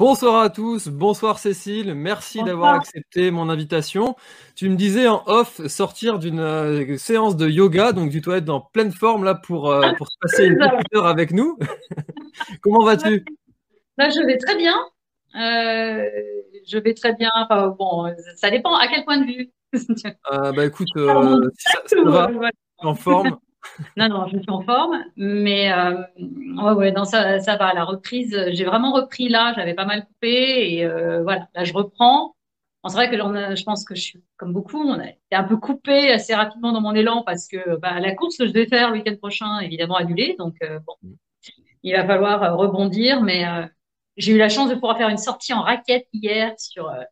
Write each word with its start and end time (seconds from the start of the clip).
Bonsoir 0.00 0.40
à 0.40 0.48
tous, 0.48 0.88
bonsoir 0.88 1.38
Cécile, 1.38 1.94
merci 1.94 2.42
d'avoir 2.42 2.72
accepté 2.72 3.30
mon 3.30 3.50
invitation. 3.50 4.16
Tu 4.56 4.70
me 4.70 4.74
disais 4.74 5.06
en 5.08 5.22
off 5.26 5.60
sortir 5.66 6.18
d'une 6.18 6.40
euh, 6.40 6.96
séance 6.96 7.36
de 7.36 7.46
yoga, 7.46 7.92
donc 7.92 8.10
tu 8.10 8.22
dois 8.22 8.38
être 8.38 8.48
en 8.48 8.62
pleine 8.62 8.92
forme 8.92 9.24
là 9.24 9.34
pour, 9.34 9.70
euh, 9.70 9.92
pour 9.98 10.08
se 10.08 10.16
passer 10.22 10.46
une 10.46 10.56
petite 10.58 10.94
heure 10.96 11.04
avec 11.04 11.32
nous. 11.32 11.58
Comment 12.62 12.82
vas-tu? 12.82 13.26
Bah, 13.98 14.08
je 14.08 14.24
vais 14.24 14.38
très 14.38 14.56
bien. 14.56 14.74
Euh, 15.34 16.08
je 16.66 16.78
vais 16.78 16.94
très 16.94 17.14
bien. 17.14 17.28
Enfin, 17.36 17.76
bon, 17.78 18.10
ça 18.36 18.50
dépend 18.50 18.74
à 18.76 18.88
quel 18.88 19.04
point 19.04 19.18
de 19.18 19.26
vue. 19.26 19.50
Bah 20.56 20.64
écoute, 20.64 20.88
ça, 20.96 21.82
ça 21.84 22.02
va, 22.06 22.30
Ouais. 22.30 22.48
en 22.78 22.94
forme. 22.94 23.36
Non, 23.96 24.08
non, 24.08 24.26
je 24.28 24.38
suis 24.38 24.50
en 24.50 24.62
forme, 24.62 25.04
mais 25.16 25.72
euh, 25.72 26.02
ouais, 26.18 26.72
ouais, 26.72 26.92
non, 26.92 27.04
ça, 27.04 27.40
ça 27.40 27.56
va. 27.56 27.72
La 27.74 27.84
reprise, 27.84 28.36
j'ai 28.52 28.64
vraiment 28.64 28.92
repris 28.92 29.28
là. 29.28 29.52
J'avais 29.56 29.74
pas 29.74 29.84
mal 29.84 30.04
coupé 30.06 30.74
et 30.74 30.84
euh, 30.84 31.22
voilà, 31.22 31.48
là 31.54 31.64
je 31.64 31.72
reprends. 31.72 32.34
Bon, 32.82 32.88
c'est 32.88 32.96
vrai 32.96 33.10
que 33.10 33.16
ai- 33.52 33.56
je 33.56 33.64
pense 33.64 33.84
que 33.84 33.94
je 33.94 34.00
suis 34.00 34.22
comme 34.36 34.52
beaucoup, 34.52 34.78
on 34.82 34.98
a 34.98 35.06
été 35.08 35.18
un 35.32 35.44
peu 35.44 35.56
coupé 35.56 36.10
assez 36.12 36.34
rapidement 36.34 36.72
dans 36.72 36.80
mon 36.80 36.94
élan 36.94 37.22
parce 37.24 37.46
que 37.48 37.76
bah, 37.76 38.00
la 38.00 38.14
course 38.14 38.36
que 38.38 38.46
je 38.46 38.52
devais 38.52 38.66
faire 38.66 38.88
le 38.90 38.94
week-end 38.98 39.16
prochain, 39.16 39.58
évidemment 39.60 39.96
annulée. 39.96 40.34
Donc 40.38 40.56
euh, 40.62 40.78
bon, 40.86 40.94
il 41.82 41.94
va 41.96 42.06
falloir 42.06 42.42
euh, 42.42 42.54
rebondir, 42.54 43.22
mais 43.22 43.46
euh, 43.46 43.66
j'ai 44.16 44.32
eu 44.34 44.38
la 44.38 44.48
chance 44.48 44.70
de 44.70 44.74
pouvoir 44.74 44.96
faire 44.98 45.08
une 45.08 45.18
sortie 45.18 45.52
en 45.54 45.62
raquette 45.62 46.06
hier 46.12 46.54
sur 46.58 46.88
euh, 46.90 47.02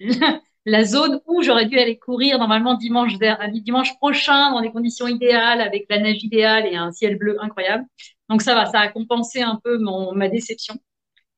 la, 0.64 0.84
zone 0.84 1.20
où 1.26 1.42
j'aurais 1.42 1.66
dû 1.66 1.78
aller 1.78 1.98
courir 1.98 2.38
normalement 2.38 2.74
dimanche, 2.74 3.14
dimanche 3.52 3.96
prochain 3.96 4.50
dans 4.52 4.60
des 4.60 4.70
conditions 4.70 5.06
idéales 5.06 5.60
avec 5.60 5.86
la 5.90 5.98
neige 5.98 6.22
idéale 6.24 6.66
et 6.66 6.76
un 6.76 6.92
ciel 6.92 7.16
bleu 7.18 7.36
incroyable. 7.42 7.84
Donc 8.28 8.42
ça 8.42 8.54
va, 8.54 8.66
ça 8.66 8.80
a 8.80 8.88
compensé 8.88 9.42
un 9.42 9.60
peu 9.62 9.78
mon, 9.78 10.14
ma 10.14 10.28
déception. 10.28 10.76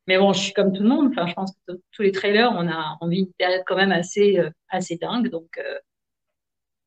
Mais 0.07 0.17
bon, 0.17 0.31
je 0.31 0.39
suis 0.39 0.53
comme 0.53 0.71
tout 0.71 0.83
le 0.83 0.89
monde. 0.89 1.09
Enfin, 1.11 1.27
je 1.27 1.33
pense 1.33 1.51
que 1.67 1.73
tous 1.91 2.01
les 2.01 2.13
trailers, 2.13 2.51
on 2.53 2.67
a 2.67 2.97
envie 3.01 3.19
une 3.19 3.33
période 3.33 3.63
quand 3.67 3.75
même 3.75 3.91
assez, 3.91 4.39
euh, 4.39 4.49
assez 4.69 4.95
dingue. 4.95 5.29
Donc, 5.29 5.49
euh, 5.57 5.77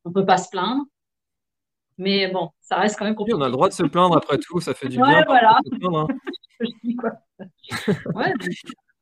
on 0.05 0.11
peut 0.11 0.25
pas 0.25 0.37
se 0.37 0.49
plaindre. 0.49 0.83
Mais 1.99 2.29
bon, 2.29 2.49
ça 2.61 2.77
reste 2.77 2.97
quand 2.97 3.05
même 3.05 3.13
Oui, 3.13 3.17
compliqué. 3.17 3.37
on 3.37 3.41
a 3.41 3.45
le 3.45 3.51
droit 3.51 3.69
de 3.69 3.73
se 3.73 3.83
plaindre 3.83 4.17
après 4.17 4.39
tout, 4.39 4.59
ça 4.59 4.73
fait 4.73 4.87
du 4.87 4.99
Ouais, 4.99 5.07
bien. 5.07 5.23
voilà. 5.27 5.59
de 5.63 5.69
se 5.75 5.79
plaindre, 5.79 5.99
hein. 5.99 6.07
Je 6.59 6.67
dis 6.83 6.95
quoi. 6.95 7.11
Ouais, 8.15 8.33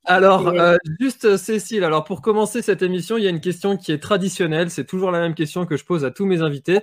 Alors, 0.09 0.51
Et- 0.53 0.59
euh, 0.59 0.77
juste 0.99 1.25
euh, 1.25 1.37
Cécile, 1.37 1.83
alors 1.83 2.03
pour 2.03 2.21
commencer 2.23 2.63
cette 2.63 2.81
émission, 2.81 3.17
il 3.17 3.23
y 3.23 3.27
a 3.27 3.29
une 3.29 3.39
question 3.39 3.77
qui 3.77 3.91
est 3.91 3.99
traditionnelle, 3.99 4.71
c'est 4.71 4.85
toujours 4.85 5.11
la 5.11 5.19
même 5.19 5.35
question 5.35 5.67
que 5.67 5.77
je 5.77 5.85
pose 5.85 6.03
à 6.03 6.09
tous 6.09 6.25
mes 6.25 6.41
invités. 6.41 6.81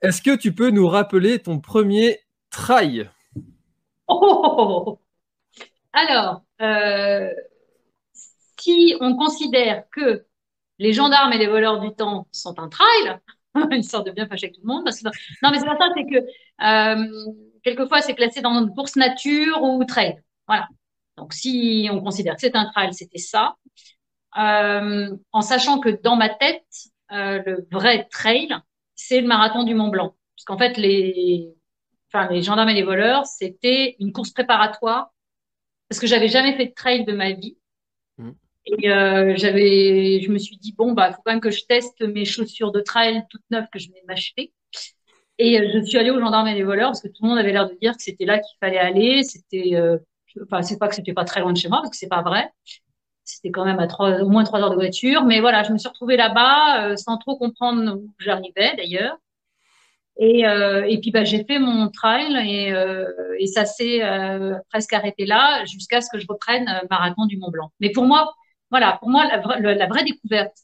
Est-ce 0.00 0.22
que 0.22 0.34
tu 0.34 0.54
peux 0.54 0.70
nous 0.70 0.88
rappeler 0.88 1.38
ton 1.38 1.60
premier 1.60 2.20
trail 2.50 3.10
Oh, 4.08 4.18
oh, 4.22 4.54
oh, 4.58 4.84
oh. 4.86 5.00
Alors, 5.92 6.42
euh, 6.62 7.28
si 8.58 8.96
on 9.00 9.16
considère 9.16 9.84
que 9.90 10.24
les 10.78 10.92
gendarmes 10.94 11.32
et 11.34 11.38
les 11.38 11.46
voleurs 11.46 11.80
du 11.80 11.94
temps 11.94 12.26
sont 12.32 12.58
un 12.58 12.68
trail, 12.68 13.18
une 13.70 13.82
sorte 13.82 14.06
de 14.06 14.12
bien 14.12 14.26
fâché 14.26 14.46
avec 14.46 14.54
tout 14.56 14.62
le 14.62 14.68
monde, 14.68 14.84
parce 14.84 15.00
que 15.00 15.08
non, 15.42 15.50
mais 15.50 15.58
c'est 15.58 15.66
pas 15.66 15.76
ça, 15.76 15.88
c'est 15.94 16.06
que 16.06 16.16
euh, 16.64 17.32
quelquefois 17.62 18.00
c'est 18.00 18.14
classé 18.14 18.40
dans 18.40 18.58
une 18.58 18.74
course 18.74 18.96
nature 18.96 19.62
ou 19.62 19.84
trail. 19.84 20.22
Voilà. 20.48 20.68
Donc, 21.20 21.32
si 21.34 21.88
on 21.92 22.00
considère 22.00 22.34
que 22.34 22.40
c'est 22.40 22.56
un 22.56 22.64
trail, 22.70 22.92
c'était 22.94 23.18
ça. 23.18 23.56
Euh, 24.38 25.14
en 25.32 25.42
sachant 25.42 25.80
que 25.80 25.88
dans 25.88 26.16
ma 26.16 26.28
tête, 26.28 26.64
euh, 27.12 27.42
le 27.44 27.66
vrai 27.70 28.08
trail, 28.10 28.48
c'est 28.94 29.20
le 29.20 29.26
marathon 29.26 29.64
du 29.64 29.74
Mont 29.74 29.88
Blanc. 29.88 30.14
Parce 30.36 30.44
qu'en 30.46 30.58
fait, 30.58 30.76
les, 30.76 31.54
enfin, 32.12 32.28
les 32.30 32.42
gendarmes 32.42 32.68
et 32.70 32.74
les 32.74 32.82
voleurs, 32.82 33.26
c'était 33.26 33.96
une 33.98 34.12
course 34.12 34.30
préparatoire 34.30 35.12
parce 35.88 36.00
que 36.00 36.06
j'avais 36.06 36.28
jamais 36.28 36.56
fait 36.56 36.66
de 36.66 36.74
trail 36.74 37.04
de 37.04 37.12
ma 37.12 37.32
vie. 37.32 37.58
Mhm. 38.18 38.34
Et 38.66 38.90
euh, 38.90 39.34
j'avais, 39.36 40.20
je 40.22 40.30
me 40.30 40.38
suis 40.38 40.56
dit 40.56 40.72
bon 40.72 40.92
bah 40.92 41.12
faut 41.12 41.22
quand 41.24 41.32
même 41.32 41.40
que 41.40 41.50
je 41.50 41.64
teste 41.66 42.02
mes 42.02 42.24
chaussures 42.24 42.72
de 42.72 42.80
trail 42.80 43.24
toutes 43.30 43.42
neuves 43.50 43.66
que 43.72 43.78
je 43.78 43.88
venais 43.88 44.00
de 44.02 44.06
m'acheter. 44.06 44.52
Et 45.38 45.56
je 45.72 45.82
suis 45.84 45.98
allée 45.98 46.10
aux 46.10 46.20
gendarmes 46.20 46.48
et 46.48 46.54
les 46.54 46.62
voleurs 46.62 46.90
parce 46.90 47.00
que 47.00 47.08
tout 47.08 47.22
le 47.22 47.28
monde 47.30 47.38
avait 47.38 47.52
l'air 47.52 47.68
de 47.68 47.74
dire 47.80 47.96
que 47.96 48.02
c'était 48.02 48.26
là 48.26 48.38
qu'il 48.38 48.56
fallait 48.60 48.78
aller. 48.78 49.22
C'était, 49.22 49.74
euh, 49.74 49.98
enfin 50.44 50.62
c'est 50.62 50.78
pas 50.78 50.88
que 50.88 50.94
c'était 50.94 51.12
pas 51.12 51.24
très 51.24 51.40
loin 51.40 51.52
de 51.52 51.58
chez 51.58 51.68
moi 51.68 51.78
parce 51.78 51.90
que 51.90 51.96
c'est 51.96 52.08
pas 52.08 52.22
vrai. 52.22 52.50
c'était 53.24 53.50
quand 53.50 53.64
même 53.64 53.78
à 53.80 53.86
trois, 53.86 54.20
au 54.22 54.28
moins 54.28 54.44
trois 54.44 54.60
heures 54.60 54.70
de 54.70 54.76
voiture. 54.76 55.24
Mais 55.24 55.40
voilà, 55.40 55.62
je 55.62 55.72
me 55.72 55.78
suis 55.78 55.88
retrouvée 55.88 56.16
là-bas 56.16 56.96
sans 56.96 57.18
trop 57.18 57.36
comprendre 57.36 57.96
où 57.96 58.10
j'arrivais 58.18 58.76
d'ailleurs. 58.76 59.18
Et, 60.20 60.46
euh, 60.46 60.86
puis 61.00 61.10
bah, 61.10 61.24
j'ai 61.24 61.44
fait 61.44 61.58
mon 61.58 61.88
trail 61.88 62.36
et, 62.46 62.72
euh, 62.72 63.06
et 63.38 63.46
ça 63.46 63.64
s'est 63.64 64.02
euh, 64.04 64.54
presque 64.68 64.92
arrêté 64.92 65.24
là 65.24 65.64
jusqu'à 65.64 66.02
ce 66.02 66.10
que 66.12 66.18
je 66.18 66.26
reprenne 66.28 66.66
marathon 66.90 67.24
du 67.24 67.38
Mont 67.38 67.50
Blanc. 67.50 67.72
Mais 67.80 67.90
pour 67.90 68.04
moi, 68.04 68.34
voilà, 68.70 68.98
pour 68.98 69.08
moi 69.08 69.24
la, 69.26 69.86
vraie 69.86 70.04
découverte 70.04 70.56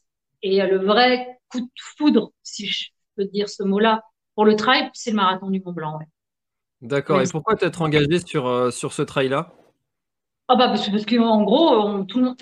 et 0.43 0.61
le 0.61 0.77
vrai 0.77 1.39
coup 1.49 1.61
de 1.61 1.69
foudre, 1.97 2.31
si 2.43 2.67
je 2.67 2.89
peux 3.15 3.25
dire 3.25 3.49
ce 3.49 3.63
mot-là, 3.63 4.03
pour 4.35 4.45
le 4.45 4.55
trail, 4.55 4.91
c'est 4.93 5.09
le 5.09 5.15
marathon 5.15 5.49
du 5.49 5.59
Mont 5.65 5.73
Blanc. 5.73 5.99
D'accord. 6.81 7.21
Et 7.21 7.25
pourquoi 7.31 7.55
t'être 7.55 7.81
engagé 7.81 8.19
sur 8.19 8.71
sur 8.71 8.93
ce 8.93 9.01
trail-là? 9.01 9.53
Ah 10.47 10.55
bah 10.55 10.69
parce, 10.69 10.89
parce 10.89 11.05
qu'en 11.05 11.43
gros, 11.43 11.75
on, 11.75 12.05
tout 12.05 12.19
le 12.19 12.25
monde, 12.25 12.37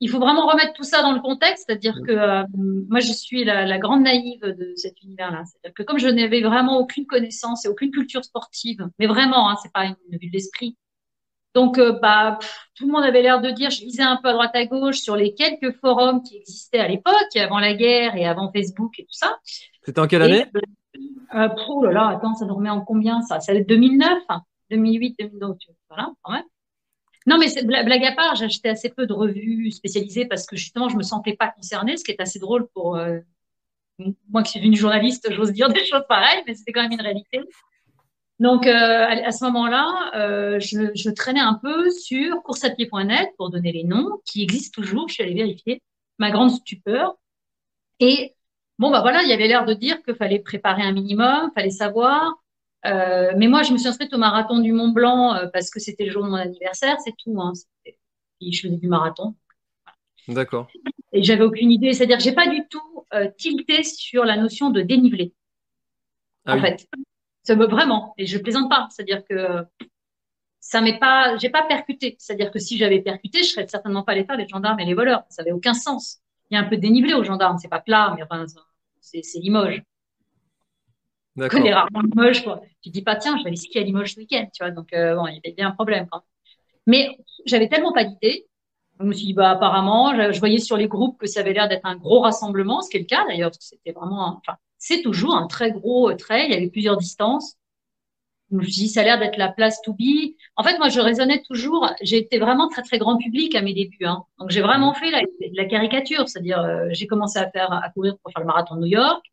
il 0.00 0.10
faut 0.10 0.18
vraiment 0.18 0.46
remettre 0.46 0.72
tout 0.74 0.82
ça 0.82 1.02
dans 1.02 1.12
le 1.12 1.20
contexte, 1.20 1.64
c'est-à-dire 1.66 1.94
que 2.06 2.12
euh, 2.12 2.42
moi 2.88 3.00
je 3.00 3.12
suis 3.12 3.44
la, 3.44 3.78
grande 3.78 4.02
naïve 4.02 4.42
de 4.42 4.72
cet 4.76 5.00
univers-là, 5.02 5.44
c'est-à-dire 5.46 5.74
que 5.74 5.82
comme 5.82 5.98
je 5.98 6.08
n'avais 6.08 6.42
vraiment 6.42 6.78
aucune 6.78 7.06
connaissance 7.06 7.64
et 7.64 7.68
aucune 7.68 7.90
culture 7.90 8.24
sportive, 8.24 8.88
mais 8.98 9.06
vraiment, 9.06 9.48
hein, 9.48 9.56
c'est 9.62 9.72
pas 9.72 9.84
une, 9.84 9.96
vue 10.10 10.28
de 10.28 10.32
l'esprit. 10.32 10.76
Donc 11.54 11.78
euh, 11.78 11.92
bah 12.02 12.38
tout 12.74 12.86
le 12.86 12.92
monde 12.92 13.04
avait 13.04 13.22
l'air 13.22 13.40
de 13.40 13.50
dire, 13.50 13.70
je 13.70 13.82
lisais 13.82 14.02
un 14.02 14.16
peu 14.16 14.28
à 14.28 14.32
droite 14.32 14.54
à 14.54 14.66
gauche 14.66 14.98
sur 14.98 15.14
les 15.14 15.34
quelques 15.34 15.72
forums 15.80 16.22
qui 16.22 16.36
existaient 16.36 16.80
à 16.80 16.88
l'époque, 16.88 17.36
avant 17.36 17.60
la 17.60 17.74
guerre 17.74 18.16
et 18.16 18.26
avant 18.26 18.50
Facebook 18.52 18.98
et 18.98 19.04
tout 19.04 19.12
ça. 19.12 19.38
C'était 19.82 20.00
en 20.00 20.08
quelle 20.08 20.22
année? 20.22 20.46
Euh, 21.34 21.48
Oh 21.68 21.84
là 21.84 21.92
là, 21.92 22.08
attends, 22.08 22.34
ça 22.34 22.46
nous 22.46 22.54
remet 22.54 22.70
en 22.70 22.80
combien 22.80 23.22
ça? 23.22 23.38
Être 23.48 23.68
2009, 23.68 24.22
2008, 24.70 25.16
2009, 25.18 25.56
voilà, 25.88 26.12
quand 26.22 26.32
même. 26.32 26.44
Non, 27.26 27.38
mais 27.38 27.46
blague 27.64 28.04
à 28.04 28.12
part, 28.12 28.42
acheté 28.42 28.68
assez 28.68 28.90
peu 28.90 29.06
de 29.06 29.14
revues 29.14 29.70
spécialisées 29.70 30.26
parce 30.26 30.46
que 30.46 30.56
justement, 30.56 30.88
je 30.88 30.96
me 30.96 31.02
sentais 31.02 31.34
pas 31.34 31.48
concernée, 31.48 31.96
ce 31.96 32.04
qui 32.04 32.10
est 32.10 32.20
assez 32.20 32.38
drôle 32.38 32.68
pour 32.74 32.96
euh, 32.96 33.18
moi 34.28 34.42
qui 34.42 34.58
suis 34.58 34.66
une 34.66 34.74
journaliste, 34.74 35.32
j'ose 35.32 35.52
dire 35.52 35.68
des 35.68 35.84
choses 35.86 36.04
pareilles, 36.08 36.42
mais 36.46 36.54
c'était 36.54 36.72
quand 36.72 36.82
même 36.82 36.92
une 36.92 37.00
réalité. 37.00 37.40
Donc, 38.40 38.66
euh, 38.66 39.06
à, 39.08 39.30
ce 39.30 39.44
moment-là, 39.44 40.10
euh, 40.16 40.58
je, 40.58 40.90
je, 40.94 41.08
traînais 41.10 41.40
un 41.40 41.54
peu 41.54 41.88
sur 41.90 42.42
courseapied.net 42.42 43.30
pour 43.38 43.50
donner 43.50 43.70
les 43.70 43.84
noms, 43.84 44.20
qui 44.26 44.42
existent 44.42 44.82
toujours, 44.82 45.08
je 45.08 45.14
suis 45.14 45.22
allée 45.22 45.34
vérifier, 45.34 45.80
ma 46.18 46.32
grande 46.32 46.50
stupeur. 46.50 47.14
Et 48.00 48.33
bon, 48.78 48.90
bah 48.90 49.00
voilà, 49.00 49.22
il 49.22 49.28
y 49.28 49.32
avait 49.32 49.48
l'air 49.48 49.64
de 49.64 49.74
dire 49.74 50.02
qu'il 50.02 50.14
fallait 50.14 50.38
préparer 50.38 50.82
un 50.82 50.92
minimum, 50.92 51.50
fallait 51.54 51.70
savoir. 51.70 52.34
Euh, 52.86 53.32
mais 53.36 53.48
moi, 53.48 53.62
je 53.62 53.72
me 53.72 53.78
suis 53.78 53.88
inscrite 53.88 54.12
au 54.12 54.18
marathon 54.18 54.58
du 54.60 54.72
Mont 54.72 54.88
Blanc 54.88 55.34
euh, 55.34 55.46
parce 55.52 55.70
que 55.70 55.80
c'était 55.80 56.04
le 56.04 56.10
jour 56.10 56.24
de 56.24 56.28
mon 56.28 56.36
anniversaire, 56.36 56.96
c'est 57.02 57.14
tout. 57.16 57.40
Hein. 57.40 57.52
Je 58.40 58.60
faisais 58.60 58.76
du 58.76 58.88
marathon. 58.88 59.34
D'accord. 60.28 60.68
Et 61.12 61.22
j'avais 61.22 61.44
aucune 61.44 61.70
idée. 61.70 61.92
C'est-à-dire 61.92 62.18
que 62.18 62.22
j'ai 62.22 62.34
pas 62.34 62.48
du 62.48 62.66
tout 62.68 63.06
euh, 63.14 63.30
tilté 63.38 63.82
sur 63.84 64.24
la 64.24 64.36
notion 64.36 64.70
de 64.70 64.82
dénivelé. 64.82 65.32
Ah 66.44 66.56
en 66.56 66.60
fait, 66.60 66.86
ça 67.42 67.56
me 67.56 67.66
vraiment. 67.66 68.14
Et 68.18 68.26
je 68.26 68.36
plaisante 68.36 68.68
pas. 68.68 68.88
C'est-à-dire 68.90 69.24
que 69.24 69.64
ça 70.60 70.82
m'est 70.82 70.98
pas, 70.98 71.36
j'ai 71.38 71.48
pas 71.48 71.62
percuté. 71.62 72.16
C'est-à-dire 72.18 72.50
que 72.50 72.58
si 72.58 72.76
j'avais 72.76 73.00
percuté, 73.00 73.38
je 73.38 73.48
serais 73.48 73.66
certainement 73.66 74.02
pas 74.02 74.12
allée 74.12 74.24
faire 74.24 74.36
les 74.36 74.48
gendarmes 74.48 74.80
et 74.80 74.84
les 74.84 74.94
voleurs. 74.94 75.24
Ça 75.30 75.40
avait 75.40 75.52
aucun 75.52 75.74
sens. 75.74 76.20
Il 76.50 76.54
y 76.54 76.56
a 76.56 76.60
un 76.60 76.68
peu 76.68 76.76
de 76.76 76.82
dénivelé 76.82 77.14
aux 77.14 77.24
gendarmes. 77.24 77.58
C'est 77.58 77.68
pas 77.68 77.80
plat, 77.80 78.14
mais 78.16 78.22
enfin, 78.22 78.44
c'est 79.00 79.22
Limoges 79.38 79.82
connais 81.48 81.74
rarement 81.74 82.02
Limoges. 82.02 82.44
Quoi. 82.44 82.62
Tu 82.82 82.90
dis 82.90 83.02
pas, 83.02 83.16
tiens, 83.16 83.36
je 83.38 83.42
vais 83.42 83.48
aller 83.48 83.56
skier 83.56 83.80
à 83.80 83.84
Limoges 83.84 84.14
ce 84.14 84.20
week-end, 84.20 84.46
tu 84.52 84.62
vois. 84.62 84.70
Donc, 84.70 84.92
euh, 84.92 85.14
bon, 85.14 85.26
il 85.26 85.34
y 85.34 85.40
avait 85.44 85.54
bien 85.54 85.68
un 85.68 85.72
problème. 85.72 86.06
Quoi. 86.08 86.24
Mais 86.86 87.18
j'avais 87.46 87.68
tellement 87.68 87.92
pas 87.92 88.04
d'idée. 88.04 88.46
Je 89.00 89.04
me 89.04 89.12
suis 89.12 89.26
dit, 89.26 89.34
bah, 89.34 89.50
apparemment, 89.50 90.14
je, 90.32 90.38
voyais 90.38 90.58
sur 90.58 90.76
les 90.76 90.86
groupes 90.86 91.18
que 91.18 91.26
ça 91.26 91.40
avait 91.40 91.52
l'air 91.52 91.68
d'être 91.68 91.84
un 91.84 91.96
gros 91.96 92.20
rassemblement, 92.20 92.80
ce 92.80 92.90
qui 92.90 92.98
est 92.98 93.00
le 93.00 93.06
cas 93.06 93.24
d'ailleurs, 93.26 93.50
parce 93.50 93.58
que 93.58 93.64
c'était 93.64 93.90
vraiment, 93.90 94.38
enfin, 94.38 94.56
c'est 94.78 95.02
toujours 95.02 95.34
un 95.34 95.48
très 95.48 95.72
gros 95.72 96.10
euh, 96.10 96.16
trail. 96.16 96.46
Il 96.46 96.52
y 96.52 96.56
avait 96.56 96.68
plusieurs 96.68 96.96
distances. 96.96 97.56
Je 98.60 98.68
dit, 98.68 98.88
ça 98.88 99.00
a 99.00 99.04
l'air 99.04 99.18
d'être 99.18 99.36
la 99.36 99.48
place 99.48 99.80
to 99.82 99.92
be. 99.92 100.34
En 100.56 100.62
fait, 100.62 100.78
moi, 100.78 100.88
je 100.88 101.00
raisonnais 101.00 101.42
toujours. 101.42 101.90
J'ai 102.02 102.18
été 102.18 102.38
vraiment 102.38 102.68
très, 102.68 102.82
très 102.82 102.98
grand 102.98 103.16
public 103.16 103.54
à 103.54 103.62
mes 103.62 103.74
débuts. 103.74 104.04
Hein. 104.04 104.24
Donc, 104.38 104.50
j'ai 104.50 104.60
vraiment 104.60 104.94
fait 104.94 105.10
la, 105.10 105.22
la 105.52 105.64
caricature. 105.64 106.28
C'est-à-dire, 106.28 106.60
euh, 106.60 106.88
j'ai 106.90 107.06
commencé 107.06 107.38
à 107.38 107.50
faire, 107.50 107.72
à 107.72 107.88
courir 107.90 108.16
pour 108.22 108.32
faire 108.32 108.40
le 108.40 108.46
marathon 108.46 108.76
de 108.76 108.80
New 108.82 108.86
York. 108.86 109.24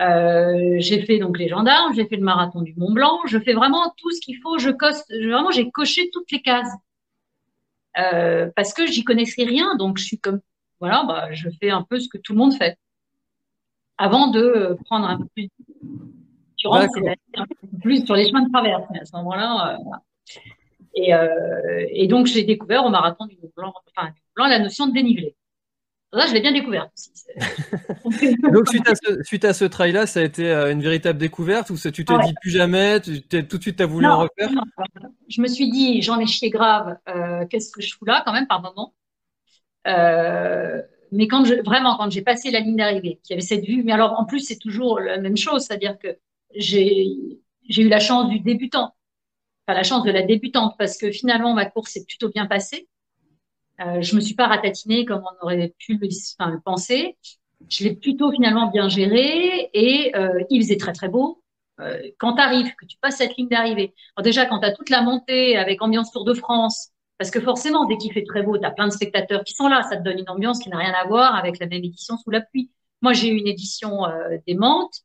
Euh, 0.00 0.76
j'ai 0.78 1.02
fait 1.02 1.18
donc 1.18 1.38
les 1.38 1.48
gendarmes, 1.48 1.94
j'ai 1.94 2.06
fait 2.06 2.16
le 2.16 2.24
marathon 2.24 2.62
du 2.62 2.74
Mont 2.76 2.92
Blanc, 2.92 3.20
je 3.26 3.38
fais 3.38 3.52
vraiment 3.52 3.94
tout 3.96 4.10
ce 4.10 4.20
qu'il 4.20 4.36
faut. 4.42 4.58
Je 4.58 4.70
vraiment, 5.28 5.50
j'ai 5.52 5.70
coché 5.70 6.10
toutes 6.12 6.30
les 6.32 6.42
cases 6.42 6.72
euh, 7.98 8.50
parce 8.56 8.74
que 8.74 8.86
j'y 8.86 9.04
connaissais 9.04 9.44
rien, 9.44 9.76
donc 9.76 9.98
je 9.98 10.04
suis 10.04 10.18
comme 10.18 10.40
voilà, 10.80 11.04
bah, 11.04 11.32
je 11.32 11.48
fais 11.60 11.70
un 11.70 11.82
peu 11.82 12.00
ce 12.00 12.08
que 12.08 12.18
tout 12.18 12.32
le 12.32 12.38
monde 12.38 12.54
fait 12.54 12.76
avant 13.96 14.28
de 14.28 14.76
prendre 14.84 15.06
un 15.06 15.18
peu 15.18 15.26
plus. 15.34 15.48
Tu 16.64 16.68
rentres, 16.68 16.98
un 17.36 17.44
peu 17.44 17.78
plus 17.82 18.06
sur 18.06 18.14
les 18.14 18.26
chemins 18.26 18.42
de 18.42 18.50
traverse, 18.50 18.84
mais 18.90 19.00
à 19.00 19.04
ce 19.04 19.14
moment-là. 19.16 19.76
Euh, 19.76 20.36
et, 20.94 21.12
euh, 21.12 21.86
et, 21.90 22.06
donc 22.06 22.26
j'ai 22.26 22.44
découvert 22.44 22.86
au 22.86 22.88
marathon 22.88 23.26
du 23.26 23.36
Blanc, 23.54 23.74
enfin, 23.94 24.08
du 24.08 24.14
Mont 24.14 24.32
Blanc 24.36 24.46
la 24.46 24.60
notion 24.60 24.86
de 24.86 24.92
dénivelé. 24.92 25.36
Ça, 26.14 26.28
je 26.28 26.32
l'ai 26.32 26.40
bien 26.40 26.52
découvert 26.52 26.88
aussi. 26.94 27.10
Donc, 28.52 28.68
suite 29.24 29.44
à 29.44 29.52
ce, 29.52 29.64
trail-là, 29.64 30.06
ça 30.06 30.20
a 30.20 30.22
été 30.22 30.48
euh, 30.48 30.70
une 30.70 30.80
véritable 30.80 31.18
découverte 31.18 31.70
ou 31.70 31.76
tu 31.76 32.04
t'es 32.04 32.18
dit 32.18 32.34
plus 32.40 32.50
jamais, 32.50 33.00
tu 33.00 33.20
tout 33.22 33.56
de 33.56 33.62
suite, 33.62 33.76
tu 33.76 33.82
as 33.82 33.86
voulu 33.86 34.06
en 34.06 34.20
refaire? 34.20 34.50
Je 35.28 35.42
me 35.42 35.48
suis 35.48 35.70
dit, 35.70 36.02
j'en 36.02 36.20
ai 36.20 36.26
chié 36.26 36.50
grave, 36.50 36.96
euh, 37.08 37.44
qu'est-ce 37.46 37.72
que 37.72 37.82
je 37.82 37.94
fous 37.96 38.04
là 38.04 38.22
quand 38.24 38.32
même 38.32 38.46
par 38.46 38.62
moment 38.62 38.94
euh, 39.88 40.80
Mais 41.10 41.26
quand 41.26 41.44
je, 41.44 41.54
vraiment, 41.64 41.96
quand 41.96 42.10
j'ai 42.10 42.22
passé 42.22 42.52
la 42.52 42.60
ligne 42.60 42.76
d'arrivée, 42.76 43.18
qu'il 43.24 43.34
y 43.34 43.36
avait 43.36 43.46
cette 43.46 43.64
vue, 43.64 43.82
mais 43.82 43.92
alors 43.92 44.18
en 44.18 44.24
plus, 44.24 44.40
c'est 44.40 44.58
toujours 44.58 45.00
la 45.00 45.18
même 45.18 45.36
chose, 45.36 45.62
c'est-à-dire 45.62 45.98
que 45.98 46.16
j'ai 46.56 47.82
eu 47.82 47.88
la 47.88 48.00
chance 48.00 48.28
du 48.28 48.40
débutant, 48.40 48.94
enfin 49.66 49.76
la 49.76 49.82
chance 49.82 50.04
de 50.04 50.10
la 50.10 50.22
débutante, 50.22 50.74
parce 50.78 50.98
que 50.98 51.10
finalement, 51.10 51.54
ma 51.54 51.66
course 51.66 51.92
s'est 51.92 52.04
plutôt 52.04 52.28
bien 52.28 52.46
passée. 52.46 52.88
Euh, 53.80 54.02
je 54.02 54.14
me 54.14 54.20
suis 54.20 54.34
pas 54.34 54.46
ratatinée 54.46 55.04
comme 55.04 55.22
on 55.22 55.44
aurait 55.44 55.74
pu 55.78 55.98
le, 55.98 56.08
enfin, 56.38 56.50
le 56.50 56.60
penser. 56.60 57.16
Je 57.68 57.84
l'ai 57.84 57.94
plutôt 57.94 58.30
finalement 58.30 58.70
bien 58.70 58.88
géré 58.88 59.70
et 59.72 60.14
euh, 60.16 60.44
il 60.50 60.62
faisait 60.62 60.76
très 60.76 60.92
très 60.92 61.08
beau. 61.08 61.42
Euh, 61.80 62.00
quand 62.18 62.34
tu 62.34 62.40
arrives, 62.40 62.72
que 62.76 62.86
tu 62.86 62.96
passes 63.00 63.16
cette 63.16 63.36
ligne 63.36 63.48
d'arrivée, 63.48 63.94
déjà 64.22 64.46
quand 64.46 64.60
tu 64.60 64.66
as 64.66 64.72
toute 64.72 64.90
la 64.90 65.02
montée 65.02 65.56
avec 65.56 65.82
ambiance 65.82 66.12
Tour 66.12 66.24
de 66.24 66.34
France, 66.34 66.90
parce 67.18 67.30
que 67.30 67.40
forcément 67.40 67.84
dès 67.86 67.96
qu'il 67.96 68.12
fait 68.12 68.24
très 68.24 68.42
beau, 68.42 68.58
tu 68.58 68.64
as 68.64 68.70
plein 68.70 68.86
de 68.86 68.92
spectateurs 68.92 69.42
qui 69.44 69.54
sont 69.54 69.66
là, 69.66 69.82
ça 69.82 69.96
te 69.96 70.02
donne 70.02 70.18
une 70.18 70.28
ambiance 70.30 70.60
qui 70.60 70.68
n'a 70.68 70.78
rien 70.78 70.92
à 70.92 71.06
voir 71.06 71.34
avec 71.34 71.58
la 71.58 71.66
même 71.66 71.82
édition 71.82 72.16
sous 72.16 72.30
la 72.30 72.40
pluie. 72.40 72.70
Moi 73.02 73.12
j'ai 73.12 73.28
eu 73.28 73.36
une 73.36 73.48
édition 73.48 74.06
euh, 74.06 74.36
démente, 74.46 75.02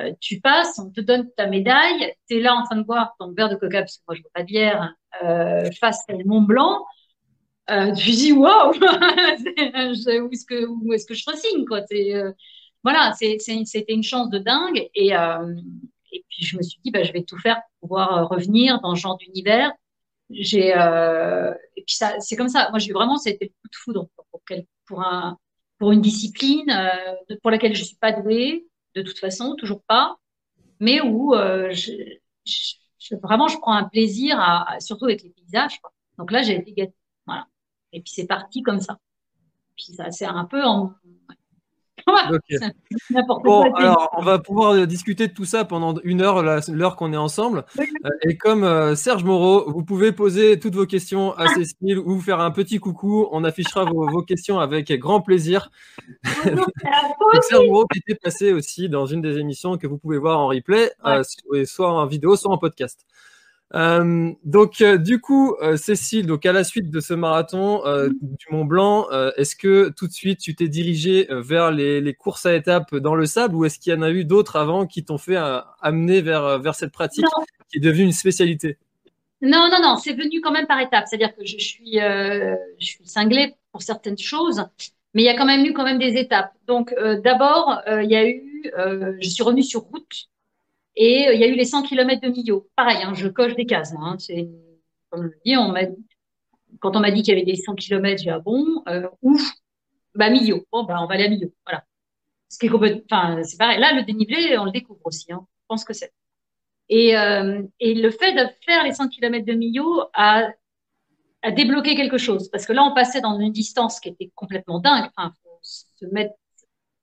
euh, 0.00 0.12
tu 0.20 0.40
passes, 0.40 0.78
on 0.78 0.90
te 0.90 1.00
donne 1.00 1.30
ta 1.36 1.46
médaille, 1.46 2.14
tu 2.28 2.36
es 2.36 2.40
là 2.40 2.54
en 2.54 2.64
train 2.64 2.76
de 2.76 2.82
boire 2.82 3.14
ton 3.18 3.32
verre 3.32 3.48
de 3.48 3.56
coca, 3.56 3.80
parce 3.80 3.98
que 3.98 4.02
moi 4.08 4.16
je 4.16 4.22
bois 4.22 4.30
pas 4.34 4.42
de 4.42 4.46
bière, 4.46 4.94
euh, 5.24 5.70
face 5.80 6.00
à 6.08 6.14
Mont 6.24 6.42
Blanc, 6.42 6.84
euh, 7.70 7.92
tu 7.94 8.10
dis 8.10 8.32
waouh, 8.32 8.70
où 8.74 10.32
est-ce 10.32 10.44
que 10.46 10.66
où 10.66 10.92
est-ce 10.92 11.06
que 11.06 11.14
je 11.14 11.24
resigne 11.26 11.64
euh, 12.14 12.32
voilà, 12.84 13.12
c'était 13.14 13.84
une 13.88 14.04
chance 14.04 14.30
de 14.30 14.38
dingue 14.38 14.88
et 14.94 15.16
euh, 15.16 15.54
puis 16.28 16.44
je 16.44 16.56
me 16.56 16.62
suis 16.62 16.78
dit 16.84 16.90
bah 16.90 17.02
je 17.02 17.12
vais 17.12 17.22
tout 17.22 17.38
faire 17.38 17.56
pour 17.80 17.88
pouvoir 17.88 18.18
euh, 18.18 18.24
revenir 18.24 18.80
dans 18.80 18.94
ce 18.94 19.00
genre 19.00 19.16
d'univers. 19.16 19.72
Euh, 20.30 21.54
et 21.76 21.84
puis 21.86 21.96
c'est 22.18 22.36
comme 22.36 22.48
ça. 22.48 22.68
Moi 22.70 22.78
j'ai 22.78 22.92
vraiment 22.92 23.16
c'était 23.16 23.46
le 23.46 23.50
coup 23.50 23.68
de 23.68 23.76
foudre 23.76 24.08
pour 24.16 24.40
pour 24.86 25.02
un 25.02 25.36
pour 25.78 25.92
une 25.92 26.00
discipline 26.00 26.70
euh, 26.70 27.36
pour 27.42 27.50
laquelle 27.50 27.74
je 27.74 27.84
suis 27.84 27.96
pas 27.96 28.12
douée 28.12 28.66
de 28.96 29.02
toute 29.02 29.18
façon, 29.18 29.54
toujours 29.56 29.82
pas, 29.84 30.16
mais 30.80 31.00
où 31.00 31.34
je, 31.34 31.92
je, 32.44 33.16
vraiment 33.16 33.48
je 33.48 33.58
prends 33.58 33.74
un 33.74 33.84
plaisir 33.84 34.38
à, 34.40 34.80
surtout 34.80 35.04
avec 35.06 35.22
les 35.22 35.30
paysages. 35.30 35.80
Donc 36.18 36.30
là 36.32 36.42
j'ai 36.42 36.56
été 36.56 36.72
gâtée. 36.72 36.94
Voilà. 37.26 37.46
Et 37.92 38.00
puis 38.00 38.12
c'est 38.14 38.26
parti 38.26 38.62
comme 38.62 38.80
ça. 38.80 38.98
Puis 39.76 39.92
ça, 39.94 40.10
c'est 40.10 40.26
un 40.26 40.44
peu 40.44 40.64
en. 40.64 40.92
Bon, 43.44 43.72
alors 43.74 44.10
on 44.16 44.22
va 44.22 44.38
pouvoir 44.38 44.72
euh, 44.72 44.86
discuter 44.86 45.28
de 45.28 45.32
tout 45.32 45.44
ça 45.44 45.64
pendant 45.64 45.94
une 46.04 46.22
heure, 46.22 46.42
l'heure 46.42 46.96
qu'on 46.96 47.12
est 47.12 47.16
ensemble. 47.16 47.64
Euh, 47.78 48.10
et 48.22 48.36
comme 48.36 48.64
euh, 48.64 48.94
Serge 48.94 49.24
Moreau, 49.24 49.70
vous 49.70 49.82
pouvez 49.82 50.12
poser 50.12 50.58
toutes 50.58 50.74
vos 50.74 50.86
questions 50.86 51.32
à 51.32 51.48
Cécile 51.48 51.98
ou 51.98 52.20
faire 52.20 52.40
un 52.40 52.50
petit 52.50 52.78
coucou. 52.78 53.28
On 53.32 53.44
affichera 53.44 53.84
vos, 53.84 54.22
questions 54.22 54.60
avec 54.60 54.92
grand 54.92 55.20
plaisir. 55.20 55.70
Serge 57.42 57.66
Moreau 57.66 57.86
qui 57.92 57.98
était 57.98 58.18
passé 58.18 58.52
aussi 58.52 58.88
dans 58.88 59.06
une 59.06 59.20
des 59.20 59.38
émissions 59.38 59.76
que 59.76 59.86
vous 59.86 59.98
pouvez 59.98 60.18
voir 60.18 60.38
en 60.38 60.48
replay, 60.48 60.92
soit 61.64 61.92
en 61.92 62.06
vidéo, 62.06 62.36
soit 62.36 62.52
en 62.52 62.58
podcast. 62.58 63.04
Euh, 63.74 64.32
donc 64.44 64.80
euh, 64.80 64.96
du 64.96 65.20
coup, 65.20 65.56
euh, 65.60 65.76
Cécile, 65.76 66.26
donc 66.26 66.46
à 66.46 66.52
la 66.52 66.62
suite 66.62 66.90
de 66.90 67.00
ce 67.00 67.14
marathon 67.14 67.82
mhm. 67.84 68.12
du 68.20 68.46
Mont 68.50 68.64
Blanc, 68.64 69.08
est-ce 69.36 69.56
que 69.56 69.92
tout 69.96 70.06
de 70.06 70.12
suite 70.12 70.40
tu 70.40 70.54
t'es 70.54 70.68
dirigée 70.68 71.26
vers 71.30 71.70
les, 71.70 72.14
courses 72.14 72.46
à 72.46 72.54
étapes 72.54 72.94
dans 72.94 73.14
le 73.14 73.26
sable 73.26 73.54
ou 73.54 73.64
est-ce 73.64 73.78
qu'il 73.78 73.92
y 73.92 73.96
en 73.96 74.02
a 74.02 74.10
eu 74.10 74.24
d'autres 74.24 74.56
avant 74.56 74.86
qui 74.86 75.04
t'ont 75.04 75.18
fait 75.18 75.38
amener 75.80 76.20
vers 76.22 76.58
vers 76.58 76.74
cette 76.74 76.92
pratique 76.92 77.26
qui 77.70 77.78
est 77.78 77.80
devenue 77.80 78.04
une 78.04 78.12
spécialité? 78.12 78.78
Non, 79.42 79.68
non, 79.70 79.82
non, 79.82 79.96
c'est 79.96 80.14
venu 80.14 80.40
quand 80.40 80.52
même 80.52 80.66
par 80.66 80.80
étapes. 80.80 81.04
C'est-à-dire 81.08 81.34
que 81.36 81.44
je 81.44 81.58
suis 81.58 81.98
je 81.98 82.56
suis 82.86 83.06
cinglée 83.06 83.54
pour 83.72 83.82
certaines 83.82 84.18
choses, 84.18 84.64
mais 85.14 85.22
il 85.22 85.26
y 85.26 85.28
a 85.28 85.36
quand 85.36 85.46
même 85.46 85.64
eu 85.64 85.72
quand 85.72 85.84
même 85.84 85.98
des 85.98 86.16
étapes. 86.16 86.52
Donc 86.66 86.94
d'abord, 87.24 87.80
il 87.88 88.10
y 88.10 88.16
a 88.16 88.28
eu, 88.28 88.70
je 89.20 89.28
suis 89.28 89.42
revenue 89.42 89.64
sur 89.64 89.82
route 89.82 90.28
et 90.96 91.28
il 91.34 91.40
y 91.40 91.44
a 91.44 91.48
eu 91.48 91.54
les 91.54 91.64
100 91.64 91.82
km 91.82 92.22
de 92.22 92.28
Millau. 92.28 92.68
Pareil, 92.76 92.98
hein, 93.02 93.14
je 93.14 93.28
coche 93.28 93.54
des 93.54 93.66
cases. 93.66 93.94
Hein, 93.98 94.16
comme 95.10 95.30
je 95.30 95.36
dis, 95.44 95.56
on 95.56 95.74
quand 96.80 96.96
on 96.96 97.00
m'a 97.00 97.10
dit 97.10 97.22
qu'il 97.22 97.34
y 97.34 97.36
avait 97.36 97.46
des 97.46 97.56
100 97.56 97.74
km, 97.74 98.18
j'ai 98.18 98.24
dit 98.24 98.30
ah 98.30 98.40
bon, 98.40 98.82
ouf, 99.22 99.42
bah 100.14 100.30
Millau. 100.30 100.64
Bon 100.72 100.84
bah 100.84 100.98
on 101.02 101.06
va 101.06 101.14
aller 101.14 101.24
à 101.24 101.28
Millau. 101.28 101.52
Voilà. 101.66 101.84
Ce 102.48 102.58
qui 102.58 102.66
est 102.66 102.70
complètement, 102.70 103.42
c'est 103.44 103.58
pareil. 103.58 103.80
Là 103.80 103.92
le 103.94 104.04
dénivelé, 104.04 104.58
on 104.58 104.64
le 104.64 104.72
découvre 104.72 105.00
aussi. 105.04 105.32
Hein, 105.32 105.46
je 105.60 105.64
pense 105.68 105.84
que 105.84 105.92
c'est. 105.94 106.12
Et, 106.88 107.16
euh, 107.16 107.62
et 107.80 107.94
le 107.94 108.10
fait 108.10 108.32
de 108.32 108.46
faire 108.64 108.84
les 108.84 108.92
100 108.92 109.08
km 109.08 109.44
de 109.44 109.54
Millau 109.54 110.02
a, 110.14 110.48
a 111.42 111.50
débloqué 111.50 111.94
quelque 111.96 112.18
chose. 112.18 112.48
Parce 112.50 112.66
que 112.66 112.72
là, 112.72 112.84
on 112.84 112.94
passait 112.94 113.20
dans 113.20 113.38
une 113.38 113.52
distance 113.52 114.00
qui 114.00 114.08
était 114.10 114.30
complètement 114.34 114.80
dingue. 114.80 115.08
Enfin, 115.16 115.32
faut 115.42 115.58
se 115.62 116.06
mettre 116.06 116.34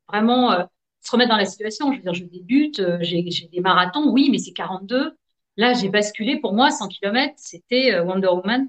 vraiment, 0.08 0.52
euh, 0.54 0.64
se 1.04 1.12
remettre 1.12 1.30
dans 1.30 1.38
la 1.38 1.46
situation. 1.46 1.92
Je 1.92 1.98
veux 1.98 2.04
dire, 2.04 2.14
je 2.14 2.24
débute, 2.24 2.80
euh, 2.80 2.98
j'ai 3.02 3.24
des 3.52 3.62
marathons, 3.62 4.10
oui, 4.10 4.30
mais 4.32 4.38
c'est 4.38 4.54
42. 4.54 5.16
Là, 5.58 5.74
j'ai 5.74 5.90
basculé. 5.90 6.40
Pour 6.40 6.54
moi, 6.54 6.72
100 6.72 6.88
km, 6.88 7.34
c'était 7.38 7.94
euh, 7.94 8.04
Wonder 8.04 8.30
Woman. 8.30 8.68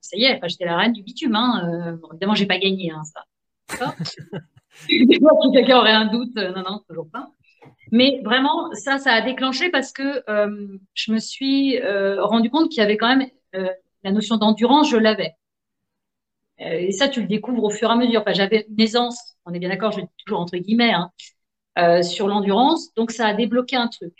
ça 0.00 0.16
y 0.16 0.24
est, 0.24 0.36
enfin, 0.36 0.48
j'étais 0.48 0.64
la 0.64 0.76
reine 0.76 0.92
du 0.92 1.02
bitume. 1.02 1.36
Hein. 1.36 1.98
Bon, 2.00 2.08
évidemment, 2.12 2.34
j'ai 2.34 2.46
pas 2.46 2.58
gagné, 2.58 2.90
hein, 2.90 3.02
ça. 3.04 3.94
si 4.86 5.06
quelqu'un 5.52 5.78
aurait 5.78 5.92
un 5.92 6.06
doute, 6.06 6.34
non, 6.36 6.62
non, 6.62 6.80
toujours 6.88 7.08
pas. 7.10 7.30
Mais 7.92 8.20
vraiment, 8.24 8.72
ça, 8.74 8.98
ça 8.98 9.12
a 9.12 9.20
déclenché 9.22 9.70
parce 9.70 9.92
que 9.92 10.22
euh, 10.28 10.78
je 10.94 11.12
me 11.12 11.18
suis 11.18 11.78
euh, 11.78 12.24
rendu 12.24 12.50
compte 12.50 12.70
qu'il 12.70 12.80
y 12.80 12.84
avait 12.84 12.96
quand 12.96 13.08
même 13.14 13.28
euh, 13.54 13.68
la 14.02 14.12
notion 14.12 14.36
d'endurance, 14.36 14.90
je 14.90 14.96
l'avais. 14.96 15.34
Euh, 16.60 16.78
et 16.78 16.92
ça, 16.92 17.08
tu 17.08 17.20
le 17.20 17.26
découvres 17.26 17.64
au 17.64 17.70
fur 17.70 17.88
et 17.88 17.92
à 17.92 17.96
mesure. 17.96 18.20
Enfin, 18.22 18.32
j'avais 18.32 18.66
une 18.68 18.80
aisance, 18.80 19.36
on 19.44 19.52
est 19.52 19.58
bien 19.58 19.68
d'accord, 19.68 19.92
je 19.92 20.00
vais 20.00 20.06
toujours 20.24 20.40
entre 20.40 20.56
guillemets, 20.56 20.92
hein, 20.92 21.10
euh, 21.78 22.02
sur 22.02 22.28
l'endurance. 22.28 22.94
Donc, 22.94 23.10
ça 23.10 23.26
a 23.26 23.34
débloqué 23.34 23.76
un 23.76 23.88
truc. 23.88 24.14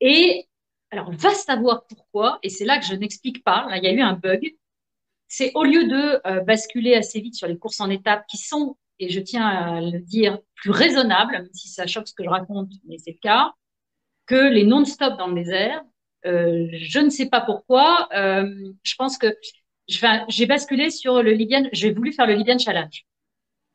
Et 0.00 0.46
alors, 0.90 1.10
va 1.12 1.30
savoir 1.30 1.86
pourquoi, 1.86 2.38
et 2.42 2.50
c'est 2.50 2.64
là 2.64 2.78
que 2.78 2.84
je 2.84 2.94
n'explique 2.94 3.42
pas. 3.44 3.66
Là, 3.68 3.78
il 3.78 3.84
y 3.84 3.86
a 3.86 3.92
eu 3.92 4.00
un 4.00 4.14
bug. 4.14 4.54
C'est 5.28 5.52
au 5.54 5.64
lieu 5.64 5.84
de 5.84 6.44
basculer 6.44 6.94
assez 6.94 7.20
vite 7.20 7.34
sur 7.34 7.48
les 7.48 7.56
courses 7.56 7.80
en 7.80 7.88
étapes 7.88 8.26
qui 8.26 8.36
sont 8.36 8.76
et 9.02 9.08
je 9.08 9.20
tiens 9.20 9.46
à 9.46 9.80
le 9.80 9.98
dire, 9.98 10.38
plus 10.54 10.70
raisonnable, 10.70 11.32
même 11.32 11.48
si 11.52 11.68
ça 11.68 11.86
choque 11.86 12.06
ce 12.06 12.14
que 12.14 12.22
je 12.22 12.28
raconte, 12.28 12.70
mais 12.86 12.98
c'est 12.98 13.12
le 13.12 13.18
cas, 13.20 13.52
que 14.26 14.52
les 14.52 14.64
non-stop 14.64 15.18
dans 15.18 15.26
le 15.26 15.34
désert. 15.34 15.82
Euh, 16.24 16.68
je 16.72 17.00
ne 17.00 17.10
sais 17.10 17.28
pas 17.28 17.40
pourquoi. 17.40 18.08
Euh, 18.14 18.72
je 18.84 18.94
pense 18.94 19.18
que 19.18 19.36
j'ai 19.88 20.46
basculé 20.46 20.90
sur 20.90 21.20
le 21.20 21.32
Libyan. 21.32 21.68
J'ai 21.72 21.92
voulu 21.92 22.12
faire 22.12 22.28
le 22.28 22.34
Libyan 22.34 22.58
Challenge. 22.58 23.04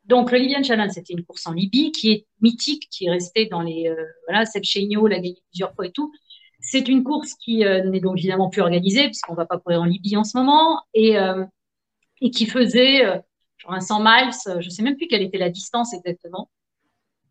Donc 0.08 0.32
le 0.32 0.38
Libyan 0.38 0.64
Challenge, 0.64 0.92
c'était 0.92 1.14
une 1.14 1.26
course 1.26 1.46
en 1.48 1.54
Libye 1.54 1.92
qui 1.92 2.12
est 2.12 2.26
mythique, 2.42 2.88
qui 2.90 3.06
est 3.06 3.12
restée 3.12 3.46
dans 3.46 3.62
les 3.62 3.90
euh, 3.90 4.06
voilà, 4.28 4.46
Seb 4.46 4.64
Chéniaud 4.64 5.08
l'a 5.08 5.18
gagné 5.18 5.42
plusieurs 5.52 5.74
fois 5.76 5.86
et 5.86 5.92
tout. 5.92 6.14
C'est 6.60 6.88
une 6.88 7.04
course 7.04 7.34
qui 7.36 7.66
euh, 7.66 7.84
n'est 7.84 8.00
donc 8.00 8.18
évidemment 8.18 8.50
plus 8.50 8.62
organisée 8.62 9.06
puisqu'on 9.06 9.34
va 9.34 9.46
pas 9.46 9.58
courir 9.60 9.82
en 9.82 9.86
Libye 9.86 10.16
en 10.16 10.24
ce 10.24 10.38
moment 10.38 10.82
et 10.94 11.18
euh, 11.18 11.44
qui 12.32 12.46
faisait 12.46 13.04
genre 13.58 13.74
un 13.74 13.82
100 13.82 14.00
miles, 14.00 14.60
je 14.60 14.70
sais 14.70 14.82
même 14.82 14.96
plus 14.96 15.08
quelle 15.08 15.22
était 15.22 15.38
la 15.38 15.50
distance 15.50 15.94
exactement. 15.94 16.50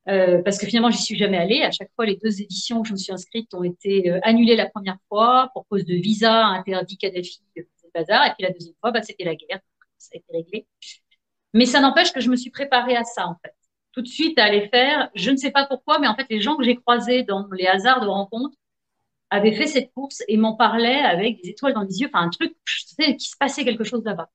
Parce 0.05 0.59
que 0.59 0.67
finalement, 0.67 0.91
j'y 0.91 1.03
suis 1.03 1.17
jamais 1.17 1.39
allée. 1.39 1.63
À 1.63 1.73
chaque 1.73 1.91
fois, 1.97 2.07
les 2.07 2.15
deux 2.15 2.41
éditions 2.41 2.81
où 2.81 2.85
je 2.85 2.93
me 2.93 2.97
suis 2.97 3.13
inscrite 3.13 3.53
ont 3.55 3.65
été 3.65 4.11
annulées 4.23 4.55
la 4.55 4.69
première 4.69 4.99
fois 5.09 5.51
pour 5.53 5.67
cause 5.67 5.85
de 5.85 5.95
visa 5.95 6.47
interdit 6.47 6.97
Kadhafi, 6.97 7.41
bazar. 7.93 8.27
Et 8.27 8.35
puis 8.35 8.45
la 8.47 8.53
deuxième 8.53 8.77
fois, 8.81 8.93
bah, 8.93 9.03
c'était 9.03 9.25
la 9.25 9.35
guerre. 9.35 9.59
Ça 9.99 10.11
a 10.15 10.19
été 10.19 10.33
réglé. 10.33 10.67
Mais 11.55 11.67
ça 11.67 11.81
n'empêche 11.81 12.13
que 12.13 12.21
je 12.21 12.31
me 12.31 12.37
suis 12.37 12.51
préparée 12.51 12.97
à 12.97 13.05
ça, 13.05 13.27
en 13.27 13.37
fait. 13.43 13.55
Tout 13.93 14.03
de 14.03 14.09
suite 14.09 14.39
à 14.39 14.45
aller 14.45 14.69
faire. 14.69 15.09
Je 15.15 15.31
ne 15.31 15.37
sais 15.37 15.51
pas 15.51 15.67
pourquoi, 15.67 15.99
mais 15.99 16.07
en 16.07 16.15
fait, 16.15 16.27
les 16.29 16.41
gens 16.41 16.57
que 16.57 16.65
j'ai 16.65 16.77
croisés 16.77 17.23
dans 17.23 17.47
les 17.53 17.67
hasards 17.67 18.01
de 18.01 18.07
rencontres 18.07 18.57
avaient 19.31 19.55
fait 19.55 19.67
cette 19.67 19.93
course 19.93 20.23
et 20.29 20.37
m'en 20.37 20.55
parlaient 20.55 21.03
avec 21.03 21.43
des 21.43 21.51
étoiles 21.51 21.75
dans 21.75 21.83
les 21.83 22.01
yeux. 22.01 22.09
Enfin, 22.13 22.27
un 22.27 22.31
truc, 22.31 22.55
je 22.65 22.83
sais 22.87 23.17
qu'il 23.17 23.29
se 23.29 23.37
passait 23.39 23.65
quelque 23.65 23.85
chose 23.85 24.05
là-bas. 24.05 24.29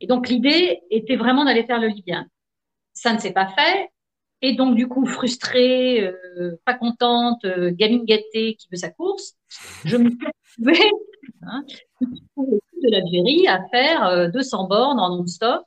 Et 0.00 0.06
donc 0.06 0.28
l'idée 0.28 0.80
était 0.90 1.16
vraiment 1.16 1.44
d'aller 1.44 1.64
faire 1.64 1.80
le 1.80 1.88
Libyen. 1.88 2.26
Ça 2.92 3.12
ne 3.12 3.18
s'est 3.18 3.32
pas 3.32 3.48
fait. 3.48 3.90
Et 4.42 4.54
donc 4.54 4.74
du 4.74 4.86
coup, 4.88 5.06
frustrée, 5.06 6.02
euh, 6.02 6.60
pas 6.64 6.74
contente, 6.74 7.44
euh, 7.44 7.70
gamine 7.72 8.04
gâtée 8.04 8.54
qui 8.56 8.68
veut 8.70 8.76
sa 8.76 8.90
course, 8.90 9.34
je 9.84 9.96
me 9.96 10.10
suis 10.10 10.18
retrouvée 10.58 10.90
hein, 11.42 11.64
de 12.36 12.90
l'Algérie 12.90 13.48
à 13.48 13.66
faire 13.68 14.06
euh, 14.06 14.28
200 14.28 14.68
bornes 14.68 15.00
en 15.00 15.16
non-stop. 15.16 15.62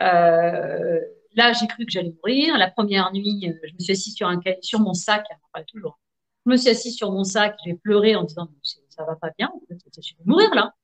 Euh, 0.00 1.00
là, 1.34 1.52
j'ai 1.52 1.66
cru 1.66 1.84
que 1.84 1.90
j'allais 1.90 2.14
mourir. 2.22 2.58
La 2.58 2.70
première 2.70 3.12
nuit, 3.12 3.48
euh, 3.48 3.68
je 3.68 3.74
me 3.74 3.78
suis 3.78 3.92
assise 3.92 4.14
sur 4.14 4.28
un 4.28 4.40
sur 4.60 4.80
mon 4.80 4.94
sac, 4.94 5.24
enfin, 5.52 5.64
toujours. 5.66 5.98
Je 6.46 6.50
me 6.50 6.56
suis 6.56 6.70
assise 6.70 6.96
sur 6.96 7.10
mon 7.10 7.24
sac, 7.24 7.56
j'ai 7.64 7.74
pleuré 7.74 8.16
en 8.16 8.24
disant 8.24 8.48
ça 8.88 9.04
va 9.04 9.16
pas 9.16 9.30
bien, 9.38 9.50
je 9.70 9.74
vais 9.74 10.24
mourir 10.24 10.54
là. 10.54 10.74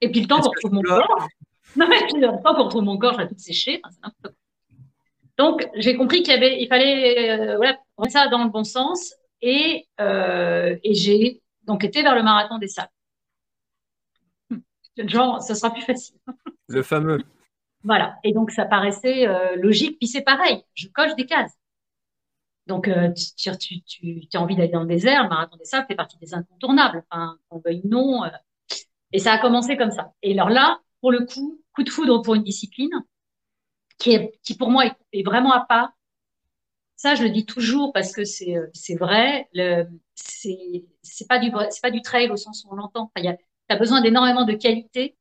Et 0.00 0.10
puis 0.10 0.20
le 0.20 0.26
temps 0.26 0.40
pour 0.40 0.52
retrouve 0.52 0.72
mon 0.72 0.82
corps, 0.82 1.28
non, 1.76 1.86
mais 1.88 1.98
puis, 2.08 2.20
pas 2.20 2.54
pour 2.54 2.64
retrouver 2.64 2.84
mon 2.84 2.98
corps, 2.98 3.14
je 3.14 3.18
vais 3.18 3.28
tout 3.28 3.38
sécher. 3.38 3.82
Donc, 5.40 5.66
j'ai 5.74 5.96
compris 5.96 6.22
qu'il 6.22 6.34
y 6.34 6.36
avait, 6.36 6.62
il 6.62 6.68
fallait, 6.68 7.30
euh, 7.30 7.56
voilà, 7.56 7.78
ça 8.10 8.28
dans 8.28 8.44
le 8.44 8.50
bon 8.50 8.64
sens. 8.64 9.14
Et, 9.40 9.88
euh, 9.98 10.76
et 10.84 10.94
j'ai 10.94 11.42
donc 11.64 11.82
été 11.82 12.02
vers 12.02 12.14
le 12.14 12.22
marathon 12.22 12.58
des 12.58 12.68
sables. 12.68 12.90
Genre, 14.98 15.40
ça 15.40 15.54
sera 15.54 15.72
plus 15.72 15.82
facile. 15.82 16.16
Le 16.68 16.82
fameux. 16.82 17.22
Voilà. 17.84 18.18
Et 18.24 18.32
donc, 18.32 18.50
ça 18.50 18.64
paraissait 18.66 19.26
euh, 19.26 19.56
logique. 19.56 19.98
Puis 19.98 20.08
c'est 20.08 20.22
pareil, 20.22 20.62
je 20.74 20.88
coche 20.88 21.14
des 21.16 21.26
cases. 21.26 21.56
Donc, 22.66 22.88
euh, 22.88 23.12
tu, 23.12 23.50
tu, 23.58 23.82
tu, 23.82 24.28
tu, 24.28 24.36
as 24.36 24.40
envie 24.40 24.54
d'aller 24.54 24.70
dans 24.70 24.82
le 24.82 24.86
désert, 24.86 25.24
le 25.24 25.28
marathon 25.28 25.56
des 25.56 25.64
sables 25.64 25.86
fait 25.88 25.94
partie 25.94 26.18
des 26.18 26.34
incontournables. 26.34 27.04
Enfin, 27.10 27.38
on 27.50 27.58
veuille 27.58 27.82
non. 27.84 28.24
Euh. 28.24 28.28
et 29.12 29.18
ça 29.18 29.32
a 29.32 29.38
commencé 29.38 29.76
comme 29.76 29.90
ça. 29.90 30.12
Et 30.22 30.32
alors 30.32 30.50
là, 30.50 30.80
pour 31.00 31.10
le 31.10 31.24
coup, 31.26 31.60
coup 31.74 31.82
de 31.82 31.90
foudre 31.90 32.22
pour 32.22 32.34
une 32.34 32.44
discipline 32.44 32.90
qui, 33.98 34.12
est, 34.12 34.38
qui 34.42 34.56
pour 34.56 34.70
moi 34.70 34.84
est, 35.12 35.22
vraiment 35.24 35.52
à 35.52 35.60
part. 35.60 35.92
Ça, 36.96 37.14
je 37.14 37.22
le 37.22 37.30
dis 37.30 37.46
toujours 37.46 37.92
parce 37.94 38.12
que 38.12 38.24
c'est 38.24 38.54
c'est 38.74 38.94
vrai. 38.94 39.48
C'est 40.14 40.84
c'est 41.02 41.26
pas 41.26 41.38
du 41.38 41.50
c'est 41.70 41.80
pas 41.80 41.90
du 41.90 42.02
trail 42.02 42.30
au 42.30 42.36
sens 42.36 42.64
où 42.64 42.72
on 42.72 42.76
l'entend. 42.76 43.10
Y 43.16 43.28
a 43.28 43.36
as 43.70 43.76
besoin 43.76 44.00
d'énormément 44.02 44.44
de 44.44 44.52
qualités 44.52 45.16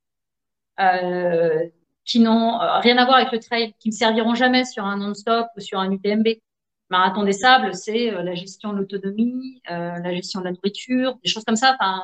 euh, 0.80 1.68
qui 2.10 2.20
n'ont 2.20 2.60
euh, 2.60 2.80
rien 2.80 2.98
à 2.98 3.06
voir 3.06 3.18
avec 3.18 3.32
le 3.32 3.40
trail, 3.40 3.74
qui 3.80 3.90
ne 3.90 3.94
serviront 3.94 4.34
jamais 4.34 4.66
sur 4.66 4.84
un 4.84 4.98
non-stop 4.98 5.48
ou 5.56 5.60
sur 5.60 5.80
un 5.80 5.92
UTMB. 5.92 6.28
Marathon 6.90 7.24
des 7.24 7.34
sables, 7.34 7.76
c'est 7.76 8.12
euh, 8.12 8.24
la 8.24 8.34
gestion 8.34 8.74
de 8.74 8.80
l'autonomie, 8.80 9.62
euh, 9.70 10.00
la 10.00 10.16
gestion 10.16 10.40
de 10.40 10.46
la 10.46 10.52
nourriture, 10.52 11.20
des 11.24 11.30
choses 11.30 11.44
comme 11.46 11.56
ça. 11.56 11.78
Enfin, 11.80 12.04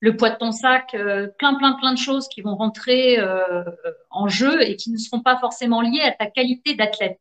le 0.00 0.16
poids 0.16 0.30
de 0.30 0.36
ton 0.36 0.50
sac, 0.52 0.90
plein, 1.38 1.54
plein, 1.54 1.72
plein 1.72 1.92
de 1.92 1.98
choses 1.98 2.28
qui 2.28 2.40
vont 2.40 2.54
rentrer 2.54 3.18
en 4.10 4.28
jeu 4.28 4.62
et 4.62 4.76
qui 4.76 4.92
ne 4.92 4.96
seront 4.96 5.22
pas 5.22 5.40
forcément 5.40 5.80
liées 5.80 6.02
à 6.02 6.12
ta 6.12 6.30
qualité 6.30 6.76
d'athlète. 6.76 7.18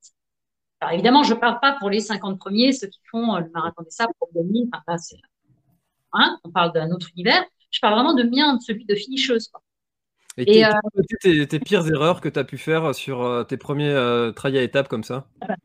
Alors 0.79 0.93
évidemment, 0.93 1.23
je 1.23 1.33
parle 1.33 1.59
pas 1.59 1.75
pour 1.79 1.89
les 1.89 2.01
50 2.01 2.37
premiers, 2.37 2.73
ceux 2.73 2.85
qui 2.85 2.99
font 3.09 3.35
le 3.37 3.49
marathon 3.49 3.81
des 3.81 3.89
sables 3.89 4.13
pour 4.19 4.29
gagner. 4.31 4.67
Enfin, 4.71 4.83
là, 4.87 5.17
hein, 6.13 6.37
on 6.43 6.51
parle 6.51 6.71
d'un 6.71 6.91
autre 6.91 7.07
univers. 7.15 7.43
Je 7.71 7.79
parle 7.79 7.95
vraiment 7.95 8.13
de 8.13 8.21
mien, 8.21 8.57
de 8.57 8.61
celui 8.61 8.85
de 8.85 8.93
finisheuse. 8.93 9.47
Quoi. 9.47 9.63
Et, 10.37 10.59
et 10.59 10.65
euh, 10.65 10.69
tes, 11.21 11.47
tes, 11.47 11.59
pires 11.59 11.87
erreurs 11.87 12.21
que 12.21 12.29
tu 12.29 12.37
as 12.37 12.43
pu 12.43 12.57
faire 12.57 12.93
sur 12.93 13.45
tes 13.47 13.57
premiers 13.57 13.89
euh, 13.89 14.31
trails 14.31 14.57
à 14.57 14.61
étapes 14.61 14.87
comme 14.87 15.03
ça? 15.03 15.27
Ah 15.41 15.47
bah, 15.47 15.55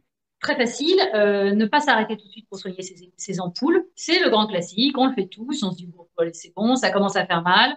très 0.40 0.56
facile. 0.56 0.98
Euh, 1.14 1.52
ne 1.54 1.66
pas 1.66 1.80
s'arrêter 1.80 2.16
tout 2.16 2.26
de 2.26 2.32
suite 2.32 2.48
pour 2.48 2.58
soigner 2.58 2.82
ses, 2.82 3.12
ses 3.16 3.40
ampoules. 3.40 3.84
C'est 3.94 4.22
le 4.22 4.30
grand 4.30 4.46
classique. 4.46 4.96
On 4.96 5.06
le 5.06 5.14
fait 5.14 5.26
tous. 5.26 5.62
On 5.62 5.70
se 5.70 5.76
dit, 5.76 5.86
bon, 5.86 6.06
c'est 6.32 6.52
bon, 6.54 6.76
ça 6.76 6.90
commence 6.90 7.16
à 7.16 7.26
faire 7.26 7.42
mal. 7.42 7.76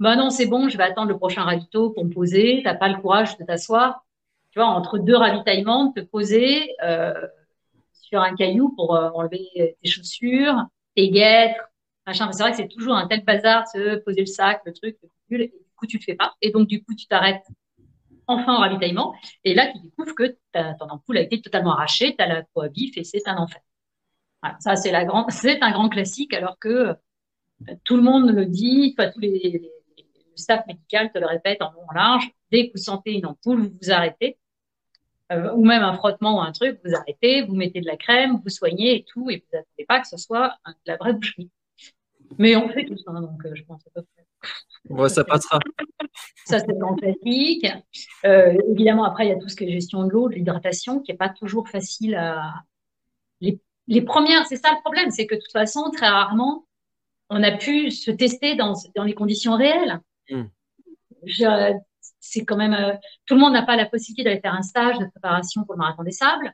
Ben 0.00 0.14
non, 0.14 0.30
c'est 0.30 0.46
bon, 0.46 0.68
je 0.68 0.78
vais 0.78 0.84
attendre 0.84 1.08
le 1.08 1.16
prochain 1.16 1.42
ravito 1.42 1.90
pour 1.90 2.04
me 2.04 2.10
poser. 2.10 2.60
T'as 2.62 2.74
pas 2.74 2.88
le 2.88 3.00
courage 3.00 3.36
de 3.36 3.44
t'asseoir. 3.44 4.04
Tu 4.52 4.60
vois, 4.60 4.68
entre 4.68 4.98
deux 4.98 5.16
ravitaillements, 5.16 5.92
te 5.92 6.00
poser 6.00 6.74
euh, 6.84 7.12
sur 7.92 8.20
un 8.20 8.34
caillou 8.34 8.72
pour 8.76 8.94
euh, 8.94 9.10
enlever 9.10 9.76
tes 9.82 9.90
chaussures, 9.90 10.64
tes 10.96 11.10
guêtres, 11.10 11.68
machin. 12.06 12.30
C'est 12.30 12.42
vrai 12.42 12.52
que 12.52 12.56
c'est 12.58 12.68
toujours 12.68 12.94
un 12.94 13.08
tel 13.08 13.24
bazar, 13.24 13.66
se 13.66 13.96
poser 13.96 14.20
le 14.20 14.26
sac, 14.26 14.62
le 14.64 14.72
truc, 14.72 14.96
le 15.02 15.08
et 15.42 15.48
du 15.48 15.52
coup, 15.78 15.86
tu 15.86 15.98
le 15.98 16.02
fais 16.02 16.14
pas. 16.14 16.34
Et 16.42 16.50
donc, 16.50 16.68
du 16.68 16.82
coup, 16.82 16.94
tu 16.94 17.06
t'arrêtes 17.06 17.46
enfin 18.26 18.56
au 18.56 18.58
ravitaillement. 18.58 19.14
Et 19.44 19.54
là, 19.54 19.72
tu 19.72 19.80
découvres 19.80 20.14
que 20.14 20.36
ton 20.52 20.86
ampoule 20.90 21.18
a 21.18 21.22
été 21.22 21.40
totalement 21.40 21.72
arrachée, 21.72 22.14
tu 22.16 22.22
as 22.22 22.26
la 22.26 22.42
peau 22.42 22.60
à 22.60 22.68
vif 22.68 22.96
et 22.96 23.04
c'est 23.04 23.26
un 23.26 23.36
enfer. 23.36 23.60
Ça, 24.60 24.76
c'est 24.76 24.92
la 24.92 25.04
grande, 25.04 25.30
c'est 25.30 25.60
un 25.62 25.72
grand 25.72 25.88
classique 25.88 26.32
alors 26.32 26.58
que 26.58 26.68
euh, 26.68 26.94
tout 27.84 27.96
le 27.96 28.02
monde 28.02 28.30
le 28.30 28.46
dit, 28.46 28.94
enfin, 28.96 29.10
tous 29.10 29.18
les, 29.18 29.72
le 29.96 30.36
staff 30.36 30.64
médical 30.66 31.10
te 31.10 31.18
le 31.18 31.26
répète 31.26 31.60
en 31.60 31.72
long 31.72 31.86
large. 31.92 32.30
Dès 32.52 32.68
que 32.68 32.72
vous 32.76 32.82
sentez 32.82 33.12
une 33.14 33.26
ampoule, 33.26 33.62
vous 33.62 33.76
vous 33.82 33.90
arrêtez. 33.90 34.38
Euh, 35.30 35.52
ou 35.52 35.64
même 35.64 35.82
un 35.82 35.92
frottement 35.94 36.38
ou 36.38 36.40
un 36.40 36.52
truc, 36.52 36.80
vous 36.84 36.94
arrêtez, 36.94 37.42
vous 37.42 37.54
mettez 37.54 37.80
de 37.80 37.86
la 37.86 37.96
crème, 37.98 38.40
vous 38.42 38.48
soignez 38.48 38.96
et 38.96 39.04
tout, 39.04 39.28
et 39.28 39.38
vous 39.38 39.58
n'attendez 39.58 39.84
pas 39.86 40.00
que 40.00 40.08
ce 40.08 40.16
soit 40.16 40.56
la 40.86 40.96
vraie 40.96 41.12
boucherie. 41.12 41.50
Mais 42.38 42.56
on 42.56 42.68
fait 42.68 42.86
tout 42.86 42.96
ça, 42.96 43.12
donc 43.12 43.44
euh, 43.44 43.54
je 43.54 43.62
pense 43.64 43.86
à 43.86 43.90
peu 43.90 44.02
près. 44.02 44.27
Ouais, 44.88 45.08
ça 45.08 45.24
passera. 45.24 45.58
Ça, 46.46 46.60
c'est 46.60 46.78
fantastique. 46.80 47.66
Euh, 48.24 48.56
évidemment, 48.70 49.04
après, 49.04 49.26
il 49.26 49.28
y 49.28 49.32
a 49.32 49.36
tout 49.36 49.48
ce 49.48 49.56
qui 49.56 49.64
est 49.64 49.70
gestion 49.72 50.04
de 50.04 50.10
l'eau, 50.10 50.28
de 50.28 50.34
l'hydratation, 50.34 51.00
qui 51.00 51.12
n'est 51.12 51.18
pas 51.18 51.28
toujours 51.28 51.68
facile 51.68 52.14
à. 52.14 52.54
Les, 53.40 53.60
les 53.86 54.02
premières, 54.02 54.46
c'est 54.46 54.56
ça 54.56 54.70
le 54.70 54.80
problème, 54.80 55.10
c'est 55.10 55.26
que 55.26 55.34
de 55.34 55.40
toute 55.40 55.52
façon, 55.52 55.90
très 55.90 56.08
rarement, 56.08 56.66
on 57.30 57.42
a 57.42 57.52
pu 57.52 57.90
se 57.90 58.10
tester 58.10 58.54
dans, 58.54 58.74
dans 58.96 59.04
les 59.04 59.14
conditions 59.14 59.56
réelles. 59.56 60.00
Hmm. 60.30 60.44
C'est 62.20 62.44
quand 62.44 62.56
même. 62.56 62.74
euh, 62.74 62.94
tout 63.26 63.34
le 63.34 63.40
monde 63.40 63.52
n'a 63.52 63.62
pas 63.62 63.76
la 63.76 63.86
possibilité 63.86 64.24
d'aller 64.24 64.40
faire 64.40 64.54
un 64.54 64.62
stage 64.62 64.98
de 64.98 65.06
préparation 65.06 65.64
pour 65.64 65.74
le 65.74 65.78
marathon 65.78 66.02
des 66.02 66.12
sables. 66.12 66.52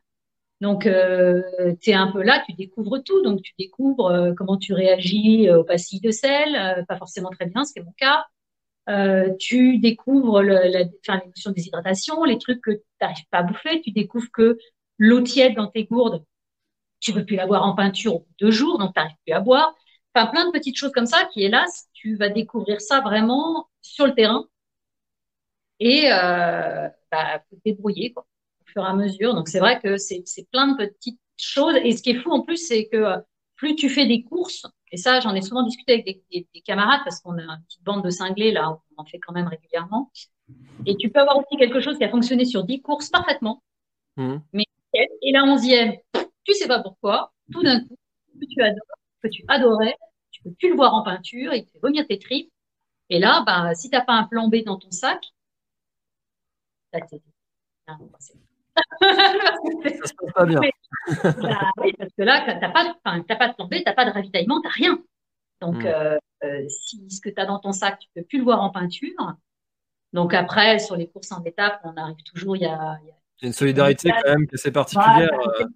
Donc, 0.60 0.86
euh, 0.86 1.42
tu 1.80 1.90
es 1.90 1.94
un 1.94 2.10
peu 2.10 2.22
là, 2.22 2.42
tu 2.46 2.54
découvres 2.54 3.02
tout. 3.02 3.22
Donc, 3.22 3.42
tu 3.42 3.52
découvres 3.58 4.06
euh, 4.06 4.32
comment 4.34 4.56
tu 4.56 4.72
réagis 4.72 5.48
euh, 5.48 5.60
aux 5.60 5.64
pastilles 5.64 6.00
de 6.00 6.10
sel, 6.10 6.54
euh, 6.56 6.84
pas 6.84 6.96
forcément 6.96 7.30
très 7.30 7.46
bien, 7.46 7.64
ce 7.64 7.72
qui 7.72 7.80
est 7.80 7.82
mon 7.82 7.92
cas. 7.92 8.24
Euh, 8.88 9.34
tu 9.38 9.78
découvres 9.78 10.42
la, 10.42 10.84
enfin, 11.06 11.20
les 11.20 11.28
notions 11.28 11.50
de 11.50 11.56
déshydratation, 11.56 12.24
les 12.24 12.38
trucs 12.38 12.60
que 12.62 12.72
tu 12.72 12.82
n'arrives 13.00 13.26
pas 13.30 13.38
à 13.38 13.42
bouffer. 13.42 13.80
Tu 13.82 13.90
découvres 13.92 14.30
que 14.32 14.58
l'eau 14.98 15.20
tiède 15.22 15.54
dans 15.56 15.68
tes 15.68 15.84
gourdes, 15.84 16.24
tu 17.00 17.12
peux 17.12 17.24
plus 17.24 17.36
l'avoir 17.36 17.64
en 17.64 17.74
peinture 17.74 18.16
au 18.16 18.26
deux 18.40 18.50
jours, 18.50 18.78
donc 18.78 18.94
tu 18.94 19.00
n'arrives 19.00 19.16
plus 19.26 19.34
à 19.34 19.40
boire. 19.40 19.74
Enfin, 20.14 20.28
plein 20.28 20.46
de 20.46 20.52
petites 20.52 20.76
choses 20.76 20.92
comme 20.92 21.06
ça 21.06 21.26
qui, 21.32 21.42
hélas, 21.44 21.88
tu 21.94 22.16
vas 22.16 22.28
découvrir 22.30 22.80
ça 22.80 23.00
vraiment 23.00 23.68
sur 23.82 24.06
le 24.06 24.14
terrain. 24.14 24.46
Et 25.80 26.08
bah, 27.10 27.38
te 27.50 27.56
débrouiller 27.64 28.12
quoi, 28.12 28.26
fur 28.74 28.84
et 28.84 28.88
à 28.88 28.94
mesure. 28.94 29.34
Donc 29.34 29.48
c'est 29.48 29.60
vrai 29.60 29.80
que 29.80 29.96
c'est 29.98 30.24
plein 30.52 30.68
de 30.68 30.76
petites 30.76 31.20
choses. 31.38 31.76
Et 31.84 31.96
ce 31.96 32.02
qui 32.02 32.10
est 32.12 32.16
fou 32.20 32.30
en 32.32 32.42
plus, 32.42 32.58
c'est 32.58 32.88
que 32.88 32.98
euh, 32.98 33.18
plus 33.56 33.76
tu 33.76 33.88
fais 33.90 34.06
des 34.06 34.24
courses, 34.24 34.66
et 34.92 34.98
ça 34.98 35.20
j'en 35.20 35.34
ai 35.34 35.42
souvent 35.42 35.62
discuté 35.64 35.94
avec 35.94 36.06
des, 36.06 36.24
des- 36.32 36.48
des 36.54 36.60
camarades 36.62 37.00
parce 37.04 37.20
qu'on 37.20 37.38
a 37.38 37.42
une 37.42 37.64
petite 37.66 37.84
bande 37.84 38.04
de 38.04 38.10
cinglés 38.10 38.52
là, 38.52 38.70
on 38.98 39.02
en 39.02 39.06
fait 39.06 39.20
quand 39.20 39.32
même 39.34 39.48
régulièrement. 39.48 40.10
Et 40.86 40.96
tu 40.96 41.10
peux 41.10 41.20
avoir 41.20 41.38
aussi 41.38 41.56
quelque 41.58 41.80
chose 41.80 41.98
qui 41.98 42.04
a 42.04 42.10
fonctionné 42.10 42.44
sur 42.46 42.64
10 42.64 42.82
courses 42.82 43.10
parfaitement. 43.10 43.62
Hmm. 44.16 44.38
Et 45.22 45.32
la 45.32 45.44
onzième, 45.44 45.94
tu 46.44 46.54
sais 46.54 46.68
pas 46.68 46.82
pourquoi, 46.82 47.32
tout 47.52 47.62
d'un 47.62 47.80
coup, 47.84 47.96
que 48.40 48.46
tu 48.46 48.62
adores, 48.62 48.98
que 49.22 49.28
tu 49.28 49.44
adorais, 49.48 49.96
tu 50.30 50.42
peux 50.42 50.52
plus 50.54 50.70
le 50.70 50.76
voir 50.76 50.94
en 50.94 51.02
peinture, 51.04 51.54
il 51.54 51.64
te 51.64 51.70
fait 51.72 51.78
vomir 51.80 52.06
tes 52.06 52.18
tripes. 52.18 52.52
Et 53.10 53.18
là, 53.20 53.42
bah, 53.46 53.74
si 53.74 53.90
t'as 53.90 54.02
pas 54.02 54.14
un 54.14 54.24
plan 54.24 54.48
B 54.48 54.64
dans 54.64 54.78
ton 54.78 54.90
sac, 54.90 55.20
c'est- 57.08 58.43
Ça 59.00 60.06
se 60.06 60.14
passe 60.14 60.32
pas 60.34 60.46
bien. 60.46 60.60
Bah, 61.42 61.70
oui, 61.82 61.92
parce 61.98 62.10
que 62.16 62.22
là, 62.22 62.42
pas, 62.44 62.84
de- 62.84 62.90
enfin, 63.04 63.22
t'as 63.26 63.36
pas 63.36 63.48
de 63.48 63.54
plan 63.54 63.66
B, 63.66 63.76
t'as 63.84 63.92
pas 63.92 64.04
de 64.04 64.10
ravitaillement, 64.10 64.60
t'as 64.62 64.70
rien. 64.70 64.98
Donc, 65.60 65.82
Mm. 65.82 65.86
euh, 65.86 66.18
euh, 66.44 66.68
si 66.68 67.08
ce 67.10 67.20
que 67.20 67.28
tu 67.30 67.40
as 67.40 67.46
dans 67.46 67.58
ton 67.58 67.72
sac, 67.72 67.98
tu 67.98 68.08
peux 68.14 68.22
plus 68.22 68.38
le 68.38 68.44
voir 68.44 68.62
en 68.62 68.70
peinture. 68.70 69.34
Donc 70.12 70.34
après, 70.34 70.78
sur 70.78 70.96
les 70.96 71.08
courses 71.08 71.32
en 71.32 71.42
étapes, 71.44 71.80
on 71.84 71.96
arrive 71.96 72.22
toujours, 72.32 72.56
il 72.56 72.62
y 72.62 72.66
a, 72.66 72.98
y 73.42 73.46
une 73.46 73.52
solidarité 73.52 74.10
quand 74.10 74.30
même 74.30 74.46
qui 74.46 74.54
est 74.54 74.70
particulière. 74.70 75.30
Voilà, 75.34 75.60
euh, 75.60 75.66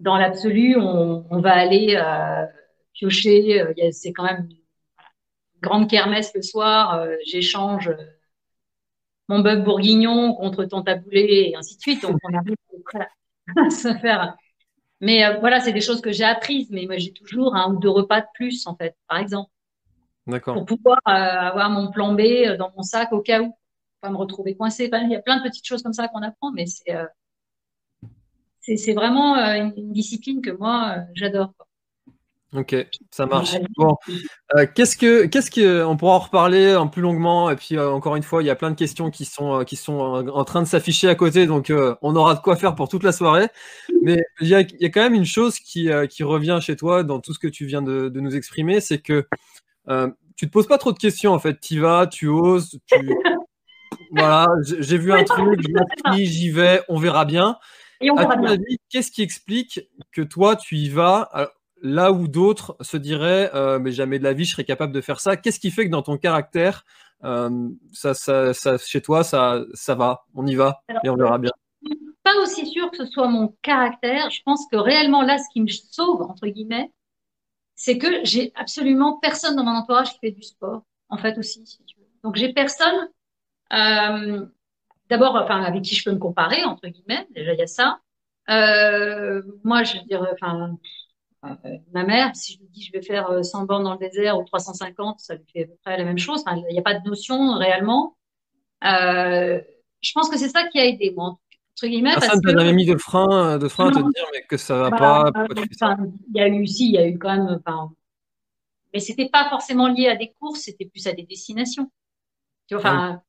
dans 0.00 0.18
l'absolu, 0.18 0.76
on, 0.76 1.26
on 1.30 1.40
va 1.40 1.52
aller 1.54 1.96
euh, 1.96 2.46
piocher. 2.92 3.64
c'est 3.92 4.12
quand 4.12 4.24
même 4.24 4.48
une 4.50 5.60
grande 5.62 5.88
kermesse 5.88 6.32
le 6.34 6.42
soir. 6.42 7.06
J'échange 7.26 7.90
mon 9.28 9.40
bœuf 9.40 9.64
bourguignon 9.64 10.34
contre 10.34 10.64
ton 10.64 10.82
taboulé 10.82 11.50
et 11.50 11.56
ainsi 11.56 11.76
de 11.76 11.80
suite. 11.80 12.02
Donc 12.02 12.18
on 12.22 12.34
arrive 12.34 12.56
à 13.56 13.70
se 13.70 13.94
faire. 13.94 14.36
Mais 15.00 15.24
euh, 15.24 15.38
voilà, 15.38 15.60
c'est 15.60 15.72
des 15.72 15.80
choses 15.80 16.00
que 16.00 16.12
j'ai 16.12 16.24
apprises. 16.24 16.70
Mais 16.70 16.86
moi, 16.86 16.96
j'ai 16.96 17.12
toujours 17.12 17.54
un 17.54 17.72
ou 17.72 17.78
deux 17.78 17.90
repas 17.90 18.20
de 18.20 18.26
plus, 18.34 18.66
en 18.66 18.76
fait, 18.76 18.96
par 19.08 19.18
exemple, 19.18 19.50
D'accord. 20.26 20.54
pour 20.54 20.64
pouvoir 20.64 20.98
euh, 21.08 21.12
avoir 21.12 21.70
mon 21.70 21.90
plan 21.90 22.14
B 22.14 22.20
euh, 22.20 22.56
dans 22.56 22.72
mon 22.76 22.82
sac 22.82 23.12
au 23.12 23.20
cas 23.20 23.42
où, 23.42 23.54
pas 24.00 24.10
me 24.10 24.16
retrouver 24.16 24.56
coincé. 24.56 24.90
Il 24.90 25.10
y 25.10 25.16
a 25.16 25.20
plein 25.20 25.38
de 25.38 25.42
petites 25.42 25.66
choses 25.66 25.82
comme 25.82 25.92
ça 25.92 26.08
qu'on 26.08 26.22
apprend, 26.22 26.52
mais 26.52 26.66
c'est 26.66 26.94
euh, 26.94 27.06
c'est 28.62 28.94
vraiment 28.94 29.36
une, 29.36 29.92
discipline 29.92 30.40
que 30.40 30.50
moi, 30.50 30.96
j'adore. 31.12 31.52
Ok, 32.54 32.76
ça 33.10 33.26
marche. 33.26 33.56
Bon, 33.76 33.96
euh, 34.56 34.64
qu'est-ce 34.72 34.96
que, 34.96 35.26
qu'est-ce 35.26 35.50
que, 35.50 35.84
on 35.84 35.96
pourra 35.96 36.14
en 36.14 36.18
reparler 36.20 36.70
un 36.70 36.86
plus 36.86 37.02
longuement. 37.02 37.50
Et 37.50 37.56
puis 37.56 37.76
euh, 37.76 37.90
encore 37.90 38.14
une 38.14 38.22
fois, 38.22 38.44
il 38.44 38.46
y 38.46 38.50
a 38.50 38.54
plein 38.54 38.70
de 38.70 38.76
questions 38.76 39.10
qui 39.10 39.24
sont, 39.24 39.60
euh, 39.60 39.64
qui 39.64 39.74
sont 39.74 39.94
en, 39.94 40.28
en 40.28 40.44
train 40.44 40.62
de 40.62 40.66
s'afficher 40.68 41.08
à 41.08 41.16
côté, 41.16 41.46
donc 41.46 41.72
on 42.02 42.14
aura 42.14 42.34
de 42.36 42.40
quoi 42.40 42.54
faire 42.54 42.76
pour 42.76 42.88
toute 42.88 43.02
la 43.02 43.10
soirée. 43.10 43.48
Mais 44.02 44.22
il 44.40 44.46
y 44.46 44.54
a, 44.54 44.60
y 44.60 44.84
a 44.84 44.88
quand 44.90 45.02
même 45.02 45.14
une 45.14 45.24
chose 45.24 45.58
qui, 45.58 45.90
qui 46.08 46.22
revient 46.22 46.58
chez 46.62 46.76
toi 46.76 47.02
dans 47.02 47.18
tout 47.18 47.34
ce 47.34 47.40
que 47.40 47.48
tu 47.48 47.66
viens 47.66 47.82
de, 47.82 48.08
de 48.08 48.20
nous 48.20 48.36
exprimer, 48.36 48.80
c'est 48.80 48.98
que 48.98 49.26
tu 50.36 50.46
te 50.46 50.52
poses 50.52 50.66
pas 50.68 50.78
trop 50.78 50.92
de 50.92 50.98
questions 50.98 51.32
en 51.32 51.38
fait. 51.40 51.58
Tu 51.60 51.80
vas, 51.80 52.06
tu 52.06 52.28
oses, 52.28 52.78
tu, 52.86 52.96
voilà. 54.12 54.46
J'ai 54.78 54.98
vu 54.98 55.12
un 55.12 55.24
truc, 55.24 55.60
m'inscris, 55.68 56.26
j'y 56.26 56.50
vais, 56.50 56.82
on 56.88 56.98
verra 56.98 57.24
bien. 57.24 57.56
Et 58.00 58.10
on 58.10 58.16
À 58.16 58.22
verra 58.22 58.34
ton 58.36 58.42
bien. 58.42 58.50
avis, 58.52 58.78
qu'est-ce 58.90 59.10
qui 59.10 59.22
explique 59.22 59.80
que 60.12 60.22
toi, 60.22 60.54
tu 60.56 60.76
y 60.76 60.88
vas? 60.88 61.30
Là 61.84 62.12
où 62.12 62.26
d'autres 62.26 62.76
se 62.80 62.96
diraient 62.96 63.54
euh, 63.54 63.78
mais 63.78 63.92
jamais 63.92 64.18
de 64.18 64.24
la 64.24 64.32
vie 64.32 64.46
je 64.46 64.52
serais 64.52 64.64
capable 64.64 64.92
de 64.92 65.02
faire 65.02 65.20
ça 65.20 65.36
Qu'est-ce 65.36 65.60
qui 65.60 65.70
fait 65.70 65.84
que 65.84 65.90
dans 65.90 66.02
ton 66.02 66.16
caractère, 66.16 66.84
euh, 67.24 67.68
ça, 67.92 68.14
ça, 68.14 68.54
ça, 68.54 68.78
chez 68.78 69.02
toi, 69.02 69.22
ça, 69.22 69.60
ça 69.74 69.94
va, 69.94 70.24
on 70.34 70.46
y 70.46 70.54
va 70.54 70.80
et 71.04 71.10
on 71.10 71.16
verra 71.16 71.38
bien. 71.38 71.50
pas 72.22 72.34
aussi 72.40 72.66
sûr 72.66 72.90
que 72.90 72.96
ce 72.96 73.06
soit 73.06 73.28
mon 73.28 73.54
caractère. 73.60 74.30
Je 74.30 74.40
pense 74.44 74.66
que 74.72 74.76
réellement 74.76 75.22
là, 75.22 75.36
ce 75.36 75.44
qui 75.52 75.60
me 75.60 75.68
sauve, 75.68 76.22
entre 76.22 76.46
guillemets, 76.46 76.90
c'est 77.76 77.98
que 77.98 78.24
j'ai 78.24 78.52
absolument 78.54 79.18
personne 79.18 79.54
dans 79.54 79.64
mon 79.64 79.72
entourage 79.72 80.12
qui 80.14 80.18
fait 80.20 80.30
du 80.30 80.42
sport, 80.42 80.82
en 81.10 81.18
fait 81.18 81.36
aussi, 81.36 81.66
si 81.66 81.84
tu 81.84 81.98
veux. 81.98 82.08
Donc 82.22 82.36
j'ai 82.36 82.54
personne, 82.54 83.10
euh, 83.74 84.46
d'abord, 85.10 85.36
enfin, 85.36 85.62
avec 85.62 85.82
qui 85.82 85.94
je 85.94 86.02
peux 86.02 86.12
me 86.12 86.18
comparer, 86.18 86.64
entre 86.64 86.88
guillemets, 86.88 87.26
déjà 87.34 87.52
il 87.52 87.58
y 87.58 87.62
a 87.62 87.66
ça. 87.66 87.98
Moi, 88.48 89.82
je 89.82 89.98
veux 89.98 90.04
dire, 90.04 90.26
enfin, 90.32 90.78
ma 91.92 92.04
mère, 92.04 92.34
si 92.34 92.54
je 92.54 92.58
lui 92.58 92.68
dis 92.68 92.82
je 92.82 92.92
vais 92.92 93.02
faire 93.02 93.30
euh, 93.30 93.42
100 93.42 93.64
bornes 93.64 93.84
dans 93.84 93.92
le 93.92 93.98
désert 93.98 94.38
ou 94.38 94.44
350, 94.44 95.20
ça 95.20 95.34
lui 95.34 95.44
fait 95.52 95.64
à 95.64 95.66
peu 95.66 95.76
près 95.84 95.96
la 95.96 96.04
même 96.04 96.18
chose. 96.18 96.42
Enfin, 96.46 96.56
il 96.56 96.72
n'y 96.72 96.78
a 96.78 96.82
pas 96.82 96.94
de 96.94 97.08
notion 97.08 97.54
réellement. 97.58 98.16
Euh, 98.84 99.60
je 100.00 100.12
pense 100.12 100.28
que 100.28 100.38
c'est 100.38 100.48
ça 100.48 100.66
qui 100.68 100.78
a 100.78 100.86
aidé, 100.86 101.12
moi, 101.16 101.38
entre 101.76 101.86
guillemets, 101.86 102.14
Personne 102.14 102.40
t'a 102.40 102.50
jamais 102.50 102.72
mis 102.72 102.86
de 102.86 102.96
frein, 102.96 103.58
de 103.58 103.68
frein 103.68 103.88
à 103.88 103.92
te 103.92 103.98
dire 103.98 104.26
mais 104.32 104.42
que 104.42 104.56
ça 104.56 104.76
va 104.76 104.90
pas, 104.90 105.32
enfin, 105.34 105.96
il 106.32 106.36
y 106.36 106.40
a 106.40 106.48
eu, 106.48 106.66
si, 106.66 106.86
il 106.86 106.92
y 106.92 106.98
a 106.98 107.06
eu 107.06 107.18
quand 107.18 107.34
même, 107.34 107.60
enfin, 107.66 107.90
mais 108.92 109.00
c'était 109.00 109.28
pas 109.28 109.48
forcément 109.48 109.88
lié 109.88 110.08
à 110.08 110.14
des 110.14 110.32
courses, 110.38 110.60
c'était 110.60 110.84
plus 110.84 111.06
à 111.08 111.12
des 111.12 111.24
destinations. 111.24 111.90
Tu 112.68 112.76
vois, 112.76 112.80
enfin, 112.80 113.22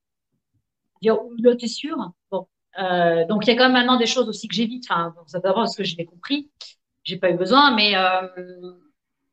dire, 1.01 1.17
là, 1.39 1.55
t'es 1.55 1.67
sûr? 1.67 1.97
Bon. 2.31 2.47
Euh, 2.79 3.25
donc, 3.25 3.45
il 3.45 3.49
y 3.49 3.53
a 3.53 3.55
quand 3.57 3.63
même 3.63 3.73
maintenant 3.73 3.97
des 3.97 4.05
choses 4.05 4.29
aussi 4.29 4.47
que 4.47 4.55
j'évite. 4.55 4.85
Enfin, 4.89 5.13
bon, 5.15 5.23
d'abord 5.33 5.55
parce 5.55 5.75
que 5.75 5.83
je 5.83 5.97
l'ai 5.97 6.05
compris. 6.05 6.49
J'ai 7.05 7.17
pas 7.17 7.29
eu 7.29 7.37
besoin, 7.37 7.75
mais, 7.75 7.95
euh, 7.95 8.27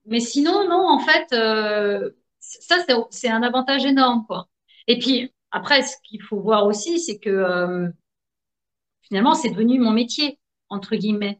mais 0.05 0.21
sinon, 0.21 0.69
non, 0.69 0.87
en 0.87 0.99
fait, 0.99 1.33
euh, 1.33 2.11
ça, 2.39 2.77
c'est, 2.87 2.95
c'est 3.11 3.31
un 3.31 3.43
avantage 3.43 3.85
énorme, 3.87 4.25
quoi. 4.27 4.49
Et 4.87 4.99
puis, 4.99 5.33
après, 5.51 5.83
ce 5.83 5.97
qu'il 6.05 6.23
faut 6.23 6.39
voir 6.39 6.67
aussi, 6.67 7.01
c'est 7.01 7.19
que, 7.19 7.31
euh, 7.31 7.89
finalement, 9.01 9.35
c'est 9.35 9.51
devenu 9.51 9.81
mon 9.81 9.91
métier, 9.91 10.39
entre 10.69 10.97
guillemets. 10.97 11.39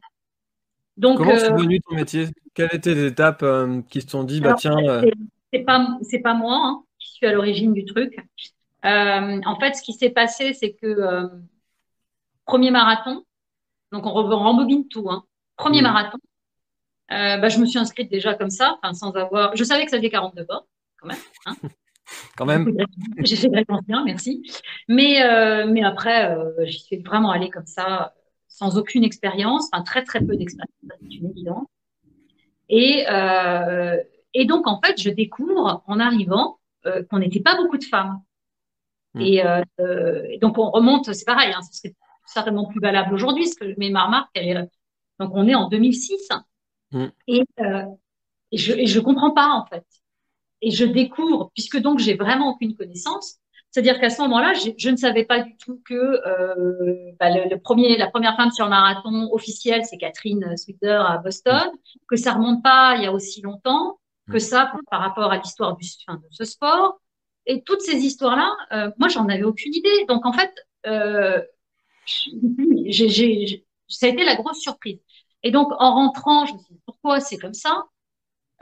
Donc, 0.97 1.19
Comment 1.19 1.37
c'est 1.37 1.51
devenu 1.51 1.79
ton 1.81 1.95
métier? 1.95 2.27
Quelles 2.55 2.73
étaient 2.73 2.95
les 2.95 3.05
étapes 3.07 3.45
qui 3.89 4.01
se 4.01 4.09
sont 4.09 4.23
dit 4.23 4.41
bah 4.41 4.55
tiens, 4.57 4.75
c'est 5.51 5.63
pas, 5.63 5.87
c'est 6.01 6.19
pas 6.19 6.33
moi 6.33 6.55
hein, 6.55 6.83
qui 6.99 7.13
suis 7.13 7.25
à 7.25 7.31
l'origine 7.31 7.73
du 7.73 7.85
truc. 7.85 8.15
En 8.83 9.59
fait, 9.59 9.73
ce 9.73 9.81
qui 9.83 9.93
s'est 9.93 10.11
passé, 10.11 10.53
c'est 10.53 10.73
que 10.73 11.29
premier 12.45 12.71
marathon, 12.71 13.23
donc 13.91 14.05
on 14.05 14.11
rembobine 14.11 14.87
tout, 14.87 15.09
hein. 15.09 15.23
Premier 15.57 15.81
Mm. 15.81 15.83
marathon, 15.83 16.17
euh, 17.11 17.37
bah, 17.37 17.49
je 17.49 17.59
me 17.59 17.65
suis 17.65 17.79
inscrite 17.79 18.09
déjà 18.09 18.33
comme 18.33 18.49
ça, 18.49 18.79
sans 18.93 19.11
avoir. 19.11 19.55
Je 19.55 19.63
savais 19.63 19.85
que 19.85 19.91
ça 19.91 19.97
faisait 19.97 20.09
42 20.09 20.43
bords, 20.45 20.67
quand 20.99 21.07
même. 21.07 21.17
Hein. 21.45 21.55
quand 22.37 22.45
même. 22.45 22.65
J'ai 23.19 23.35
fait 23.35 23.49
très 23.49 23.81
bien, 23.87 24.03
merci. 24.03 24.41
Mais, 24.87 25.21
euh, 25.23 25.67
mais 25.67 25.83
après, 25.83 26.35
euh, 26.35 26.65
j'y 26.65 26.79
suis 26.79 26.97
vraiment 26.97 27.31
allée 27.31 27.49
comme 27.49 27.65
ça, 27.65 28.13
sans 28.47 28.77
aucune 28.77 29.03
expérience, 29.03 29.69
enfin 29.71 29.83
très 29.83 30.03
très 30.03 30.19
peu 30.21 30.35
d'expérience, 30.35 30.73
c'est 30.81 31.15
une 31.15 31.29
évidence. 31.29 31.67
Et, 32.69 33.05
et 34.33 34.45
donc, 34.45 34.67
en 34.67 34.79
fait, 34.81 34.99
je 34.99 35.09
découvre 35.09 35.83
en 35.85 35.99
arrivant 35.99 36.59
qu'on 37.09 37.19
n'était 37.19 37.41
pas 37.41 37.55
beaucoup 37.55 37.77
de 37.77 37.83
femmes. 37.83 38.21
Mm. 39.13 39.21
Et, 39.21 39.43
et 40.29 40.37
donc, 40.39 40.57
on 40.57 40.71
remonte, 40.71 41.13
c'est 41.13 41.25
pareil, 41.25 41.53
hein, 41.53 41.61
ce 41.61 41.77
serait 41.77 41.95
certainement 42.25 42.65
plus 42.65 42.79
valable 42.79 43.13
aujourd'hui, 43.13 43.43
parce 43.43 43.55
que 43.55 43.75
mais 43.77 43.89
ma 43.89 44.05
remarque, 44.05 44.29
elle 44.33 44.47
est, 44.49 44.69
donc 45.19 45.31
on 45.33 45.47
est 45.47 45.55
en 45.55 45.67
2006. 45.69 46.29
Mm. 46.91 47.05
Et, 47.27 47.43
euh, 47.59 47.85
et 48.51 48.57
je 48.57 48.85
je 48.85 48.99
comprends 48.99 49.31
pas, 49.31 49.49
en 49.49 49.65
fait. 49.65 49.85
Et 50.61 50.71
je 50.71 50.85
découvre, 50.85 51.51
puisque 51.53 51.77
donc 51.79 51.99
j'ai 51.99 52.15
vraiment 52.15 52.51
aucune 52.51 52.75
connaissance, 52.75 53.39
c'est-à-dire 53.71 53.99
qu'à 53.99 54.09
ce 54.11 54.21
moment-là, 54.21 54.53
je, 54.53 54.69
je 54.77 54.89
ne 54.89 54.95
savais 54.97 55.25
pas 55.25 55.41
du 55.41 55.57
tout 55.57 55.81
que 55.83 55.93
euh, 55.95 57.11
bah, 57.19 57.31
le, 57.31 57.49
le 57.49 57.59
premier, 57.59 57.97
la 57.97 58.07
première 58.09 58.35
femme 58.37 58.51
sur 58.51 58.69
marathon 58.69 59.29
officielle, 59.31 59.83
c'est 59.85 59.97
Catherine 59.97 60.55
Swider 60.57 61.01
à 61.07 61.17
Boston, 61.17 61.71
que 62.07 62.15
ça 62.15 62.33
remonte 62.33 62.63
pas 62.63 62.95
il 62.97 63.03
y 63.03 63.07
a 63.07 63.11
aussi 63.11 63.41
longtemps, 63.41 63.99
que 64.31 64.39
ça 64.39 64.71
par 64.91 65.01
rapport 65.01 65.31
à 65.31 65.37
l'histoire 65.37 65.75
du, 65.75 65.85
de 65.85 66.27
ce 66.29 66.45
sport. 66.45 66.99
et 67.45 67.63
toutes 67.63 67.81
ces 67.81 67.97
histoires-là, 67.97 68.55
euh, 68.71 68.91
moi, 68.99 69.09
j'en 69.09 69.27
avais 69.27 69.43
aucune 69.43 69.73
idée. 69.73 70.05
Donc, 70.07 70.25
en 70.25 70.33
fait, 70.33 70.53
euh, 70.85 71.41
j'ai, 72.05 73.09
j'ai, 73.09 73.65
ça 73.87 74.07
a 74.07 74.09
été 74.09 74.23
la 74.23 74.35
grosse 74.35 74.59
surprise. 74.59 74.99
Et 75.43 75.51
donc, 75.51 75.71
en 75.79 75.93
rentrant, 75.95 76.45
je 76.45 76.53
me 76.53 76.59
suis 76.59 76.73
dit, 76.73 76.81
pourquoi 76.85 77.19
c'est 77.19 77.37
comme 77.37 77.53
ça? 77.53 77.85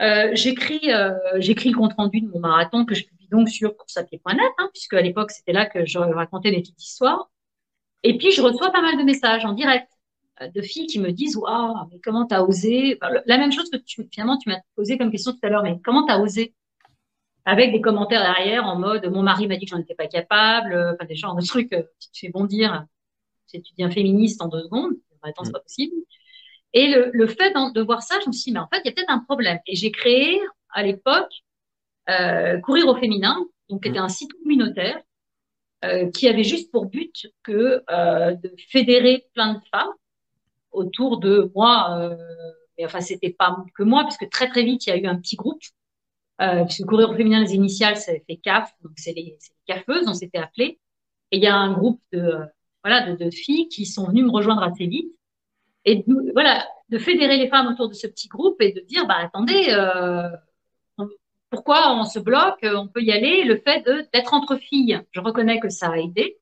Euh, 0.02 0.30
J'écris 0.34 0.92
euh, 0.92 1.14
le 1.34 1.74
compte-rendu 1.74 2.20
de 2.22 2.28
mon 2.28 2.40
marathon 2.40 2.84
que 2.84 2.94
je 2.94 3.04
publie 3.04 3.28
donc 3.28 3.48
sur 3.48 3.76
coursapied.net, 3.76 4.40
hein, 4.58 4.70
puisque 4.72 4.94
à 4.94 5.02
l'époque, 5.02 5.30
c'était 5.30 5.52
là 5.52 5.66
que 5.66 5.86
je 5.86 5.98
racontais 5.98 6.50
mes 6.50 6.60
petites 6.60 6.82
histoires. 6.82 7.30
Et 8.02 8.18
puis, 8.18 8.32
je 8.32 8.42
reçois 8.42 8.70
pas 8.72 8.82
mal 8.82 8.98
de 8.98 9.04
messages 9.04 9.44
en 9.44 9.52
direct 9.52 9.88
euh, 10.40 10.48
de 10.48 10.62
filles 10.62 10.86
qui 10.86 10.98
me 10.98 11.12
disent 11.12 11.36
waouh 11.36 11.74
mais 11.90 12.00
comment 12.02 12.26
t'as 12.26 12.42
osé? 12.42 12.98
La 13.26 13.38
même 13.38 13.52
chose 13.52 13.68
que 13.70 13.76
tu 13.76 14.08
finalement 14.10 14.38
tu 14.38 14.48
m'as 14.48 14.60
posé 14.76 14.96
comme 14.96 15.10
question 15.10 15.32
tout 15.32 15.38
à 15.42 15.48
l'heure 15.48 15.62
mais 15.62 15.78
comment 15.84 16.06
t'as 16.06 16.18
osé? 16.20 16.54
Avec 17.44 17.72
des 17.72 17.80
commentaires 17.80 18.22
derrière 18.22 18.66
en 18.66 18.78
mode 18.78 19.04
mon 19.10 19.22
mari 19.22 19.46
m'a 19.46 19.56
dit 19.56 19.66
que 19.66 19.70
j'en 19.70 19.80
étais 19.80 19.94
pas 19.94 20.06
capable, 20.06 20.72
euh, 20.72 20.94
enfin 20.94 21.04
des 21.06 21.16
genres 21.16 21.34
de 21.36 21.44
trucs 21.44 21.72
euh, 21.72 21.82
qui 22.00 22.10
te 22.12 22.18
fait 22.18 22.28
bondir. 22.30 22.86
Tu 23.48 23.60
deviens 23.72 23.90
féministe 23.90 24.40
en 24.40 24.48
deux 24.48 24.62
secondes, 24.62 24.94
attends, 25.30 25.44
c'est 25.44 25.50
mm. 25.50 25.52
pas 25.52 25.60
possible. 25.60 25.94
Et 26.74 26.88
le, 26.88 27.10
le 27.12 27.26
fait 27.26 27.52
de 27.52 27.82
voir 27.82 28.02
ça, 28.02 28.16
je 28.22 28.28
me 28.28 28.32
suis 28.32 28.50
dit, 28.50 28.52
mais 28.52 28.60
en 28.60 28.68
fait, 28.68 28.80
il 28.84 28.88
y 28.88 28.90
a 28.90 28.92
peut-être 28.92 29.10
un 29.10 29.18
problème. 29.18 29.58
Et 29.66 29.76
j'ai 29.76 29.90
créé 29.90 30.40
à 30.70 30.82
l'époque 30.82 31.32
euh, 32.10 32.58
Courir 32.60 32.88
au 32.88 32.96
féminin, 32.96 33.36
donc 33.68 33.82
qui 33.82 33.88
était 33.88 34.00
mm. 34.00 34.04
un 34.04 34.08
site 34.08 34.32
communautaire 34.42 35.00
euh, 35.84 36.10
qui 36.10 36.28
avait 36.28 36.44
juste 36.44 36.70
pour 36.70 36.86
but 36.86 37.26
que 37.42 37.82
euh, 37.90 38.34
de 38.34 38.54
fédérer 38.70 39.28
plein 39.34 39.54
de 39.54 39.60
femmes 39.70 39.92
autour 40.72 41.18
de 41.18 41.50
moi. 41.54 42.16
Mais 42.78 42.86
enfin, 42.86 43.00
c'était 43.00 43.30
pas 43.30 43.56
que 43.74 43.82
moi, 43.82 44.04
puisque 44.04 44.28
très 44.30 44.48
très 44.48 44.64
vite, 44.64 44.86
il 44.86 44.90
y 44.90 44.92
a 44.92 44.96
eu 44.96 45.06
un 45.06 45.16
petit 45.16 45.36
groupe 45.36 45.60
puisque 46.66 46.86
courir 46.86 47.10
au 47.10 47.14
féminin, 47.14 47.40
les 47.40 47.54
initiales, 47.54 47.96
ça 47.96 48.12
fait 48.26 48.36
CAF, 48.36 48.72
donc 48.82 48.92
c'est 48.96 49.12
les, 49.12 49.22
les 49.22 49.38
cafeuses, 49.66 50.08
on 50.08 50.14
s'était 50.14 50.38
appelé. 50.38 50.80
Et 51.30 51.36
il 51.36 51.42
y 51.42 51.46
a 51.46 51.54
un 51.54 51.72
groupe 51.72 52.02
de, 52.10 52.40
voilà, 52.84 53.14
de, 53.14 53.30
filles 53.30 53.68
qui 53.68 53.86
sont 53.86 54.06
venues 54.08 54.24
me 54.24 54.30
rejoindre 54.30 54.62
assez 54.62 54.86
vite. 54.86 55.12
Et 55.84 55.96
de, 55.96 56.32
voilà, 56.32 56.66
de 56.90 56.98
fédérer 56.98 57.38
les 57.38 57.48
femmes 57.48 57.66
autour 57.66 57.88
de 57.88 57.94
ce 57.94 58.06
petit 58.06 58.28
groupe 58.28 58.60
et 58.60 58.72
de 58.72 58.80
dire, 58.80 59.06
bah 59.06 59.18
attendez, 59.18 59.66
euh, 59.68 60.28
pourquoi 61.50 61.94
on 61.94 62.04
se 62.04 62.18
bloque 62.18 62.60
On 62.62 62.88
peut 62.88 63.02
y 63.02 63.12
aller. 63.12 63.44
Le 63.44 63.58
fait 63.58 63.84
d'être 64.12 64.34
entre 64.34 64.56
filles, 64.56 65.00
je 65.10 65.20
reconnais 65.20 65.60
que 65.60 65.68
ça 65.68 65.90
a 65.90 65.98
aidé. 65.98 66.38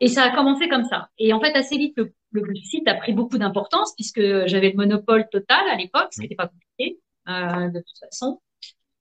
Et 0.00 0.08
ça 0.08 0.24
a 0.24 0.34
commencé 0.34 0.68
comme 0.68 0.84
ça. 0.84 1.10
Et 1.18 1.32
en 1.32 1.40
fait, 1.40 1.54
assez 1.54 1.76
vite, 1.76 1.96
le, 1.96 2.54
site 2.62 2.88
a 2.88 2.94
pris 2.94 3.12
beaucoup 3.12 3.38
d'importance 3.38 3.94
puisque 3.94 4.20
j'avais 4.46 4.70
le 4.70 4.76
monopole 4.76 5.28
total 5.30 5.68
à 5.68 5.76
l'époque, 5.76 6.08
ce 6.12 6.16
qui 6.16 6.22
n'était 6.22 6.36
pas 6.36 6.48
compliqué 6.48 7.00
euh, 7.28 7.68
de 7.68 7.78
toute 7.78 7.98
façon. 7.98 8.40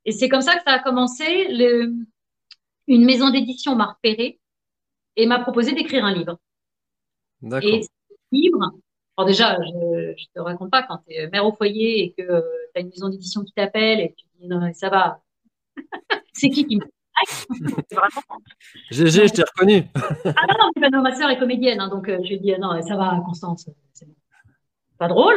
Et 0.05 0.11
c'est 0.11 0.29
comme 0.29 0.41
ça 0.41 0.55
que 0.55 0.63
ça 0.65 0.73
a 0.73 0.79
commencé. 0.79 1.25
Une 2.87 3.05
maison 3.05 3.29
d'édition 3.29 3.75
m'a 3.75 3.85
repéré 3.85 4.39
et 5.15 5.25
m'a 5.25 5.39
proposé 5.39 5.73
d'écrire 5.73 6.05
un 6.05 6.13
livre. 6.13 6.37
D'accord. 7.41 7.69
Et 7.69 7.83
ce 7.83 7.89
livre, 8.31 8.71
alors 9.17 9.27
déjà, 9.27 9.57
je, 9.61 9.71
ne 9.71 10.13
te 10.33 10.39
raconte 10.39 10.71
pas 10.71 10.83
quand 10.83 10.99
tu 11.07 11.13
es 11.13 11.29
mère 11.29 11.45
au 11.45 11.53
foyer 11.53 12.03
et 12.03 12.11
que 12.13 12.23
tu 12.23 12.77
as 12.77 12.79
une 12.81 12.89
maison 12.89 13.09
d'édition 13.09 13.43
qui 13.43 13.53
t'appelle 13.53 13.99
et 13.99 14.13
tu 14.17 14.25
dis 14.39 14.47
non, 14.47 14.61
ça 14.73 14.89
va. 14.89 15.21
c'est 16.33 16.49
qui 16.49 16.65
qui 16.65 16.77
me 16.77 16.83
GG, 18.91 19.27
je 19.27 19.33
t'ai 19.33 19.43
reconnu. 19.43 19.83
ah 20.25 20.45
non, 20.77 20.89
non, 20.89 21.01
ma 21.01 21.13
soeur 21.13 21.29
est 21.29 21.37
comédienne, 21.37 21.81
hein, 21.81 21.89
donc 21.89 22.07
euh, 22.07 22.17
je 22.23 22.29
lui 22.29 22.35
ai 22.35 22.39
dit 22.39 22.53
non, 22.57 22.81
ça 22.81 22.95
va, 22.95 23.21
Constance, 23.25 23.69
c'est 23.91 24.07
pas 24.97 25.09
drôle. 25.09 25.35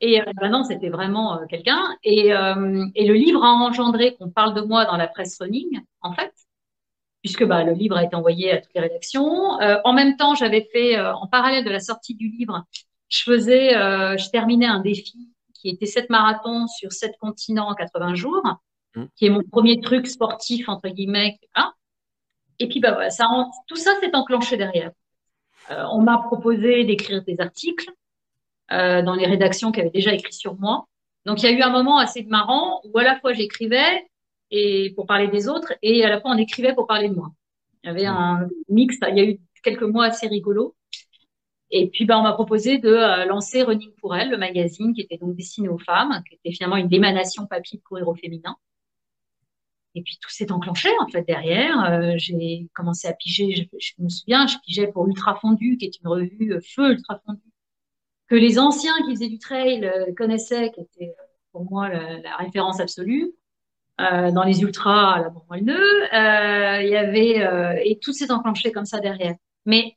Et 0.00 0.20
euh, 0.20 0.24
bah 0.40 0.48
non, 0.48 0.64
c'était 0.64 0.88
vraiment 0.88 1.38
euh, 1.38 1.46
quelqu'un. 1.46 1.82
Et, 2.02 2.32
euh, 2.32 2.86
et, 2.94 3.06
le 3.06 3.14
livre 3.14 3.44
a 3.44 3.50
engendré 3.50 4.16
qu'on 4.16 4.30
parle 4.30 4.54
de 4.54 4.62
moi 4.62 4.86
dans 4.86 4.96
la 4.96 5.06
presse 5.06 5.38
running, 5.40 5.80
en 6.00 6.12
fait, 6.14 6.32
puisque 7.22 7.44
bah, 7.44 7.64
le 7.64 7.72
livre 7.72 7.96
a 7.96 8.04
été 8.04 8.14
envoyé 8.14 8.52
à 8.52 8.58
toutes 8.58 8.74
les 8.74 8.80
rédactions. 8.80 9.60
Euh, 9.60 9.78
en 9.84 9.92
même 9.92 10.16
temps, 10.16 10.34
j'avais 10.34 10.68
fait, 10.72 11.00
en 11.00 11.26
parallèle 11.26 11.64
de 11.64 11.70
la 11.70 11.80
sortie 11.80 12.14
du 12.14 12.28
livre, 12.28 12.64
je 13.08 13.22
faisais, 13.22 13.70
je 13.70 14.30
terminais 14.30 14.66
un 14.66 14.80
défi 14.80 15.30
qui 15.54 15.70
était 15.70 15.86
7 15.86 16.10
marathons 16.10 16.66
sur 16.66 16.92
7 16.92 17.16
continents 17.18 17.68
en 17.68 17.74
80 17.74 18.14
jours, 18.14 18.42
mmh. 18.94 19.04
qui 19.16 19.26
est 19.26 19.30
mon 19.30 19.42
premier 19.42 19.80
truc 19.80 20.06
sportif, 20.06 20.68
entre 20.68 20.88
guillemets. 20.88 21.38
Hein. 21.54 21.72
Et 22.58 22.68
puis, 22.68 22.80
bah, 22.80 22.92
voilà, 22.92 23.10
ça, 23.10 23.28
tout 23.66 23.76
ça 23.76 23.98
s'est 24.00 24.14
enclenché 24.14 24.56
derrière. 24.56 24.90
on 25.70 26.02
m'a 26.02 26.18
proposé 26.18 26.84
d'écrire 26.84 27.24
des 27.24 27.40
articles. 27.40 27.90
Euh, 28.70 29.00
dans 29.00 29.14
les 29.14 29.24
rédactions 29.24 29.72
qui 29.72 29.80
avaient 29.80 29.88
déjà 29.88 30.12
écrit 30.12 30.34
sur 30.34 30.54
moi. 30.56 30.84
Donc 31.24 31.42
il 31.42 31.48
y 31.48 31.48
a 31.48 31.56
eu 31.56 31.62
un 31.62 31.70
moment 31.70 31.96
assez 31.96 32.22
marrant 32.24 32.82
où 32.84 32.98
à 32.98 33.02
la 33.02 33.18
fois 33.18 33.32
j'écrivais 33.32 34.06
et 34.50 34.92
pour 34.94 35.06
parler 35.06 35.28
des 35.28 35.48
autres 35.48 35.74
et 35.82 36.04
à 36.04 36.08
la 36.08 36.20
fois 36.20 36.30
on 36.32 36.38
écrivait 36.38 36.74
pour 36.74 36.86
parler 36.86 37.08
de 37.08 37.14
moi. 37.14 37.32
Il 37.82 37.88
y 37.88 37.90
avait 37.90 38.06
un 38.06 38.48
mix, 38.68 38.98
il 39.08 39.16
y 39.16 39.20
a 39.20 39.24
eu 39.24 39.40
quelques 39.62 39.82
mois 39.82 40.06
assez 40.06 40.26
rigolos. 40.26 40.74
Et 41.70 41.88
puis, 41.90 42.06
ben, 42.06 42.18
on 42.18 42.22
m'a 42.22 42.32
proposé 42.32 42.78
de 42.78 42.88
euh, 42.88 43.24
lancer 43.26 43.62
Running 43.62 43.92
pour 44.00 44.16
elle, 44.16 44.30
le 44.30 44.38
magazine 44.38 44.94
qui 44.94 45.02
était 45.02 45.18
donc 45.18 45.36
destiné 45.36 45.68
aux 45.68 45.78
femmes, 45.78 46.22
qui 46.28 46.36
était 46.36 46.52
finalement 46.52 46.76
une 46.76 46.88
démanation 46.88 47.46
papier 47.46 47.78
de 47.78 47.82
courir 47.82 48.08
au 48.08 48.14
féminin. 48.14 48.56
Et 49.94 50.02
puis, 50.02 50.18
tout 50.20 50.30
s'est 50.30 50.50
enclenché, 50.50 50.88
en 51.00 51.08
fait, 51.08 51.22
derrière. 51.22 51.84
Euh, 51.90 52.14
j'ai 52.16 52.68
commencé 52.74 53.08
à 53.08 53.12
piger, 53.12 53.54
je, 53.54 53.64
je, 53.78 53.92
me 54.02 54.08
souviens, 54.08 54.46
je 54.46 54.56
pigeais 54.64 54.86
pour 54.86 55.06
Ultra 55.06 55.34
Fondu, 55.34 55.76
qui 55.76 55.86
est 55.86 56.00
une 56.00 56.08
revue 56.08 56.58
Feu 56.62 56.92
Ultra 56.92 57.20
Fondu, 57.24 57.42
que 58.28 58.36
les 58.36 58.58
anciens 58.58 58.96
qui 59.04 59.14
faisaient 59.14 59.28
du 59.28 59.38
trail 59.38 59.84
euh, 59.84 60.12
connaissaient, 60.16 60.70
qui 60.70 60.80
était 60.80 61.14
euh, 61.18 61.22
pour 61.52 61.70
moi 61.70 61.88
la, 61.88 62.36
référence 62.36 62.80
absolue. 62.80 63.32
Euh, 64.00 64.30
dans 64.30 64.44
les 64.44 64.62
ultras 64.62 65.14
à 65.14 65.22
la 65.22 65.28
Bourgogne, 65.28 65.70
euh, 65.70 66.82
il 66.82 66.88
y 66.88 66.96
avait 66.96 67.42
euh, 67.42 67.74
et 67.84 67.98
tout 67.98 68.12
s'est 68.12 68.30
enclenché 68.30 68.70
comme 68.70 68.84
ça 68.84 69.00
derrière. 69.00 69.34
Mais 69.66 69.96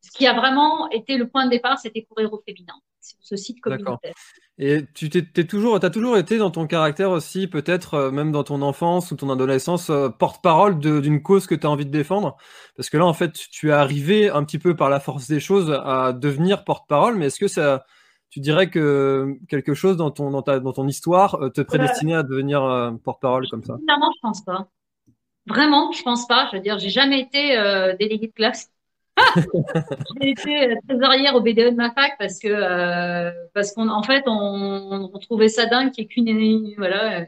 ce 0.00 0.12
qui 0.12 0.28
a 0.28 0.32
vraiment 0.32 0.88
été 0.90 1.16
le 1.16 1.28
point 1.28 1.44
de 1.46 1.50
départ, 1.50 1.76
c'était 1.78 2.04
courir 2.04 2.32
au 2.32 2.40
féminin 2.46 2.74
ce 3.00 3.36
site 3.36 3.60
communautaire. 3.60 4.14
Et 4.58 4.84
tu 4.94 5.10
t'es 5.10 5.44
toujours, 5.44 5.84
as 5.84 5.90
toujours 5.90 6.16
été 6.16 6.38
dans 6.38 6.52
ton 6.52 6.68
caractère 6.68 7.10
aussi, 7.10 7.48
peut-être 7.48 7.94
euh, 7.94 8.10
même 8.12 8.30
dans 8.30 8.44
ton 8.44 8.62
enfance 8.62 9.10
ou 9.10 9.16
ton 9.16 9.28
adolescence, 9.28 9.90
porte-parole 10.20 10.78
d'une 10.78 11.20
cause 11.20 11.48
que 11.48 11.56
tu 11.56 11.66
as 11.66 11.70
envie 11.70 11.86
de 11.86 11.90
défendre? 11.90 12.36
Parce 12.76 12.90
que 12.90 12.96
là, 12.96 13.06
en 13.06 13.12
fait, 13.12 13.32
tu 13.32 13.70
es 13.70 13.72
arrivé 13.72 14.30
un 14.30 14.44
petit 14.44 14.60
peu 14.60 14.76
par 14.76 14.88
la 14.88 15.00
force 15.00 15.26
des 15.26 15.40
choses 15.40 15.72
à 15.84 16.12
devenir 16.12 16.62
porte-parole, 16.62 17.16
mais 17.16 17.26
est-ce 17.26 17.40
que 17.40 17.48
ça, 17.48 17.84
tu 18.34 18.40
dirais 18.40 18.68
que 18.68 19.38
quelque 19.48 19.74
chose 19.74 19.96
dans 19.96 20.10
ton, 20.10 20.32
dans 20.32 20.42
ta, 20.42 20.58
dans 20.58 20.72
ton 20.72 20.88
histoire 20.88 21.36
euh, 21.36 21.50
te 21.50 21.60
prédestinait 21.60 22.16
à 22.16 22.24
devenir 22.24 22.92
porte-parole 23.04 23.46
comme 23.48 23.62
ça? 23.62 23.74
Non, 23.88 24.10
je 24.12 24.20
pense 24.20 24.42
pas. 24.42 24.66
Vraiment, 25.46 25.92
je 25.92 26.02
pense 26.02 26.26
pas. 26.26 26.48
Je 26.50 26.56
veux 26.56 26.62
dire, 26.62 26.80
j'ai 26.80 26.88
jamais 26.90 27.20
été 27.20 27.56
délégué 28.00 28.26
de 28.26 28.32
classe. 28.32 28.74
j'ai 30.20 30.30
été 30.30 30.72
euh, 30.72 30.74
trésorière 30.88 31.36
au 31.36 31.40
BDE 31.40 31.70
de 31.70 31.76
ma 31.76 31.92
fac 31.92 32.16
parce 32.18 32.40
que 32.40 32.48
euh, 32.48 33.30
parce 33.54 33.72
qu'en 33.72 33.88
en 33.88 34.02
fait 34.02 34.24
on, 34.26 35.08
on, 35.14 35.18
trouvait 35.20 35.48
ça 35.48 35.66
dingue 35.66 35.92
qu'il 35.92 36.02
n'y 36.02 36.30
ait 36.32 36.34
qu'une 36.34 36.74
voilà 36.76 37.24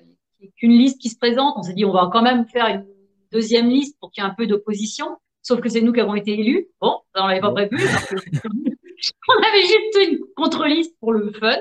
qu'une 0.57 0.73
liste 0.73 1.01
qui 1.01 1.09
se 1.11 1.17
présente. 1.17 1.55
On 1.57 1.63
s'est 1.63 1.75
dit 1.75 1.85
on 1.85 1.93
va 1.93 2.11
quand 2.13 2.23
même 2.23 2.47
faire 2.47 2.67
une 2.67 2.87
deuxième 3.31 3.69
liste 3.69 3.97
pour 4.01 4.11
qu'il 4.11 4.23
y 4.25 4.27
ait 4.27 4.29
un 4.29 4.35
peu 4.35 4.49
d'opposition. 4.49 5.17
Sauf 5.43 5.61
que 5.61 5.69
c'est 5.69 5.81
nous 5.81 5.93
qui 5.93 6.01
avons 6.01 6.17
été 6.17 6.33
élus. 6.33 6.67
Bon, 6.81 6.99
on 7.15 7.27
l'avait 7.29 7.41
pas 7.41 7.53
prévu. 7.53 7.77
on 9.29 9.43
avait 9.43 9.63
juste 9.63 9.99
une 10.09 10.19
contre-liste 10.37 10.95
pour 11.01 11.13
le 11.13 11.33
fun. 11.33 11.57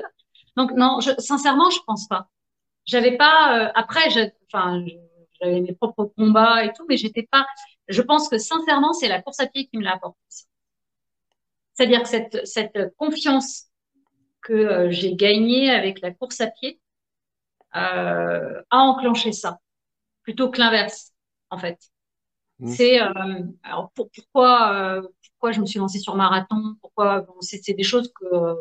Donc 0.56 0.72
non, 0.72 1.00
je, 1.00 1.10
sincèrement, 1.18 1.70
je 1.70 1.78
pense 1.86 2.08
pas. 2.08 2.28
J'avais 2.86 3.16
pas. 3.16 3.66
Euh, 3.68 3.72
après, 3.74 4.08
enfin, 4.52 4.84
j'avais 5.40 5.60
mes 5.60 5.74
propres 5.74 6.12
combats 6.16 6.64
et 6.64 6.72
tout, 6.72 6.86
mais 6.88 6.96
j'étais 6.96 7.28
pas 7.30 7.46
je 7.88 8.02
pense 8.02 8.28
que 8.28 8.38
sincèrement, 8.38 8.92
c'est 8.92 9.08
la 9.08 9.22
course 9.22 9.40
à 9.40 9.46
pied 9.46 9.66
qui 9.66 9.78
me 9.78 9.84
l'a 9.84 9.94
apporté. 9.94 10.18
C'est-à-dire 11.74 12.02
que 12.02 12.08
cette, 12.08 12.46
cette 12.46 12.94
confiance 12.96 13.66
que 14.40 14.52
euh, 14.52 14.90
j'ai 14.90 15.14
gagnée 15.14 15.70
avec 15.70 16.00
la 16.00 16.12
course 16.12 16.40
à 16.40 16.48
pied 16.48 16.80
euh, 17.74 18.62
a 18.70 18.78
enclenché 18.78 19.32
ça, 19.32 19.60
plutôt 20.22 20.50
que 20.50 20.58
l'inverse, 20.58 21.12
en 21.50 21.58
fait. 21.58 21.78
Mmh. 22.58 22.68
C'est 22.68 23.02
euh, 23.02 23.42
alors 23.62 23.90
pour, 23.92 24.10
pourquoi 24.10 24.72
euh, 24.72 25.08
pourquoi 25.38 25.52
je 25.52 25.60
me 25.60 25.66
suis 25.66 25.78
lancée 25.78 25.98
sur 25.98 26.16
marathon, 26.16 26.76
pourquoi 26.80 27.26
c'est 27.40 27.74
des 27.74 27.82
choses 27.82 28.12
que 28.12 28.56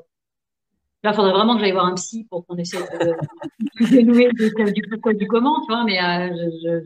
Là, 1.05 1.11
il 1.11 1.15
faudrait 1.17 1.33
vraiment 1.33 1.53
que 1.53 1.59
j'aille 1.59 1.71
voir 1.71 1.85
un 1.85 1.93
psy 1.93 2.25
pour 2.31 2.47
qu'on 2.47 2.57
essaie 2.57 2.79
de, 2.79 3.15
dénouer 3.91 4.27
du, 4.31 4.81
pourquoi 4.89 5.13
du 5.13 5.27
comment, 5.27 5.61
tu 5.61 5.67
vois. 5.67 5.83
Mais, 5.83 6.03
euh, 6.03 6.81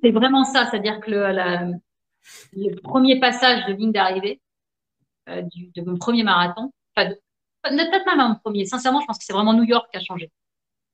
c'est 0.00 0.12
vraiment 0.12 0.44
ça, 0.44 0.68
c'est-à-dire 0.70 1.00
que 1.00 1.10
le, 1.10 2.80
premier 2.82 3.18
passage 3.18 3.66
de 3.66 3.72
ligne 3.72 3.90
d'arrivée 3.90 4.40
euh, 5.28 5.42
de 5.74 5.82
mon 5.82 5.96
premier 5.98 6.22
marathon, 6.22 6.70
peut-être 6.94 8.06
même 8.06 8.28
mon 8.28 8.36
premier. 8.36 8.66
Sincèrement, 8.66 9.00
je 9.00 9.06
pense 9.06 9.18
que 9.18 9.24
c'est 9.24 9.32
vraiment 9.32 9.54
New 9.54 9.64
York 9.64 9.88
qui 9.90 9.98
a 9.98 10.00
changé. 10.00 10.30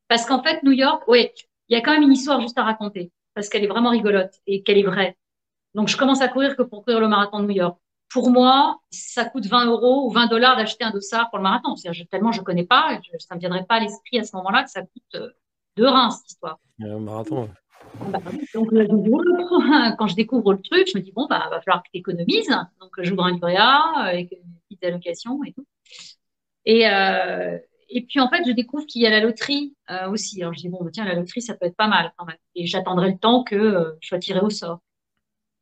Parce 0.08 0.24
qu'en 0.24 0.42
fait, 0.42 0.62
New 0.62 0.72
York, 0.72 1.02
oui, 1.08 1.28
il 1.68 1.74
y 1.74 1.76
a 1.76 1.82
quand 1.82 1.92
même 1.92 2.04
une 2.04 2.12
histoire 2.12 2.40
juste 2.40 2.56
à 2.56 2.64
raconter, 2.64 3.12
parce 3.34 3.50
qu'elle 3.50 3.64
est 3.64 3.68
vraiment 3.68 3.90
rigolote 3.90 4.32
et 4.46 4.62
qu'elle 4.62 4.78
est 4.78 4.82
vraie. 4.82 5.14
Donc, 5.74 5.88
je 5.88 5.96
commence 5.96 6.20
à 6.20 6.28
courir 6.28 6.56
que 6.56 6.62
pour 6.62 6.84
courir 6.84 7.00
le 7.00 7.08
marathon 7.08 7.40
de 7.40 7.46
New 7.46 7.56
York 7.56 7.78
pour 8.10 8.30
moi, 8.30 8.80
ça 8.90 9.24
coûte 9.26 9.46
20 9.46 9.66
euros 9.66 10.06
ou 10.06 10.10
20 10.10 10.28
dollars 10.28 10.56
d'acheter 10.56 10.84
un 10.84 10.90
dossard 10.90 11.28
pour 11.30 11.38
le 11.38 11.42
marathon. 11.42 11.76
C'est-à-dire, 11.76 12.06
tellement 12.10 12.32
je 12.32 12.40
connais 12.40 12.64
pas, 12.64 12.98
ça 13.18 13.34
ne 13.34 13.36
me 13.36 13.40
viendrait 13.40 13.64
pas 13.64 13.76
à 13.76 13.80
l'esprit 13.80 14.18
à 14.18 14.24
ce 14.24 14.34
moment-là 14.36 14.64
que 14.64 14.70
ça 14.70 14.82
coûte 14.82 15.14
euh, 15.14 15.28
deux 15.76 15.88
reins, 15.88 16.10
cette 16.10 16.30
histoire. 16.30 16.58
Un 16.80 16.98
marathon. 16.98 17.48
Bah, 18.10 18.18
donc, 18.54 18.70
quand 19.98 20.06
je 20.06 20.14
découvre 20.14 20.52
le 20.52 20.62
truc, 20.62 20.88
je 20.92 20.98
me 20.98 21.02
dis, 21.02 21.12
bon, 21.12 21.26
bah, 21.28 21.48
va 21.50 21.60
falloir 21.60 21.82
que 21.82 21.88
tu 21.92 21.98
économises. 21.98 22.48
Donc, 22.80 22.90
j'ouvre 22.98 23.24
un 23.24 23.32
livret 23.32 23.56
A 23.56 23.92
avec 23.98 24.32
une 24.32 24.54
petite 24.68 24.84
allocation 24.84 25.42
et 25.44 25.52
tout. 25.52 25.66
Et, 26.64 26.88
euh, 26.88 27.58
et 27.88 28.02
puis, 28.02 28.20
en 28.20 28.28
fait, 28.28 28.42
je 28.46 28.52
découvre 28.52 28.86
qu'il 28.86 29.02
y 29.02 29.06
a 29.06 29.10
la 29.10 29.20
loterie 29.20 29.74
euh, 29.90 30.10
aussi. 30.10 30.42
Alors, 30.42 30.54
je 30.54 30.60
dis, 30.60 30.68
bon, 30.68 30.82
bah, 30.82 30.90
tiens, 30.92 31.04
la 31.04 31.14
loterie, 31.14 31.42
ça 31.42 31.54
peut 31.54 31.66
être 31.66 31.76
pas 31.76 31.88
mal 31.88 32.12
quand 32.16 32.26
même. 32.26 32.36
Et 32.54 32.66
j'attendrai 32.66 33.10
le 33.10 33.18
temps 33.18 33.44
que 33.44 33.54
euh, 33.54 33.92
je 34.00 34.08
sois 34.08 34.18
tirée 34.18 34.40
au 34.40 34.50
sort. 34.50 34.80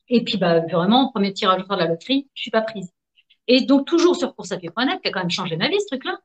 Et 0.09 0.23
puis, 0.25 0.39
bah, 0.39 0.61
vraiment, 0.61 1.11
premier 1.11 1.33
tirage 1.33 1.67
de 1.67 1.75
la 1.75 1.87
loterie, 1.87 2.29
je 2.35 2.43
suis 2.43 2.51
pas 2.51 2.63
prise. 2.63 2.93
Et 3.49 3.63
donc, 3.63 3.87
toujours 3.87 4.17
sur 4.17 4.35
coursapied.net, 4.35 5.01
qui 5.03 5.09
a 5.09 5.13
quand 5.13 5.21
même 5.21 5.31
changé 5.31 5.57
ma 5.57 5.69
vie, 5.69 5.81
ce 5.81 5.87
truc-là, 5.87 6.19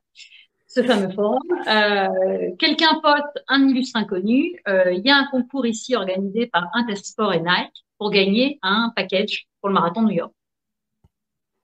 ce 0.66 0.82
fameux 0.82 1.10
forum. 1.10 1.42
Euh, 1.68 2.50
quelqu'un 2.58 3.00
pote, 3.02 3.44
un 3.48 3.68
illustre 3.68 3.98
inconnu. 3.98 4.60
Euh, 4.68 4.92
il 4.92 5.04
y 5.04 5.10
a 5.10 5.16
un 5.16 5.26
concours 5.26 5.66
ici 5.66 5.94
organisé 5.94 6.46
par 6.46 6.68
Intersport 6.74 7.32
et 7.32 7.40
Nike 7.40 7.84
pour 7.98 8.10
gagner 8.10 8.58
un 8.62 8.92
package 8.96 9.46
pour 9.60 9.68
le 9.68 9.74
marathon 9.74 10.02
de 10.02 10.08
New 10.08 10.16
York. 10.16 10.32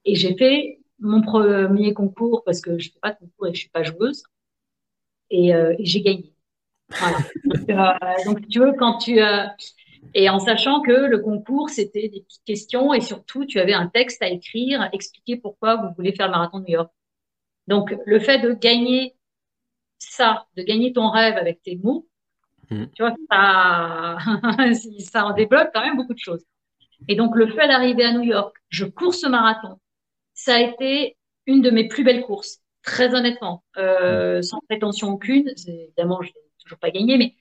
Et 0.04 0.14
j'ai 0.14 0.36
fait 0.36 0.80
mon 1.00 1.22
premier 1.22 1.94
concours 1.94 2.42
parce 2.44 2.60
que 2.60 2.78
je 2.78 2.90
fais 2.90 2.98
pas 3.00 3.12
de 3.12 3.18
concours 3.18 3.48
et 3.48 3.54
je 3.54 3.60
suis 3.60 3.68
pas 3.70 3.82
joueuse. 3.82 4.22
Et, 5.30 5.54
euh, 5.54 5.74
et 5.78 5.84
j'ai 5.84 6.02
gagné. 6.02 6.32
Voilà. 6.90 7.18
donc, 8.24 8.38
euh, 8.38 8.46
tu 8.50 8.60
veux, 8.60 8.72
quand 8.78 8.98
tu 8.98 9.20
euh, 9.20 9.44
et 10.14 10.28
en 10.28 10.38
sachant 10.38 10.80
que 10.80 10.92
le 10.92 11.18
concours, 11.18 11.70
c'était 11.70 12.08
des 12.08 12.22
petites 12.22 12.44
questions 12.44 12.94
et 12.94 13.00
surtout, 13.00 13.44
tu 13.44 13.60
avais 13.60 13.74
un 13.74 13.88
texte 13.88 14.22
à 14.22 14.28
écrire, 14.28 14.88
expliquer 14.92 15.36
pourquoi 15.36 15.76
vous 15.76 15.88
voulez 15.96 16.12
faire 16.12 16.26
le 16.26 16.32
marathon 16.32 16.60
de 16.60 16.64
New 16.64 16.74
York. 16.74 16.90
Donc, 17.66 17.94
le 18.06 18.18
fait 18.18 18.38
de 18.38 18.52
gagner 18.52 19.14
ça, 19.98 20.46
de 20.56 20.62
gagner 20.62 20.92
ton 20.92 21.10
rêve 21.10 21.36
avec 21.36 21.62
tes 21.62 21.76
mots, 21.76 22.08
mmh. 22.70 22.84
tu 22.94 23.02
vois, 23.02 23.14
ça, 23.30 24.18
ça 25.00 25.26
en 25.26 25.34
débloque 25.34 25.70
quand 25.74 25.82
même 25.82 25.96
beaucoup 25.96 26.14
de 26.14 26.18
choses. 26.18 26.44
Et 27.06 27.14
donc, 27.14 27.36
le 27.36 27.48
fait 27.48 27.68
d'arriver 27.68 28.04
à 28.04 28.12
New 28.12 28.22
York, 28.22 28.56
je 28.70 28.84
cours 28.84 29.14
ce 29.14 29.26
marathon, 29.26 29.78
ça 30.34 30.54
a 30.54 30.60
été 30.60 31.16
une 31.46 31.62
de 31.62 31.70
mes 31.70 31.88
plus 31.88 32.04
belles 32.04 32.22
courses, 32.22 32.60
très 32.82 33.14
honnêtement, 33.14 33.64
euh, 33.76 34.42
sans 34.42 34.60
prétention 34.68 35.08
aucune. 35.10 35.52
Évidemment, 35.66 36.22
je 36.22 36.28
n'ai 36.28 36.34
toujours 36.62 36.78
pas 36.78 36.90
gagné, 36.90 37.18
mais 37.18 37.34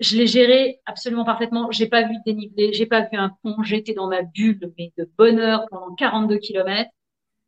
je 0.00 0.16
l'ai 0.16 0.26
géré 0.26 0.80
absolument 0.86 1.24
parfaitement. 1.24 1.70
J'ai 1.70 1.86
pas 1.88 2.02
vu 2.02 2.14
de 2.16 2.22
dénivelé, 2.24 2.72
j'ai 2.72 2.86
pas 2.86 3.02
vu 3.02 3.18
un 3.18 3.30
pont. 3.42 3.62
J'étais 3.62 3.94
dans 3.94 4.08
ma 4.08 4.22
bulle, 4.22 4.72
mais 4.78 4.92
de 4.98 5.08
bonheur 5.18 5.66
pendant 5.70 5.94
42 5.94 6.38
kilomètres. 6.38 6.90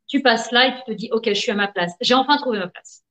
Tu 0.09 0.23
passes 0.23 0.53
là 0.53 0.69
et 0.69 0.75
tu 0.77 0.83
te 0.85 0.93
dis, 0.93 1.11
OK, 1.13 1.29
je 1.29 1.35
suis 1.35 1.51
à 1.53 1.55
ma 1.55 1.69
place. 1.69 1.93
J'ai 2.01 2.15
enfin 2.15 2.37
trouvé 2.37 2.59
ma 2.59 2.69
place. 2.69 3.03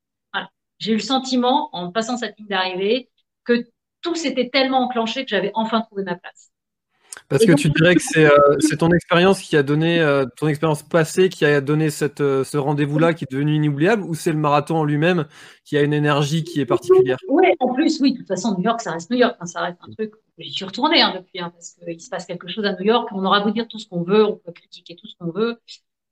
J'ai 0.80 0.94
eu 0.94 0.96
le 0.96 1.02
sentiment, 1.02 1.70
en 1.74 1.92
passant 1.92 2.18
cette 2.18 2.38
ligne 2.40 2.48
d'arrivée, 2.48 3.10
que 3.46 3.68
tout 4.02 4.16
s'était 4.16 4.50
tellement 4.50 4.80
enclenché 4.80 5.24
que 5.24 5.30
j'avais 5.30 5.52
enfin 5.54 5.82
trouvé 5.82 6.04
ma 6.04 6.16
place. 6.16 6.51
Parce 7.32 7.46
que 7.46 7.54
tu 7.54 7.70
dirais 7.70 7.96
que 7.96 8.20
euh, 8.20 8.58
c'est 8.60 8.78
ton 8.78 8.92
expérience 8.92 9.42
qui 9.42 9.56
a 9.56 9.64
donné, 9.64 10.02
euh, 10.02 10.26
ton 10.38 10.48
expérience 10.48 10.84
passée 10.84 11.30
qui 11.30 11.46
a 11.46 11.62
donné 11.62 11.90
cette, 11.90 12.20
euh, 12.20 12.44
ce 12.44 12.58
rendez-vous-là 12.58 13.14
qui 13.14 13.24
est 13.24 13.32
devenu 13.32 13.56
inoubliable 13.56 14.04
ou 14.04 14.16
c'est 14.16 14.32
le 14.32 14.38
marathon 14.38 14.78
en 14.78 14.84
lui-même 14.84 15.26
qui 15.64 15.78
a 15.78 15.82
une 15.82 15.94
énergie 15.94 16.44
qui 16.44 16.60
est 16.60 16.66
particulière? 16.66 17.18
Oui, 17.30 17.48
en 17.60 17.74
plus, 17.74 18.02
oui. 18.02 18.14
De 18.14 18.18
toute 18.18 18.28
façon, 18.28 18.56
New 18.58 18.64
York, 18.64 18.82
ça 18.82 18.92
reste 18.92 19.10
New 19.12 19.18
York. 19.18 19.38
ça 19.46 19.62
reste 19.62 19.78
un 19.82 19.92
truc. 19.94 20.14
J'y 20.38 20.52
suis 20.52 20.66
retournée 20.66 21.02
hein, 21.02 21.14
depuis, 21.16 21.40
hein, 21.40 21.52
parce 21.56 21.76
qu'il 21.76 22.02
se 22.02 22.10
passe 22.10 22.26
quelque 22.26 22.50
chose 22.50 22.66
à 22.66 22.74
New 22.74 22.86
York. 22.86 23.08
On 23.14 23.24
aura 23.24 23.40
beau 23.42 23.52
dire 23.52 23.68
tout 23.68 23.80
ce 23.80 23.88
qu'on 23.88 24.04
veut, 24.04 24.26
on 24.26 24.36
peut 24.36 24.52
critiquer 24.52 24.96
tout 24.96 25.08
ce 25.08 25.16
qu'on 25.18 25.32
veut. 25.32 25.58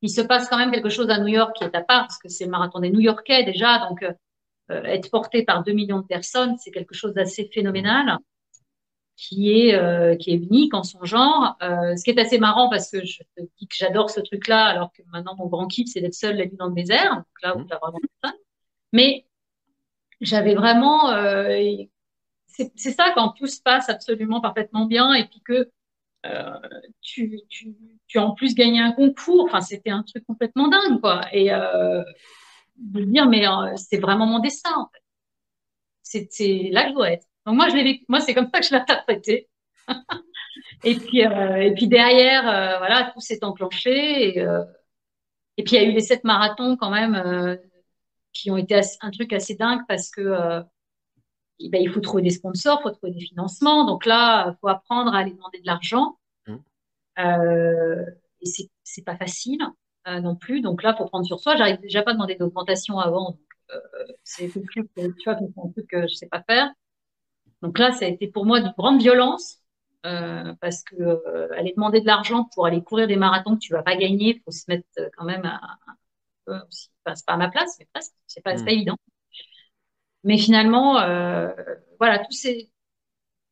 Il 0.01 0.09
se 0.09 0.21
passe 0.21 0.47
quand 0.47 0.57
même 0.57 0.71
quelque 0.71 0.89
chose 0.89 1.09
à 1.09 1.19
New 1.19 1.27
York 1.27 1.53
qui 1.57 1.65
est 1.65 1.75
à 1.75 1.81
part, 1.81 2.07
parce 2.07 2.19
que 2.19 2.29
c'est 2.29 2.45
le 2.45 2.51
marathon 2.51 2.79
des 2.79 2.91
New-Yorkais 2.91 3.43
déjà. 3.43 3.79
Donc, 3.89 4.05
être 4.69 5.09
porté 5.09 5.43
par 5.43 5.63
deux 5.63 5.73
millions 5.73 5.99
de 5.99 6.05
personnes, 6.05 6.55
c'est 6.59 6.71
quelque 6.71 6.93
chose 6.93 7.13
d'assez 7.13 7.49
phénoménal 7.51 8.19
qui 9.19 9.51
est 9.51 9.75
euh, 9.75 10.15
qui 10.15 10.31
est 10.31 10.35
unique 10.35 10.73
en 10.73 10.83
son 10.83 11.03
genre. 11.03 11.57
Euh, 11.61 11.95
ce 11.95 12.03
qui 12.03 12.11
est 12.11 12.19
assez 12.19 12.39
marrant 12.39 12.69
parce 12.69 12.91
que 12.91 13.03
je 13.05 13.19
te 13.35 13.41
dis 13.57 13.67
que 13.67 13.75
j'adore 13.75 14.09
ce 14.09 14.21
truc-là, 14.21 14.65
alors 14.65 14.91
que 14.93 15.01
maintenant 15.11 15.35
mon 15.37 15.47
grand 15.47 15.67
kiff 15.67 15.89
c'est 15.91 16.01
d'être 16.01 16.13
seul 16.13 16.37
la 16.37 16.45
nuit 16.45 16.57
dans 16.57 16.67
le 16.67 16.73
désert. 16.73 17.15
Donc 17.15 17.25
là 17.43 17.57
où 17.57 17.59
mmh. 17.59 17.67
vraiment 17.81 17.99
ça. 18.23 18.33
Mais 18.93 19.25
j'avais 20.21 20.55
vraiment 20.55 21.11
euh, 21.11 21.83
c'est 22.47 22.91
ça 22.91 23.11
quand 23.15 23.29
tout 23.29 23.47
se 23.47 23.61
passe 23.61 23.89
absolument 23.89 24.41
parfaitement 24.41 24.85
bien 24.85 25.13
et 25.13 25.25
puis 25.27 25.41
que 25.41 25.69
euh, 26.25 26.59
tu, 27.01 27.41
tu, 27.49 27.75
tu 28.07 28.19
as 28.19 28.25
en 28.25 28.33
plus 28.33 28.55
gagné 28.55 28.81
un 28.81 28.91
concours. 28.91 29.45
Enfin, 29.45 29.61
c'était 29.61 29.89
un 29.89 30.03
truc 30.03 30.25
complètement 30.25 30.67
dingue, 30.67 30.99
quoi. 30.99 31.21
Et 31.31 31.53
euh, 31.53 32.03
de 32.77 33.03
dire, 33.03 33.27
mais 33.27 33.47
euh, 33.47 33.75
c'est 33.75 33.99
vraiment 33.99 34.25
mon 34.25 34.39
destin, 34.39 34.73
en 34.75 34.89
fait. 34.91 34.99
C'est 36.31 36.69
là 36.71 36.83
que 36.83 36.89
je 36.89 36.93
dois 36.95 37.11
être. 37.11 37.27
Donc 37.45 37.55
moi, 37.55 37.69
je 37.69 37.75
l'ai 37.75 38.03
moi, 38.07 38.19
c'est 38.19 38.33
comme 38.33 38.49
ça 38.53 38.59
que 38.59 38.65
je 38.65 38.71
l'ai 38.71 38.81
interprété. 38.81 39.49
et 40.83 40.95
puis, 40.95 41.25
euh, 41.25 41.57
et 41.57 41.73
puis 41.73 41.87
derrière, 41.87 42.47
euh, 42.47 42.77
voilà, 42.77 43.11
tout 43.13 43.21
s'est 43.21 43.43
enclenché. 43.43 44.37
Et, 44.37 44.41
euh, 44.41 44.63
et 45.57 45.63
puis 45.63 45.75
il 45.75 45.81
y 45.81 45.85
a 45.85 45.87
eu 45.87 45.91
les 45.91 46.01
sept 46.01 46.23
marathons 46.23 46.77
quand 46.77 46.89
même 46.89 47.57
qui 48.31 48.49
ont 48.51 48.57
été 48.57 48.79
un 49.01 49.11
truc 49.11 49.33
assez 49.33 49.55
dingue 49.55 49.81
parce 49.87 50.09
que 50.09 50.63
ben, 51.59 51.81
il 51.81 51.89
faut 51.91 51.99
trouver 51.99 52.23
des 52.23 52.29
sponsors, 52.29 52.79
il 52.79 52.83
faut 52.83 52.91
trouver 52.91 53.11
des 53.11 53.25
financements. 53.25 53.85
Donc 53.85 54.05
là, 54.05 54.51
il 54.51 54.57
faut 54.61 54.69
apprendre 54.69 55.13
à 55.13 55.19
aller 55.19 55.31
demander 55.31 55.59
de 55.59 55.65
l'argent. 55.65 56.17
Mmh. 56.47 56.55
et 58.41 58.45
c'est, 58.45 58.69
c'est 58.83 59.03
pas 59.03 59.17
facile 59.17 59.59
non 60.05 60.35
plus. 60.37 60.61
Donc 60.61 60.81
là, 60.81 60.93
pour 60.93 61.09
prendre 61.09 61.25
sur 61.25 61.41
soi, 61.41 61.57
j'arrive 61.57 61.81
déjà 61.81 62.03
pas 62.03 62.11
à 62.11 62.13
demander 62.13 62.35
d'augmentation 62.35 62.97
avant. 62.97 63.31
Donc, 63.31 63.39
c'est 64.23 64.45
un 64.45 64.61
truc, 64.61 64.89
tu 64.95 65.11
vois, 65.25 65.33
un 65.35 65.71
truc 65.71 65.87
que 65.87 66.03
je 66.03 66.13
sais 66.13 66.29
pas 66.29 66.41
faire. 66.43 66.71
Donc 67.61 67.77
là, 67.79 67.91
ça 67.91 68.05
a 68.05 68.07
été 68.07 68.27
pour 68.27 68.45
moi 68.45 68.61
d'une 68.61 68.73
grande 68.77 69.01
violence 69.01 69.57
euh, 70.05 70.53
parce 70.61 70.83
que 70.83 70.95
euh, 70.95 71.49
aller 71.57 71.73
demander 71.75 72.01
de 72.01 72.05
l'argent 72.05 72.47
pour 72.53 72.65
aller 72.65 72.81
courir 72.81 73.07
des 73.07 73.17
marathons 73.17 73.55
que 73.55 73.59
tu 73.59 73.73
vas 73.73 73.83
pas 73.83 73.95
gagner, 73.95 74.35
il 74.35 74.41
faut 74.43 74.51
se 74.51 74.63
mettre 74.69 74.87
euh, 74.99 75.09
quand 75.17 75.25
même 75.25 75.45
à, 75.45 75.59
un 75.87 75.95
enfin, 76.55 77.15
c'est 77.15 77.25
pas 77.25 77.33
à 77.33 77.37
ma 77.37 77.49
place, 77.49 77.75
mais 77.79 77.87
presque, 77.93 78.13
c'est 78.27 78.41
pas, 78.43 78.55
pas 78.55 78.61
mm. 78.61 78.69
évident. 78.69 78.97
Mais 80.23 80.37
finalement, 80.37 80.99
euh, 80.99 81.49
voilà, 81.99 82.19
tout 82.19 82.31
ces, 82.31 82.71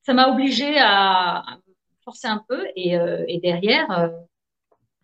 ça 0.03 0.13
m'a 0.13 0.29
obligé 0.29 0.77
à, 0.77 1.39
à, 1.39 1.59
forcer 2.03 2.27
un 2.27 2.43
peu 2.47 2.65
et, 2.75 2.97
euh, 2.97 3.25
et 3.27 3.39
derrière, 3.39 3.91
euh, 3.91 4.09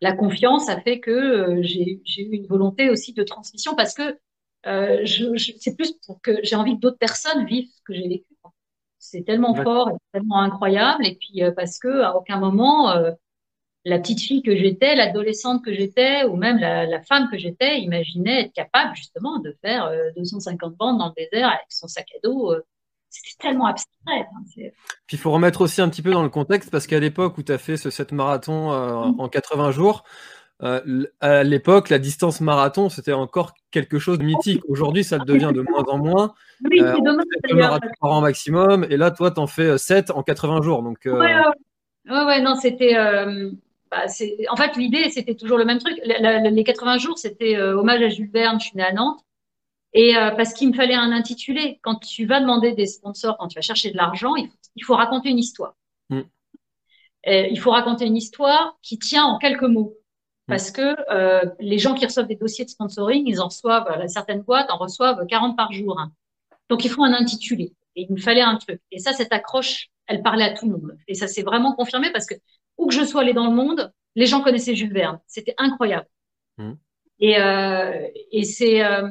la 0.02 0.13
confiance 0.13 0.70
a 0.70 0.82
fait 0.82 1.00
que 1.00 1.62
j'ai 1.62 2.02
eu 2.18 2.36
une 2.36 2.48
volonté 2.48 2.89
aussi 2.89 3.13
de 3.13 3.24
transmission 3.24 3.76
parce 3.76 3.94
que 3.94 4.18
je, 4.66 5.36
je, 5.36 5.52
c'est 5.60 5.76
plus 5.76 5.94
pour 6.06 6.22
que 6.22 6.39
j'ai 6.44 6.56
envie 6.56 6.76
que 6.76 6.80
d'autres 6.80 6.98
personnes 6.98 7.46
vivent 7.46 7.70
ce 7.70 7.82
que 7.84 7.94
j'ai 7.94 8.08
vécu 8.08 8.33
c'est 9.04 9.24
tellement 9.24 9.54
fort 9.54 9.89
et 9.89 9.94
tellement 10.13 10.39
incroyable. 10.39 11.06
Et 11.06 11.16
puis 11.16 11.44
euh, 11.44 11.52
parce 11.52 11.78
que 11.78 12.02
à 12.02 12.16
aucun 12.16 12.39
moment 12.39 12.92
euh, 12.92 13.12
la 13.86 14.00
petite 14.00 14.22
fille 14.22 14.42
que 14.42 14.56
j'étais, 14.56 14.96
l'adolescente 14.96 15.63
que 15.63 15.74
j'étais, 15.74 16.24
ou 16.24 16.38
même 16.38 16.58
la, 16.58 17.02
femme 17.04 17.30
que 17.30 17.38
j'étais, 17.38 17.82
imaginait 17.82 18.44
être 18.44 18.54
capable 18.54 18.96
justement 18.96 19.39
de 19.39 19.56
faire 19.62 19.92
250 20.16 20.72
euh, 20.72 20.76
bandes 20.78 21.00
dans 21.00 21.08
le 21.08 21.13
désert 21.18 21.50
avec 21.50 21.66
son 21.68 21.89
sac 21.89 22.08
à 22.16 22.20
dos. 22.24 22.56
c'était 23.10 23.50
tellement 23.50 23.66
abstrait. 23.66 23.92
Hein, 24.08 24.44
puis 24.56 24.72
il 25.12 25.18
faut 25.18 25.32
remettre 25.32 25.60
aussi 25.60 25.82
un 25.82 25.89
petit 25.89 26.02
peu 26.02 26.12
dans 26.12 26.24
le 26.24 26.30
contexte 26.30 26.72
parce 26.72 26.88
qu'à 26.88 27.00
l'époque 27.00 27.38
où 27.38 27.44
tu 27.44 27.52
as 27.52 27.58
fait 27.58 27.76
ce 27.76 27.89
7 27.89 28.13
marathon 28.13 28.72
mmh. 28.72 29.20
en 29.20 29.28
80 29.28 29.72
jours, 29.72 30.06
euh, 30.62 31.06
à 31.20 31.44
l'époque, 31.44 31.89
la 31.89 32.00
distance 32.00 32.39
marathon, 32.39 32.89
c'était 32.89 33.13
encore 33.13 33.54
quelque 33.72 34.00
chose 34.00 34.20
de 34.20 34.24
mythique. 34.24 34.62
Aujourd'hui, 34.68 35.04
ça 35.04 35.18
le 35.18 35.26
devient 35.26 35.52
de 35.54 35.62
moins 35.62 35.84
en 35.88 35.98
moins. 35.98 36.34
Oui, 36.72 36.78
c'est 36.80 36.86
euh, 36.86 36.98
dommage. 37.04 37.82
par 38.00 38.12
an 38.12 38.22
maximum, 38.22 38.86
et 38.89 38.96
là, 38.96 39.12
toi, 39.12 39.32
t'en 39.32 39.48
fais 39.48 39.78
7 39.78 40.12
euh, 40.12 40.13
en 40.13 40.24
80 40.24 40.62
jours. 40.62 40.82
Donc, 40.82 41.06
euh... 41.06 41.20
ouais, 41.20 41.36
ouais, 42.10 42.24
ouais, 42.24 42.42
non, 42.42 42.56
c'était. 42.56 42.94
Bah, 43.92 44.06
en 44.50 44.56
fait, 44.56 44.78
l'idée, 44.78 45.10
c'était 45.10 45.36
toujours 45.36 45.58
le 45.58 45.66
même 45.66 45.80
truc. 45.80 46.00
les 46.06 46.63
80 46.63 47.00
jours, 47.00 47.18
c'était 47.18 47.60
hommage 47.60 48.02
à 48.02 48.08
Jules 48.08 48.32
Verne, 48.32 48.62
je 48.62 48.68
suis 48.68 48.78
née 48.78 48.84
à 48.84 48.94
Nantes. 48.94 49.20
Et 49.94 50.13
parce 50.38 50.54
qu'il 50.54 50.70
me 50.70 50.74
fallait 50.74 50.94
un 50.94 51.12
intitulé. 51.12 51.80
Quand 51.82 51.96
tu 51.96 52.26
vas 52.26 52.39
demander 52.39 52.72
des 52.72 52.86
sponsors, 52.86 53.36
quand 53.38 53.50
tu 53.50 53.56
vas 53.56 53.62
chercher 53.62 53.92
de 53.92 53.98
l'argent, 53.98 54.38
il, 54.38 54.50
il, 54.78 54.86
faut 54.86 54.96
raconter 54.96 55.30
une 55.32 55.39
histoire. 55.39 55.76
Mm. 56.10 56.22
il 57.26 57.60
faut 57.60 57.72
raconter 57.72 58.06
une 58.06 58.16
histoire 58.16 58.78
qui 58.82 59.00
tient 59.00 59.26
en 59.26 59.38
quelques 59.38 59.63
mots. 59.63 59.98
Parce 60.47 60.71
que 60.71 60.95
euh, 61.10 61.49
les 61.60 61.77
gens 61.77 61.93
qui 61.93 62.06
reçoivent 62.06 62.27
des 62.27 62.36
dossiers 62.36 62.65
de 62.65 62.69
sponsoring, 62.69 63.23
ils 63.25 63.39
en 63.39 63.45
reçoivent, 63.45 63.88
euh, 63.89 64.08
certaines 64.08 64.41
boîtes 64.41 64.69
en 64.69 64.77
reçoivent 64.77 65.25
40 65.25 65.56
par 65.56 65.71
jour. 65.71 65.99
Hein. 65.99 66.12
Donc, 66.69 66.84
il 66.84 66.89
faut 66.89 67.03
un 67.03 67.13
intitulé. 67.13 67.73
Et 67.95 68.08
il 68.10 68.12
me 68.12 68.19
fallait 68.19 68.41
un 68.41 68.58
truc. 68.58 68.82
Et 68.91 68.99
ça, 68.99 69.13
cette 69.13 69.32
accroche, 69.32 69.89
elle 70.08 70.21
parlait 70.21 70.43
à 70.43 70.53
tout 70.53 70.65
le 70.65 70.73
monde. 70.73 70.97
Et 71.08 71.13
ça 71.13 71.27
s'est 71.27 71.43
vraiment 71.43 71.73
confirmé 71.73 72.12
parce 72.12 72.25
que 72.25 72.36
où 72.77 72.88
que 72.88 72.93
je 72.93 73.03
sois 73.03 73.21
allée 73.21 73.34
dans 73.34 73.47
le 73.47 73.56
monde, 73.56 73.93
les 74.15 74.25
gens 74.25 74.41
connaissaient 74.41 74.75
Jules 74.75 74.93
Verne. 74.93 75.19
C'était 75.27 75.53
incroyable. 75.58 76.08
Mmh. 76.58 76.73
Et, 77.19 77.39
euh, 77.39 78.08
et 78.32 78.43
c'est 78.43 78.84
euh, 78.84 79.10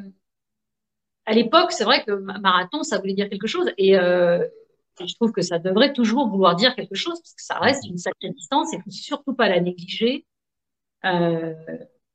à 1.25 1.33
l'époque, 1.33 1.73
c'est 1.73 1.85
vrai 1.85 2.05
que 2.05 2.12
marathon, 2.12 2.83
ça 2.83 2.99
voulait 2.99 3.14
dire 3.14 3.29
quelque 3.29 3.47
chose. 3.47 3.71
Et, 3.79 3.97
euh, 3.97 4.45
et, 5.01 5.07
je 5.07 5.14
trouve 5.14 5.33
que 5.33 5.42
ça 5.42 5.59
devrait 5.59 5.92
toujours 5.92 6.29
vouloir 6.29 6.57
dire 6.57 6.75
quelque 6.75 6.95
chose 6.95 7.18
parce 7.21 7.35
que 7.35 7.42
ça 7.42 7.59
reste 7.59 7.87
une 7.87 7.99
sacrée 7.99 8.31
distance. 8.31 8.68
Il 8.73 8.83
faut 8.83 8.90
surtout 8.90 9.35
pas 9.35 9.49
la 9.49 9.61
négliger. 9.61 10.27
Euh, 11.05 11.55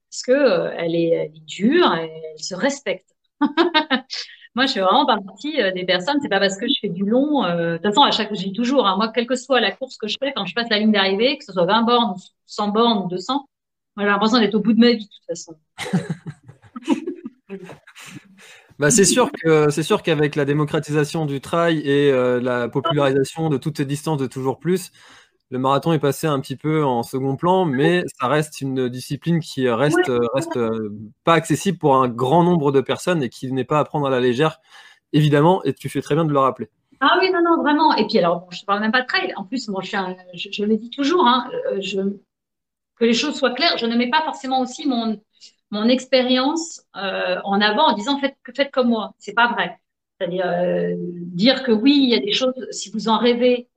parce 0.09 0.23
que 0.25 0.31
euh, 0.31 0.73
elle 0.77 0.95
est, 0.95 1.09
elle 1.09 1.35
est 1.35 1.45
dure, 1.45 1.93
elle 1.93 2.09
se 2.37 2.55
respecte. 2.55 3.09
Moi, 4.55 4.65
je 4.65 4.73
fais 4.73 4.79
vraiment 4.79 5.05
partie 5.05 5.57
des 5.75 5.85
personnes. 5.85 6.17
C'est 6.21 6.29
pas 6.29 6.39
parce 6.39 6.57
que 6.57 6.65
je 6.67 6.73
fais 6.81 6.89
du 6.89 7.05
long. 7.05 7.43
de 7.43 7.75
toute 7.75 7.85
façon, 7.85 8.01
à 8.01 8.09
chaque, 8.09 8.33
je 8.33 8.41
dis 8.41 8.53
toujours, 8.53 8.87
hein, 8.87 8.95
moi, 8.97 9.11
quelle 9.13 9.27
que 9.27 9.35
soit 9.35 9.61
la 9.61 9.71
course 9.71 9.97
que 9.97 10.07
je 10.07 10.17
fais, 10.19 10.33
quand 10.33 10.47
je 10.47 10.55
passe 10.55 10.67
la 10.71 10.79
ligne 10.79 10.91
d'arrivée, 10.91 11.37
que 11.37 11.45
ce 11.45 11.53
soit 11.53 11.65
20 11.65 11.83
bornes, 11.83 12.15
100 12.47 12.69
bornes 12.69 13.05
ou 13.05 13.07
200, 13.07 13.45
moi, 13.97 14.05
j'ai 14.05 14.11
l'impression 14.11 14.39
d'être 14.39 14.55
au 14.55 14.59
bout 14.59 14.73
de 14.73 14.79
ma 14.79 14.91
vie, 14.93 14.97
de 14.97 15.03
toute 15.03 15.25
façon. 15.27 15.55
Bah, 18.79 18.91
c'est 18.91 19.05
sûr 19.05 19.31
que 19.31 19.71
c'est 19.71 19.81
sûr 19.81 20.03
qu'avec 20.03 20.35
la 20.35 20.45
démocratisation 20.45 21.25
du 21.25 21.41
trail 21.41 21.79
et 21.79 22.11
euh, 22.11 22.39
la 22.39 22.69
popularisation 22.69 23.49
de 23.49 23.57
toutes 23.57 23.77
ces 23.77 23.85
distances 23.85 24.19
de 24.19 24.27
toujours 24.27 24.59
plus, 24.59 24.91
le 25.49 25.59
marathon 25.59 25.93
est 25.93 25.99
passé 25.99 26.27
un 26.27 26.39
petit 26.39 26.55
peu 26.55 26.83
en 26.83 27.03
second 27.03 27.35
plan, 27.35 27.65
mais 27.65 28.03
ça 28.19 28.27
reste 28.27 28.61
une 28.61 28.89
discipline 28.89 29.39
qui 29.39 29.69
reste 29.69 30.11
reste 30.33 30.57
euh, 30.57 30.93
pas 31.23 31.33
accessible 31.33 31.77
pour 31.77 31.95
un 31.95 32.07
grand 32.09 32.43
nombre 32.43 32.71
de 32.71 32.81
personnes 32.81 33.23
et 33.23 33.29
qui 33.29 33.51
n'est 33.51 33.63
pas 33.63 33.79
à 33.79 33.85
prendre 33.85 34.07
à 34.07 34.09
la 34.09 34.19
légère, 34.19 34.59
évidemment. 35.13 35.63
Et 35.63 35.73
tu 35.73 35.89
fais 35.89 36.01
très 36.01 36.15
bien 36.15 36.25
de 36.25 36.33
le 36.33 36.39
rappeler. 36.39 36.69
Ah 36.99 37.17
oui, 37.21 37.31
non, 37.31 37.41
non, 37.43 37.61
vraiment. 37.61 37.95
Et 37.95 38.07
puis 38.07 38.17
alors, 38.17 38.41
bon, 38.41 38.47
je 38.51 38.61
ne 38.61 38.65
parle 38.65 38.81
même 38.81 38.91
pas 38.91 39.01
de 39.01 39.07
trail. 39.07 39.33
En 39.35 39.43
plus, 39.43 39.67
moi, 39.69 39.81
je, 39.83 39.95
je, 40.33 40.49
je 40.51 40.65
le 40.65 40.77
dis 40.77 40.89
toujours, 40.89 41.25
hein, 41.27 41.49
euh, 41.71 41.77
je, 41.79 42.01
que 42.95 43.05
les 43.05 43.13
choses 43.13 43.35
soient 43.35 43.53
claires. 43.53 43.77
Je 43.77 43.85
ne 43.85 43.95
mets 43.95 44.09
pas 44.09 44.23
forcément 44.23 44.61
aussi 44.61 44.87
mon 44.87 45.19
mon 45.71 45.89
expérience 45.89 46.85
euh, 46.95 47.39
en 47.43 47.59
avant 47.59 47.87
en 47.89 47.93
disant 47.93 48.19
faites, 48.19 48.37
faites 48.55 48.71
comme 48.71 48.89
moi. 48.89 49.13
C'est 49.17 49.33
pas 49.33 49.51
vrai. 49.51 49.77
C'est-à-dire 50.19 50.45
euh, 50.47 50.95
dire 50.97 51.63
que 51.63 51.71
oui, 51.71 51.99
il 52.03 52.09
y 52.09 52.15
a 52.15 52.19
des 52.19 52.31
choses, 52.31 52.53
si 52.71 52.89
vous 52.91 53.09
en 53.09 53.17
rêvez, 53.17 53.67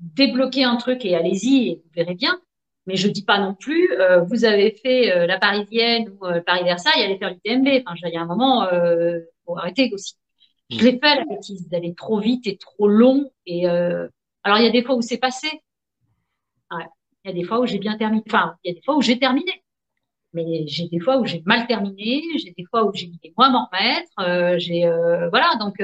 débloquer 0.00 0.64
un 0.64 0.76
truc 0.76 1.04
et 1.04 1.14
allez-y 1.14 1.68
et 1.68 1.82
vous 1.84 1.90
verrez 1.94 2.14
bien. 2.14 2.40
Mais 2.86 2.96
je 2.96 3.08
dis 3.08 3.24
pas 3.24 3.38
non 3.38 3.54
plus, 3.54 3.92
euh, 3.92 4.22
vous 4.22 4.44
avez 4.44 4.72
fait 4.72 5.12
euh, 5.12 5.26
la 5.26 5.38
Parisienne 5.38 6.10
ou 6.18 6.26
euh, 6.26 6.40
Paris-Versailles, 6.44 7.02
allez 7.02 7.18
faire 7.18 7.30
l'UTMB. 7.30 7.84
Enfin, 7.86 8.08
il 8.08 8.14
y 8.14 8.16
a 8.16 8.22
un 8.22 8.26
moment, 8.26 8.64
euh, 8.64 9.20
faut 9.44 9.56
arrêter 9.56 9.90
aussi. 9.92 10.14
Je 10.70 10.84
l'ai 10.84 10.98
fait 10.98 11.16
la 11.16 11.24
bêtise 11.24 11.68
d'aller 11.68 11.94
trop 11.94 12.20
vite 12.20 12.46
et 12.46 12.56
trop 12.56 12.88
long. 12.88 13.30
Et 13.44 13.66
alors 13.66 14.58
il 14.58 14.64
y 14.64 14.68
a 14.68 14.70
des 14.70 14.84
fois 14.84 14.94
où 14.94 15.02
c'est 15.02 15.18
passé. 15.18 15.48
Ouais. 16.70 16.84
Il 17.24 17.28
y 17.28 17.30
a 17.32 17.34
des 17.34 17.44
fois 17.44 17.60
où 17.60 17.66
j'ai 17.66 17.78
bien 17.78 17.96
terminé. 17.98 18.22
Enfin, 18.28 18.54
il 18.62 18.68
y 18.68 18.70
a 18.70 18.74
des 18.74 18.82
fois 18.82 18.96
où 18.96 19.02
j'ai 19.02 19.18
terminé 19.18 19.62
mais 20.32 20.64
j'ai 20.68 20.86
des 20.86 21.00
fois 21.00 21.18
où 21.18 21.26
j'ai 21.26 21.42
mal 21.44 21.66
terminé, 21.66 22.22
j'ai 22.38 22.54
des 22.56 22.64
fois 22.70 22.84
où 22.84 22.92
j'ai 22.94 23.08
mis 23.08 23.18
des 23.20 23.34
mois 23.36 23.48
à 23.48 23.50
m'en 23.50 23.66
remettre, 23.66 24.58
j'ai 24.60 24.88
voilà 25.30 25.56
donc 25.58 25.82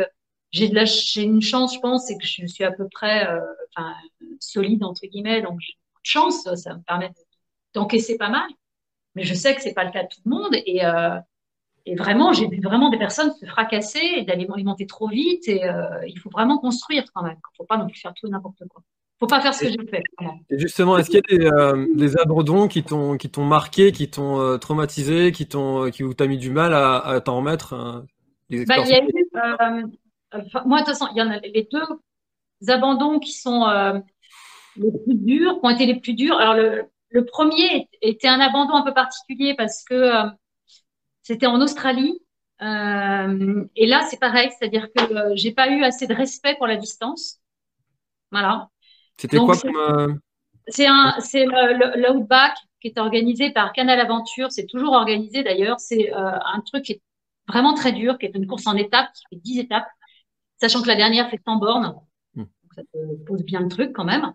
j'ai 0.52 0.68
de 0.68 0.74
la 0.74 0.84
j'ai 0.84 1.22
une 1.22 1.42
chance 1.42 1.74
je 1.74 1.80
pense 1.80 2.06
c'est 2.06 2.16
que 2.16 2.26
je 2.26 2.46
suis 2.46 2.64
à 2.64 2.72
peu 2.72 2.88
près 2.88 3.26
euh, 3.28 3.40
enfin 3.76 3.94
solide 4.40 4.84
entre 4.84 5.06
guillemets 5.06 5.42
donc 5.42 5.58
j'ai 5.60 5.74
beaucoup 5.74 6.02
de 6.02 6.06
chance 6.06 6.54
ça 6.54 6.74
me 6.74 6.82
permet 6.82 7.10
d'encaisser 7.74 8.16
pas 8.16 8.30
mal. 8.30 8.48
Mais 9.14 9.22
je 9.24 9.34
sais 9.34 9.54
que 9.54 9.62
c'est 9.62 9.74
pas 9.74 9.84
le 9.84 9.90
cas 9.92 10.02
de 10.02 10.08
tout 10.08 10.20
le 10.24 10.30
monde 10.30 10.54
et 10.54 10.82
et 11.88 11.94
vraiment 11.94 12.32
j'ai 12.32 12.48
vu 12.48 12.60
vraiment 12.60 12.90
des 12.90 12.98
personnes 12.98 13.32
se 13.32 13.46
fracasser 13.46 14.02
et 14.16 14.24
d'aller 14.24 14.46
monter 14.46 14.86
trop 14.86 15.08
vite 15.08 15.48
et 15.48 15.62
il 16.06 16.18
faut 16.18 16.30
vraiment 16.30 16.58
construire 16.58 17.04
quand 17.14 17.22
même. 17.22 17.36
Il 17.54 17.56
faut 17.56 17.64
pas 17.64 17.78
non 17.78 17.86
plus 17.86 17.98
faire 17.98 18.12
tout 18.14 18.28
n'importe 18.28 18.62
quoi. 18.68 18.82
Faut 19.18 19.26
pas 19.26 19.40
faire 19.40 19.54
ce 19.54 19.64
que 19.64 19.68
j'ai 19.70 19.88
fait. 19.88 20.02
Et 20.50 20.58
justement, 20.58 20.98
est-ce 20.98 21.08
qu'il 21.08 21.22
y 21.30 21.34
a 21.34 21.38
des, 21.38 21.46
euh, 21.46 21.86
des 21.94 22.18
abandons 22.18 22.68
qui 22.68 22.82
t'ont 22.82 23.16
qui 23.16 23.30
t'ont 23.30 23.46
marqué, 23.46 23.90
qui 23.90 24.10
t'ont 24.10 24.40
euh, 24.40 24.58
traumatisé, 24.58 25.32
qui 25.32 25.48
t'ont 25.48 25.90
qui 25.90 26.04
mis 26.04 26.36
du 26.36 26.50
mal 26.50 26.74
à, 26.74 26.98
à 26.98 27.20
t'en 27.20 27.38
remettre 27.38 27.72
euh, 27.72 28.64
bah, 28.66 28.78
y 28.78 28.92
a 28.92 29.02
eu, 29.02 29.06
euh, 30.34 30.40
Moi, 30.64 30.80
de 30.80 30.84
toute 30.84 30.94
façon, 30.94 31.08
il 31.12 31.18
y 31.18 31.22
en 31.22 31.30
a 31.30 31.38
les 31.40 31.68
deux 31.70 32.68
abandons 32.68 33.18
qui 33.18 33.32
sont 33.32 33.66
les 34.76 34.92
plus 35.04 35.14
durs, 35.14 35.54
qui 35.54 35.60
ont 35.62 35.70
été 35.70 35.86
les 35.86 36.00
plus 36.00 36.14
durs. 36.14 36.38
Alors 36.38 36.54
le, 36.54 36.84
le 37.10 37.24
premier 37.24 37.88
était 38.02 38.28
un 38.28 38.40
abandon 38.40 38.74
un 38.74 38.82
peu 38.82 38.94
particulier 38.94 39.54
parce 39.54 39.84
que 39.84 40.12
c'était 41.22 41.46
en 41.46 41.60
Australie. 41.60 42.18
et 42.60 43.86
là, 43.86 44.06
c'est 44.08 44.18
pareil, 44.18 44.50
c'est-à-dire 44.58 44.88
que 44.92 45.34
j'ai 45.34 45.52
pas 45.52 45.68
eu 45.70 45.82
assez 45.84 46.06
de 46.06 46.14
respect 46.14 46.56
pour 46.56 46.66
la 46.66 46.76
distance. 46.76 47.40
Voilà. 48.32 48.68
C'était 49.18 49.38
quoi 49.38 49.56
comme. 49.56 49.76
Euh, 49.76 50.14
c'est 50.68 51.44
l'Outback 51.46 52.56
qui 52.80 52.88
est 52.88 52.98
organisé 52.98 53.50
par 53.50 53.72
Canal 53.72 54.00
Aventure. 54.00 54.50
C'est 54.50 54.66
toujours 54.66 54.92
organisé 54.92 55.42
d'ailleurs. 55.42 55.80
C'est 55.80 56.12
euh, 56.12 56.38
un 56.44 56.60
truc 56.60 56.84
qui 56.84 56.92
est 56.92 57.02
vraiment 57.48 57.74
très 57.74 57.92
dur, 57.92 58.18
qui 58.18 58.26
est 58.26 58.34
une 58.34 58.46
course 58.46 58.66
en 58.66 58.76
étapes, 58.76 59.08
qui 59.14 59.22
fait 59.30 59.40
10 59.40 59.58
étapes, 59.60 59.86
sachant 60.60 60.82
que 60.82 60.88
la 60.88 60.96
dernière 60.96 61.30
fait 61.30 61.40
100 61.44 61.56
bornes. 61.56 61.94
Hmm. 62.34 62.42
Donc 62.42 62.74
ça 62.74 62.82
te 62.82 63.24
pose 63.24 63.42
bien 63.44 63.60
le 63.60 63.68
truc 63.68 63.92
quand 63.92 64.04
même. 64.04 64.32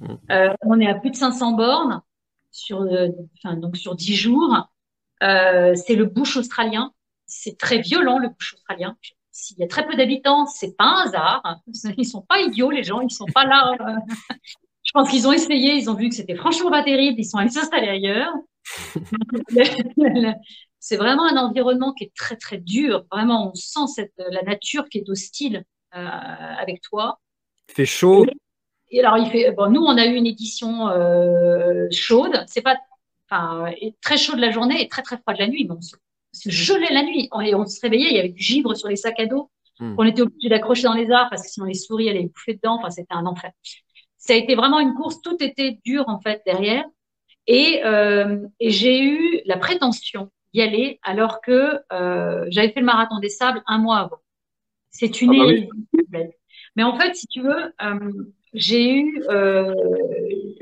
Hmm. 0.00 0.14
Euh, 0.30 0.54
on 0.62 0.80
est 0.80 0.88
à 0.88 0.94
plus 0.94 1.10
de 1.10 1.16
500 1.16 1.52
bornes 1.52 2.02
sur, 2.50 2.82
euh, 2.82 3.08
enfin, 3.38 3.56
donc 3.56 3.76
sur 3.76 3.94
10 3.94 4.14
jours. 4.14 4.68
Euh, 5.22 5.74
c'est 5.74 5.94
le 5.96 6.06
bush 6.06 6.36
australien. 6.36 6.92
C'est 7.26 7.58
très 7.58 7.78
violent 7.78 8.18
le 8.18 8.28
bush 8.28 8.54
australien. 8.54 8.96
S'il 9.30 9.58
y 9.58 9.64
a 9.64 9.66
très 9.66 9.86
peu 9.86 9.96
d'habitants, 9.96 10.46
c'est 10.46 10.76
pas 10.76 10.84
un 10.84 11.06
hasard. 11.06 11.60
Ils 11.98 12.06
sont 12.06 12.22
pas 12.22 12.40
idiots, 12.40 12.70
les 12.70 12.84
gens. 12.84 13.00
Ils 13.00 13.10
sont 13.10 13.26
pas 13.26 13.44
là. 13.44 13.74
Euh, 13.80 13.96
je 14.84 14.92
pense 14.92 15.10
qu'ils 15.10 15.26
ont 15.26 15.32
essayé. 15.32 15.74
Ils 15.74 15.90
ont 15.90 15.94
vu 15.94 16.08
que 16.08 16.14
c'était 16.14 16.36
franchement 16.36 16.70
pas 16.70 16.84
terrible. 16.84 17.18
Ils 17.18 17.24
sont 17.24 17.38
allés 17.38 17.50
s'installer 17.50 17.88
ailleurs. 17.88 18.32
c'est 20.84 20.98
vraiment 20.98 21.24
un 21.24 21.38
environnement 21.38 21.94
qui 21.94 22.04
est 22.04 22.12
très 22.14 22.36
très 22.36 22.58
dur. 22.58 23.06
Vraiment, 23.10 23.50
on 23.50 23.54
sent 23.54 23.86
cette, 23.94 24.12
la 24.18 24.42
nature 24.42 24.90
qui 24.90 24.98
est 24.98 25.08
hostile 25.08 25.64
euh, 25.94 25.98
avec 25.98 26.82
toi. 26.82 27.20
Il 27.70 27.74
fait 27.74 27.86
chaud. 27.86 28.26
Et, 28.90 29.00
alors, 29.00 29.16
il 29.16 29.30
fait. 29.30 29.50
Bon, 29.52 29.70
nous, 29.70 29.80
on 29.80 29.96
a 29.96 30.04
eu 30.04 30.14
une 30.14 30.26
édition 30.26 30.88
euh, 30.90 31.86
chaude. 31.90 32.44
C'est 32.48 32.60
pas, 32.60 32.76
enfin, 33.30 33.72
très 34.02 34.18
chaud 34.18 34.36
de 34.36 34.42
la 34.42 34.50
journée 34.50 34.82
et 34.82 34.88
très 34.88 35.00
très 35.00 35.16
froid 35.16 35.32
de 35.32 35.38
la 35.38 35.48
nuit. 35.48 35.64
Mais 35.64 35.74
on 35.74 35.80
se 35.80 35.96
se 36.34 36.50
gelait 36.50 36.92
la 36.92 37.02
nuit. 37.02 37.30
Et 37.46 37.54
on 37.54 37.64
se 37.64 37.80
réveillait, 37.80 38.10
il 38.10 38.16
y 38.16 38.18
avait 38.18 38.28
du 38.28 38.42
givre 38.42 38.74
sur 38.74 38.88
les 38.88 38.96
sacs 38.96 39.18
à 39.20 39.26
dos. 39.26 39.50
Hmm. 39.80 39.94
On 39.96 40.04
était 40.04 40.20
obligé 40.20 40.50
d'accrocher 40.50 40.82
dans 40.82 40.92
les 40.92 41.10
arbres 41.10 41.30
parce 41.30 41.44
que 41.44 41.48
sinon 41.48 41.64
les 41.64 41.74
souris 41.74 42.10
allaient 42.10 42.24
bouffer 42.24 42.54
dedans. 42.54 42.76
Enfin, 42.78 42.90
c'était 42.90 43.14
un 43.14 43.24
enfer. 43.24 43.52
Ça 44.18 44.34
a 44.34 44.36
été 44.36 44.54
vraiment 44.54 44.80
une 44.80 44.92
course, 44.92 45.22
tout 45.22 45.36
était 45.40 45.78
dur 45.82 46.04
en 46.08 46.20
fait 46.20 46.42
derrière. 46.44 46.84
Et, 47.46 47.82
euh, 47.84 48.38
et 48.60 48.70
j'ai 48.70 49.02
eu 49.02 49.40
la 49.46 49.56
prétention 49.56 50.30
d'y 50.54 50.62
aller 50.62 51.00
alors 51.02 51.40
que 51.40 51.80
euh, 51.92 52.46
j'avais 52.48 52.70
fait 52.70 52.80
le 52.80 52.86
marathon 52.86 53.18
des 53.18 53.28
sables 53.28 53.62
un 53.66 53.78
mois 53.78 53.98
avant. 53.98 54.20
C'est 54.90 55.20
une 55.20 55.34
ah 55.34 55.96
bah 56.08 56.20
Mais 56.76 56.84
en 56.84 56.96
fait, 56.98 57.14
si 57.16 57.26
tu 57.26 57.42
veux, 57.42 57.74
euh, 57.82 58.12
j'ai 58.54 58.92
eu, 58.92 59.22
euh, 59.28 59.74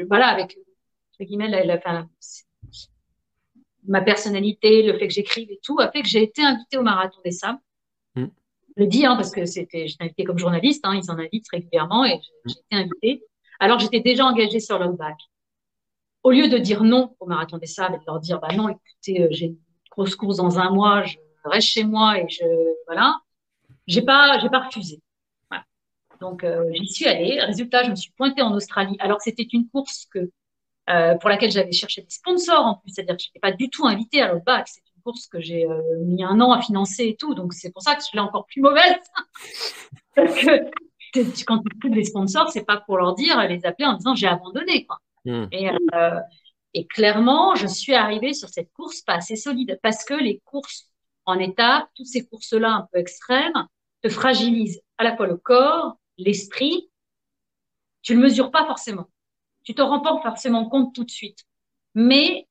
voilà, 0.09 0.29
avec 0.29 0.57
entre 1.13 1.29
guillemets, 1.29 1.49
la, 1.49 1.65
la, 1.65 2.07
ma 3.87 4.01
personnalité, 4.01 4.83
le 4.83 4.99
fait 4.99 5.09
que 5.09 5.15
j'écrive 5.15 5.51
et 5.51 5.61
tout, 5.63 5.79
a 5.79 5.91
fait 5.91 6.03
que 6.03 6.09
j'ai 6.09 6.23
été 6.23 6.43
invitée 6.43 6.79
au 6.79 6.83
Marathon 6.83 7.21
des 7.25 7.31
Sables. 7.31 7.59
Mm. 8.15 8.27
Je 8.77 8.83
le 8.83 8.87
dis, 8.89 9.05
hein, 9.05 9.17
parce 9.17 9.31
que 9.31 9.45
c'était, 9.45 9.87
j'étais 9.87 10.05
invitée 10.05 10.25
comme 10.25 10.39
journaliste, 10.39 10.81
hein, 10.85 10.99
ils 11.01 11.11
en 11.11 11.19
invitent 11.19 11.49
régulièrement 11.53 12.07
et 12.07 12.19
j'ai 12.47 12.53
été 12.53 12.65
invitée. 12.71 13.25
Alors 13.61 13.79
j'étais 13.79 14.01
déjà 14.01 14.25
engagée 14.25 14.61
sur 14.61 14.79
l'Outback. 14.79 15.19
Au 16.23 16.31
lieu 16.31 16.49
de 16.49 16.57
dire 16.57 16.83
non 16.83 17.15
au 17.21 17.27
Marathon 17.27 17.59
des 17.59 17.67
Sables 17.67 17.97
et 17.97 17.99
de 17.99 18.05
leur 18.07 18.21
dire, 18.21 18.41
bah 18.41 18.55
non, 18.57 18.69
écoutez, 18.71 19.29
j'ai 19.31 19.57
grosse 19.93 20.17
course 20.17 20.39
dans 20.39 20.59
un 20.59 20.71
mois, 20.71 21.05
je 21.05 21.17
reste 21.45 21.69
chez 21.69 21.85
moi 21.85 22.19
et 22.19 22.27
je, 22.29 22.45
voilà, 22.87 23.21
j'ai 23.87 24.03
pas, 24.03 24.39
j'ai 24.41 24.49
pas 24.49 24.61
refusé. 24.61 25.01
Voilà. 25.51 25.65
Donc 26.21 26.45
euh, 26.45 26.71
j'y 26.73 26.89
suis 26.89 27.07
allée. 27.07 27.41
Résultat, 27.41 27.85
je 27.85 27.91
me 27.91 27.97
suis 27.97 28.13
pointée 28.13 28.43
en 28.43 28.53
Australie. 28.55 28.97
Alors 29.01 29.21
c'était 29.21 29.47
une 29.53 29.69
course 29.69 30.07
que 30.13 30.31
euh, 30.91 31.15
pour 31.17 31.31
laquelle 31.31 31.51
j'avais 31.51 31.73
cherché 31.73 32.03
des 32.03 32.11
sponsors 32.11 32.67
en 32.67 32.75
plus, 32.77 32.93
c'est-à-dire 32.93 33.17
que 33.17 33.23
je 33.23 33.29
n'étais 33.29 33.41
pas 33.41 33.53
du 33.53 33.71
tout 33.71 33.87
invitée 33.87 34.23
à 34.23 34.33
l'autre 34.33 34.45
bac. 34.45 34.67
C'est 34.69 34.83
une 34.97 35.03
course 35.03 35.27
que 35.27 35.41
j'ai 35.41 35.67
euh, 35.67 35.81
mis 36.05 36.25
un 36.25 36.41
an 36.41 36.53
à 36.53 36.61
financer 36.61 37.05
et 37.05 37.17
tout, 37.17 37.35
donc 37.35 37.53
c'est 37.53 37.71
pour 37.71 37.83
ça 37.83 37.95
que 37.95 38.01
je 38.01 38.07
suis 38.07 38.19
encore 38.19 38.47
plus 38.47 38.61
mauvaise. 38.61 38.97
Parce 40.17 40.35
que 40.35 40.71
quand 41.47 41.59
tu 41.59 41.79
trouves 41.79 41.93
des 41.93 42.05
sponsors, 42.05 42.51
c'est 42.51 42.65
pas 42.65 42.79
pour 42.79 42.97
leur 42.97 43.15
dire, 43.15 43.47
les 43.47 43.65
appeler 43.65 43.87
en 43.87 43.95
disant 43.95 44.15
j'ai 44.15 44.27
abandonné. 44.27 44.87
Quoi. 44.87 44.99
Hmm. 45.25 45.47
Et, 45.53 45.71
euh, 45.71 46.21
et 46.75 46.87
clairement, 46.87 47.55
je 47.55 47.67
suis 47.67 47.95
arrivée 47.95 48.35
sur 48.35 48.49
cette 48.49 48.73
course 48.73 49.03
pas 49.03 49.15
assez 49.15 49.37
solide 49.37 49.79
parce 49.83 50.05
que 50.05 50.15
les 50.15 50.41
courses 50.45 50.89
en 51.27 51.39
étape, 51.39 51.89
toutes 51.95 52.07
ces 52.07 52.27
courses-là 52.27 52.71
un 52.71 52.89
peu 52.93 52.99
extrêmes, 52.99 53.67
te 54.03 54.09
fragilisent 54.09 54.83
à 54.99 55.05
la 55.05 55.17
fois 55.17 55.27
le 55.27 55.37
corps, 55.37 55.97
l'esprit. 56.19 56.91
Tu 58.03 58.15
le 58.15 58.21
mesures 58.21 58.51
pas 58.51 58.67
forcément 58.67 59.09
tu 59.65 59.75
te 59.75 59.83
rends 59.83 60.01
pas 60.01 60.21
forcément 60.23 60.69
compte 60.69 60.95
tout 60.95 61.05
de 61.05 61.11
suite. 61.11 61.45
Mais, 61.95 62.49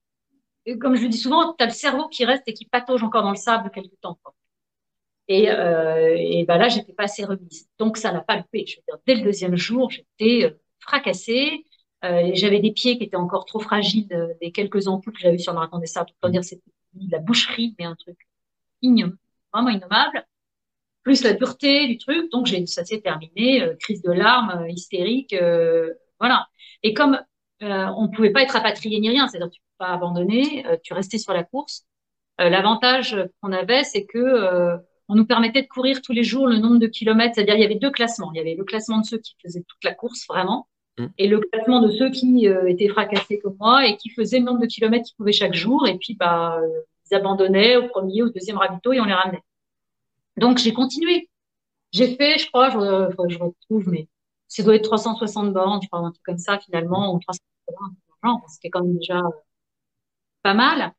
comme 0.79 0.95
je 0.95 1.03
le 1.03 1.09
dis 1.09 1.17
souvent, 1.17 1.53
tu 1.53 1.63
as 1.63 1.67
le 1.67 1.73
cerveau 1.73 2.07
qui 2.07 2.25
reste 2.25 2.43
et 2.47 2.53
qui 2.53 2.65
patauge 2.65 3.03
encore 3.03 3.23
dans 3.23 3.31
le 3.31 3.35
sable 3.35 3.71
quelque 3.71 3.95
temps. 4.01 4.19
Et, 5.27 5.49
euh, 5.49 6.15
et 6.17 6.45
ben 6.45 6.57
là, 6.57 6.67
j'étais 6.67 6.93
pas 6.93 7.03
assez 7.03 7.23
remise. 7.23 7.69
Donc, 7.79 7.97
ça 7.97 8.11
n'a 8.11 8.21
pas 8.21 8.37
loupé. 8.37 8.65
Je 8.67 8.77
veux 8.77 8.83
dire, 8.87 8.97
dès 9.05 9.15
le 9.15 9.21
deuxième 9.21 9.55
jour, 9.55 9.89
j'étais 9.89 10.45
euh, 10.45 10.59
fracassée. 10.79 11.65
Euh, 12.03 12.31
j'avais 12.33 12.59
des 12.59 12.71
pieds 12.71 12.97
qui 12.97 13.03
étaient 13.03 13.15
encore 13.15 13.45
trop 13.45 13.59
fragiles 13.59 14.07
euh, 14.11 14.33
des 14.41 14.51
quelques 14.51 14.87
ampoules 14.87 15.13
que 15.13 15.19
j'avais 15.19 15.37
sur 15.37 15.51
le 15.53 15.55
marathon 15.59 15.79
des 15.79 15.85
sables. 15.87 16.11
Pour 16.19 16.29
dire, 16.29 16.43
c'était 16.43 16.63
de 16.93 17.11
la 17.11 17.19
boucherie, 17.19 17.75
mais 17.79 17.85
un 17.85 17.95
truc 17.95 18.17
ignoble, 18.81 19.17
vraiment 19.53 19.69
innommable. 19.69 20.25
Plus 21.03 21.23
la 21.23 21.33
dureté 21.33 21.87
du 21.87 21.97
truc. 21.97 22.31
Donc, 22.31 22.45
j'ai, 22.45 22.65
ça 22.67 22.85
s'est 22.85 23.01
terminé. 23.01 23.61
Euh, 23.63 23.75
crise 23.75 24.01
de 24.01 24.11
larmes, 24.11 24.67
hystérique. 24.69 25.35
voilà. 26.19 26.47
Et 26.83 26.93
comme 26.93 27.19
euh, 27.63 27.87
on 27.97 28.03
ne 28.03 28.07
pouvait 28.07 28.31
pas 28.31 28.41
être 28.41 28.51
rapatrié 28.51 28.99
ni 28.99 29.09
rien, 29.09 29.27
c'est-à-dire 29.27 29.49
tu 29.51 29.59
ne 29.59 29.63
peux 29.63 29.85
pas 29.85 29.93
abandonner, 29.93 30.65
euh, 30.67 30.77
tu 30.83 30.93
restais 30.93 31.17
sur 31.17 31.33
la 31.33 31.43
course. 31.43 31.85
Euh, 32.39 32.49
L'avantage 32.49 33.17
qu'on 33.41 33.51
avait, 33.51 33.83
c'est 33.83 34.05
que 34.05 34.17
euh, 34.17 34.77
on 35.07 35.15
nous 35.15 35.25
permettait 35.25 35.61
de 35.61 35.67
courir 35.67 36.01
tous 36.01 36.13
les 36.13 36.23
jours 36.23 36.47
le 36.47 36.57
nombre 36.57 36.79
de 36.79 36.87
kilomètres. 36.87 37.35
C'est-à-dire, 37.35 37.55
il 37.55 37.61
y 37.61 37.65
avait 37.65 37.75
deux 37.75 37.91
classements. 37.91 38.31
Il 38.33 38.37
y 38.37 38.41
avait 38.41 38.55
le 38.55 38.63
classement 38.63 38.99
de 38.99 39.05
ceux 39.05 39.19
qui 39.19 39.35
faisaient 39.43 39.63
toute 39.67 39.83
la 39.83 39.93
course, 39.93 40.25
vraiment, 40.27 40.67
Mm. 40.97 41.05
et 41.17 41.27
le 41.27 41.39
classement 41.39 41.81
de 41.81 41.91
ceux 41.91 42.09
qui 42.11 42.47
euh, 42.47 42.67
étaient 42.67 42.89
fracassés 42.89 43.39
comme 43.39 43.55
moi 43.59 43.87
et 43.87 43.97
qui 43.97 44.09
faisaient 44.09 44.39
le 44.39 44.45
nombre 44.45 44.59
de 44.61 44.65
kilomètres 44.67 45.05
qu'ils 45.05 45.15
pouvaient 45.15 45.31
chaque 45.31 45.53
jour. 45.53 45.87
Et 45.87 45.97
puis, 45.97 46.15
bah, 46.15 46.59
euh, 46.61 46.81
ils 47.09 47.15
abandonnaient 47.15 47.77
au 47.77 47.87
premier, 47.87 48.23
au 48.23 48.29
deuxième 48.29 48.57
ravito 48.57 48.91
et 48.93 48.99
on 49.01 49.05
les 49.05 49.13
ramenait. 49.13 49.41
Donc, 50.37 50.57
j'ai 50.57 50.73
continué. 50.73 51.29
J'ai 51.91 52.15
fait, 52.15 52.37
je 52.39 52.47
crois, 52.47 52.69
je, 52.69 52.79
je 53.29 53.39
retrouve, 53.39 53.89
mais 53.89 54.07
ça 54.47 54.63
doit 54.63 54.75
être 54.75 54.83
360 54.83 55.53
bornes, 55.53 55.81
je 55.83 55.87
crois, 55.87 55.99
un 56.01 56.11
truc 56.11 56.23
comme 56.23 56.37
ça, 56.37 56.59
finalement, 56.59 57.13
ou 57.15 57.19
380, 57.19 57.95
genre, 58.23 58.41
c'était 58.49 58.69
quand 58.69 58.83
même 58.83 58.97
déjà 58.97 59.19
euh, 59.19 59.29
pas 60.43 60.53
mal. 60.53 60.93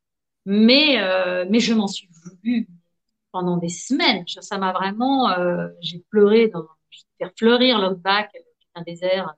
Mais, 0.46 1.00
euh, 1.00 1.46
mais 1.48 1.60
je 1.60 1.74
m'en 1.74 1.86
suis 1.86 2.08
voulu 2.24 2.68
pendant 3.32 3.56
des 3.58 3.68
semaines. 3.68 4.24
Ça 4.28 4.58
m'a 4.58 4.72
vraiment, 4.72 5.30
euh, 5.30 5.68
j'ai 5.80 6.00
pleuré 6.10 6.48
dans, 6.48 6.66
j'ai 6.90 7.02
fait 7.18 7.32
fleurir 7.38 7.80
l'Outback, 7.80 8.30
euh, 8.36 8.40
un 8.76 8.82
désert. 8.82 9.34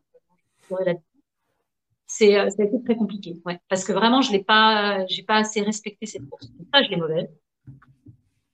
C'est, 2.06 2.38
euh, 2.38 2.50
ça 2.50 2.62
a 2.62 2.66
été 2.66 2.82
très 2.84 2.96
compliqué, 2.96 3.40
ouais, 3.44 3.58
parce 3.68 3.84
que 3.84 3.92
vraiment, 3.92 4.20
je 4.20 4.30
l'ai 4.30 4.44
pas, 4.44 5.04
j'ai 5.06 5.22
pas 5.22 5.36
assez 5.36 5.62
respecté 5.62 6.06
cette 6.06 6.28
course. 6.28 6.48
Ça, 6.72 6.82
je 6.82 6.90
l'ai 6.90 6.96
mauvaise. 6.96 7.28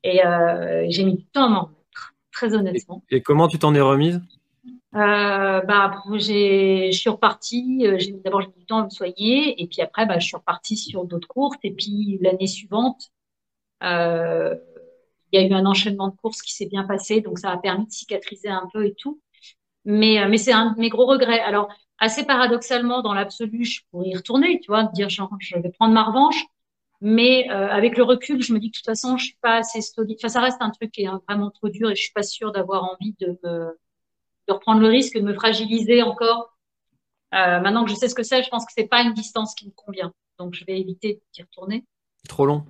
Et 0.02 0.24
euh, 0.24 0.86
j'ai 0.88 1.04
mis 1.04 1.16
du 1.16 1.26
temps 1.26 1.44
à 1.44 1.48
m'en 1.48 1.64
remettre, 1.64 2.14
très 2.32 2.54
honnêtement. 2.54 3.04
Et 3.10 3.20
comment 3.22 3.48
tu 3.48 3.58
t'en 3.58 3.74
es 3.74 3.80
remise? 3.80 4.22
Euh, 4.94 5.60
bah, 5.60 6.02
je 6.12 6.90
suis 6.92 7.10
repartie. 7.10 7.86
euh, 7.86 7.98
J'ai 7.98 8.12
d'abord 8.12 8.40
j'ai 8.40 8.48
mis 8.48 8.54
du 8.60 8.66
temps 8.66 8.78
à 8.78 8.84
me 8.84 8.90
soigner, 8.90 9.60
et 9.60 9.66
puis 9.66 9.82
après, 9.82 10.06
bah, 10.06 10.18
je 10.18 10.26
suis 10.26 10.36
repartie 10.36 10.76
sur 10.76 11.04
d'autres 11.04 11.28
courses. 11.28 11.58
Et 11.62 11.72
puis 11.72 12.18
l'année 12.22 12.46
suivante, 12.46 13.10
euh, 13.82 14.54
il 15.32 15.40
y 15.40 15.44
a 15.44 15.46
eu 15.46 15.52
un 15.52 15.66
enchaînement 15.66 16.08
de 16.08 16.16
courses 16.16 16.42
qui 16.42 16.54
s'est 16.54 16.66
bien 16.66 16.84
passé, 16.84 17.20
donc 17.20 17.38
ça 17.38 17.50
a 17.50 17.58
permis 17.58 17.86
de 17.86 17.92
cicatriser 17.92 18.48
un 18.48 18.68
peu 18.72 18.86
et 18.86 18.94
tout. 18.94 19.20
Mais, 19.90 20.20
euh, 20.20 20.28
mais 20.28 20.38
c'est 20.38 20.52
un 20.52 20.72
de 20.72 20.78
mes 20.78 20.88
gros 20.88 21.06
regrets. 21.06 21.40
Alors, 21.40 21.68
assez 21.98 22.24
paradoxalement, 22.24 23.02
dans 23.02 23.12
l'absolu, 23.12 23.64
je 23.64 23.80
pourrais 23.90 24.08
y 24.08 24.16
retourner, 24.16 24.60
tu 24.60 24.68
vois, 24.68 24.84
dire 24.84 25.08
genre, 25.08 25.30
je 25.40 25.58
vais 25.58 25.70
prendre 25.70 25.92
ma 25.92 26.04
revanche. 26.04 26.44
Mais 27.00 27.50
euh, 27.50 27.68
avec 27.68 27.96
le 27.96 28.04
recul, 28.04 28.42
je 28.42 28.52
me 28.52 28.58
dis 28.58 28.70
que 28.70 28.76
de 28.76 28.78
toute 28.78 28.86
façon, 28.86 29.16
je 29.16 29.24
suis 29.26 29.38
pas 29.40 29.56
assez 29.56 29.80
solide. 29.80 30.18
Enfin, 30.20 30.28
ça 30.28 30.40
reste 30.40 30.60
un 30.60 30.70
truc 30.70 30.92
qui 30.92 31.02
est 31.02 31.08
vraiment 31.26 31.50
trop 31.50 31.68
dur 31.70 31.90
et 31.90 31.94
je 31.94 32.02
suis 32.02 32.12
pas 32.12 32.22
sûre 32.22 32.52
d'avoir 32.52 32.84
envie 32.84 33.14
de 33.20 33.38
me 33.42 33.78
de 34.48 34.52
reprendre 34.52 34.80
le 34.80 34.88
risque 34.88 35.16
de 35.16 35.22
me 35.22 35.32
fragiliser 35.32 36.02
encore. 36.02 36.56
Euh, 37.34 37.60
maintenant 37.60 37.84
que 37.84 37.90
je 37.90 37.94
sais 37.94 38.08
ce 38.08 38.14
que 38.14 38.22
c'est, 38.22 38.42
je 38.42 38.50
pense 38.50 38.66
que 38.66 38.72
c'est 38.76 38.88
pas 38.88 39.02
une 39.02 39.12
distance 39.12 39.54
qui 39.54 39.66
me 39.66 39.72
convient. 39.72 40.12
Donc, 40.38 40.54
je 40.54 40.64
vais 40.64 40.78
éviter 40.78 41.22
d'y 41.32 41.42
retourner. 41.42 41.84
Trop 42.28 42.46
long? 42.46 42.64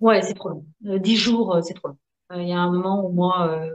Ouais, 0.00 0.20
c'est 0.22 0.34
trop 0.34 0.48
long. 0.50 0.64
Dix 0.80 1.16
jours, 1.16 1.60
c'est 1.62 1.74
trop 1.74 1.88
long. 1.88 1.98
Euh, 2.32 2.42
Il 2.42 2.48
y 2.48 2.52
a 2.52 2.58
un 2.58 2.70
moment 2.70 3.06
où 3.06 3.10
moi, 3.10 3.68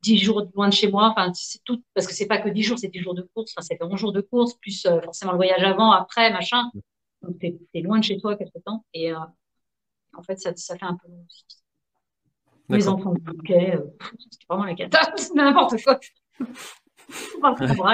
euh, 0.00 0.10
dix 0.10 0.18
jours 0.18 0.48
loin 0.54 0.68
de 0.68 0.74
chez 0.74 0.90
moi, 0.90 1.08
enfin, 1.10 1.32
c'est 1.34 1.62
tout, 1.64 1.82
parce 1.94 2.06
que 2.06 2.14
c'est 2.14 2.26
pas 2.26 2.38
que 2.38 2.48
dix 2.48 2.62
jours, 2.62 2.78
c'est 2.78 2.88
dix 2.88 3.00
jours 3.00 3.14
de 3.14 3.22
course, 3.34 3.52
enfin, 3.56 3.62
ça 3.62 3.76
fait 3.76 3.84
onze 3.84 3.98
jours 3.98 4.12
de 4.12 4.20
course, 4.20 4.54
plus 4.54 4.86
euh, 4.86 5.00
forcément 5.00 5.32
le 5.32 5.36
voyage 5.36 5.62
avant, 5.62 5.92
après, 5.92 6.32
machin. 6.32 6.70
Donc, 7.22 7.38
t'es, 7.38 7.58
t'es 7.72 7.80
loin 7.80 7.98
de 7.98 8.04
chez 8.04 8.18
toi 8.18 8.36
quelque 8.36 8.58
temps, 8.64 8.84
et 8.94 9.12
euh, 9.12 9.18
en 10.16 10.22
fait, 10.22 10.38
ça, 10.38 10.52
ça 10.56 10.76
fait 10.76 10.86
un 10.86 10.96
peu 10.96 11.08
long 11.08 11.24
aussi. 11.28 11.44
Les 12.68 12.88
enfants 12.88 13.14
bouquet, 13.20 13.74
euh, 13.74 13.84
c'est 14.30 14.46
vraiment 14.48 14.64
la 14.64 14.74
cata, 14.74 15.00
n'importe 15.34 15.82
quoi. 15.82 15.98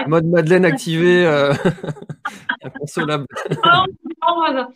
Mode 0.06 0.26
Madeleine 0.26 0.66
activé, 0.66 1.26
inconsolable. 2.62 3.26
Voilà. 4.22 4.68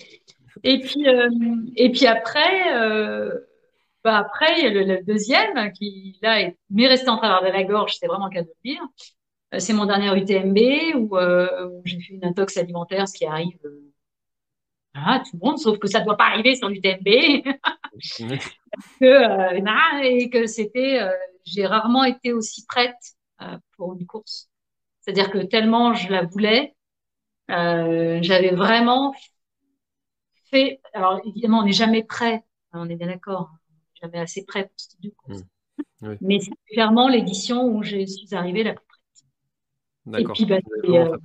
Et 0.63 0.81
puis, 0.81 1.05
et 1.77 1.93
puis 1.93 2.07
après, 2.07 3.50
bah 4.05 4.19
après, 4.19 4.59
il 4.59 4.65
y 4.65 4.67
a 4.67 4.71
le, 4.71 4.85
le 4.85 5.03
deuxième 5.05 5.73
qui, 5.73 6.19
là, 6.23 6.41
est, 6.41 6.57
m'est 6.71 6.87
resté 6.89 7.09
en 7.09 7.17
travers 7.19 7.43
de 7.43 7.49
la 7.57 7.65
gorge, 7.65 7.97
c'est 7.99 8.07
vraiment 8.07 8.27
le 8.27 8.33
cas 8.33 8.43
de 8.43 8.49
le 8.49 8.71
dire. 8.71 8.83
Euh, 9.55 9.59
c'est 9.59 9.73
mon 9.75 9.87
dernier 9.87 10.17
UTMB 10.17 10.59
où, 10.97 11.17
euh, 11.19 11.69
où 11.71 11.83
j'ai 11.85 12.01
fait 12.01 12.15
une 12.15 12.25
intox 12.25 12.57
alimentaire, 12.57 13.09
ce 13.09 13.15
qui 13.19 13.27
arrive 13.27 13.59
euh, 13.65 13.93
à 14.95 15.21
tout 15.21 15.39
le 15.41 15.47
monde, 15.47 15.59
sauf 15.59 15.79
que 15.79 15.87
ça 15.89 16.01
ne 16.01 16.05
doit 16.05 16.17
pas 16.17 16.27
arriver 16.27 16.57
sur 16.57 16.69
l'UTMB. 16.69 17.43
que, 19.01 19.05
euh, 19.05 19.61
nah, 19.61 20.03
et 20.05 20.31
que 20.31 20.47
c'était, 20.47 21.01
j'ai 21.45 21.67
rarement 21.67 22.05
été 22.05 22.33
aussi 22.33 22.65
prête 22.67 22.97
pour 23.77 23.95
une 23.95 24.07
course. 24.07 24.49
C'est-à-dire 25.01 25.31
que 25.31 25.39
tellement 25.39 25.95
je 25.95 26.11
la 26.11 26.25
voulais, 26.25 26.75
j'avais 27.49 28.51
vraiment 28.55 29.15
fait. 30.51 30.81
Alors 30.95 31.21
évidemment, 31.25 31.61
on 31.61 31.65
n'est 31.65 31.73
jamais 31.73 32.03
prêt, 32.05 32.45
hein, 32.73 32.81
on 32.85 32.89
est 32.89 32.97
bien 32.97 33.07
d'accord, 33.09 33.51
jamais 34.03 34.19
assez 34.19 34.45
prêt 34.45 34.65
pour 34.65 34.73
ce 34.77 34.89
type 34.89 35.01
de 35.03 35.11
course. 35.11 35.41
Mmh. 35.41 35.45
Oui. 36.03 36.17
Mais 36.21 36.41
c'est 36.41 36.53
clairement 36.73 37.09
l'édition 37.09 37.65
où 37.67 37.83
je 37.83 38.05
suis 38.07 38.35
arrivée 38.35 38.63
la 38.65 38.73
plus 38.75 38.85
prête. 38.87 39.01
D'accord. 40.07 40.35
puis, 40.35 40.47
bah, 40.47 40.57
euh. 40.85 41.17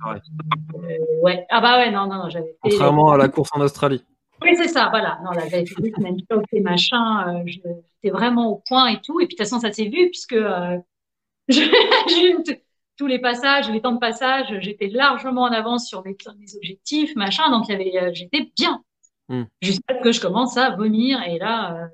Euh, 0.74 1.22
ouais. 1.22 1.46
Ah 1.50 1.60
bah 1.60 1.78
ouais, 1.78 1.90
non, 1.90 2.06
non, 2.06 2.16
non, 2.24 2.30
j'avais 2.30 2.46
fait. 2.46 2.58
Contrairement 2.62 3.10
à 3.10 3.16
la 3.16 3.28
course 3.28 3.50
en 3.54 3.60
Australie. 3.60 4.04
Oui, 4.42 4.50
c'est 4.56 4.68
ça, 4.68 4.88
voilà. 4.90 5.18
Non, 5.24 5.30
là, 5.30 5.48
j'avais 5.48 5.64
fait 5.64 5.80
des 5.80 5.92
semaines 5.92 6.18
choc 6.30 6.44
et 6.52 6.60
machin. 6.60 7.36
Euh, 7.38 7.42
J'étais 7.46 8.10
vraiment 8.10 8.50
au 8.50 8.62
point 8.68 8.88
et 8.88 9.00
tout. 9.00 9.18
Et 9.20 9.26
puis, 9.26 9.34
de 9.36 9.42
toute 9.42 9.48
façon, 9.48 9.60
ça 9.60 9.72
s'est 9.72 9.88
vu 9.88 10.10
puisque 10.10 10.34
euh, 10.34 10.76
je- 11.48 12.56
tous 12.98 13.06
les 13.06 13.18
passages, 13.18 13.70
les 13.70 13.80
temps 13.80 13.92
de 13.92 13.98
passage, 13.98 14.58
j'étais 14.60 14.88
largement 14.88 15.42
en 15.42 15.52
avance 15.52 15.86
sur 15.88 16.02
mes, 16.04 16.16
mes 16.38 16.56
objectifs, 16.56 17.14
machin. 17.16 17.50
Donc, 17.50 17.68
il 17.68 17.72
y 17.72 17.74
avait, 17.74 18.08
euh, 18.08 18.10
j'étais 18.12 18.50
bien. 18.56 18.82
Hmm. 19.28 19.44
Jusqu'à 19.60 19.98
ce 19.98 20.02
que 20.02 20.12
je 20.12 20.20
commence 20.20 20.56
à 20.56 20.76
vomir. 20.76 21.22
Et 21.26 21.38
là, 21.38 21.74
euh, 21.74 21.86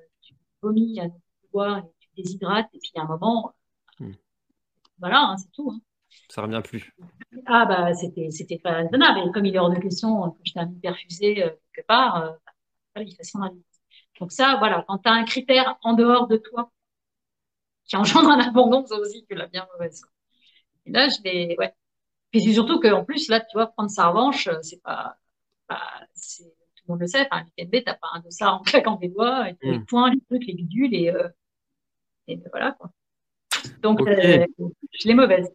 vomis 0.62 1.00
à 1.00 1.08
boire 1.52 1.78
et 1.78 1.82
tu 2.00 2.08
déshydrates. 2.16 2.68
Et 2.74 2.78
puis, 2.78 2.92
à 2.96 3.02
un 3.02 3.06
moment, 3.06 3.54
Hmm. 3.98 4.12
voilà, 4.98 5.20
hein, 5.28 5.36
c'est 5.36 5.50
tout. 5.52 5.70
hein. 5.70 5.80
Ça 6.28 6.42
revient 6.42 6.62
plus. 6.64 6.92
Ah 7.46 7.64
bah 7.66 7.94
c'était 7.94 8.30
c'était 8.30 8.58
pas 8.58 8.72
raisonnable 8.74 9.20
et 9.28 9.32
comme 9.32 9.46
il 9.46 9.54
est 9.54 9.58
hors 9.58 9.70
de 9.70 9.78
question 9.80 10.24
euh, 10.26 10.30
que 10.30 10.40
je 10.44 10.52
termine 10.52 10.80
perfusé 10.80 11.42
euh, 11.44 11.50
quelque 11.74 11.86
part, 11.86 12.16
euh, 12.16 12.30
voilà, 12.94 13.08
il 13.10 13.14
fait 13.16 13.24
son 13.24 13.42
avis. 13.42 13.62
Donc 14.20 14.32
ça, 14.32 14.56
voilà, 14.58 14.84
quand 14.88 14.98
tu 14.98 15.08
as 15.08 15.12
un 15.12 15.24
critère 15.24 15.78
en 15.82 15.94
dehors 15.94 16.28
de 16.28 16.36
toi 16.38 16.70
qui 17.84 17.96
engendre 17.96 18.30
un 18.30 18.40
abandon, 18.40 18.84
ça 18.86 18.96
aussi 18.96 19.24
que 19.26 19.34
la 19.34 19.46
bien 19.46 19.66
mauvaise. 19.72 20.02
Et 20.86 20.92
là, 20.92 21.08
je 21.08 21.22
l'ai, 21.24 21.56
ouais. 21.58 21.74
Puis 22.30 22.42
c'est 22.42 22.54
surtout 22.54 22.80
qu'en 22.80 23.04
plus, 23.04 23.28
là, 23.28 23.40
tu 23.40 23.54
vois, 23.56 23.68
prendre 23.68 23.90
sa 23.90 24.08
revanche, 24.08 24.48
euh, 24.48 24.58
c'est 24.62 24.82
pas, 24.82 25.16
pas 25.68 25.82
c'est, 26.14 26.52
tout 26.82 26.88
le 26.88 26.92
monde 26.94 27.00
le 27.00 27.06
sait, 27.06 27.26
enfin, 27.30 27.44
l'UTMB, 27.58 27.84
t'as 27.84 27.94
pas 27.94 28.08
un 28.14 28.20
dossard 28.20 28.60
en 28.60 28.62
claquant 28.62 28.96
des 28.96 29.08
doigts, 29.08 29.48
et 29.48 29.56
les 29.62 29.78
Mm. 29.78 29.86
points, 29.86 30.10
les 30.10 30.20
trucs, 30.20 30.46
les 30.46 30.54
bidules, 30.54 30.94
et, 30.94 31.10
euh, 31.10 31.28
et 32.28 32.40
voilà, 32.50 32.72
quoi. 32.72 32.90
Donc, 33.82 34.00
euh, 34.02 34.46
je 34.92 35.08
l'ai 35.08 35.14
mauvaise. 35.14 35.48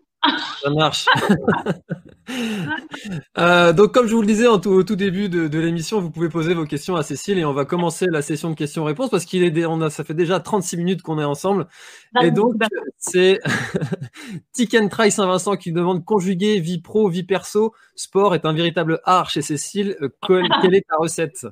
Ça 0.62 0.70
marche. 0.70 1.06
Euh, 3.38 3.72
donc, 3.74 3.94
comme 3.94 4.08
je 4.08 4.14
vous 4.16 4.22
le 4.22 4.28
disais 4.28 4.48
en 4.48 4.60
tout- 4.60 4.70
au 4.72 4.84
tout 4.84 4.96
début 4.96 5.30
de, 5.30 5.48
de 5.48 5.60
l'émission, 5.60 6.02
vous 6.02 6.12
pouvez 6.12 6.30
poser 6.30 6.54
vos 6.54 6.66
questions 6.66 6.96
à 6.96 7.04
Cécile 7.04 7.38
et 7.38 7.46
on 7.46 7.54
va 7.54 7.66
commencer 7.66 8.08
la 8.12 8.22
session 8.22 8.50
de 8.50 8.56
questions-réponses 8.56 9.10
parce 9.10 9.26
qu'il 9.26 9.44
est, 9.44 9.66
on 9.66 9.80
a, 9.82 9.90
ça 9.90 10.04
fait 10.04 10.14
déjà 10.14 10.40
36 10.40 10.78
minutes 10.78 11.02
qu'on 11.02 11.20
est 11.20 11.24
ensemble. 11.24 11.68
Et 12.22 12.32
donc, 12.32 12.56
c'est 12.98 13.40
Tick 14.54 14.74
and 14.76 14.90
Try 14.90 15.12
Saint-Vincent 15.12 15.56
qui 15.56 15.72
demande 15.72 16.04
conjuguer 16.04 16.60
vie 16.60 16.82
pro, 16.82 17.08
vie 17.10 17.24
perso. 17.24 17.74
Sport 17.96 18.36
est 18.36 18.46
un 18.46 18.54
véritable 18.54 19.00
art 19.06 19.30
chez 19.30 19.42
Cécile. 19.42 19.96
Quelle, 20.26 20.48
quelle 20.62 20.76
est 20.76 20.86
ta 20.88 20.98
recette? 20.98 21.48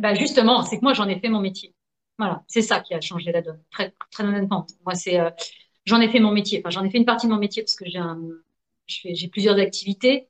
Ben 0.00 0.14
justement, 0.14 0.62
c'est 0.64 0.78
que 0.78 0.82
moi, 0.82 0.94
j'en 0.94 1.08
ai 1.08 1.20
fait 1.20 1.28
mon 1.28 1.40
métier. 1.40 1.74
Voilà, 2.18 2.42
c'est 2.48 2.62
ça 2.62 2.80
qui 2.80 2.94
a 2.94 3.00
changé 3.00 3.32
la 3.32 3.42
donne. 3.42 3.60
Très, 3.70 3.94
très 4.10 4.24
honnêtement, 4.24 4.66
moi, 4.84 4.94
c'est, 4.94 5.18
euh, 5.20 5.30
j'en 5.84 6.00
ai 6.00 6.08
fait 6.08 6.20
mon 6.20 6.32
métier. 6.32 6.60
Enfin, 6.60 6.70
j'en 6.70 6.84
ai 6.84 6.90
fait 6.90 6.98
une 6.98 7.04
partie 7.04 7.26
de 7.26 7.32
mon 7.32 7.38
métier 7.38 7.62
parce 7.62 7.76
que 7.76 7.88
j'ai 7.88 7.98
un, 7.98 8.20
j'ai 8.86 9.28
plusieurs 9.28 9.58
activités, 9.58 10.28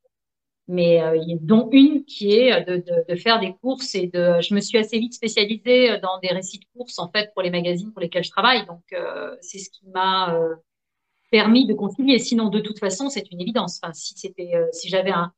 mais 0.68 1.02
euh, 1.02 1.36
dont 1.40 1.68
une 1.72 2.04
qui 2.04 2.32
est 2.32 2.64
de, 2.64 2.84
de, 3.08 3.16
faire 3.16 3.40
des 3.40 3.54
courses 3.54 3.94
et 3.94 4.06
de. 4.06 4.40
Je 4.40 4.54
me 4.54 4.60
suis 4.60 4.78
assez 4.78 4.98
vite 4.98 5.14
spécialisée 5.14 5.98
dans 5.98 6.18
des 6.20 6.28
récits 6.28 6.58
de 6.58 6.66
courses 6.76 6.98
en 6.98 7.10
fait 7.10 7.32
pour 7.34 7.42
les 7.42 7.50
magazines 7.50 7.92
pour 7.92 8.00
lesquels 8.00 8.24
je 8.24 8.30
travaille. 8.30 8.66
Donc, 8.66 8.82
euh, 8.92 9.34
c'est 9.40 9.58
ce 9.58 9.70
qui 9.70 9.86
m'a 9.88 10.34
euh, 10.34 10.54
permis 11.30 11.66
de 11.66 11.74
concilier. 11.74 12.18
Sinon, 12.18 12.48
de 12.48 12.60
toute 12.60 12.78
façon, 12.78 13.08
c'est 13.08 13.30
une 13.30 13.40
évidence. 13.40 13.80
Enfin, 13.82 13.92
si 13.92 14.14
c'était, 14.16 14.54
euh, 14.54 14.66
si 14.72 14.88
j'avais 14.88 15.12
un, 15.12 15.32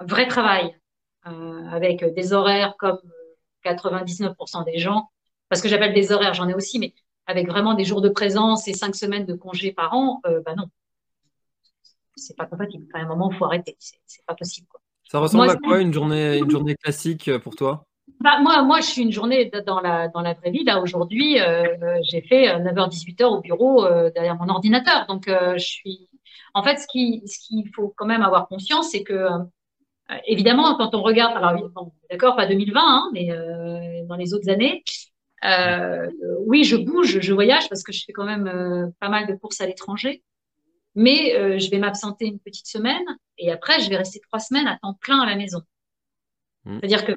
vrai 0.00 0.26
travail 0.28 0.76
euh, 1.26 1.64
avec 1.70 2.04
des 2.14 2.32
horaires 2.34 2.74
comme 2.78 3.00
99% 3.64 4.64
des 4.64 4.78
gens, 4.78 5.10
parce 5.48 5.62
que 5.62 5.68
j'appelle 5.68 5.94
des 5.94 6.12
horaires, 6.12 6.34
j'en 6.34 6.48
ai 6.48 6.54
aussi, 6.54 6.78
mais 6.78 6.92
avec 7.26 7.48
vraiment 7.48 7.74
des 7.74 7.84
jours 7.84 8.00
de 8.00 8.08
présence 8.08 8.68
et 8.68 8.72
cinq 8.72 8.94
semaines 8.94 9.26
de 9.26 9.34
congés 9.34 9.72
par 9.72 9.94
an, 9.94 10.20
euh, 10.26 10.40
bah 10.44 10.54
non, 10.56 10.66
c'est 12.14 12.36
pas 12.36 12.46
compatible. 12.46 12.86
À 12.94 13.00
un 13.00 13.06
moment, 13.06 13.30
il 13.30 13.36
faut 13.36 13.44
arrêter. 13.44 13.76
C'est 13.78 14.24
pas 14.26 14.34
possible. 14.34 14.66
Quoi. 14.68 14.80
Ça 15.04 15.18
ressemble 15.18 15.44
Moi, 15.44 15.52
à 15.52 15.56
quoi 15.56 15.80
une 15.80 15.92
journée, 15.92 16.38
une 16.38 16.50
journée 16.50 16.74
classique 16.74 17.28
euh, 17.28 17.38
pour 17.38 17.56
toi? 17.56 17.84
Bah, 18.20 18.38
moi, 18.40 18.62
moi, 18.62 18.80
je 18.80 18.86
suis 18.86 19.02
une 19.02 19.12
journée 19.12 19.50
dans 19.66 19.80
la 19.80 20.08
dans 20.08 20.20
la 20.20 20.34
vraie 20.34 20.50
vie. 20.50 20.64
Là, 20.64 20.80
aujourd'hui, 20.80 21.40
euh, 21.40 21.64
j'ai 22.02 22.22
fait 22.22 22.46
9h-18h 22.58 23.24
au 23.24 23.40
bureau 23.40 23.84
euh, 23.84 24.10
derrière 24.14 24.36
mon 24.36 24.48
ordinateur. 24.48 25.06
Donc, 25.06 25.28
euh, 25.28 25.58
je 25.58 25.66
suis. 25.66 26.08
En 26.54 26.62
fait, 26.62 26.78
ce 26.78 26.86
qui 26.86 27.22
ce 27.26 27.38
qu'il 27.40 27.68
faut 27.74 27.92
quand 27.96 28.06
même 28.06 28.22
avoir 28.22 28.48
conscience, 28.48 28.90
c'est 28.90 29.02
que 29.02 29.28
euh, 30.10 30.14
évidemment, 30.26 30.76
quand 30.76 30.94
on 30.94 31.02
regarde, 31.02 31.36
alors 31.36 31.68
bon, 31.70 31.92
d'accord, 32.10 32.36
pas 32.36 32.46
2020, 32.46 32.80
hein, 32.80 33.10
mais 33.12 33.30
euh, 33.32 34.04
dans 34.06 34.16
les 34.16 34.34
autres 34.34 34.48
années, 34.48 34.84
Euh, 35.46 36.08
oui, 36.40 36.64
je 36.64 36.76
bouge, 36.76 37.20
je 37.20 37.32
voyage 37.32 37.68
parce 37.68 37.82
que 37.82 37.92
je 37.92 38.04
fais 38.04 38.12
quand 38.12 38.24
même 38.24 38.46
euh, 38.48 38.88
pas 39.00 39.08
mal 39.08 39.26
de 39.26 39.34
courses 39.34 39.60
à 39.60 39.66
l'étranger. 39.66 40.22
Mais 40.94 41.34
euh, 41.36 41.58
je 41.58 41.70
vais 41.70 41.78
m'absenter 41.78 42.26
une 42.26 42.40
petite 42.40 42.66
semaine 42.66 43.04
et 43.38 43.52
après, 43.52 43.80
je 43.80 43.90
vais 43.90 43.96
rester 43.96 44.18
trois 44.20 44.40
semaines 44.40 44.66
à 44.66 44.78
temps 44.78 44.94
plein 44.94 45.20
à 45.20 45.26
la 45.26 45.36
maison. 45.36 45.60
Mm. 46.64 46.78
C'est-à-dire 46.80 47.04
que 47.04 47.12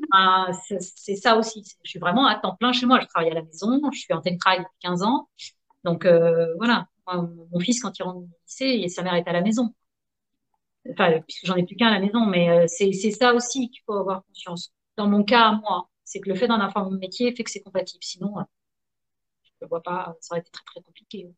c'est 0.82 1.16
ça 1.16 1.38
aussi. 1.38 1.64
Je 1.84 1.90
suis 1.90 2.00
vraiment 2.00 2.28
à 2.28 2.36
temps 2.36 2.56
plein 2.56 2.74
chez 2.74 2.86
moi. 2.86 3.00
Je 3.02 3.08
travaille 3.08 3.32
à 3.32 3.36
la 3.36 3.44
maison, 3.44 3.80
je 3.92 4.00
suis 4.00 4.14
en 4.14 4.22
télétravail 4.22 4.60
depuis 4.60 4.78
15 4.82 5.04
ans. 5.04 5.30
Donc 5.86 6.06
voilà, 6.58 6.88
mon 7.08 7.60
fils, 7.60 7.82
quand 7.82 7.98
il 7.98 8.04
rentre 8.04 8.18
au 8.18 8.28
lycée, 8.46 8.88
sa 8.90 9.02
mère 9.02 9.16
est 9.16 9.28
à 9.28 9.34
la 9.34 9.42
maison. 9.42 9.74
Enfin, 10.92 11.22
puisque 11.26 11.46
j'en 11.46 11.56
ai 11.56 11.64
plus 11.66 11.76
qu'un 11.78 11.88
à 11.88 11.92
la 11.92 12.00
maison, 12.00 12.26
mais 12.26 12.68
c'est 12.68 12.92
ça 13.12 13.34
aussi 13.34 13.70
qu'il 13.70 13.82
faut 13.86 13.94
avoir 13.94 14.24
conscience. 14.26 14.74
Dans 14.98 15.08
mon 15.08 15.24
cas, 15.24 15.54
moi, 15.54 15.88
c'est 16.10 16.20
que 16.20 16.30
le 16.30 16.36
fait 16.36 16.48
d'en 16.48 16.60
avoir 16.60 16.90
mon 16.90 16.98
métier 16.98 17.36
fait 17.36 17.44
que 17.44 17.52
c'est 17.52 17.62
compatible. 17.62 18.04
Sinon, 18.04 18.40
euh, 18.40 18.44
je 19.44 19.52
ne 19.66 19.70
vois 19.70 19.84
pas, 19.84 20.16
ça 20.22 20.34
aurait 20.34 20.42
été 20.42 20.50
très 20.50 20.64
très 20.66 20.82
compliqué. 20.82 21.30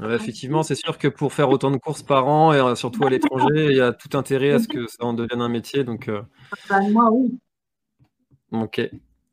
effectivement, 0.00 0.62
c'est 0.62 0.76
sûr 0.76 0.96
que 0.96 1.08
pour 1.08 1.32
faire 1.32 1.50
autant 1.50 1.72
de 1.72 1.78
courses 1.78 2.04
par 2.04 2.28
an 2.28 2.52
et 2.52 2.60
euh, 2.60 2.76
surtout 2.76 3.04
à 3.04 3.10
l'étranger, 3.10 3.66
il 3.70 3.76
y 3.76 3.80
a 3.80 3.92
tout 3.92 4.16
intérêt 4.16 4.52
à 4.52 4.60
ce 4.60 4.68
que 4.68 4.86
ça 4.86 5.04
en 5.04 5.12
devienne 5.12 5.40
un 5.40 5.48
métier. 5.48 5.82
Donc, 5.82 6.06
euh. 6.06 6.22
bah, 6.68 6.82
moi, 6.88 7.10
oui. 7.10 7.36
Ok. 8.52 8.80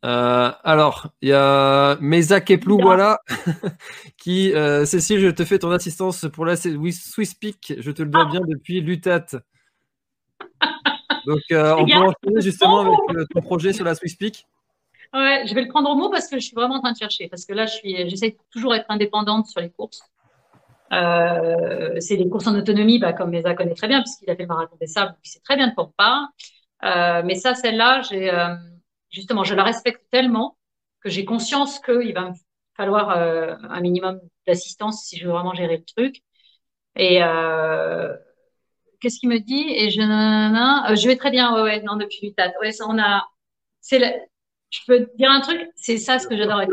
alors, 0.02 1.14
il 1.22 1.30
y 1.30 1.34
a 1.34 2.00
Mesa 2.02 2.42
Keplou, 2.42 2.80
voilà, 2.82 3.20
qui, 4.18 4.54
Cécile, 4.86 5.20
je 5.20 5.30
te 5.30 5.46
fais 5.46 5.60
ton 5.60 5.70
assistance 5.70 6.26
pour 6.34 6.46
la 6.46 6.56
Swiss 6.56 7.36
Peak, 7.36 7.76
je 7.78 7.92
te 7.92 8.02
le 8.02 8.10
dois 8.10 8.26
bien 8.26 8.42
depuis 8.42 8.82
l'UTAT. 8.82 9.44
Donc, 11.26 11.42
euh, 11.52 11.76
on 11.78 11.86
peut 11.86 11.94
enchaîner 11.94 12.42
justement 12.42 12.80
avec 12.80 13.00
euh, 13.16 13.26
ton 13.34 13.42
projet 13.42 13.74
sur 13.74 13.86
la 13.86 13.96
Swiss 13.96 14.16
Peak. 14.16 14.46
Ouais, 15.14 15.44
je 15.46 15.54
vais 15.54 15.62
le 15.62 15.68
prendre 15.68 15.90
au 15.90 15.96
mot 15.96 16.10
parce 16.10 16.28
que 16.28 16.40
je 16.40 16.46
suis 16.46 16.56
vraiment 16.56 16.76
en 16.76 16.82
train 16.82 16.94
de 16.94 16.98
chercher. 16.98 17.28
Parce 17.28 17.46
que 17.46 17.54
là, 17.54 17.66
j'essaie 17.66 18.38
toujours 18.50 18.72
d'être 18.74 18.86
indépendante 18.90 19.48
sur 19.48 19.60
les 19.60 19.70
courses. 19.70 20.02
Euh, 20.94 21.96
c'est 22.00 22.16
les 22.16 22.28
courses 22.30 22.48
en 22.48 22.56
autonomie, 22.56 23.00
bah, 23.00 23.14
comme 23.14 23.30
Mesa 23.30 23.54
connaît 23.54 23.76
très 23.76 23.88
bien, 23.88 24.02
puisqu'il 24.02 24.30
a 24.30 24.36
fait 24.36 24.44
le 24.44 24.48
marathon 24.48 24.76
des 24.80 24.88
sables, 24.88 25.16
il 25.24 25.30
sait 25.30 25.40
très 25.42 25.56
bien 25.56 25.68
de 25.68 25.74
quoi 25.74 25.86
on 25.86 25.94
parle. 25.98 27.24
Mais 27.26 27.36
ça, 27.36 27.56
celle-là, 27.56 28.02
j'ai 28.02 28.32
justement, 29.10 29.44
je 29.44 29.54
la 29.54 29.64
respecte 29.64 30.02
tellement 30.12 30.58
que 31.02 31.10
j'ai 31.10 31.26
conscience 31.26 31.80
qu'il 31.80 32.14
va 32.14 32.30
me 32.30 32.36
falloir 32.76 33.10
un 33.10 33.82
minimum 33.82 34.20
d'assistance 34.48 35.04
si 35.04 35.18
je 35.18 35.26
veux 35.26 35.32
vraiment 35.32 35.54
gérer 35.54 35.78
le 35.78 35.84
truc. 35.84 36.22
Et 36.96 37.22
qu'est-ce 39.02 39.20
qu'il 39.20 39.30
me 39.30 39.39
dit? 39.39 39.66
Et 39.70 39.89
je, 39.89 40.02
euh, 40.02 40.95
je 40.95 41.08
vais 41.08 41.18
très 41.18 41.32
bien, 41.32 41.54
ouais, 41.54 41.62
ouais, 41.62 41.82
non, 41.82 41.97
depuis 41.97 42.20
l'UTAT. 42.28 42.54
Ouais, 42.62 42.72
ça, 42.72 42.86
on 42.88 42.97
a, 42.97 43.28
c'est 43.82 43.99
je 44.70 44.80
peux 44.88 45.06
te 45.06 45.18
dire 45.18 45.30
un 45.30 45.41
truc, 45.41 45.70
c'est 45.76 45.97
ça 45.97 46.18
ce 46.18 46.28
que 46.28 46.38
j'adore 46.38 46.62
être 46.62 46.72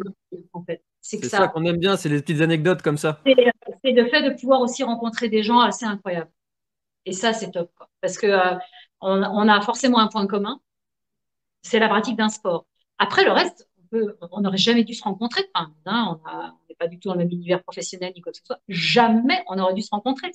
en 0.52 0.62
fait. 0.62 0.84
C'est 1.00 1.24
ça, 1.24 1.38
ça 1.38 1.48
qu'on 1.48 1.64
aime 1.64 1.78
bien, 1.78 1.96
c'est 1.96 2.08
les 2.08 2.20
petites 2.20 2.42
anecdotes 2.42 2.82
comme 2.82 2.98
ça. 2.98 3.20
C'est 3.24 3.92
le 3.92 4.08
fait 4.08 4.22
de 4.22 4.38
pouvoir 4.38 4.60
aussi 4.60 4.84
rencontrer 4.84 5.28
des 5.28 5.42
gens 5.42 5.58
assez 5.58 5.84
incroyables. 5.84 6.30
Et 7.06 7.12
ça, 7.12 7.32
c'est 7.32 7.50
top, 7.50 7.72
quoi. 7.76 7.88
Parce 8.00 8.18
que 8.18 8.26
euh, 8.26 8.54
on, 9.00 9.22
on, 9.22 9.48
a 9.48 9.60
forcément 9.62 9.98
un 9.98 10.08
point 10.08 10.26
commun, 10.26 10.60
c'est 11.62 11.78
la 11.78 11.88
pratique 11.88 12.16
d'un 12.16 12.28
sport. 12.28 12.66
Après, 12.98 13.24
le 13.24 13.32
reste, 13.32 13.68
on 14.30 14.40
n'aurait 14.40 14.58
jamais 14.58 14.84
dû 14.84 14.94
se 14.94 15.02
rencontrer. 15.02 15.42
Enfin, 15.54 15.72
hein, 15.86 16.20
on 16.24 16.68
n'est 16.68 16.74
pas 16.74 16.88
du 16.88 16.98
tout 16.98 17.08
dans 17.08 17.14
le 17.14 17.20
même 17.20 17.32
univers 17.32 17.62
professionnel 17.62 18.12
ni 18.14 18.20
quoi 18.20 18.32
que 18.32 18.38
ce 18.38 18.44
soit. 18.44 18.60
Jamais 18.68 19.42
on 19.48 19.58
aurait 19.58 19.74
dû 19.74 19.82
se 19.82 19.90
rencontrer. 19.90 20.30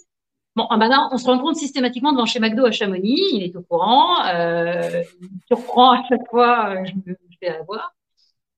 Bon, 0.55 0.67
ah, 0.69 0.77
maintenant, 0.77 1.09
on 1.11 1.17
se 1.17 1.25
rencontre 1.25 1.57
systématiquement 1.57 2.11
devant 2.11 2.25
chez 2.25 2.39
McDo 2.39 2.65
à 2.65 2.71
Chamonix. 2.71 3.21
Il 3.33 3.43
est 3.43 3.55
au 3.55 3.63
courant. 3.63 4.23
Euh, 4.27 5.03
il 5.21 5.29
surprend 5.47 5.91
à 5.93 6.03
chaque 6.07 6.27
fois. 6.29 6.75
Euh, 6.75 6.85
je 6.85 6.93
me 7.11 7.15
fais 7.39 7.49
avoir. 7.49 7.95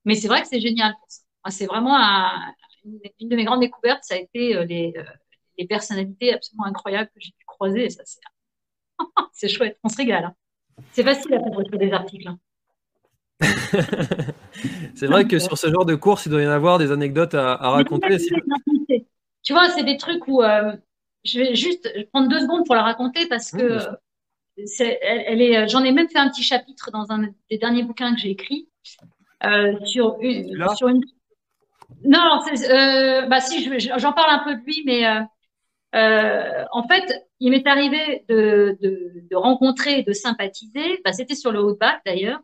Mais 0.03 0.15
c'est 0.15 0.27
vrai 0.27 0.41
que 0.41 0.47
c'est 0.47 0.59
génial 0.59 0.93
pour 0.93 1.05
ça. 1.09 1.21
C'est 1.49 1.67
vraiment 1.67 1.95
une, 2.83 3.29
de 3.29 3.35
mes 3.35 3.45
grandes 3.45 3.61
découvertes. 3.61 4.03
Ça 4.03 4.15
a 4.15 4.17
été 4.17 4.55
euh, 4.55 4.65
les, 4.65 4.93
euh, 4.97 5.03
les 5.57 5.67
personnalités 5.67 6.33
absolument 6.33 6.65
incroyables 6.65 7.07
que 7.07 7.19
j'ai 7.19 7.31
pu 7.31 7.45
croiser. 7.45 7.89
Ça, 7.89 8.03
c'est, 8.03 8.19
c'est 9.31 9.47
chouette. 9.47 9.77
On 9.83 9.89
se 9.89 9.97
régale. 9.97 10.25
Hein. 10.25 10.35
C'est 10.91 11.03
facile 11.03 11.33
à 11.33 11.39
faire 11.39 11.79
des 11.79 11.93
articles. 11.93 12.27
Hein. 12.27 12.39
c'est 14.95 15.07
vrai 15.07 15.27
que 15.27 15.39
sur 15.39 15.57
ce 15.57 15.69
genre 15.69 15.85
de 15.85 15.95
course, 15.95 16.25
il 16.25 16.29
doit 16.29 16.41
y 16.41 16.47
en 16.47 16.51
avoir 16.51 16.77
des 16.77 16.91
anecdotes 16.91 17.35
à, 17.35 17.53
à 17.53 17.69
raconter. 17.69 18.17
Tu 19.45 19.53
vois, 19.53 19.69
c'est 19.69 19.83
des 19.83 19.97
trucs 19.97 20.27
où 20.27 20.41
euh, 20.41 20.75
je 21.25 21.39
vais 21.39 21.55
juste 21.55 21.91
prendre 22.11 22.29
deux 22.29 22.39
secondes 22.39 22.65
pour 22.65 22.75
la 22.75 22.83
raconter 22.83 23.27
parce 23.27 23.51
que 23.51 23.79
c'est, 24.65 24.99
elle, 25.01 25.41
est, 25.41 25.67
j'en 25.67 25.83
ai 25.83 25.91
même 25.91 26.07
fait 26.07 26.19
un 26.19 26.29
petit 26.29 26.43
chapitre 26.43 26.91
dans 26.91 27.11
un 27.11 27.27
des 27.49 27.57
derniers 27.57 27.83
bouquins 27.83 28.13
que 28.13 28.21
j'ai 28.21 28.29
écrit 28.29 28.69
euh, 29.43 29.77
sur 29.83 30.17
une, 30.21 30.65
sur 30.75 30.87
une. 30.87 31.01
Non, 32.03 32.41
euh, 32.69 33.25
bah 33.27 33.41
si, 33.41 33.79
j'en 33.79 34.13
parle 34.13 34.31
un 34.31 34.43
peu 34.43 34.55
de 34.55 34.61
lui, 34.65 34.83
mais 34.85 35.05
euh, 35.05 35.21
euh, 35.95 36.63
en 36.71 36.87
fait, 36.87 37.27
il 37.39 37.51
m'est 37.51 37.67
arrivé 37.67 38.23
de, 38.29 38.77
de, 38.81 39.27
de 39.29 39.35
rencontrer, 39.35 40.03
de 40.03 40.13
sympathiser. 40.13 41.01
Bah, 41.03 41.11
c'était 41.11 41.35
sur 41.35 41.51
le 41.51 41.61
haut 41.61 41.73
de 41.73 41.77
bac 41.77 42.01
d'ailleurs, 42.05 42.39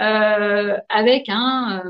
euh, 0.00 0.76
avec 0.88 1.28
un 1.28 1.82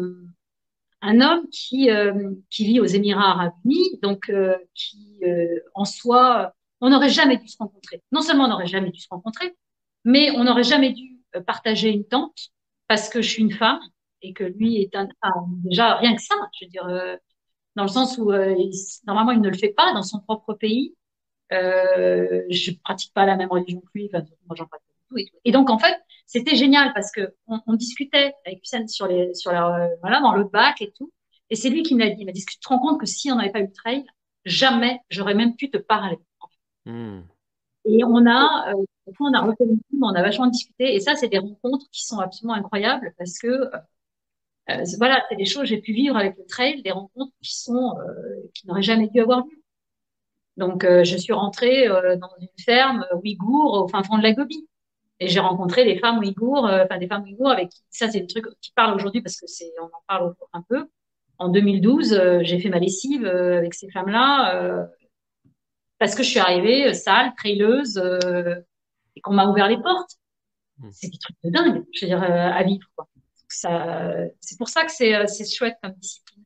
un 1.02 1.20
homme 1.20 1.48
qui, 1.50 1.90
euh, 1.90 2.30
qui 2.50 2.64
vit 2.64 2.80
aux 2.80 2.86
Émirats 2.86 3.32
arabes 3.32 3.52
unis, 3.64 3.98
donc 4.02 4.30
euh, 4.30 4.56
qui, 4.74 5.18
euh, 5.24 5.60
en 5.74 5.84
soi, 5.84 6.54
on 6.80 6.90
n'aurait 6.90 7.10
jamais 7.10 7.36
dû 7.36 7.48
se 7.48 7.58
rencontrer. 7.58 8.02
Non 8.12 8.22
seulement 8.22 8.44
on 8.44 8.48
n'aurait 8.48 8.66
jamais 8.66 8.90
dû 8.90 9.00
se 9.00 9.08
rencontrer, 9.10 9.54
mais 10.04 10.30
on 10.32 10.44
n'aurait 10.44 10.64
jamais 10.64 10.92
dû 10.92 11.20
partager 11.46 11.90
une 11.90 12.04
tente 12.04 12.50
parce 12.88 13.08
que 13.08 13.22
je 13.22 13.28
suis 13.28 13.42
une 13.42 13.52
femme 13.52 13.80
et 14.22 14.32
que 14.32 14.44
lui 14.44 14.80
est 14.82 14.94
un... 14.96 15.08
déjà, 15.64 15.96
rien 15.96 16.14
que 16.14 16.22
ça, 16.22 16.34
je 16.58 16.64
veux 16.64 16.70
dire, 16.70 16.86
dans 17.76 17.84
le 17.84 17.88
sens 17.88 18.18
où 18.18 18.30
normalement 19.06 19.32
il 19.32 19.40
ne 19.40 19.48
le 19.48 19.56
fait 19.56 19.72
pas 19.76 19.92
dans 19.94 20.02
son 20.02 20.20
propre 20.20 20.54
pays. 20.54 20.94
Euh, 21.52 22.42
je 22.50 22.72
pratique 22.82 23.12
pas 23.12 23.26
la 23.26 23.36
même 23.36 23.50
religion 23.50 23.80
que 23.80 23.90
lui, 23.94 24.10
enfin, 24.12 24.24
moi 24.46 24.56
j'en 24.56 24.66
pratique 24.66 24.91
tout 25.12 25.18
et 25.18 25.26
tout. 25.26 25.36
Et 25.44 25.52
donc 25.52 25.70
en 25.70 25.78
fait, 25.78 25.96
c'était 26.26 26.56
génial 26.56 26.92
parce 26.94 27.10
que 27.12 27.34
on, 27.46 27.60
on 27.66 27.74
discutait 27.74 28.32
avec 28.46 28.62
Hussein 28.62 28.86
sur 28.86 29.06
les, 29.06 29.34
sur 29.34 29.52
la, 29.52 29.88
voilà, 30.00 30.20
dans 30.20 30.32
le 30.32 30.44
bac 30.44 30.80
et 30.80 30.92
tout. 30.96 31.12
Et 31.50 31.56
c'est 31.56 31.68
lui 31.68 31.82
qui 31.82 31.94
me 31.94 32.00
l'a 32.00 32.08
dit. 32.08 32.16
Il 32.20 32.26
m'a 32.26 32.32
dit, 32.32 32.44
tu 32.44 32.58
te 32.58 32.68
rends 32.68 32.78
compte 32.78 32.98
que 32.98 33.06
si 33.06 33.30
on 33.30 33.36
n'avait 33.36 33.52
pas 33.52 33.60
eu 33.60 33.66
le 33.66 33.72
trail, 33.72 34.04
jamais 34.44 35.00
j'aurais 35.10 35.34
même 35.34 35.54
pu 35.56 35.70
te 35.70 35.76
parler. 35.76 36.18
Hmm. 36.86 37.20
Et 37.84 38.04
on 38.04 38.26
a, 38.26 38.72
euh, 38.72 38.84
on 39.20 39.32
a 39.34 39.40
reconnu, 39.40 39.80
on 40.00 40.14
a 40.14 40.22
vachement 40.22 40.46
discuté. 40.46 40.94
Et 40.94 41.00
ça, 41.00 41.14
c'est 41.16 41.28
des 41.28 41.38
rencontres 41.38 41.86
qui 41.90 42.04
sont 42.04 42.18
absolument 42.18 42.54
incroyables 42.54 43.12
parce 43.18 43.38
que, 43.38 43.48
euh, 43.48 43.70
euh 44.70 44.84
voilà, 44.98 45.22
c'est 45.28 45.36
des 45.36 45.44
choses 45.44 45.62
que 45.62 45.68
j'ai 45.68 45.80
pu 45.80 45.92
vivre 45.92 46.16
avec 46.16 46.36
le 46.38 46.46
trail, 46.46 46.82
des 46.82 46.92
rencontres 46.92 47.32
qui 47.42 47.56
sont, 47.56 47.96
euh, 47.98 48.50
qui 48.54 48.66
n'auraient 48.66 48.82
jamais 48.82 49.08
dû 49.08 49.20
avoir 49.20 49.40
lieu. 49.40 49.62
Donc, 50.56 50.84
euh, 50.84 51.04
je 51.04 51.16
suis 51.16 51.32
rentrée 51.32 51.88
dans 51.88 52.30
une 52.40 52.48
ferme 52.64 53.06
ouïghour 53.22 53.84
au 53.84 53.88
fin 53.88 54.02
fond 54.02 54.18
de 54.18 54.22
la 54.22 54.32
Gobi. 54.32 54.68
Et 55.20 55.28
j'ai 55.28 55.40
rencontré 55.40 55.84
des 55.84 55.98
femmes 55.98 56.18
ouïghours, 56.18 56.66
euh, 56.66 56.84
enfin 56.84 56.98
des 56.98 57.06
femmes 57.06 57.22
ouïghours 57.22 57.50
avec 57.50 57.68
qui, 57.68 57.80
ça 57.90 58.10
c'est 58.10 58.20
le 58.20 58.26
truc 58.26 58.46
qui 58.60 58.72
parle 58.74 58.94
aujourd'hui 58.94 59.22
parce 59.22 59.38
que 59.38 59.46
c'est, 59.46 59.72
on 59.80 59.84
en 59.84 60.02
parle 60.08 60.34
un 60.52 60.62
peu. 60.62 60.88
En 61.38 61.48
2012, 61.48 62.12
euh, 62.12 62.40
j'ai 62.42 62.58
fait 62.58 62.68
ma 62.68 62.78
lessive 62.78 63.24
euh, 63.24 63.58
avec 63.58 63.74
ces 63.74 63.90
femmes-là 63.90 64.88
parce 65.98 66.16
que 66.16 66.22
je 66.24 66.28
suis 66.28 66.40
arrivée 66.40 66.92
sale, 66.94 67.32
traileuse 67.36 67.98
et 69.14 69.20
qu'on 69.20 69.32
m'a 69.32 69.46
ouvert 69.46 69.68
les 69.68 69.80
portes. 69.80 70.16
Hmm. 70.78 70.88
C'est 70.90 71.08
des 71.08 71.18
trucs 71.18 71.36
de 71.44 71.50
dingue, 71.50 71.84
je 71.92 72.04
veux 72.04 72.08
dire, 72.08 72.22
à 72.22 72.62
vivre. 72.64 72.86
Quoi. 72.96 73.08
Ça, 73.48 74.16
c'est 74.40 74.58
pour 74.58 74.68
ça 74.68 74.84
que 74.84 74.90
c'est, 74.90 75.26
c'est 75.28 75.48
chouette 75.48 75.76
comme 75.82 75.92
discipline. 75.92 76.44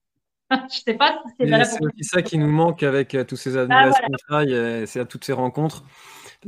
je 0.71 0.81
sais 0.85 0.95
pas 0.95 1.23
si 1.25 1.33
c'est 1.41 1.65
C'est 1.65 1.85
aussi 1.85 2.05
ça 2.05 2.23
qui 2.23 2.37
nous 2.37 2.51
manque 2.51 2.83
avec 2.83 3.17
tous 3.27 3.37
ces 3.37 3.57
animations 3.57 4.05
ah, 4.29 4.45
voilà. 4.45 4.87
c'est 4.87 5.01
à 5.01 5.07
toutes 5.07 5.25
ces 5.25 5.33
rencontres. 5.33 5.83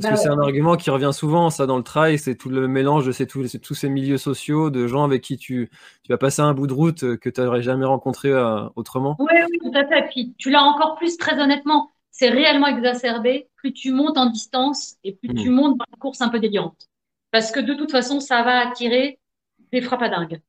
Parce 0.01 0.13
bah 0.13 0.15
que 0.15 0.21
c'est 0.21 0.29
un 0.29 0.39
argument 0.39 0.77
qui 0.77 0.89
revient 0.91 1.11
souvent, 1.11 1.49
ça, 1.49 1.65
dans 1.65 1.75
le 1.75 1.83
trail, 1.83 2.17
c'est 2.17 2.35
tout 2.35 2.47
le 2.47 2.69
mélange 2.69 3.05
de 3.05 3.11
ces, 3.11 3.27
tous, 3.27 3.57
tous, 3.61 3.73
ces 3.73 3.89
milieux 3.89 4.17
sociaux, 4.17 4.69
de 4.69 4.87
gens 4.87 5.03
avec 5.03 5.21
qui 5.21 5.37
tu, 5.37 5.69
tu 6.03 6.11
vas 6.11 6.17
passer 6.17 6.41
un 6.41 6.53
bout 6.53 6.67
de 6.67 6.73
route 6.73 7.03
euh, 7.03 7.17
que 7.17 7.29
tu 7.29 7.41
n'aurais 7.41 7.61
jamais 7.61 7.85
rencontré 7.85 8.29
euh, 8.29 8.61
autrement. 8.77 9.17
Oui, 9.19 9.33
oui, 9.51 9.59
tout 9.59 9.77
à 9.77 9.85
fait. 9.85 10.07
Puis 10.09 10.35
tu 10.37 10.51
l'as 10.51 10.63
encore 10.63 10.95
plus, 10.95 11.17
très 11.17 11.37
honnêtement, 11.41 11.91
c'est 12.11 12.29
réellement 12.29 12.67
exacerbé. 12.67 13.49
Plus 13.57 13.73
tu 13.73 13.91
montes 13.91 14.17
en 14.17 14.27
distance 14.27 14.95
et 15.03 15.13
plus 15.13 15.33
tu 15.33 15.49
hmm. 15.49 15.53
montes 15.53 15.77
dans 15.77 15.85
une 15.91 15.99
course 15.99 16.21
un 16.21 16.29
peu 16.29 16.39
délirante. 16.39 16.87
Parce 17.31 17.51
que 17.51 17.59
de 17.59 17.73
toute 17.73 17.91
façon, 17.91 18.21
ça 18.21 18.41
va 18.41 18.69
attirer 18.69 19.19
des 19.73 19.81
frappadingues. 19.81 20.39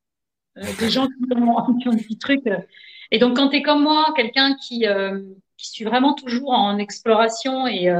Euh, 0.58 0.62
des 0.78 0.90
gens 0.90 1.08
qui 1.08 1.14
ont, 1.34 1.74
qui 1.80 1.88
ont, 1.88 1.92
des 1.92 2.02
petits 2.02 2.18
trucs. 2.18 2.48
Et 3.10 3.18
donc, 3.18 3.36
quand 3.36 3.48
tu 3.48 3.56
es 3.56 3.62
comme 3.62 3.82
moi, 3.82 4.12
quelqu'un 4.14 4.54
qui, 4.54 4.86
euh, 4.86 5.20
qui 5.56 5.70
suit 5.70 5.84
vraiment 5.84 6.14
toujours 6.14 6.52
en 6.52 6.78
exploration 6.78 7.66
et 7.66 7.92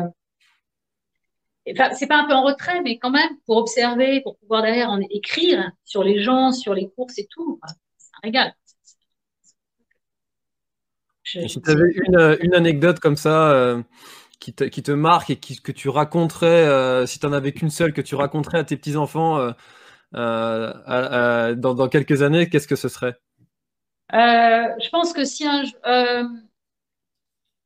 c'est 1.67 2.07
pas 2.07 2.17
un 2.17 2.27
peu 2.27 2.35
en 2.35 2.43
retrait, 2.43 2.81
mais 2.83 2.99
quand 2.99 3.11
même, 3.11 3.31
pour 3.47 3.57
observer, 3.59 4.21
pour 4.23 4.39
pouvoir 4.39 4.63
derrière 4.63 4.91
en 4.91 5.01
écrire 5.01 5.71
sur 5.85 6.03
les 6.03 6.23
gens, 6.23 6.53
sur 6.53 6.75
les 6.75 6.89
courses 6.91 7.19
et 7.19 7.27
tout, 7.31 7.61
c'est 7.99 8.11
un 8.15 8.21
régal. 8.23 8.55
si 11.25 11.61
tu 11.61 11.71
avais 11.71 11.93
une, 11.95 12.39
une, 12.41 12.55
anecdote 12.55 12.99
comme 12.99 13.17
ça 13.17 13.53
euh, 13.53 13.83
qui, 14.39 14.55
te, 14.55 14.65
qui, 14.65 14.83
te, 14.83 14.91
marque 14.91 15.31
et 15.31 15.37
qui, 15.37 15.61
que 15.61 15.73
tu 15.73 15.89
raconterais, 15.89 16.67
euh, 16.67 17.07
si 17.07 17.19
tu 17.19 17.27
n'en 17.27 17.33
avais 17.33 17.53
qu'une 17.53 17.71
seule, 17.71 17.93
que 17.93 18.01
tu 18.01 18.15
raconterais 18.15 18.59
à 18.59 18.65
tes 18.65 18.77
petits-enfants 18.77 19.53
euh, 20.15 21.55
dans, 21.55 21.75
dans, 21.75 21.89
quelques 21.89 22.23
années, 22.23 22.49
qu'est-ce 22.49 22.69
que 22.69 22.77
ce 22.77 22.89
serait? 22.89 23.17
Je 24.13 24.89
pense 24.91 25.13
que 25.13 25.25
si 25.25 25.47
un, 25.47 25.63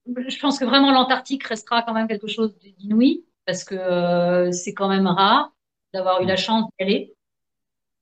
je 0.06 0.38
pense 0.38 0.58
que 0.58 0.64
vraiment 0.64 0.92
l'Antarctique 0.92 1.44
restera 1.44 1.82
quand 1.82 1.94
même 1.94 2.08
quelque 2.08 2.26
chose 2.26 2.54
d'inouï 2.58 3.24
parce 3.46 3.64
que 3.64 4.50
c'est 4.52 4.74
quand 4.74 4.88
même 4.88 5.06
rare 5.06 5.52
d'avoir 5.92 6.22
eu 6.22 6.26
la 6.26 6.36
chance 6.36 6.64
d'y 6.78 6.84
aller. 6.84 7.14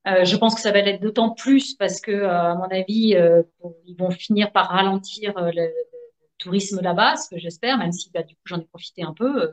Euh, 0.08 0.24
je 0.24 0.36
pense 0.36 0.54
que 0.54 0.60
ça 0.60 0.72
va 0.72 0.80
l'être 0.80 1.00
d'autant 1.00 1.30
plus 1.30 1.74
parce 1.74 2.00
que, 2.00 2.10
euh, 2.10 2.50
à 2.50 2.54
mon 2.56 2.64
avis, 2.64 3.14
euh, 3.14 3.42
ils 3.86 3.96
vont 3.96 4.10
finir 4.10 4.50
par 4.50 4.68
ralentir 4.68 5.32
le, 5.36 5.52
le, 5.52 5.72
tourisme 6.38 6.80
là-bas, 6.80 7.16
ce 7.16 7.30
que 7.30 7.38
j'espère, 7.38 7.78
même 7.78 7.92
si 7.92 8.10
bah, 8.10 8.24
du 8.24 8.34
coup 8.34 8.40
j'en 8.46 8.58
ai 8.58 8.64
profité 8.64 9.04
un 9.04 9.12
peu. 9.14 9.48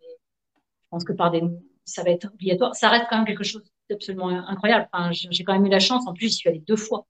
je 0.00 0.88
pense 0.88 1.04
que 1.04 1.12
par 1.12 1.30
des, 1.30 1.42
ça 1.84 2.02
va 2.02 2.10
être 2.10 2.30
obligatoire. 2.32 2.74
Ça 2.74 2.88
reste 2.88 3.06
quand 3.10 3.18
même 3.18 3.26
quelque 3.26 3.44
chose 3.44 3.62
d'absolument 3.90 4.28
incroyable. 4.28 4.88
Enfin, 4.90 5.10
j'ai 5.12 5.44
quand 5.44 5.52
même 5.52 5.66
eu 5.66 5.70
la 5.70 5.80
chance. 5.80 6.06
En 6.06 6.14
plus, 6.14 6.28
j'y 6.28 6.34
suis 6.36 6.48
allée 6.48 6.64
deux 6.66 6.76
fois. 6.76 7.06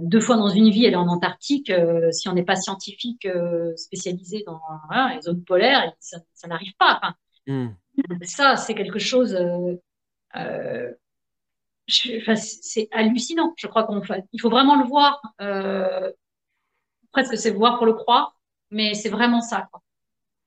deux 0.00 0.20
fois 0.20 0.36
dans 0.36 0.48
une 0.48 0.68
vie, 0.70 0.84
aller 0.84 0.96
en 0.96 1.06
Antarctique. 1.06 1.72
si 2.10 2.28
on 2.28 2.32
n'est 2.32 2.44
pas 2.44 2.56
scientifique 2.56 3.28
spécialisé 3.76 4.42
dans 4.44 4.60
les 5.14 5.22
zones 5.22 5.44
polaires, 5.44 5.92
ça, 6.00 6.18
ça 6.32 6.48
n'arrive 6.48 6.74
pas. 6.76 6.98
Enfin, 7.00 7.14
hmm. 7.46 7.68
Ça, 8.22 8.56
c'est 8.56 8.74
quelque 8.74 8.98
chose. 8.98 9.36
Euh, 10.36 10.92
c'est 11.86 12.88
hallucinant. 12.92 13.52
Je 13.56 13.66
crois 13.66 13.84
qu'on. 13.84 14.02
Il 14.32 14.40
faut 14.40 14.50
vraiment 14.50 14.76
le 14.76 14.86
voir. 14.86 15.20
Euh, 15.40 16.10
presque 17.12 17.36
c'est 17.36 17.50
voir 17.50 17.78
pour 17.78 17.86
le 17.86 17.94
croire, 17.94 18.38
mais 18.70 18.94
c'est 18.94 19.08
vraiment 19.08 19.40
ça. 19.40 19.68
Quoi. 19.70 19.82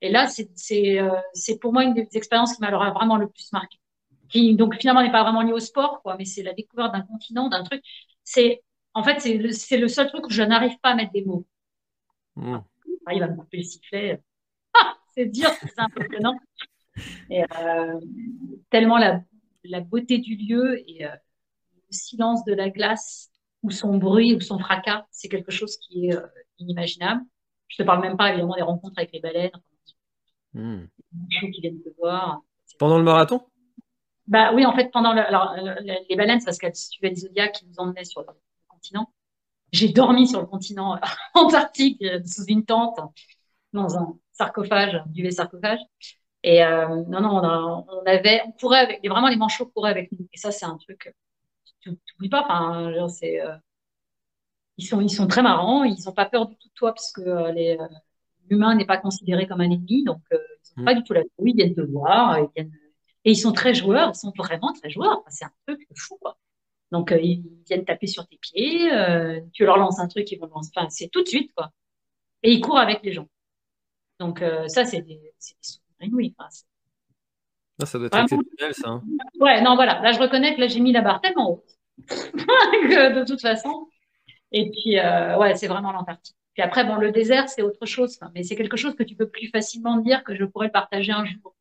Et 0.00 0.10
là, 0.10 0.28
c'est 0.28 1.00
euh, 1.00 1.56
pour 1.60 1.72
moi 1.72 1.84
une 1.84 1.94
des 1.94 2.06
expériences 2.12 2.54
qui 2.54 2.60
m'a 2.60 2.70
vraiment 2.70 3.16
le 3.16 3.28
plus 3.28 3.52
marqué. 3.52 3.78
Qui 4.28 4.54
donc 4.54 4.76
finalement 4.78 5.02
n'est 5.02 5.10
pas 5.10 5.22
vraiment 5.22 5.42
lié 5.42 5.52
au 5.52 5.58
sport, 5.58 6.02
quoi, 6.02 6.16
mais 6.18 6.26
c'est 6.26 6.42
la 6.42 6.52
découverte 6.52 6.92
d'un 6.92 7.00
continent, 7.02 7.48
d'un 7.48 7.64
truc. 7.64 7.82
C'est 8.22 8.62
en 8.92 9.02
fait 9.02 9.20
c'est 9.20 9.34
le, 9.34 9.48
le, 9.48 9.88
seul 9.88 10.08
truc 10.08 10.26
où 10.26 10.30
je 10.30 10.42
n'arrive 10.42 10.78
pas 10.80 10.90
à 10.90 10.94
mettre 10.94 11.12
des 11.12 11.24
mots. 11.24 11.46
Mmh. 12.36 12.58
Ah, 13.06 13.14
il 13.14 13.20
va 13.20 13.28
me 13.28 13.36
couper 13.36 13.56
le 13.56 13.62
sifflet. 13.62 14.22
Ah, 14.74 14.98
c'est 15.14 15.24
dire, 15.26 15.50
c'est 15.62 15.78
impressionnant. 15.78 16.38
Et 17.30 17.42
euh, 17.42 18.00
tellement 18.70 18.98
la, 18.98 19.22
la, 19.64 19.80
beauté 19.80 20.18
du 20.18 20.36
lieu 20.36 20.78
et 20.88 21.06
euh, 21.06 21.10
le 21.10 21.92
silence 21.92 22.44
de 22.44 22.54
la 22.54 22.70
glace 22.70 23.30
ou 23.62 23.70
son 23.70 23.98
bruit 23.98 24.34
ou 24.34 24.40
son 24.40 24.58
fracas, 24.58 25.06
c'est 25.10 25.28
quelque 25.28 25.50
chose 25.50 25.76
qui 25.78 26.06
est 26.06 26.14
euh, 26.14 26.26
inimaginable. 26.58 27.22
Je 27.68 27.76
te 27.76 27.82
parle 27.82 28.00
même 28.00 28.16
pas 28.16 28.30
évidemment 28.30 28.56
des 28.56 28.62
rencontres 28.62 28.98
avec 28.98 29.12
les 29.12 29.20
baleines, 29.20 29.50
hmm. 30.54 30.84
qui 31.52 31.60
viennent 31.60 31.82
te 31.82 31.90
voir. 31.98 32.40
Pendant 32.78 32.98
le 32.98 33.04
marathon? 33.04 33.42
Bah 34.26 34.52
oui, 34.54 34.64
en 34.66 34.74
fait, 34.74 34.90
pendant 34.92 35.12
le, 35.12 35.20
alors, 35.20 35.54
les 36.08 36.16
baleines, 36.16 36.40
c'est 36.40 36.46
parce 36.46 36.58
qu'elles 36.58 36.76
suivaient 36.76 37.10
les 37.10 37.16
zodiacs 37.16 37.52
qui 37.52 37.66
nous 37.66 37.74
emmenaient 37.78 38.04
sur 38.04 38.20
le 38.20 38.26
continent. 38.68 39.12
J'ai 39.72 39.88
dormi 39.88 40.26
sur 40.26 40.40
le 40.40 40.46
continent 40.46 40.98
antarctique 41.34 42.02
sous 42.26 42.44
une 42.44 42.64
tente 42.64 42.98
dans 43.72 43.96
un 43.96 44.18
sarcophage, 44.32 44.94
un 44.94 45.04
duvet 45.08 45.30
sarcophage. 45.30 45.80
Et 46.44 46.64
euh, 46.64 46.88
non, 47.08 47.20
non, 47.20 47.40
on, 47.42 47.86
on, 47.88 48.06
avait, 48.06 48.42
on 48.46 48.52
courait 48.52 48.80
avec, 48.80 49.06
vraiment 49.08 49.28
les 49.28 49.36
manchots 49.36 49.66
couraient 49.66 49.90
avec 49.90 50.12
nous. 50.12 50.28
Et 50.32 50.38
ça, 50.38 50.52
c'est 50.52 50.66
un 50.66 50.76
truc 50.76 51.12
tu 51.80 51.90
n'oublies 51.90 52.28
pas. 52.28 52.42
Enfin, 52.42 53.08
c'est, 53.08 53.40
euh, 53.40 53.56
ils 54.76 54.86
sont, 54.86 55.00
ils 55.00 55.10
sont 55.10 55.26
très 55.26 55.42
marrants. 55.42 55.84
Ils 55.84 56.02
n'ont 56.04 56.12
pas 56.12 56.26
peur 56.26 56.46
du 56.46 56.56
tout 56.56 56.68
de 56.68 56.74
toi 56.74 56.92
parce 56.92 57.12
que 57.12 57.20
euh, 57.20 57.52
euh, 57.80 57.88
l'humain 58.48 58.74
n'est 58.74 58.86
pas 58.86 58.98
considéré 58.98 59.46
comme 59.46 59.60
un 59.60 59.70
ennemi. 59.70 60.04
Donc, 60.04 60.22
ils 60.30 60.36
n'ont 60.76 60.82
mm. 60.82 60.84
pas 60.84 60.94
du 60.94 61.02
tout 61.02 61.12
la 61.12 61.22
trouille. 61.36 61.52
Ils 61.52 61.56
viennent 61.56 61.74
te 61.74 61.80
voir. 61.80 62.38
Ils 62.38 62.48
viennent, 62.54 62.72
et 63.24 63.32
ils 63.32 63.36
sont 63.36 63.52
très 63.52 63.74
joueurs. 63.74 64.12
Ils 64.14 64.18
sont 64.18 64.32
vraiment 64.36 64.72
très 64.72 64.90
joueurs. 64.90 65.22
c'est 65.28 65.44
un 65.44 65.52
truc 65.66 65.86
fou, 65.96 66.16
quoi. 66.20 66.38
Donc, 66.90 67.14
ils 67.20 67.44
viennent 67.66 67.84
taper 67.84 68.06
sur 68.06 68.26
tes 68.26 68.38
pieds. 68.38 68.88
tu 69.52 69.64
leur 69.64 69.76
lances 69.76 69.98
un 69.98 70.08
truc, 70.08 70.30
ils 70.32 70.38
vont 70.38 70.46
lancer. 70.46 70.70
Enfin, 70.74 70.88
c'est 70.88 71.08
tout 71.08 71.22
de 71.22 71.28
suite, 71.28 71.52
quoi. 71.54 71.70
Et 72.42 72.52
ils 72.52 72.60
courent 72.60 72.78
avec 72.78 73.02
les 73.02 73.12
gens. 73.12 73.28
Donc, 74.20 74.42
ça, 74.68 74.84
c'est 74.84 75.02
des, 75.02 75.20
c'est 75.38 75.54
des 75.54 75.87
inouïs. 76.06 76.34
Enfin, 76.38 76.48
ah, 77.80 77.86
ça 77.86 77.98
doit 77.98 78.08
être 78.08 78.18
exceptionnel, 78.18 78.74
ça. 78.74 78.88
Hein. 78.88 79.02
Ouais, 79.40 79.60
non, 79.62 79.76
voilà. 79.76 80.00
Là, 80.00 80.12
je 80.12 80.18
reconnais 80.18 80.54
que 80.54 80.60
là, 80.60 80.66
j'ai 80.66 80.80
mis 80.80 80.92
la 80.92 81.00
barre 81.00 81.20
tellement 81.20 81.52
haute. 81.52 81.78
de 81.98 83.24
toute 83.24 83.40
façon. 83.40 83.88
Et 84.50 84.70
puis, 84.70 84.98
euh, 84.98 85.36
ouais, 85.38 85.54
c'est 85.54 85.68
vraiment 85.68 85.92
l'Antarctique. 85.92 86.36
Puis 86.54 86.62
après, 86.62 86.84
bon, 86.84 86.96
le 86.96 87.12
désert, 87.12 87.48
c'est 87.48 87.62
autre 87.62 87.86
chose. 87.86 88.18
mais 88.34 88.42
c'est 88.42 88.56
quelque 88.56 88.76
chose 88.76 88.96
que 88.96 89.04
tu 89.04 89.14
peux 89.14 89.28
plus 89.28 89.48
facilement 89.48 89.98
dire 89.98 90.24
que 90.24 90.34
je 90.34 90.44
pourrais 90.44 90.70
partager 90.70 91.12
un 91.12 91.24
jour. 91.24 91.54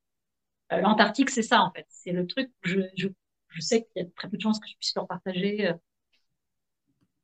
Euh, 0.72 0.82
L'Antarctique, 0.82 1.30
c'est 1.30 1.44
ça, 1.44 1.62
en 1.62 1.72
fait. 1.72 1.86
C'est 1.90 2.12
le 2.12 2.26
truc 2.26 2.50
où 2.50 2.68
je, 2.68 2.82
je, 2.96 3.08
je 3.50 3.62
sais 3.62 3.84
qu'il 3.84 4.02
y 4.02 4.06
a 4.06 4.10
très 4.16 4.28
peu 4.28 4.38
de 4.38 4.42
chances 4.42 4.60
que 4.60 4.68
je 4.68 4.76
puisse 4.76 4.94
le 4.96 5.06
partager. 5.06 5.68
Euh. 5.68 5.74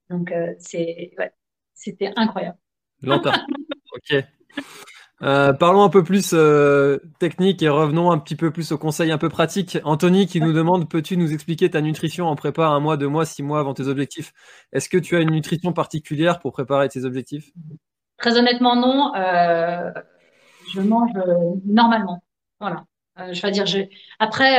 Donc, 0.09 0.32
c'est, 0.59 1.14
ouais, 1.18 1.32
c'était 1.74 2.11
incroyable. 2.16 2.57
L'Antarctique. 3.01 3.57
ok. 3.93 4.24
Euh, 5.22 5.53
parlons 5.53 5.84
un 5.84 5.89
peu 5.89 6.03
plus 6.03 6.32
euh, 6.34 6.97
technique 7.20 7.61
et 7.61 7.70
revenons 7.70 8.11
un 8.11 8.18
petit 8.18 8.36
peu 8.36 8.51
plus 8.51 8.72
aux 8.72 8.78
conseils 8.78 9.11
un 9.11 9.18
peu 9.18 9.30
pratiques. 9.30 9.78
Anthony 9.84 10.28
qui 10.28 10.41
nous 10.41 10.53
demande 10.53 10.89
peux-tu 10.89 11.18
nous 11.18 11.34
expliquer 11.34 11.70
ta 11.70 11.82
nutrition 11.82 12.26
en 12.28 12.36
prépare 12.36 12.74
un 12.74 12.80
mois, 12.80 12.97
deux 12.97 13.07
mois, 13.07 13.26
six 13.26 13.43
mois 13.43 13.59
avant 13.59 13.74
tes 13.74 13.88
objectifs? 13.88 14.34
Est-ce 14.74 14.89
que 14.89 14.97
tu 14.97 15.16
as 15.16 15.22
une 15.22 15.32
nutrition 15.32 15.72
particulière 15.72 16.39
pour 16.39 16.51
préparer 16.51 16.89
tes 16.89 17.05
objectifs? 17.05 17.51
Très 18.18 18.38
honnêtement, 18.38 18.76
non. 18.76 19.14
Euh, 19.16 19.91
je 20.74 20.82
mange 20.82 21.11
normalement. 21.66 22.24
Voilà. 22.59 22.86
je 23.32 23.41
vais 23.41 23.51
dire, 23.51 23.66
après, 24.20 24.55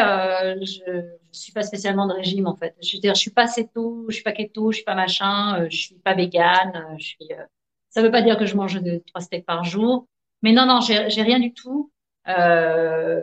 je 0.64 0.90
ne 0.90 1.02
suis 1.32 1.52
pas 1.52 1.62
spécialement 1.62 2.06
de 2.06 2.14
régime 2.14 2.46
en 2.46 2.54
fait. 2.54 2.74
Je 2.82 2.96
veux 2.96 3.00
dire, 3.00 3.14
je 3.14 3.20
suis 3.20 3.30
pas 3.30 3.46
céto, 3.48 4.06
je 4.08 4.14
suis 4.14 4.22
pas 4.22 4.32
keto, 4.32 4.70
je 4.70 4.76
suis 4.76 4.84
pas 4.84 4.94
machin, 4.94 5.66
je 5.68 5.76
suis 5.76 5.94
pas 5.96 6.14
végane. 6.14 6.96
Ça 7.90 8.02
veut 8.02 8.10
pas 8.10 8.22
dire 8.22 8.38
que 8.38 8.46
je 8.46 8.56
mange 8.56 8.80
trois 9.06 9.20
steaks 9.20 9.46
par 9.46 9.64
jour. 9.64 10.06
Mais 10.44 10.52
non, 10.52 10.66
non, 10.66 10.80
j'ai 10.82 11.22
rien 11.22 11.40
du 11.40 11.54
tout. 11.54 11.90
Euh, 12.28 13.22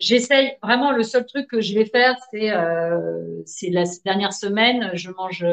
J'essaye 0.00 0.56
vraiment. 0.62 0.90
Le 0.90 1.02
seul 1.02 1.26
truc 1.26 1.46
que 1.48 1.60
je 1.60 1.74
vais 1.74 1.84
faire, 1.84 2.16
c'est 2.30 2.50
euh, 2.50 3.42
la 3.70 3.84
dernière 4.06 4.32
semaine, 4.32 4.90
je 4.94 5.10
mange 5.10 5.44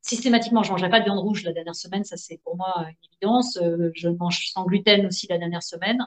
systématiquement. 0.00 0.62
Je 0.62 0.72
mangeais 0.72 0.88
pas 0.88 1.00
de 1.00 1.04
viande 1.04 1.18
rouge 1.18 1.44
la 1.44 1.52
dernière 1.52 1.74
semaine. 1.74 2.02
Ça, 2.02 2.16
c'est 2.16 2.38
pour 2.38 2.56
moi 2.56 2.72
une 2.78 2.96
évidence. 3.12 3.58
Euh, 3.58 3.90
je 3.94 4.08
mange 4.08 4.48
sans 4.52 4.64
gluten 4.64 5.04
aussi 5.04 5.26
la 5.28 5.36
dernière 5.36 5.62
semaine, 5.62 5.98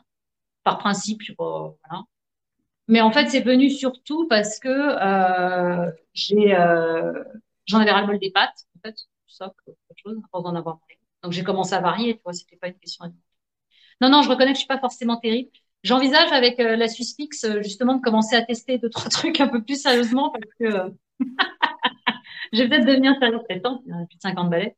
par 0.64 0.80
principe. 0.80 1.22
Voilà. 1.38 2.04
Mais 2.88 3.02
en 3.02 3.12
fait, 3.12 3.30
c'est 3.30 3.42
venu 3.42 3.70
surtout 3.70 4.28
parce 4.28 4.60
que 4.60 4.74
j'en 6.16 7.80
avais 7.80 7.92
ras-le-bol 7.92 8.18
des 8.18 8.32
pâtes, 8.32 8.66
en 8.76 8.80
fait, 8.88 8.96
ça, 9.28 9.54
autre 9.68 9.78
chose, 9.98 10.18
avant 10.34 10.42
d'en 10.42 10.56
avoir 10.56 10.78
mangé. 10.78 11.00
Donc 11.22 11.32
j'ai 11.32 11.44
commencé 11.44 11.76
à 11.76 11.80
varier. 11.80 12.16
Tu 12.16 12.24
vois, 12.24 12.34
c'était 12.34 12.58
pas 12.58 12.70
une 12.70 12.80
question. 12.80 13.06
Non, 14.02 14.10
non, 14.10 14.22
je 14.22 14.30
reconnais 14.30 14.52
que 14.52 14.58
je 14.58 14.60
suis 14.60 14.68
pas 14.68 14.80
forcément 14.80 15.18
terrible. 15.18 15.50
J'envisage 15.84 16.32
avec 16.32 16.60
euh, 16.60 16.76
la 16.76 16.88
Suisse 16.88 17.16
euh, 17.46 17.62
justement 17.62 17.96
de 17.96 18.02
commencer 18.02 18.36
à 18.36 18.42
tester 18.42 18.78
deux 18.78 18.90
trois 18.90 19.10
trucs 19.10 19.40
un 19.40 19.48
peu 19.48 19.64
plus 19.64 19.82
sérieusement 19.82 20.32
parce 20.32 20.54
que 20.60 20.66
euh, 20.66 20.90
je 22.54 22.62
vais 22.62 22.70
peut-être 22.70 22.86
devenir 22.86 23.14
sérieuse 23.20 23.42
traitant, 23.48 23.82
il 23.86 23.92
y 23.92 23.94
a 23.94 24.06
plus 24.06 24.18
de 24.18 24.22
50 24.22 24.50
balais. 24.50 24.76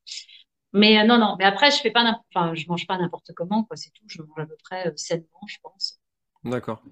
Mais 0.71 1.03
non, 1.03 1.17
non. 1.17 1.35
Mais 1.39 1.45
après, 1.45 1.71
je 1.71 1.77
fais 1.77 1.89
pas, 1.89 2.21
enfin, 2.35 2.53
je 2.53 2.67
mange 2.67 2.85
pas 2.85 2.95
n'importe 2.99 3.31
comment, 3.35 3.63
quoi. 3.63 3.75
C'est 3.75 3.89
tout. 3.89 4.03
Je 4.05 4.21
mange 4.21 4.37
à 4.37 4.45
peu 4.45 4.55
près 4.63 4.93
sainement, 4.97 5.41
je 5.47 5.57
pense. 5.63 5.99
D'accord. 6.43 6.83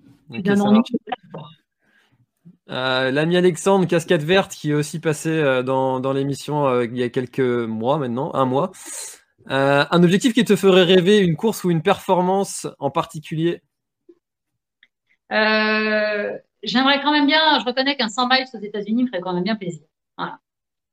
L'ami 2.65 3.38
Alexandre, 3.38 3.86
casquette 3.86 4.23
verte, 4.23 4.53
qui 4.53 4.71
est 4.71 4.73
aussi 4.73 4.99
passé 4.99 5.61
dans, 5.63 5.99
dans 5.99 6.11
l'émission 6.11 6.82
il 6.82 6.97
y 6.97 7.03
a 7.03 7.09
quelques 7.09 7.39
mois 7.39 7.99
maintenant, 7.99 8.34
un 8.34 8.45
mois, 8.45 8.71
euh, 9.49 9.85
un 9.89 10.03
objectif 10.03 10.33
qui 10.33 10.43
te 10.43 10.55
ferait 10.55 10.83
rêver, 10.83 11.19
une 11.19 11.35
course 11.35 11.63
ou 11.63 11.71
une 11.71 11.81
performance 11.81 12.67
en 12.79 12.91
particulier 12.91 13.61
euh, 15.31 16.37
J'aimerais 16.63 17.01
quand 17.01 17.11
même 17.11 17.27
bien, 17.27 17.59
je 17.59 17.65
reconnais 17.65 17.95
qu'un 17.95 18.09
100 18.09 18.27
miles 18.27 18.45
aux 18.53 18.59
États-Unis 18.59 19.03
me 19.03 19.07
ferait 19.07 19.21
quand 19.21 19.33
même 19.33 19.43
bien 19.43 19.55
plaisir. 19.55 19.83
Voilà. 20.17 20.39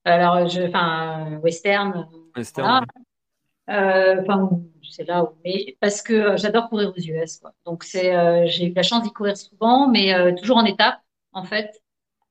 Alors, 0.04 0.48
je, 0.48 0.62
enfin, 0.62 1.38
western. 1.42 2.08
Western. 2.36 2.84
Euh, 3.70 4.20
enfin, 4.20 4.50
c'est 4.82 5.04
là 5.04 5.24
où, 5.24 5.28
mais 5.44 5.76
parce 5.80 6.02
que 6.02 6.36
j'adore 6.36 6.68
courir 6.68 6.92
aux 6.94 7.00
US, 7.00 7.38
quoi. 7.38 7.54
Donc 7.64 7.82
c'est, 7.82 8.46
j'ai 8.48 8.66
eu 8.66 8.74
la 8.74 8.82
chance 8.82 9.02
d'y 9.02 9.12
courir 9.12 9.36
souvent, 9.36 9.88
mais 9.88 10.34
toujours 10.36 10.58
en 10.58 10.64
étape, 10.66 11.00
en 11.32 11.44
fait. 11.44 11.82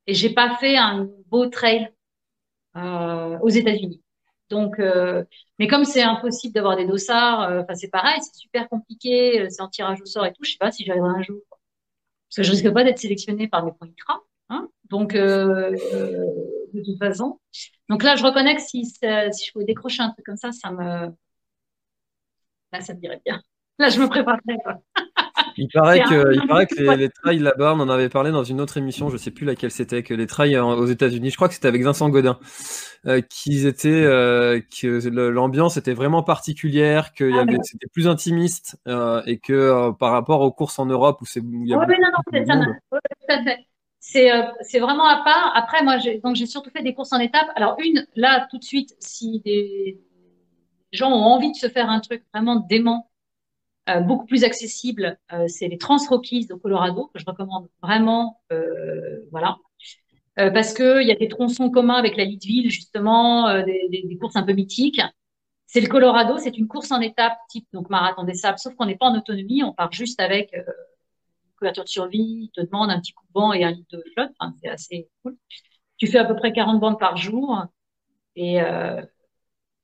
Et 0.05 0.13
j'ai 0.13 0.29
pas 0.29 0.55
fait 0.57 0.77
un 0.77 1.09
beau 1.27 1.47
trail 1.47 1.91
aux 2.75 3.49
États-Unis. 3.49 4.02
Donc, 4.53 4.79
euh, 4.79 5.23
mais 5.57 5.67
comme 5.67 5.83
c'est 5.83 6.03
impossible 6.03 6.53
d'avoir 6.53 6.77
des 6.77 6.85
dossards, 6.85 7.41
euh, 7.49 7.63
c'est 7.73 7.89
pareil, 7.89 8.19
c'est 8.21 8.35
super 8.35 8.69
compliqué, 8.69 9.41
euh, 9.41 9.47
c'est 9.49 9.61
en 9.63 9.67
tirage 9.67 9.99
au 10.01 10.05
sort 10.05 10.25
et 10.27 10.31
tout. 10.31 10.43
Je 10.43 10.51
sais 10.51 10.57
pas 10.59 10.71
si 10.71 10.85
j'arriverai 10.85 11.09
un 11.09 11.23
jour, 11.23 11.39
parce 11.49 12.37
que 12.37 12.43
je 12.43 12.51
risque 12.51 12.71
pas 12.71 12.83
d'être 12.83 12.99
sélectionnée 12.99 13.47
par 13.47 13.65
mes 13.65 13.71
points. 13.71 13.89
Hein 14.49 14.69
donc, 14.89 15.13
de 15.13 15.75
toute 16.85 16.99
façon. 16.99 17.39
Donc 17.89 18.03
là, 18.03 18.15
je 18.15 18.23
reconnais 18.23 18.55
que 18.55 18.61
si, 18.61 18.85
si 18.85 18.95
je 19.01 19.51
pouvais 19.51 19.65
décrocher 19.65 20.03
un 20.03 20.11
truc 20.11 20.25
comme 20.25 20.37
ça, 20.37 20.51
ça 20.51 20.71
me, 20.71 21.11
là, 22.71 22.81
ça 22.81 22.93
me 22.93 22.99
dirait 22.99 23.21
bien. 23.25 23.41
Là, 23.79 23.89
je 23.89 23.99
me 23.99 24.07
préparerais. 24.07 24.57
Il 25.57 25.67
paraît 25.73 26.01
que, 26.01 26.33
il 26.33 26.47
paraît 26.47 26.67
que 26.67 26.81
les, 26.81 26.95
les 26.97 27.09
trails 27.09 27.39
là-bas, 27.39 27.73
on 27.75 27.79
en 27.79 27.89
avait 27.89 28.09
parlé 28.09 28.31
dans 28.31 28.43
une 28.43 28.61
autre 28.61 28.77
émission, 28.77 29.09
je 29.09 29.17
sais 29.17 29.31
plus 29.31 29.45
laquelle 29.45 29.71
c'était, 29.71 30.03
que 30.03 30.13
les 30.13 30.27
trails 30.27 30.57
aux 30.57 30.85
États-Unis, 30.85 31.29
je 31.29 31.35
crois 31.35 31.47
que 31.47 31.53
c'était 31.53 31.67
avec 31.67 31.83
Vincent 31.83 32.09
Godin, 32.09 32.39
euh, 33.05 33.21
qu'ils 33.21 33.65
étaient, 33.65 33.89
euh, 33.89 34.59
que 34.81 35.09
l'ambiance 35.09 35.77
était 35.77 35.93
vraiment 35.93 36.23
particulière, 36.23 37.13
que 37.13 37.29
ah, 37.33 37.45
c'était 37.63 37.87
plus 37.91 38.07
intimiste 38.07 38.77
euh, 38.87 39.21
et 39.25 39.39
que 39.39 39.53
euh, 39.53 39.91
par 39.91 40.11
rapport 40.11 40.41
aux 40.41 40.51
courses 40.51 40.79
en 40.79 40.85
Europe 40.85 41.21
où 41.21 41.25
c'est. 41.25 41.41
Oui, 41.41 41.67
non, 41.69 41.79
non, 41.79 43.53
c'est 43.99 44.31
euh, 44.31 44.43
c'est 44.61 44.79
vraiment 44.79 45.07
à 45.07 45.23
part. 45.23 45.51
Après, 45.55 45.81
moi, 45.83 45.97
j'ai 45.97 46.45
surtout 46.45 46.69
fait 46.69 46.83
des 46.83 46.93
courses 46.93 47.13
en 47.13 47.19
étapes. 47.19 47.49
Alors 47.55 47.77
une, 47.79 48.05
là, 48.15 48.47
tout 48.51 48.57
de 48.57 48.63
suite, 48.63 48.95
si 48.99 49.41
des 49.45 50.01
gens 50.91 51.09
ont 51.09 51.23
envie 51.23 51.51
de 51.51 51.55
se 51.55 51.67
faire 51.67 51.89
un 51.89 51.99
truc 51.99 52.23
vraiment 52.33 52.57
dément 52.57 53.09
euh, 53.89 53.99
beaucoup 53.99 54.25
plus 54.25 54.45
accessible, 54.45 55.19
euh, 55.33 55.47
c'est 55.47 55.67
les 55.67 55.77
Trans 55.77 55.97
Rockies 56.09 56.47
au 56.51 56.57
Colorado 56.57 57.07
que 57.13 57.19
je 57.19 57.25
recommande 57.25 57.67
vraiment, 57.81 58.41
euh, 58.53 59.19
voilà, 59.31 59.57
parce 60.35 60.73
que 60.73 61.01
il 61.01 61.07
y 61.07 61.11
a 61.11 61.15
des 61.15 61.27
tronçons 61.27 61.69
communs 61.69 61.95
avec 61.95 62.17
la 62.17 62.23
Leadville 62.23 62.71
justement, 62.71 63.61
des, 63.63 63.87
des, 63.89 64.03
des, 64.03 64.17
courses 64.17 64.35
un 64.35 64.43
peu 64.43 64.53
mythiques. 64.53 65.01
C'est 65.67 65.81
le 65.81 65.87
Colorado, 65.87 66.37
c'est 66.37 66.57
une 66.57 66.67
course 66.67 66.91
en 66.91 67.01
étape 67.01 67.37
type 67.49 67.67
donc 67.71 67.89
marathon 67.89 68.23
des 68.23 68.33
sables, 68.33 68.57
sauf 68.57 68.73
qu'on 68.75 68.85
n'est 68.87 68.95
pas 68.95 69.07
en 69.07 69.17
autonomie, 69.17 69.63
on 69.63 69.73
part 69.73 69.91
juste 69.91 70.19
avec 70.19 70.51
une 70.53 70.63
couverture 71.59 71.83
de 71.83 71.89
survie, 71.89 72.49
te 72.55 72.61
demande 72.61 72.89
un 72.89 72.99
petit 72.99 73.13
coup 73.13 73.25
de 73.27 73.39
vent 73.39 73.53
et 73.53 73.63
un 73.63 73.71
litre 73.71 73.95
de 73.97 74.03
flotte, 74.13 74.31
enfin, 74.39 74.53
c'est 74.61 74.69
assez 74.69 75.09
cool. 75.21 75.37
Tu 75.97 76.07
fais 76.07 76.17
à 76.17 76.25
peu 76.25 76.35
près 76.35 76.51
40 76.51 76.79
bandes 76.79 76.99
par 76.99 77.17
jour 77.17 77.65
et 78.35 78.59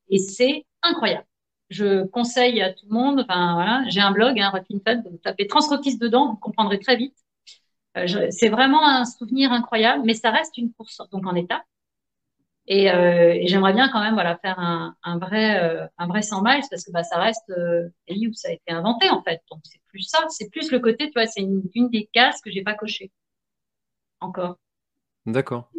et 0.09 0.17
c'est 0.17 0.65
incroyable 0.81 1.28
je 1.69 2.05
conseille 2.05 2.61
à 2.61 2.73
tout 2.73 2.85
le 2.89 2.93
monde, 2.93 3.21
enfin 3.21 3.53
voilà, 3.53 3.83
j'ai 3.87 4.01
un 4.01 4.11
blog, 4.11 4.39
hein, 4.39 4.51
Fed, 4.85 5.03
vous 5.09 5.17
tapez 5.17 5.47
Transrotis 5.47 5.97
dedans, 5.97 6.31
vous 6.31 6.37
comprendrez 6.37 6.79
très 6.79 6.95
vite. 6.95 7.15
Euh, 7.97 8.27
c'est 8.31 8.49
vraiment 8.49 8.85
un 8.85 9.05
souvenir 9.05 9.51
incroyable, 9.51 10.03
mais 10.05 10.13
ça 10.13 10.31
reste 10.31 10.57
une 10.57 10.71
course 10.73 11.01
donc 11.11 11.25
en 11.25 11.35
étape. 11.35 11.63
Et, 12.71 12.91
euh, 12.91 13.33
et 13.33 13.47
j'aimerais 13.47 13.73
bien 13.73 13.89
quand 13.89 13.99
même 13.99 14.13
voilà 14.13 14.37
faire 14.37 14.59
un, 14.59 15.17
vrai 15.17 15.59
euh, 15.59 15.87
un 15.97 16.05
vrai 16.05 16.21
100 16.21 16.43
miles 16.43 16.61
parce 16.69 16.83
que 16.83 16.91
bah 16.91 17.03
ça 17.03 17.17
reste 17.17 17.49
euh, 17.49 17.89
pays 18.05 18.27
où 18.27 18.33
ça 18.33 18.49
a 18.49 18.51
été 18.51 18.71
inventé 18.71 19.09
en 19.09 19.23
fait. 19.23 19.41
Donc 19.49 19.61
c'est 19.63 19.81
plus 19.87 20.03
ça, 20.03 20.19
c'est 20.29 20.51
plus 20.51 20.71
le 20.71 20.79
côté, 20.79 21.09
tu 21.09 21.19
c'est 21.27 21.41
une, 21.41 21.63
une 21.73 21.89
des 21.89 22.07
cases 22.13 22.41
que 22.41 22.51
j'ai 22.51 22.61
pas 22.61 22.75
coché 22.75 23.11
encore. 24.21 24.57
D'accord. 25.25 25.71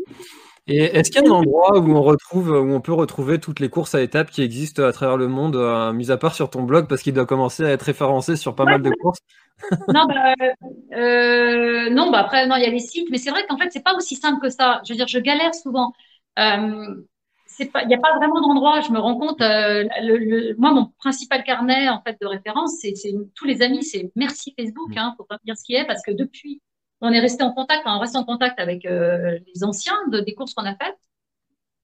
Et 0.73 0.85
est-ce 0.85 1.11
qu'il 1.11 1.21
y 1.21 1.27
a 1.27 1.29
un 1.29 1.35
endroit 1.35 1.81
où 1.81 1.97
on 1.97 2.01
retrouve, 2.01 2.51
où 2.51 2.73
on 2.73 2.81
peut 2.81 2.93
retrouver 2.93 3.41
toutes 3.41 3.59
les 3.59 3.69
courses 3.69 3.97
à 3.97 4.03
étapes 4.03 4.31
qui 4.31 4.41
existent 4.43 4.85
à 4.85 4.93
travers 4.93 5.17
le 5.17 5.27
monde, 5.27 5.57
euh, 5.57 5.93
mis 5.93 6.13
à 6.13 6.17
part 6.17 6.33
sur 6.33 6.49
ton 6.49 6.63
blog, 6.63 6.87
parce 6.87 7.03
qu'il 7.03 7.13
doit 7.13 7.27
commencer 7.27 7.65
à 7.65 7.71
être 7.71 7.83
référencé 7.83 8.37
sur 8.37 8.55
pas 8.55 8.65
mal 8.65 8.81
de 8.81 8.91
courses? 8.91 9.19
Non, 9.95 10.07
bah, 10.07 10.35
euh, 10.95 11.91
non, 11.91 12.11
bah 12.11 12.21
après, 12.21 12.47
non, 12.47 12.57
il 12.57 12.63
y 12.63 12.67
a 12.67 12.71
les 12.71 12.79
sites, 12.79 13.09
mais 13.11 13.19
c'est 13.19 13.31
vrai 13.31 13.45
qu'en 13.47 13.59
fait, 13.59 13.69
c'est 13.71 13.85
pas 13.85 13.95
aussi 13.95 14.17
simple 14.17 14.41
que 14.41 14.49
ça. 14.49 14.81
Je 14.87 14.93
veux 14.93 14.97
dire, 14.97 15.07
je 15.07 15.19
galère 15.19 15.55
souvent. 15.55 15.93
Euh, 16.39 16.95
il 17.59 17.89
n'y 17.89 17.95
a 17.95 17.99
pas 17.99 18.17
vraiment 18.17 18.41
d'endroit. 18.41 18.81
Je 18.81 18.91
me 18.91 18.99
rends 18.99 19.19
compte. 19.19 19.43
Euh, 19.43 19.85
le, 20.01 20.55
moi, 20.57 20.73
mon 20.73 20.87
principal 20.99 21.45
carnet 21.45 21.91
en 21.91 22.01
fait 22.01 22.17
de 22.21 22.27
référence, 22.27 22.77
c'est 22.81 22.95
tous 23.35 23.45
les 23.45 23.61
amis. 23.61 23.85
C'est 23.85 24.11
merci 24.17 24.55
Facebook. 24.59 24.97
Hein, 24.97 25.15
faut 25.19 25.25
pas 25.25 25.37
dire 25.45 25.57
ce 25.59 25.65
qui 25.65 25.75
est 25.75 25.87
parce 25.87 26.03
que 26.03 26.13
depuis 26.13 26.63
on 27.01 27.13
est 27.13 27.21
resté 27.21 27.43
en 27.43 27.53
contact, 27.53 27.83
on 27.87 27.99
reste 27.99 28.17
en 28.17 28.25
contact 28.25 28.59
avec 28.61 28.85
euh, 28.87 29.39
les 29.53 29.65
anciens 29.65 29.99
de, 30.09 30.21
des 30.21 30.35
courses 30.35 30.55
qu'on 30.55 30.65
a 30.65 30.75
faites. 30.77 30.99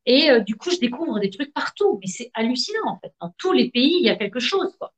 Et 0.07 0.31
euh, 0.31 0.41
du 0.41 0.57
coup, 0.57 0.71
je 0.71 0.79
découvre 0.79 1.19
des 1.19 1.31
trucs 1.31 1.53
partout. 1.53 1.99
Mais 2.01 2.07
c'est 2.07 2.31
hallucinant, 2.35 2.87
en 2.87 2.99
fait. 2.99 3.13
Dans 3.21 3.35
tous 3.39 3.53
les 3.53 3.71
pays, 3.71 3.97
il 3.99 4.05
y 4.05 4.11
a 4.11 4.17
quelque 4.17 4.41
chose, 4.41 4.75
quoi. 4.79 4.93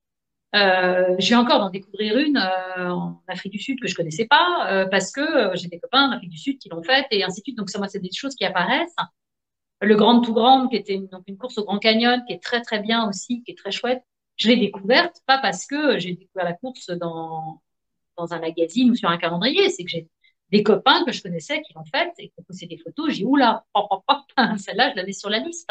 Euh, 0.57 1.17
encore 1.35 1.61
en 1.61 1.69
découvrir 1.69 2.17
une 2.17 2.39
euh, 2.39 2.89
en 2.89 3.23
Afrique 3.29 3.53
du 3.53 3.59
Sud 3.59 3.79
que 3.81 3.87
je 3.87 3.95
connaissais 3.95 4.27
pas 4.27 4.87
parce 4.91 5.13
que 5.13 5.55
j'ai 5.55 5.69
des 5.69 5.79
copains 5.79 6.09
en 6.09 6.13
Afrique 6.13 6.31
du 6.31 6.39
Sud 6.39 6.59
qui 6.59 6.71
l'ont 6.71 6.83
faite 6.83 7.07
et 7.11 7.23
ainsi 7.23 7.41
de 7.41 7.45
suite. 7.45 7.59
Donc 7.59 7.71
ça, 7.71 7.79
moi, 7.79 7.89
c'est 7.89 7.99
des 7.99 8.11
choses 8.13 8.35
qui 8.35 8.45
apparaissent. 8.45 8.97
Le 9.81 9.95
Grand 9.95 10.21
Tout 10.21 10.33
Grand, 10.33 10.69
qui 10.69 10.77
était 10.77 10.95
une, 10.95 11.07
donc 11.09 11.23
une 11.27 11.37
course 11.37 11.59
au 11.59 11.65
Grand 11.65 11.79
Canyon, 11.79 12.25
qui 12.27 12.33
est 12.33 12.43
très 12.43 12.63
très 12.63 12.81
bien 12.81 13.09
aussi, 13.09 13.43
qui 13.43 13.53
est 13.53 13.59
très 13.59 13.71
chouette. 13.71 14.03
Je 14.37 14.49
l'ai 14.49 14.57
découverte 14.57 15.17
pas 15.27 15.39
parce 15.39 15.67
que 15.67 15.99
j'ai 15.99 16.15
découvert 16.15 16.45
la 16.45 16.55
course 16.55 16.91
dans 16.91 17.61
dans 18.19 18.35
un 18.35 18.41
magazine 18.41 18.91
ou 18.91 18.95
sur 18.95 19.09
un 19.09 19.19
calendrier. 19.19 19.71
C'est 19.71 19.85
que 19.85 19.91
j'ai 19.91 20.09
des 20.51 20.63
copains 20.63 21.05
que 21.05 21.13
je 21.13 21.23
connaissais 21.23 21.63
qui 21.63 21.73
l'ont 21.75 21.85
fait 21.85 22.13
et 22.19 22.29
qui 22.29 22.35
ont 22.39 22.43
posté 22.43 22.67
des 22.67 22.79
photos. 22.79 23.11
J'ai 23.11 23.25
oula, 23.25 23.65
celle-là, 24.59 24.91
je 24.91 24.97
la 24.97 25.05
mets 25.05 25.13
sur 25.13 25.31
la 25.31 25.39
liste. 25.39 25.71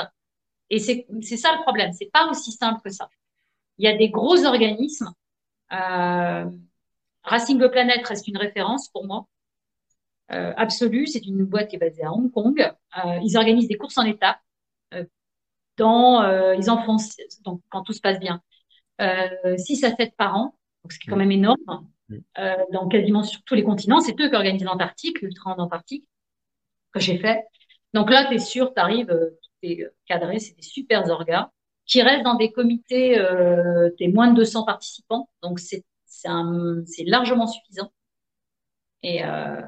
Et 0.69 0.79
c'est 0.79 1.05
ça 1.37 1.53
le 1.55 1.61
problème. 1.61 1.93
C'est 1.93 2.11
pas 2.11 2.29
aussi 2.29 2.51
simple 2.51 2.81
que 2.83 2.89
ça. 2.89 3.09
Il 3.77 3.85
y 3.85 3.87
a 3.87 3.95
des 3.95 4.09
gros 4.09 4.43
organismes. 4.45 5.13
Euh, 5.71 6.45
Racing 7.23 7.59
the 7.59 7.67
Planet 7.69 8.05
reste 8.05 8.27
une 8.27 8.37
référence 8.37 8.89
pour 8.89 9.05
moi. 9.05 9.27
Euh, 10.31 10.53
absolue. 10.57 11.07
C'est 11.07 11.25
une 11.25 11.45
boîte 11.45 11.69
qui 11.69 11.75
est 11.75 11.79
basée 11.79 12.03
à 12.03 12.11
Hong 12.11 12.31
Kong. 12.31 12.59
Euh, 12.59 13.19
ils 13.23 13.37
organisent 13.37 13.67
des 13.67 13.77
courses 13.77 13.97
en 13.97 14.03
étapes. 14.03 14.39
Euh, 14.93 15.05
dans, 15.77 16.23
ils 16.53 16.69
en 16.71 16.83
font, 16.83 16.97
donc, 17.43 17.61
quand 17.69 17.83
tout 17.83 17.93
se 17.93 18.01
passe 18.01 18.19
bien, 18.19 18.41
6 18.99 19.83
à 19.83 19.95
7 19.95 20.15
par 20.17 20.35
an. 20.35 20.55
Donc, 20.83 20.91
ce 20.91 20.99
qui 20.99 21.07
est 21.07 21.11
quand 21.11 21.17
même 21.17 21.31
énorme. 21.31 21.87
Euh, 22.11 22.55
dans 22.71 22.87
quasiment 22.87 23.23
sur 23.23 23.43
tous 23.43 23.55
les 23.55 23.63
continents. 23.63 23.99
C'est 23.99 24.19
eux 24.19 24.29
qui 24.29 24.35
organisent 24.35 24.63
l'Antarctique, 24.63 25.21
l'Ultra 25.21 25.53
en 25.55 25.59
Antarctique, 25.59 26.07
que 26.93 26.99
j'ai 26.99 27.17
fait. 27.17 27.43
Donc 27.93 28.09
là, 28.09 28.25
tu 28.25 28.35
es 28.35 28.39
sûr, 28.39 28.73
tu 28.73 28.79
arrives, 28.79 29.13
tu 29.61 29.69
es 29.69 29.87
cadré, 30.05 30.39
c'est 30.39 30.55
des 30.55 30.61
super 30.61 31.07
orgas 31.09 31.51
qui 31.85 32.01
restent 32.01 32.23
dans 32.23 32.35
des 32.35 32.51
comités, 32.51 33.17
euh, 33.17 33.89
tu 33.97 34.05
es 34.05 34.07
moins 34.09 34.29
de 34.29 34.35
200 34.35 34.65
participants, 34.65 35.29
donc 35.41 35.59
c'est 35.59 35.83
largement 37.05 37.47
suffisant. 37.47 37.91
Et, 39.03 39.23
euh, 39.23 39.61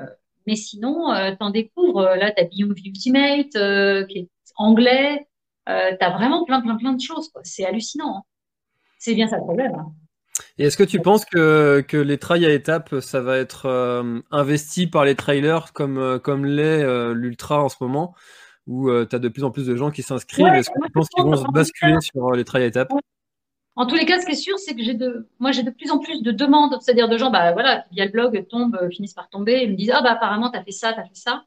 mais 0.47 0.55
sinon, 0.55 1.13
euh, 1.13 1.31
tu 1.31 1.43
en 1.43 1.49
découvres, 1.49 2.01
là, 2.01 2.31
tu 2.31 2.41
as 2.41 2.45
Beyond 2.45 2.73
Ultimate, 2.75 3.55
euh, 3.55 4.05
qui 4.05 4.19
est 4.19 4.29
anglais, 4.55 5.27
euh, 5.69 5.95
tu 5.97 6.05
as 6.05 6.09
vraiment 6.09 6.43
plein, 6.45 6.61
plein, 6.61 6.75
plein 6.75 6.93
de 6.93 7.01
choses. 7.01 7.31
C'est 7.43 7.65
hallucinant. 7.65 8.17
Hein. 8.17 8.23
C'est 8.97 9.15
bien 9.15 9.27
ça 9.27 9.37
le 9.37 9.43
problème. 9.43 9.75
Hein. 9.75 9.93
Et 10.60 10.64
est-ce 10.64 10.76
que 10.76 10.84
tu 10.84 10.99
penses 10.99 11.24
que, 11.24 11.80
que 11.88 11.95
les 11.95 12.18
trails 12.18 12.45
à 12.45 12.51
étapes, 12.51 12.99
ça 12.99 13.22
va 13.22 13.38
être 13.38 13.66
euh, 13.66 14.20
investi 14.30 14.88
par 14.88 15.05
les 15.05 15.16
trailers 15.16 15.72
comme, 15.72 15.97
euh, 15.97 16.20
comme 16.20 16.45
l'est 16.45 16.84
euh, 16.84 17.14
l'ultra 17.14 17.64
en 17.64 17.70
ce 17.70 17.78
moment, 17.80 18.14
où 18.68 18.91
tu 19.05 19.16
as 19.16 19.20
de 19.20 19.30
plus 19.30 19.45
en 19.45 19.51
plus 19.51 19.66
de 19.66 19.78
gens 19.78 19.89
qui 19.89 20.03
s'inscrivent? 20.03 20.47
Est-ce 20.47 20.70
que 20.70 20.86
tu 20.86 20.91
penses 20.91 21.07
qu'ils 21.07 21.24
vont 21.24 21.38
se 21.38 21.49
basculer 21.53 21.95
sur 22.01 22.34
les 22.34 22.43
trails 22.43 22.64
à 22.64 22.66
étapes? 22.66 22.91
En 23.78 23.86
tous 23.86 23.95
les 23.95 24.05
cas, 24.05 24.20
ce 24.20 24.26
qui 24.26 24.34
est 24.34 24.36
sûr, 24.36 24.60
c'est 24.60 24.76
que 24.76 24.84
j'ai 24.84 24.95
de, 24.95 25.30
moi, 25.39 25.53
j'ai 25.53 25.64
de 25.64 25.72
plus 25.72 25.91
en 25.91 25.99
plus 25.99 26.22
de 26.22 26.32
demandes, 26.32 26.78
c'est-à-dire 26.82 27.07
de 27.07 27.18
gens, 27.18 27.32
bah 27.32 27.53
voilà, 27.53 27.86
via 27.93 28.03
le 28.03 28.12
blog, 28.12 28.45
tombent, 28.49 28.89
finissent 28.91 29.14
par 29.14 29.30
tomber, 29.30 29.64
et 29.64 29.68
me 29.68 29.76
disent, 29.78 29.93
ah 29.93 30.01
bah 30.01 30.12
apparemment, 30.12 30.51
tu 30.51 30.60
as 30.60 30.64
fait 30.66 30.72
ça, 30.72 30.91
tu 30.91 30.99
as 30.99 31.05
fait 31.05 31.16
ça. 31.16 31.45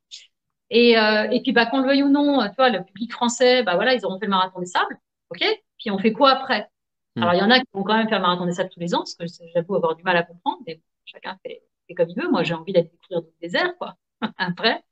Et, 0.71 0.93
et 0.93 1.43
puis, 1.43 1.53
bah, 1.53 1.67
qu'on 1.67 1.83
le 1.83 1.87
veuille 1.87 2.03
ou 2.03 2.09
non, 2.09 2.43
tu 2.49 2.55
vois, 2.57 2.71
le 2.71 2.83
public 2.83 3.13
français, 3.13 3.63
bah 3.63 3.75
voilà, 3.75 3.93
ils 3.93 4.07
auront 4.07 4.19
fait 4.19 4.25
le 4.25 4.31
marathon 4.31 4.59
des 4.59 4.67
sables, 4.67 4.99
ok. 5.29 5.45
Puis 5.79 5.91
on 5.91 5.99
fait 5.99 6.13
quoi 6.13 6.31
après? 6.31 6.71
Hmm. 7.17 7.23
Alors, 7.23 7.35
il 7.35 7.39
y 7.39 7.43
en 7.43 7.51
a 7.51 7.59
qui 7.59 7.67
vont 7.73 7.83
quand 7.83 7.97
même 7.97 8.09
faire 8.09 8.21
marathon 8.21 8.47
des 8.47 8.53
sables 8.53 8.71
tous 8.71 8.81
les 8.81 8.95
ans, 8.95 9.05
parce 9.19 9.37
que 9.37 9.45
j'avoue 9.55 9.77
avoir 9.77 9.97
du 9.97 10.03
mal 10.03 10.17
à 10.17 10.23
comprendre, 10.23 10.59
mais 10.67 10.81
chacun 11.05 11.37
fait, 11.45 11.63
comme 11.97 12.09
il 12.09 12.21
veut. 12.21 12.31
Moi, 12.31 12.43
j'ai 12.43 12.55
envie 12.55 12.73
d'aller 12.73 12.89
découvrir 12.89 13.23
d'autres 13.23 13.37
déserts, 13.41 13.77
quoi, 13.79 13.97
après. 14.39 14.83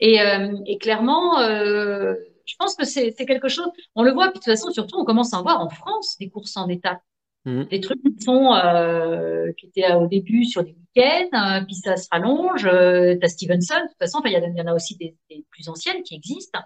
Et, 0.00 0.20
euh, 0.20 0.56
et 0.66 0.78
clairement, 0.78 1.38
euh, 1.40 2.14
je 2.46 2.54
pense 2.58 2.74
que 2.76 2.84
c'est 2.84 3.14
quelque 3.14 3.48
chose, 3.48 3.68
on 3.94 4.02
le 4.02 4.12
voit, 4.12 4.26
puis 4.26 4.40
de 4.40 4.44
toute 4.44 4.52
façon, 4.52 4.70
surtout, 4.70 4.98
on 4.98 5.04
commence 5.04 5.32
à 5.32 5.38
en 5.38 5.42
voir 5.42 5.60
en 5.60 5.68
France 5.68 6.16
des 6.18 6.28
courses 6.28 6.56
en 6.56 6.68
étapes. 6.68 7.00
Mmh. 7.46 7.64
Des 7.64 7.80
trucs 7.80 8.02
qui 8.02 8.24
sont, 8.24 8.54
euh, 8.54 9.52
qui 9.58 9.66
étaient 9.66 9.92
au 9.92 10.06
début 10.06 10.44
sur 10.44 10.64
des 10.64 10.72
week-ends, 10.72 11.58
euh, 11.58 11.64
puis 11.64 11.74
ça 11.74 11.96
se 11.96 12.08
rallonge. 12.10 12.64
Euh, 12.64 13.16
T'as 13.20 13.28
Stevenson, 13.28 13.74
de 13.74 13.88
toute 13.88 13.98
façon, 13.98 14.22
il 14.24 14.32
y, 14.32 14.34
y, 14.34 14.62
en 14.62 14.66
a 14.66 14.74
aussi 14.74 14.96
des, 14.96 15.14
des, 15.28 15.44
plus 15.50 15.68
anciennes 15.68 16.02
qui 16.02 16.14
existent. 16.14 16.60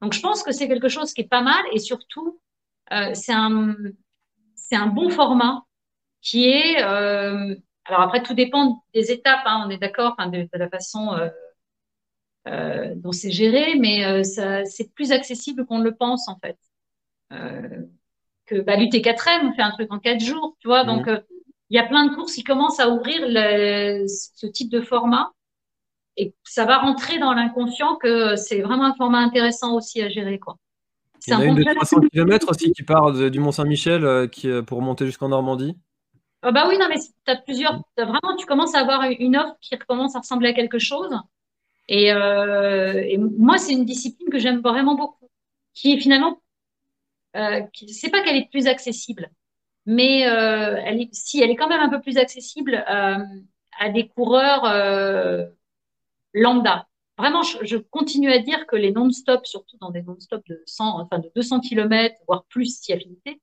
Donc, 0.00 0.14
je 0.14 0.20
pense 0.20 0.42
que 0.42 0.50
c'est 0.52 0.66
quelque 0.66 0.88
chose 0.88 1.12
qui 1.12 1.20
est 1.20 1.28
pas 1.28 1.42
mal 1.42 1.62
et 1.72 1.78
surtout, 1.78 2.28
euh, 2.28 2.41
c'est 2.90 3.32
un, 3.32 3.74
un 4.76 4.86
bon 4.86 5.10
format 5.10 5.64
qui 6.20 6.46
est, 6.48 6.82
euh, 6.82 7.54
alors 7.84 8.00
après 8.00 8.22
tout 8.22 8.34
dépend 8.34 8.84
des 8.94 9.10
étapes, 9.10 9.42
hein, 9.44 9.64
on 9.66 9.70
est 9.70 9.78
d'accord, 9.78 10.16
de, 10.18 10.42
de, 10.42 10.58
la 10.58 10.68
façon 10.68 11.12
euh, 11.14 11.28
euh, 12.48 12.94
dont 12.96 13.12
c'est 13.12 13.30
géré, 13.30 13.74
mais 13.76 14.04
euh, 14.04 14.22
c'est 14.64 14.92
plus 14.94 15.12
accessible 15.12 15.66
qu'on 15.66 15.78
le 15.78 15.94
pense 15.94 16.28
en 16.28 16.38
fait. 16.38 16.58
Euh, 17.32 17.82
que 18.46 18.60
bah, 18.60 18.76
l'UT4M, 18.76 19.48
on 19.48 19.52
fait 19.54 19.62
un 19.62 19.70
truc 19.70 19.92
en 19.92 19.98
quatre 19.98 20.20
jours, 20.20 20.56
tu 20.60 20.68
vois, 20.68 20.84
donc 20.84 21.06
mmh. 21.06 21.22
il 21.70 21.76
y 21.76 21.78
a 21.78 21.86
plein 21.86 22.06
de 22.06 22.14
courses 22.14 22.34
qui 22.34 22.44
commencent 22.44 22.80
à 22.80 22.90
ouvrir 22.90 23.20
le, 23.22 24.06
ce 24.06 24.46
type 24.46 24.70
de 24.70 24.80
format 24.80 25.32
et 26.16 26.34
ça 26.44 26.66
va 26.66 26.78
rentrer 26.78 27.18
dans 27.18 27.32
l'inconscient 27.32 27.96
que 27.96 28.36
c'est 28.36 28.60
vraiment 28.60 28.84
un 28.84 28.94
format 28.94 29.18
intéressant 29.18 29.74
aussi 29.74 30.02
à 30.02 30.08
gérer, 30.08 30.38
quoi. 30.38 30.58
Il 31.26 31.32
y 31.32 31.34
en 31.34 31.40
a 31.40 31.44
une 31.44 31.54
de 31.54 31.62
300 31.64 32.00
km 32.12 32.48
aussi 32.50 32.72
qui 32.72 32.82
part 32.82 33.12
du 33.12 33.38
Mont-Saint-Michel 33.38 34.04
euh, 34.04 34.26
qui, 34.26 34.48
euh, 34.48 34.62
pour 34.62 34.82
monter 34.82 35.06
jusqu'en 35.06 35.28
Normandie. 35.28 35.76
Ah 36.42 36.50
bah 36.50 36.66
oui, 36.68 36.76
non, 36.78 36.86
mais 36.88 36.98
tu 36.98 37.30
as 37.30 37.36
plusieurs. 37.36 37.82
vraiment, 37.96 38.36
tu 38.36 38.46
commences 38.46 38.74
à 38.74 38.80
avoir 38.80 39.04
une 39.18 39.36
offre 39.36 39.56
qui 39.60 39.76
commence 39.78 40.16
à 40.16 40.20
ressembler 40.20 40.48
à 40.48 40.52
quelque 40.52 40.78
chose. 40.78 41.14
Et, 41.88 42.12
euh, 42.12 43.02
et 43.06 43.18
moi, 43.18 43.58
c'est 43.58 43.72
une 43.72 43.84
discipline 43.84 44.28
que 44.28 44.38
j'aime 44.38 44.60
vraiment 44.60 44.96
beaucoup, 44.96 45.30
qui 45.74 45.92
est 45.92 46.00
finalement, 46.00 46.42
euh, 47.36 47.60
c'est 47.88 48.10
pas 48.10 48.22
qu'elle 48.22 48.36
est 48.36 48.50
plus 48.50 48.66
accessible, 48.66 49.30
mais 49.86 50.20
elle 50.20 51.02
est, 51.02 51.14
si 51.14 51.40
elle 51.40 51.50
est 51.50 51.56
quand 51.56 51.68
même 51.68 51.80
un 51.80 51.88
peu 51.88 52.00
plus 52.00 52.18
accessible 52.18 52.84
à 52.86 53.88
des 53.88 54.08
coureurs 54.08 54.64
lambda. 56.34 56.86
Vraiment, 57.22 57.42
je, 57.44 57.76
continue 57.76 58.32
à 58.32 58.40
dire 58.40 58.66
que 58.66 58.74
les 58.74 58.90
non-stop, 58.90 59.46
surtout 59.46 59.76
dans 59.80 59.92
des 59.92 60.02
non-stop 60.02 60.42
de 60.48 60.60
100, 60.66 61.02
enfin 61.02 61.20
de 61.20 61.30
200 61.36 61.60
km, 61.60 62.16
voire 62.26 62.44
plus 62.46 62.80
si 62.80 62.92
affinité, 62.92 63.40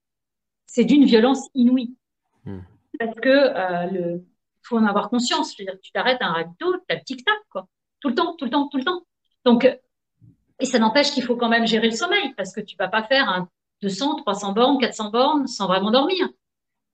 c'est 0.65 0.83
d'une 0.83 1.05
violence 1.05 1.47
inouïe. 1.55 1.95
Hmm. 2.43 2.59
Parce 2.99 3.15
que 3.21 3.29
euh, 3.29 3.85
le, 3.85 4.25
faut 4.63 4.77
en 4.77 4.83
avoir 4.83 5.09
conscience. 5.09 5.53
Je 5.53 5.63
veux 5.63 5.65
dire, 5.71 5.79
tu 5.81 5.93
t'arrêtes 5.93 6.21
à 6.21 6.25
un 6.25 6.33
ravito, 6.33 6.75
t'as 6.89 6.95
le 6.95 7.03
tic-tac, 7.05 7.39
quoi. 7.49 7.69
Tout 8.01 8.09
le 8.09 8.15
temps, 8.15 8.35
tout 8.35 8.43
le 8.43 8.51
temps, 8.51 8.67
tout 8.67 8.79
le 8.79 8.83
temps. 8.83 9.01
Donc, 9.45 9.65
et 10.59 10.65
ça 10.65 10.77
n'empêche 10.77 11.11
qu'il 11.11 11.23
faut 11.23 11.37
quand 11.37 11.47
même 11.47 11.65
gérer 11.65 11.89
le 11.89 11.95
sommeil 11.95 12.33
parce 12.35 12.51
que 12.53 12.59
tu 12.59 12.75
vas 12.75 12.89
pas 12.89 13.03
faire 13.03 13.29
un 13.29 13.47
200, 13.81 14.17
300 14.17 14.51
bornes, 14.51 14.77
400 14.77 15.09
bornes 15.09 15.47
sans 15.47 15.67
vraiment 15.67 15.91
dormir. 15.91 16.27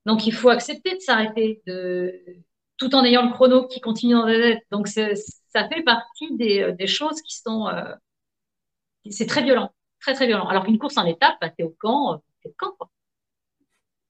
Donc, 0.06 0.28
il 0.28 0.34
faut 0.34 0.50
accepter 0.50 0.94
de 0.94 1.00
s'arrêter, 1.00 1.64
de, 1.66 2.14
tout 2.78 2.94
en 2.94 3.04
ayant 3.04 3.26
le 3.26 3.34
chrono 3.34 3.66
qui 3.66 3.82
continue 3.82 4.14
dans 4.14 4.28
la 4.28 4.38
tête. 4.38 4.64
Donc, 4.70 4.88
ça 5.56 5.68
fait 5.70 5.84
partie 5.84 6.36
des, 6.36 6.62
euh, 6.62 6.72
des 6.74 6.88
choses 6.88 7.22
qui 7.22 7.38
sont, 7.38 7.68
euh, 7.68 7.94
c'est 9.10 9.26
très 9.26 9.42
violent, 9.42 9.72
très, 10.02 10.14
très 10.14 10.28
violent. 10.28 10.48
Alors 10.48 10.66
qu'une 10.66 10.78
course 10.78 10.98
en 10.98 11.06
étape, 11.06 11.36
bah, 11.40 11.50
t'es 11.50 11.64
au 11.64 11.74
camp, 11.80 12.14
euh, 12.14 12.18
t'es 12.44 12.50
au 12.50 12.56
camp, 12.58 12.74
quoi. 12.78 12.90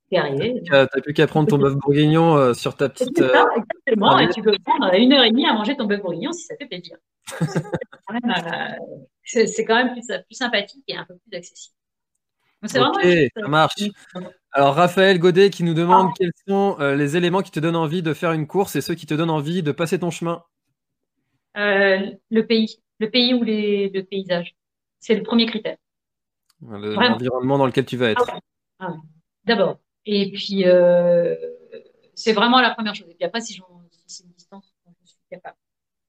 T'es 0.10 0.18
arrivé. 0.18 0.62
T'as 0.70 0.88
plus 0.88 1.14
qu'à 1.14 1.28
prendre 1.28 1.48
ton 1.48 1.58
bœuf 1.58 1.76
bourguignon 1.76 2.54
sur 2.54 2.76
ta 2.76 2.90
petite. 2.90 3.18
Ça, 3.18 3.48
exactement, 3.56 4.20
et 4.20 4.30
tu 4.30 4.44
peux 4.44 4.56
prendre 4.64 4.94
une 4.94 5.14
heure 5.14 5.24
et 5.24 5.32
demie 5.32 5.48
à 5.48 5.54
manger 5.54 5.76
ton 5.76 5.86
bœuf 5.86 6.00
bourguignon 6.00 6.32
si 6.32 6.44
ça 6.46 6.56
fait 6.58 6.68
plaisir. 6.68 6.98
c'est 9.24 9.66
quand 9.66 9.76
même 9.76 9.94
plus, 9.94 10.06
plus 10.06 10.36
sympathique 10.36 10.84
et 10.88 10.96
un 10.96 11.06
peu 11.06 11.16
plus 11.18 11.36
accessible. 11.36 11.76
Ok, 12.64 13.04
ça 13.36 13.48
marche. 13.48 13.74
Alors 14.52 14.76
Raphaël 14.76 15.18
Godet 15.18 15.50
qui 15.50 15.64
nous 15.64 15.74
demande 15.74 16.10
ah. 16.12 16.14
quels 16.16 16.34
sont 16.48 16.78
les 16.80 17.18
éléments 17.18 17.42
qui 17.42 17.50
te 17.50 17.60
donnent 17.60 17.76
envie 17.76 18.04
de 18.04 18.14
faire 18.14 18.32
une 18.32 18.46
course 18.46 18.76
et 18.76 18.82
ceux 18.82 18.94
qui 18.94 19.08
te 19.08 19.16
donnent 19.16 19.32
envie 19.32 19.64
de 19.64 19.72
passer 19.72 19.98
ton 19.98 20.12
chemin. 20.12 20.44
Euh, 21.58 22.12
le 22.30 22.46
pays, 22.46 22.78
le 23.00 23.10
pays 23.10 23.34
ou 23.34 23.44
les, 23.44 23.90
le 23.90 24.04
paysage. 24.04 24.56
C'est 25.00 25.16
le 25.16 25.24
premier 25.24 25.46
critère. 25.46 25.78
L'environnement 26.62 27.58
dans 27.58 27.66
lequel 27.66 27.86
tu 27.86 27.98
vas 27.98 28.12
être. 28.12 28.30
Ah 28.30 28.40
ah 28.80 28.94
D'abord. 29.46 29.80
Et 30.06 30.32
puis, 30.32 30.66
euh, 30.66 31.36
c'est 32.14 32.34
vraiment 32.34 32.62
la 32.62 32.72
première 32.72 32.96
chose. 32.96 33.08
Et 33.10 33.16
puis 33.16 33.26
après, 33.26 33.42
si, 33.42 33.62
c'est 34.08 34.24
une 34.24 34.32
distance, 34.32 34.74
je 35.04 35.10
suis 35.10 35.18
capable. 35.30 35.58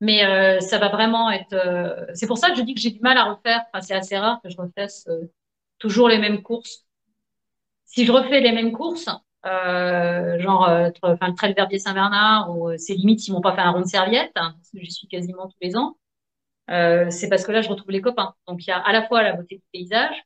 Mais 0.01 0.61
ça 0.61 0.79
va 0.79 0.89
vraiment 0.89 1.31
être. 1.31 1.57
c'est 2.15 2.27
pour 2.27 2.39
ça 2.39 2.51
que 2.51 2.57
je 2.57 2.63
dis 2.63 2.75
que 2.75 2.81
j'ai 2.81 2.91
du 2.91 3.01
mal 3.01 3.17
à 3.17 3.33
refaire. 3.33 3.65
Enfin, 3.73 3.81
c'est 3.81 3.95
assez 3.95 4.17
rare 4.19 4.41
que 4.43 4.51
je 4.51 4.57
refasse 4.57 5.09
toujours 5.79 6.09
les 6.09 6.19
mêmes 6.19 6.43
courses. 6.43 6.87
Si 7.87 8.05
je 8.05 8.13
refais 8.13 8.41
les 8.41 8.53
mêmes 8.53 8.73
courses, 8.73 9.09
euh, 9.47 10.39
genre 10.41 10.69
euh, 10.69 10.91
enfin, 11.03 11.29
le 11.29 11.35
trail 11.35 11.55
Verbier 11.55 11.79
Saint-Bernard, 11.79 12.57
ou 12.57 12.71
euh, 12.71 12.77
c'est 12.79 12.95
limite 12.95 13.21
s'ils 13.21 13.33
m'ont 13.33 13.41
pas 13.41 13.55
fait 13.55 13.61
un 13.61 13.71
rond 13.71 13.81
de 13.81 13.87
serviette, 13.87 14.33
hein, 14.37 14.55
parce 14.57 14.71
que 14.71 14.81
j'y 14.81 14.91
suis 14.91 15.09
quasiment 15.09 15.49
tous 15.49 15.59
les 15.61 15.77
ans, 15.77 15.97
euh, 16.71 17.11
c'est 17.11 17.29
parce 17.29 17.45
que 17.47 17.53
là 17.53 17.63
je 17.63 17.69
retrouve 17.69 17.91
les 17.91 18.01
copains. 18.01 18.35
Donc 18.49 18.67
il 18.67 18.71
y 18.71 18.73
a 18.73 18.79
à 18.79 18.93
la 18.93 19.07
fois 19.07 19.23
la 19.23 19.35
beauté 19.35 19.57
du 19.57 19.63
paysage, 19.73 20.17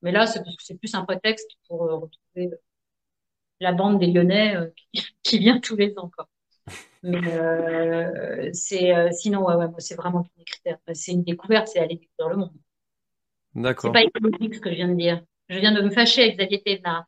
mais 0.00 0.12
là 0.12 0.26
c'est 0.26 0.42
c'est 0.58 0.78
plus 0.78 0.94
un 0.94 1.04
prétexte 1.04 1.50
pour 1.68 1.80
retrouver 1.80 2.50
la 3.60 3.72
bande 3.72 4.00
des 4.00 4.06
Lyonnais 4.06 4.56
qui, 4.92 5.02
qui, 5.22 5.38
vient 5.38 5.60
tous 5.60 5.76
les 5.76 5.94
ans. 5.98 6.10
Quoi. 6.16 6.28
Mais 7.02 8.52
c'est 8.54 8.92
sinon 9.12 9.44
ouais, 9.46 9.54
ouais 9.54 9.66
c'est 9.78 9.96
vraiment 9.96 10.22
tous 10.22 10.38
les 10.38 10.44
critères. 10.44 10.78
C'est 10.94 11.12
une 11.12 11.24
découverte, 11.24 11.68
c'est 11.68 11.80
aller 11.80 11.96
découvrir 11.96 12.30
le 12.30 12.36
monde. 12.36 12.52
D'accord. 13.54 13.90
C'est 13.90 13.92
pas 13.92 14.04
écologique 14.04 14.54
ce 14.54 14.60
que 14.60 14.70
je 14.70 14.76
viens 14.76 14.88
de 14.88 14.94
dire. 14.94 15.22
Je 15.48 15.58
viens 15.58 15.72
de 15.72 15.82
me 15.82 15.90
fâcher 15.90 16.22
avec 16.22 16.38
Xavier 16.38 16.62
Thévenard. 16.62 17.04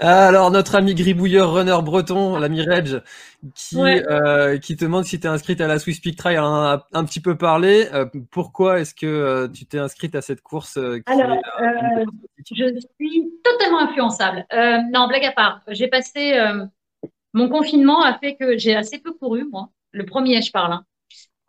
Alors 0.00 0.50
notre 0.50 0.74
ami 0.74 0.94
gribouilleur 0.94 1.52
runner 1.52 1.78
breton, 1.82 2.38
l'ami 2.38 2.62
Reg, 2.62 3.02
qui, 3.54 3.78
euh, 3.78 4.58
qui 4.58 4.76
te 4.76 4.84
demande 4.84 5.04
si 5.04 5.20
tu 5.20 5.26
es 5.26 5.30
inscrite 5.30 5.60
à 5.60 5.66
la 5.66 5.78
Swiss 5.78 6.00
Peak 6.00 6.16
Trail, 6.16 6.38
on 6.38 6.44
en 6.44 6.62
a 6.62 6.86
un 6.92 7.04
petit 7.04 7.20
peu 7.20 7.36
parlé. 7.36 7.88
Euh, 7.92 8.06
pourquoi 8.30 8.80
est-ce 8.80 8.94
que 8.94 9.06
euh, 9.06 9.48
tu 9.48 9.66
t'es 9.66 9.78
inscrite 9.78 10.14
à 10.14 10.22
cette 10.22 10.40
course 10.42 10.76
Alors, 11.06 11.36
je 12.50 12.80
suis 12.98 13.32
totalement 13.44 13.80
influençable. 13.80 14.46
non, 14.92 15.08
blague 15.08 15.24
à 15.24 15.32
part, 15.32 15.60
j'ai 15.68 15.88
passé 15.88 16.38
mon 17.36 17.50
confinement 17.50 18.02
a 18.02 18.18
fait 18.18 18.34
que 18.34 18.56
j'ai 18.56 18.74
assez 18.74 18.98
peu 18.98 19.12
couru, 19.12 19.46
moi. 19.52 19.68
Le 19.92 20.06
premier, 20.06 20.40
je 20.40 20.50
parle. 20.50 20.72
Hein. 20.72 20.86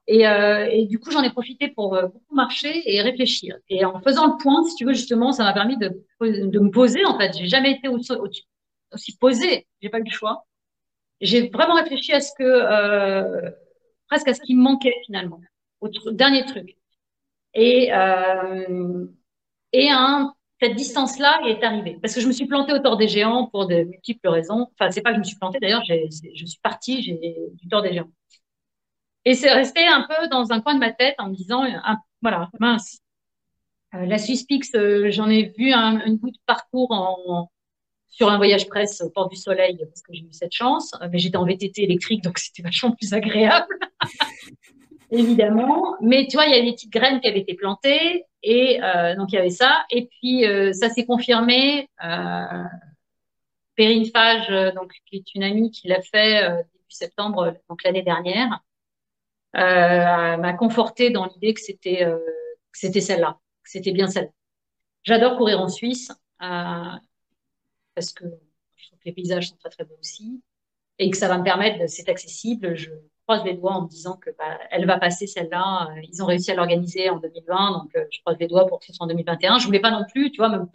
Et, 0.08 0.26
euh, 0.28 0.68
et, 0.72 0.86
du 0.86 1.00
coup, 1.00 1.12
j'en 1.12 1.22
ai 1.22 1.30
profité 1.32 1.68
pour 1.68 1.96
euh, 1.96 2.04
beaucoup 2.08 2.36
marcher 2.36 2.82
et 2.86 3.02
réfléchir. 3.02 3.58
Et 3.70 3.84
en 3.84 4.00
faisant 4.02 4.28
le 4.28 4.42
point, 4.42 4.64
si 4.64 4.76
tu 4.76 4.86
veux, 4.86 4.94
justement, 4.94 5.34
ça 5.34 5.44
m'a 5.44 5.54
permis 5.54 5.78
de, 5.78 5.90
de 6.22 6.60
me 6.60 6.72
poser. 6.72 7.04
En 7.06 7.18
fait, 7.18 7.38
j'ai 7.38 7.48
jamais 7.48 7.72
été 7.72 7.90
aussi, 7.90 8.14
aussi 8.94 9.18
posée. 9.18 9.68
J'ai 9.82 9.90
pas 9.90 10.00
eu 10.00 10.04
le 10.04 10.10
choix. 10.10 10.46
J'ai 11.22 11.50
vraiment 11.50 11.76
réfléchi 11.76 12.14
à 12.14 12.22
ce 12.22 12.32
que, 12.38 12.44
euh, 12.44 13.52
presque 14.08 14.30
à 14.30 14.34
ce 14.34 14.42
qui 14.42 14.56
me 14.56 14.62
manquait 14.62 14.96
finalement, 15.06 15.42
au 15.82 15.90
dernier 16.12 16.46
truc. 16.46 16.78
Et 17.54 17.92
et 19.74 19.90
cette 20.62 20.76
distance-là 20.76 21.42
est 21.48 21.64
arrivée 21.64 22.00
parce 22.02 22.16
que 22.16 22.22
je 22.22 22.28
me 22.28 22.32
suis 22.32 22.48
plantée 22.48 22.74
au 22.74 22.80
tort 22.80 22.98
des 22.98 23.08
géants 23.08 23.48
pour 23.48 23.68
de 23.68 23.84
multiples 23.84 24.30
raisons. 24.30 24.68
Enfin, 24.80 24.92
c'est 24.92 25.02
pas 25.02 25.12
que 25.12 25.16
je 25.16 25.20
me 25.20 25.24
suis 25.24 25.38
plantée. 25.38 25.60
D'ailleurs, 25.60 25.84
je 25.86 26.46
suis 26.46 26.60
partie, 26.62 27.02
du 27.54 27.68
tort 27.70 27.82
des 27.82 27.94
géants. 27.94 28.10
Et 29.28 29.34
c'est 29.34 29.52
resté 29.52 29.86
un 29.86 30.08
peu 30.08 30.30
dans 30.30 30.54
un 30.54 30.62
coin 30.62 30.74
de 30.74 30.80
ma 30.80 30.94
tête 30.94 31.16
en 31.18 31.28
me 31.28 31.36
disant, 31.36 31.66
voilà, 32.22 32.50
mince. 32.62 33.00
Euh, 33.94 34.06
la 34.06 34.20
Suspix, 34.20 34.74
euh, 34.74 35.12
j'en 35.12 35.30
ai 35.30 35.52
vu 35.58 35.74
un, 35.74 36.00
une 36.06 36.16
bout 36.16 36.32
de 36.32 36.38
parcours 36.46 37.50
sur 38.08 38.30
un 38.30 38.38
voyage 38.38 38.70
presse 38.70 39.02
au 39.02 39.10
port 39.10 39.28
du 39.28 39.36
Soleil 39.36 39.78
parce 39.80 40.02
que 40.02 40.14
j'ai 40.14 40.22
eu 40.22 40.32
cette 40.32 40.54
chance, 40.54 40.94
euh, 41.02 41.10
mais 41.12 41.20
j'étais 41.20 41.36
en 41.36 41.44
VTT 41.44 41.84
électrique 41.84 42.24
donc 42.24 42.38
c'était 42.38 42.64
vachement 42.64 42.92
plus 42.92 43.14
agréable, 43.14 43.78
évidemment. 45.12 45.98
Mais 46.00 46.26
tu 46.28 46.38
vois, 46.38 46.46
il 46.46 46.52
y 46.52 46.54
avait 46.54 46.64
des 46.64 46.72
petites 46.72 46.94
graines 46.94 47.20
qui 47.20 47.28
avaient 47.28 47.42
été 47.42 47.56
plantées 47.56 48.24
et 48.44 48.80
donc 49.18 49.34
il 49.34 49.36
y 49.36 49.40
avait 49.40 49.50
ça. 49.50 49.86
Et 49.92 50.08
puis 50.08 50.46
ça 50.72 50.88
s'est 50.88 51.06
confirmé. 51.06 51.90
Perrine 53.76 54.06
Fage, 54.06 54.74
donc 54.74 54.94
qui 55.06 55.18
est 55.18 55.36
une 55.36 55.44
amie 55.44 55.70
qui 55.70 55.90
l'a 55.90 56.02
fait 56.02 56.44
début 56.44 56.86
septembre 56.88 57.58
donc 57.70 57.84
l'année 57.84 58.04
dernière 58.04 58.48
euh, 58.54 58.67
m'a 59.54 60.54
conforté 60.54 61.10
dans 61.10 61.26
l'idée 61.26 61.54
que 61.54 61.62
c'était 61.62 62.04
euh, 62.04 62.20
c'était 62.74 63.02
celle-là, 63.02 63.40
que 63.64 63.70
c'était 63.70 63.92
bien 63.92 64.08
celle-là. 64.08 64.32
J'adore 65.04 65.38
courir 65.38 65.62
en 65.62 65.70
Suisse 65.70 66.12
euh, 66.42 66.92
parce 67.96 68.14
que 68.14 68.26
je 68.76 68.88
trouve 68.88 69.00
que 69.00 69.06
les 69.06 69.14
paysages 69.14 69.50
sont 69.50 69.58
très 69.58 69.70
très 69.70 69.84
beaux 69.86 69.98
aussi 70.00 70.42
et 71.00 71.10
que 71.10 71.18
ça 71.18 71.28
va 71.28 71.38
me 71.38 71.44
permettre, 71.44 71.88
c'est 71.90 72.10
accessible. 72.10 72.76
Je 72.76 72.92
croise 73.26 73.44
les 73.46 73.56
doigts 73.56 73.74
en 73.74 73.84
me 73.84 73.90
disant 73.90 74.18
que 74.18 74.30
bah, 74.38 74.60
elle 74.72 74.86
va 74.88 75.00
passer 75.00 75.28
celle-là. 75.28 75.90
Ils 76.04 76.24
ont 76.24 76.26
réussi 76.26 76.52
à 76.52 76.56
l'organiser 76.56 77.10
en 77.10 77.18
2020, 77.20 77.72
donc 77.74 77.92
je 78.12 78.20
croise 78.22 78.38
les 78.40 78.48
doigts 78.48 78.68
pour 78.68 78.80
que 78.80 78.86
ce 78.86 78.94
soit 78.94 79.06
en 79.06 79.08
2021. 79.08 79.60
Je 79.60 79.66
voulais 79.66 79.80
pas 79.82 79.92
non 79.92 80.06
plus, 80.12 80.32
tu 80.32 80.38
vois, 80.38 80.50
me, 80.50 80.66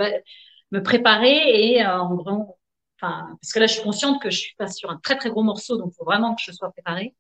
me 0.73 0.83
préparer 0.83 1.75
et 1.75 1.85
en 1.87 2.15
gros, 2.15 2.59
enfin, 3.01 3.37
parce 3.41 3.53
que 3.53 3.61
là, 3.61 3.67
je 3.67 3.75
suis 3.75 3.83
consciente 3.83 4.23
que 4.23 4.31
je 4.31 4.39
suis 4.39 4.55
pas 4.57 4.69
sur 4.69 4.91
un 4.91 4.99
très 4.99 5.17
très 5.17 5.31
gros 5.31 5.43
morceau, 5.43 5.77
donc 5.79 5.93
il 5.93 5.97
faut 5.97 6.05
vraiment 6.05 6.35
que 6.35 6.43
je 6.45 6.53
sois 6.53 6.71
préparée. 6.73 7.15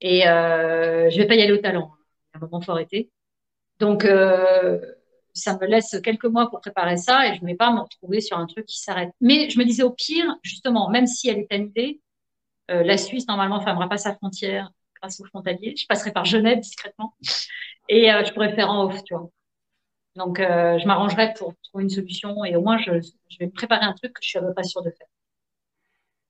Et 0.00 0.28
euh, 0.28 1.10
je 1.10 1.16
vais 1.16 1.26
pas 1.26 1.34
y 1.34 1.42
aller 1.42 1.52
au 1.52 1.58
talent. 1.58 1.92
À 2.32 2.38
un 2.38 2.40
moment, 2.40 2.60
faut 2.60 2.72
arrêter. 2.72 3.10
Donc, 3.80 4.04
euh, 4.04 4.80
ça 5.34 5.56
me 5.56 5.66
laisse 5.66 5.96
quelques 6.02 6.24
mois 6.24 6.50
pour 6.50 6.60
préparer 6.60 6.96
ça 6.96 7.26
et 7.26 7.34
je 7.34 7.42
ne 7.42 7.46
vais 7.46 7.54
pas 7.54 7.72
me 7.72 7.80
retrouver 7.80 8.20
sur 8.20 8.38
un 8.38 8.46
truc 8.46 8.66
qui 8.66 8.78
s'arrête. 8.78 9.10
Mais 9.20 9.50
je 9.50 9.58
me 9.58 9.64
disais 9.64 9.82
au 9.82 9.90
pire, 9.90 10.36
justement, 10.42 10.88
même 10.90 11.06
si 11.06 11.28
elle 11.28 11.38
est 11.38 11.52
annulée, 11.52 12.00
euh, 12.70 12.82
la 12.82 12.98
Suisse 12.98 13.26
normalement 13.28 13.60
fermera 13.60 13.88
pas 13.88 13.98
sa 13.98 14.14
frontière 14.14 14.70
grâce 15.00 15.20
aux 15.20 15.24
frontaliers. 15.24 15.74
Je 15.76 15.86
passerai 15.86 16.12
par 16.12 16.24
Genève 16.24 16.60
discrètement 16.60 17.14
et 17.88 18.08
je 18.08 18.32
pourrais 18.32 18.54
faire 18.54 18.70
en 18.70 18.84
off, 18.84 19.02
tu 19.04 19.14
vois. 19.14 19.30
Donc, 20.16 20.38
je 20.38 20.86
m'arrangerai 20.86 21.32
pour 21.34 21.54
trouver 21.62 21.84
une 21.84 21.90
solution 21.90 22.44
et 22.44 22.56
au 22.56 22.62
moins 22.62 22.78
je, 22.78 22.90
vais 23.38 23.48
préparer 23.48 23.84
un 23.84 23.92
truc 23.92 24.12
que 24.12 24.20
je 24.22 24.28
suis 24.28 24.38
pas 24.54 24.64
sûre 24.64 24.82
de 24.82 24.90
faire. 24.90 25.06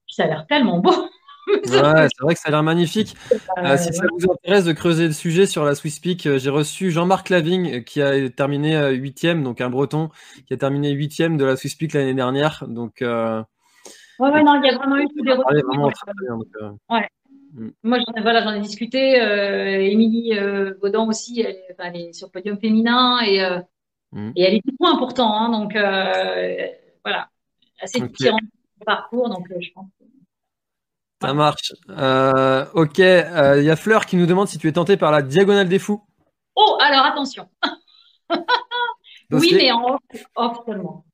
ça 0.07 0.23
a 0.25 0.27
l'air 0.27 0.45
tellement 0.47 0.77
beau. 0.79 1.09
Ouais, 1.55 2.07
c'est 2.11 2.21
vrai 2.21 2.33
que 2.33 2.39
ça 2.39 2.49
a 2.49 2.51
l'air 2.51 2.63
magnifique. 2.63 3.15
Euh, 3.57 3.77
si 3.77 3.93
ça 3.93 4.03
vous 4.11 4.31
intéresse 4.31 4.65
de 4.65 4.73
creuser 4.73 5.07
le 5.07 5.13
sujet 5.13 5.45
sur 5.45 5.63
la 5.63 5.75
Swiss 5.75 5.99
Peak, 5.99 6.25
euh, 6.25 6.37
j'ai 6.37 6.49
reçu 6.49 6.91
Jean-Marc 6.91 7.29
Lavigne 7.29 7.75
euh, 7.75 7.79
qui 7.81 8.01
a 8.01 8.29
terminé 8.29 8.91
huitième, 8.91 9.43
donc 9.43 9.61
un 9.61 9.69
Breton 9.69 10.09
qui 10.47 10.53
a 10.53 10.57
terminé 10.57 10.91
huitième 10.91 11.37
de 11.37 11.45
la 11.45 11.55
Swiss 11.55 11.75
Peak 11.75 11.93
l'année 11.93 12.13
dernière. 12.13 12.65
Donc, 12.67 13.01
euh, 13.01 13.41
ouais, 14.19 14.29
ouais, 14.29 14.43
non, 14.43 14.61
il 14.61 14.67
y 14.67 14.73
a 14.73 14.77
vraiment 14.77 14.97
eu 14.97 15.07
tous 15.07 15.23
des 15.23 15.33
retours. 15.33 16.77
ouais. 16.89 17.07
Mm. 17.53 17.69
Moi, 17.81 17.97
j'en 17.97 18.13
ai, 18.13 18.21
voilà, 18.21 18.43
j'en 18.43 18.53
ai 18.53 18.59
discuté. 18.59 19.15
Émilie 19.91 20.37
Baudin 20.81 21.07
aussi, 21.07 21.41
elle, 21.41 21.57
elle, 21.79 21.95
est 21.95 22.13
sur 22.13 22.29
podium 22.29 22.59
féminin 22.59 23.19
et, 23.25 23.41
mm. 24.11 24.31
et 24.35 24.43
elle 24.43 24.55
est 24.55 24.61
point 24.77 24.93
important. 24.93 25.33
Hein, 25.33 25.49
donc, 25.49 25.73
voilà, 25.73 27.29
assez 27.81 28.01
okay. 28.01 28.09
différent 28.09 28.37
parcours. 28.85 29.29
Donc, 29.29 29.47
je 29.59 29.69
pense 29.73 29.87
ça 31.21 31.33
marche. 31.33 31.73
Euh, 31.89 32.65
ok, 32.73 32.97
il 32.97 33.03
euh, 33.03 33.61
y 33.61 33.69
a 33.69 33.75
Fleur 33.75 34.05
qui 34.05 34.15
nous 34.15 34.25
demande 34.25 34.47
si 34.47 34.57
tu 34.57 34.67
es 34.67 34.71
tenté 34.71 34.97
par 34.97 35.11
la 35.11 35.21
diagonale 35.21 35.67
des 35.67 35.79
fous. 35.79 36.01
Oh, 36.55 36.77
alors 36.79 37.05
attention. 37.05 37.49
oui, 39.31 39.51
mais 39.53 39.71
en 39.71 39.99
off, 40.35 40.57
seulement. 40.65 41.05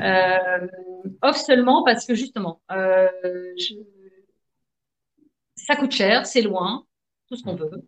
Euh, 0.00 0.66
off 1.22 1.36
seulement 1.36 1.84
parce 1.84 2.06
que 2.06 2.14
justement, 2.14 2.62
ça 5.56 5.76
coûte 5.76 5.92
cher, 5.92 6.26
c'est 6.26 6.42
loin, 6.42 6.84
tout 7.28 7.36
ce 7.36 7.42
qu'on 7.42 7.56
veut. 7.56 7.86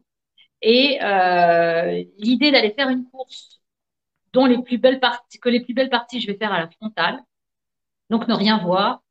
Et 0.62 0.98
l'idée 2.18 2.50
d'aller 2.50 2.72
faire 2.72 2.90
une 2.90 3.08
course 3.08 3.60
dont 4.32 4.44
les 4.44 4.60
plus 4.62 4.76
belles 4.76 5.00
parties, 5.00 5.40
que 5.40 5.48
les 5.48 5.60
plus 5.60 5.72
belles 5.72 5.88
parties, 5.88 6.20
je 6.20 6.26
vais 6.26 6.36
faire 6.36 6.52
à 6.52 6.60
la 6.60 6.68
frontale, 6.68 7.22
donc 8.10 8.28
ne 8.28 8.34
rien 8.34 8.58
voir, 8.58 9.02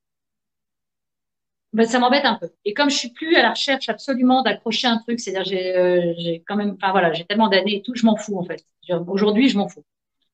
ben, 1.75 1.85
ça 1.85 1.99
m'embête 1.99 2.25
un 2.25 2.35
peu. 2.35 2.49
Et 2.65 2.73
comme 2.73 2.89
je 2.89 2.97
suis 2.97 3.11
plus 3.11 3.35
à 3.35 3.41
la 3.41 3.51
recherche 3.51 3.89
absolument 3.89 4.41
d'accrocher 4.43 4.87
un 4.87 4.97
truc, 4.99 5.19
c'est-à-dire 5.19 5.45
j'ai, 5.45 6.15
j'ai 6.17 6.43
quand 6.47 6.55
même, 6.55 6.75
enfin 6.81 6.91
voilà, 6.91 7.13
j'ai 7.13 7.25
tellement 7.25 7.49
d'années 7.49 7.77
et 7.77 7.81
tout, 7.81 7.93
je 7.95 8.05
m'en 8.05 8.15
fous 8.15 8.37
en 8.37 8.45
fait. 8.45 8.65
Aujourd'hui, 9.07 9.49
je 9.49 9.57
m'en 9.57 9.67
fous 9.67 9.83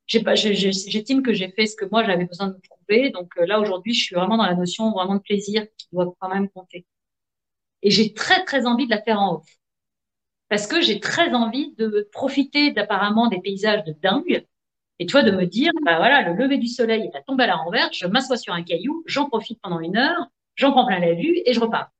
j'estime 0.07 1.23
que 1.23 1.33
j'ai 1.33 1.49
fait 1.51 1.65
ce 1.65 1.75
que 1.75 1.85
moi 1.85 2.03
j'avais 2.03 2.25
besoin 2.25 2.47
de 2.47 2.53
me 2.53 2.59
prouver. 2.59 3.09
Donc 3.11 3.31
euh, 3.37 3.45
là 3.45 3.59
aujourd'hui, 3.59 3.93
je 3.93 4.03
suis 4.03 4.15
vraiment 4.15 4.37
dans 4.37 4.45
la 4.45 4.55
notion 4.55 4.91
vraiment 4.91 5.15
de 5.15 5.21
plaisir 5.21 5.65
qui 5.77 5.87
doit 5.91 6.13
quand 6.19 6.29
même 6.29 6.49
compter. 6.49 6.85
Et 7.81 7.91
j'ai 7.91 8.13
très 8.13 8.43
très 8.45 8.65
envie 8.65 8.85
de 8.85 8.91
la 8.91 9.01
faire 9.01 9.19
en 9.19 9.35
off 9.37 9.47
parce 10.49 10.67
que 10.67 10.81
j'ai 10.81 10.99
très 10.99 11.33
envie 11.33 11.73
de 11.75 12.09
profiter 12.11 12.71
d'apparemment 12.71 13.27
des 13.27 13.39
paysages 13.39 13.83
de 13.85 13.93
dingue 13.93 14.45
et 14.99 15.05
tu 15.05 15.13
vois 15.13 15.23
de 15.23 15.31
me 15.31 15.45
dire 15.45 15.71
bah 15.83 15.97
voilà 15.97 16.21
le 16.21 16.33
lever 16.35 16.57
du 16.57 16.67
soleil 16.67 17.03
est 17.03 17.17
à 17.17 17.21
tomber 17.21 17.45
à 17.45 17.47
la 17.47 17.55
renverse, 17.55 17.97
je 17.97 18.05
m'assois 18.07 18.37
sur 18.37 18.53
un 18.53 18.63
caillou, 18.63 19.03
j'en 19.07 19.29
profite 19.29 19.59
pendant 19.61 19.79
une 19.79 19.97
heure, 19.97 20.27
j'en 20.61 20.71
prends 20.71 20.85
plein 20.85 20.99
la 20.99 21.13
vue 21.13 21.41
et 21.45 21.53
je 21.53 21.59
repars. 21.59 21.91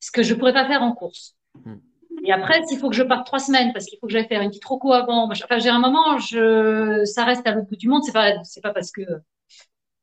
Ce 0.00 0.10
que 0.10 0.22
je 0.22 0.34
pourrais 0.34 0.52
pas 0.52 0.66
faire 0.66 0.82
en 0.82 0.92
course. 0.92 1.36
Hmm. 1.54 1.76
Et 2.24 2.32
après, 2.32 2.62
s'il 2.66 2.78
faut 2.78 2.88
que 2.90 2.96
je 2.96 3.02
parte 3.02 3.26
trois 3.26 3.38
semaines 3.38 3.72
parce 3.72 3.86
qu'il 3.86 3.98
faut 3.98 4.06
que 4.06 4.12
j'aille 4.12 4.26
faire 4.26 4.42
une 4.42 4.48
petite 4.48 4.64
roco 4.64 4.92
avant, 4.92 5.30
enfin, 5.30 5.58
j'ai 5.58 5.68
un 5.68 5.78
moment, 5.78 6.18
je, 6.18 7.04
ça 7.04 7.24
reste 7.24 7.46
à 7.46 7.52
l'autre 7.52 7.68
bout 7.68 7.76
du 7.76 7.88
monde. 7.88 8.02
C'est 8.04 8.12
pas, 8.12 8.42
c'est 8.42 8.60
pas 8.60 8.72
parce 8.72 8.90
que 8.90 9.02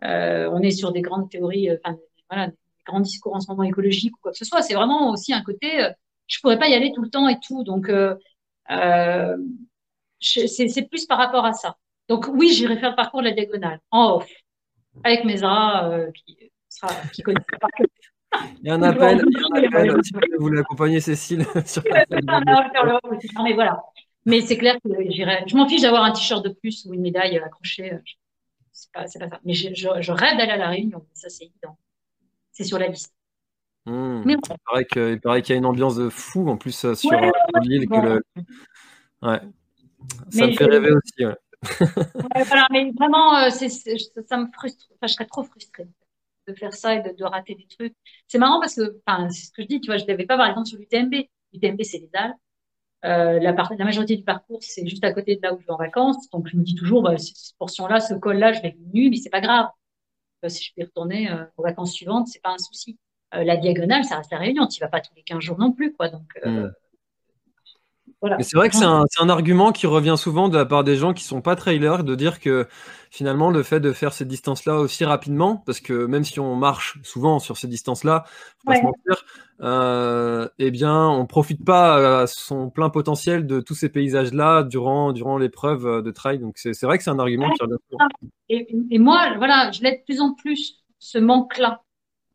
euh, 0.03 0.49
on 0.51 0.61
est 0.61 0.71
sur 0.71 0.91
des 0.91 1.01
grandes 1.01 1.29
théories, 1.29 1.69
euh, 1.69 1.77
enfin, 1.83 1.97
voilà, 2.29 2.47
des 2.47 2.53
grands 2.85 2.99
discours 3.01 3.35
en 3.35 3.39
ce 3.39 3.49
moment 3.49 3.63
écologiques 3.63 4.15
ou 4.15 4.19
quoi 4.21 4.31
que 4.31 4.37
ce 4.37 4.45
soit. 4.45 4.61
C'est 4.61 4.75
vraiment 4.75 5.11
aussi 5.11 5.33
un 5.33 5.41
côté, 5.41 5.83
euh, 5.83 5.89
je 6.27 6.39
pourrais 6.39 6.59
pas 6.59 6.67
y 6.67 6.73
aller 6.73 6.91
tout 6.93 7.01
le 7.01 7.09
temps 7.09 7.27
et 7.27 7.39
tout. 7.39 7.63
Donc, 7.63 7.89
euh, 7.89 8.15
c'est 10.19 10.87
plus 10.89 11.05
par 11.05 11.17
rapport 11.17 11.45
à 11.45 11.53
ça. 11.53 11.77
Donc 12.07 12.27
oui, 12.27 12.53
j'irai 12.53 12.77
faire 12.77 12.91
le 12.91 12.95
parcours 12.95 13.21
de 13.21 13.25
la 13.25 13.33
diagonale 13.33 13.79
en 13.91 14.15
off 14.15 14.29
avec 15.03 15.25
mes 15.25 15.43
euh, 15.43 16.11
qui, 16.11 16.51
sera, 16.75 16.93
qui 17.13 17.21
connaissent 17.21 17.43
pas 17.59 17.67
il 18.61 18.67
y 18.67 18.69
a 18.69 18.75
un 18.75 18.81
appel, 18.81 19.23
vous 20.37 20.45
voulez 20.45 20.59
accompagner 20.59 20.99
Cécile 20.99 21.45
sur 21.65 21.83
mais 21.83 23.53
voilà. 23.53 23.81
Mais 24.25 24.41
c'est 24.41 24.57
clair 24.57 24.75
que 24.83 24.89
j'irai. 25.09 25.43
Je 25.47 25.55
m'en 25.55 25.67
fiche 25.67 25.81
d'avoir 25.81 26.03
un 26.03 26.11
t-shirt 26.11 26.43
de 26.43 26.49
plus 26.49 26.85
ou 26.85 26.93
une 26.93 27.01
médaille 27.01 27.37
accrochée. 27.37 27.99
C'est 28.71 28.91
pas, 28.91 29.01
pas 29.01 29.07
ça. 29.07 29.19
Mais 29.45 29.53
je, 29.53 29.69
je, 29.73 30.11
rêve 30.11 30.37
d'aller 30.37 30.51
à 30.51 30.57
la 30.57 30.69
Réunion. 30.69 31.05
Ça, 31.13 31.29
c'est 31.29 31.45
évident. 31.45 31.77
C'est 32.51 32.63
sur 32.63 32.79
la 32.79 32.87
liste. 32.87 33.13
Hmm. 33.85 34.23
Mais 34.25 34.33
Il 34.33 35.19
paraît 35.19 35.41
qu'il 35.41 35.53
y 35.53 35.53
a 35.53 35.59
une 35.59 35.65
ambiance 35.65 35.95
de 35.95 36.09
fou 36.09 36.49
en 36.49 36.57
plus 36.57 36.85
euh, 36.85 36.95
sur 36.95 37.13
euh, 37.13 37.29
l'île. 37.61 37.85
Le... 37.91 38.23
Ouais. 39.21 39.41
Ça 40.31 40.47
me 40.47 40.53
fait 40.53 40.65
rêver 40.65 40.91
aussi. 40.91 41.23
Voilà, 42.47 42.67
mais 42.71 42.91
vraiment, 42.97 43.37
euh, 43.37 43.49
ça 43.49 44.37
me 44.37 44.51
frustre. 44.51 44.87
Enfin, 44.95 45.07
je 45.07 45.13
serais 45.13 45.25
trop 45.25 45.43
frustrée 45.43 45.87
de 46.47 46.53
faire 46.53 46.73
ça 46.73 46.95
et 46.95 47.01
de, 47.01 47.15
de 47.15 47.23
rater 47.23 47.55
des 47.55 47.67
trucs. 47.67 47.95
C'est 48.27 48.37
marrant 48.37 48.59
parce 48.59 48.75
que, 48.75 49.01
c'est 49.31 49.45
ce 49.45 49.51
que 49.51 49.61
je 49.61 49.67
dis, 49.67 49.81
tu 49.81 49.87
vois, 49.87 49.97
je 49.97 50.05
l'avais 50.05 50.25
pas 50.25 50.37
par 50.37 50.47
exemple 50.47 50.67
sur 50.67 50.77
l'UTMB. 50.77 51.13
L'UTMB, 51.53 51.81
c'est 51.83 51.99
les 51.99 52.09
Alpes. 52.13 52.35
Euh, 53.05 53.39
la, 53.39 53.51
la, 53.51 53.85
majorité 53.85 54.15
du 54.15 54.23
parcours, 54.23 54.59
c'est 54.61 54.87
juste 54.87 55.03
à 55.03 55.13
côté 55.13 55.35
de 55.35 55.41
là 55.43 55.53
où 55.53 55.59
je 55.59 55.65
vais 55.65 55.71
en 55.71 55.77
vacances. 55.77 56.27
Donc, 56.31 56.47
je 56.47 56.57
me 56.57 56.63
dis 56.63 56.73
toujours, 56.73 57.03
bah, 57.03 57.17
cette 57.17 57.55
portion-là, 57.59 57.99
ce 57.99 58.15
col-là, 58.15 58.51
je 58.53 58.61
vais 58.61 58.75
nuit, 58.93 59.11
mais 59.11 59.17
c'est 59.17 59.29
pas 59.29 59.41
grave. 59.41 59.67
Euh, 60.43 60.49
si 60.49 60.63
je 60.63 60.71
vais 60.77 60.85
retourner 60.85 61.29
euh, 61.29 61.45
aux 61.57 61.63
vacances 61.63 61.93
suivantes, 61.93 62.27
c'est 62.27 62.41
pas 62.41 62.51
un 62.51 62.57
souci. 62.57 62.97
La 63.31 63.57
diagonale, 63.57 64.05
ça 64.05 64.15
reste 64.17 64.31
la 64.31 64.37
réunion. 64.37 64.65
Tu 64.65 64.79
vas 64.79 64.87
pas 64.87 65.01
tous 65.01 65.13
les 65.13 65.23
15 65.23 65.41
jours 65.41 65.59
non 65.59 65.73
plus, 65.73 65.93
quoi. 65.93 66.07
Donc, 66.07 66.39
euh, 66.45 66.71
Mais 68.23 68.43
c'est 68.43 68.57
vrai 68.57 68.69
que 68.69 68.75
c'est 68.75 68.85
un, 68.85 69.05
un, 69.19 69.29
argument 69.29 69.71
qui 69.71 69.85
revient 69.85 70.15
souvent 70.17 70.49
de 70.49 70.57
la 70.57 70.65
part 70.65 70.83
des 70.83 70.95
gens 70.95 71.13
qui 71.13 71.23
sont 71.23 71.41
pas 71.41 71.55
trailers, 71.55 72.03
de 72.03 72.15
dire 72.15 72.39
que 72.39 72.67
finalement 73.11 73.51
le 73.51 73.61
fait 73.61 73.79
de 73.79 73.93
faire 73.93 74.13
ces 74.13 74.25
distances-là 74.25 74.79
aussi 74.79 75.05
rapidement, 75.05 75.57
parce 75.57 75.79
que 75.79 76.05
même 76.05 76.23
si 76.23 76.39
on 76.39 76.55
marche 76.55 76.97
souvent 77.03 77.39
sur 77.39 77.57
ces 77.57 77.67
distances-là, 77.67 78.25
faut 78.59 78.71
pas 78.71 78.77
se 78.77 78.83
mentir, 78.83 79.25
euh, 79.61 80.47
eh 80.57 80.71
bien 80.71 81.07
on 81.07 81.25
profite 81.25 81.63
pas 81.63 82.21
à 82.21 82.27
son 82.27 82.69
plein 82.69 82.89
potentiel 82.89 83.45
de 83.45 83.59
tous 83.61 83.75
ces 83.75 83.89
paysages-là 83.89 84.63
durant 84.63 85.13
durant 85.13 85.37
l'épreuve 85.37 86.01
de 86.01 86.11
trail. 86.11 86.39
Donc 86.39 86.57
c'est 86.57 86.81
vrai 86.83 86.97
que 86.97 87.03
c'est 87.03 87.11
un 87.11 87.19
argument 87.19 87.51
qui 87.51 87.61
revient 87.61 87.77
souvent. 87.89 88.07
Et, 88.49 88.67
et, 88.91 88.99
moi, 88.99 89.35
voilà, 89.37 89.71
je 89.71 89.81
l'ai 89.81 89.97
de 89.97 90.03
plus 90.03 90.21
en 90.21 90.33
plus 90.33 90.83
ce 90.99 91.17
manque-là, 91.17 91.83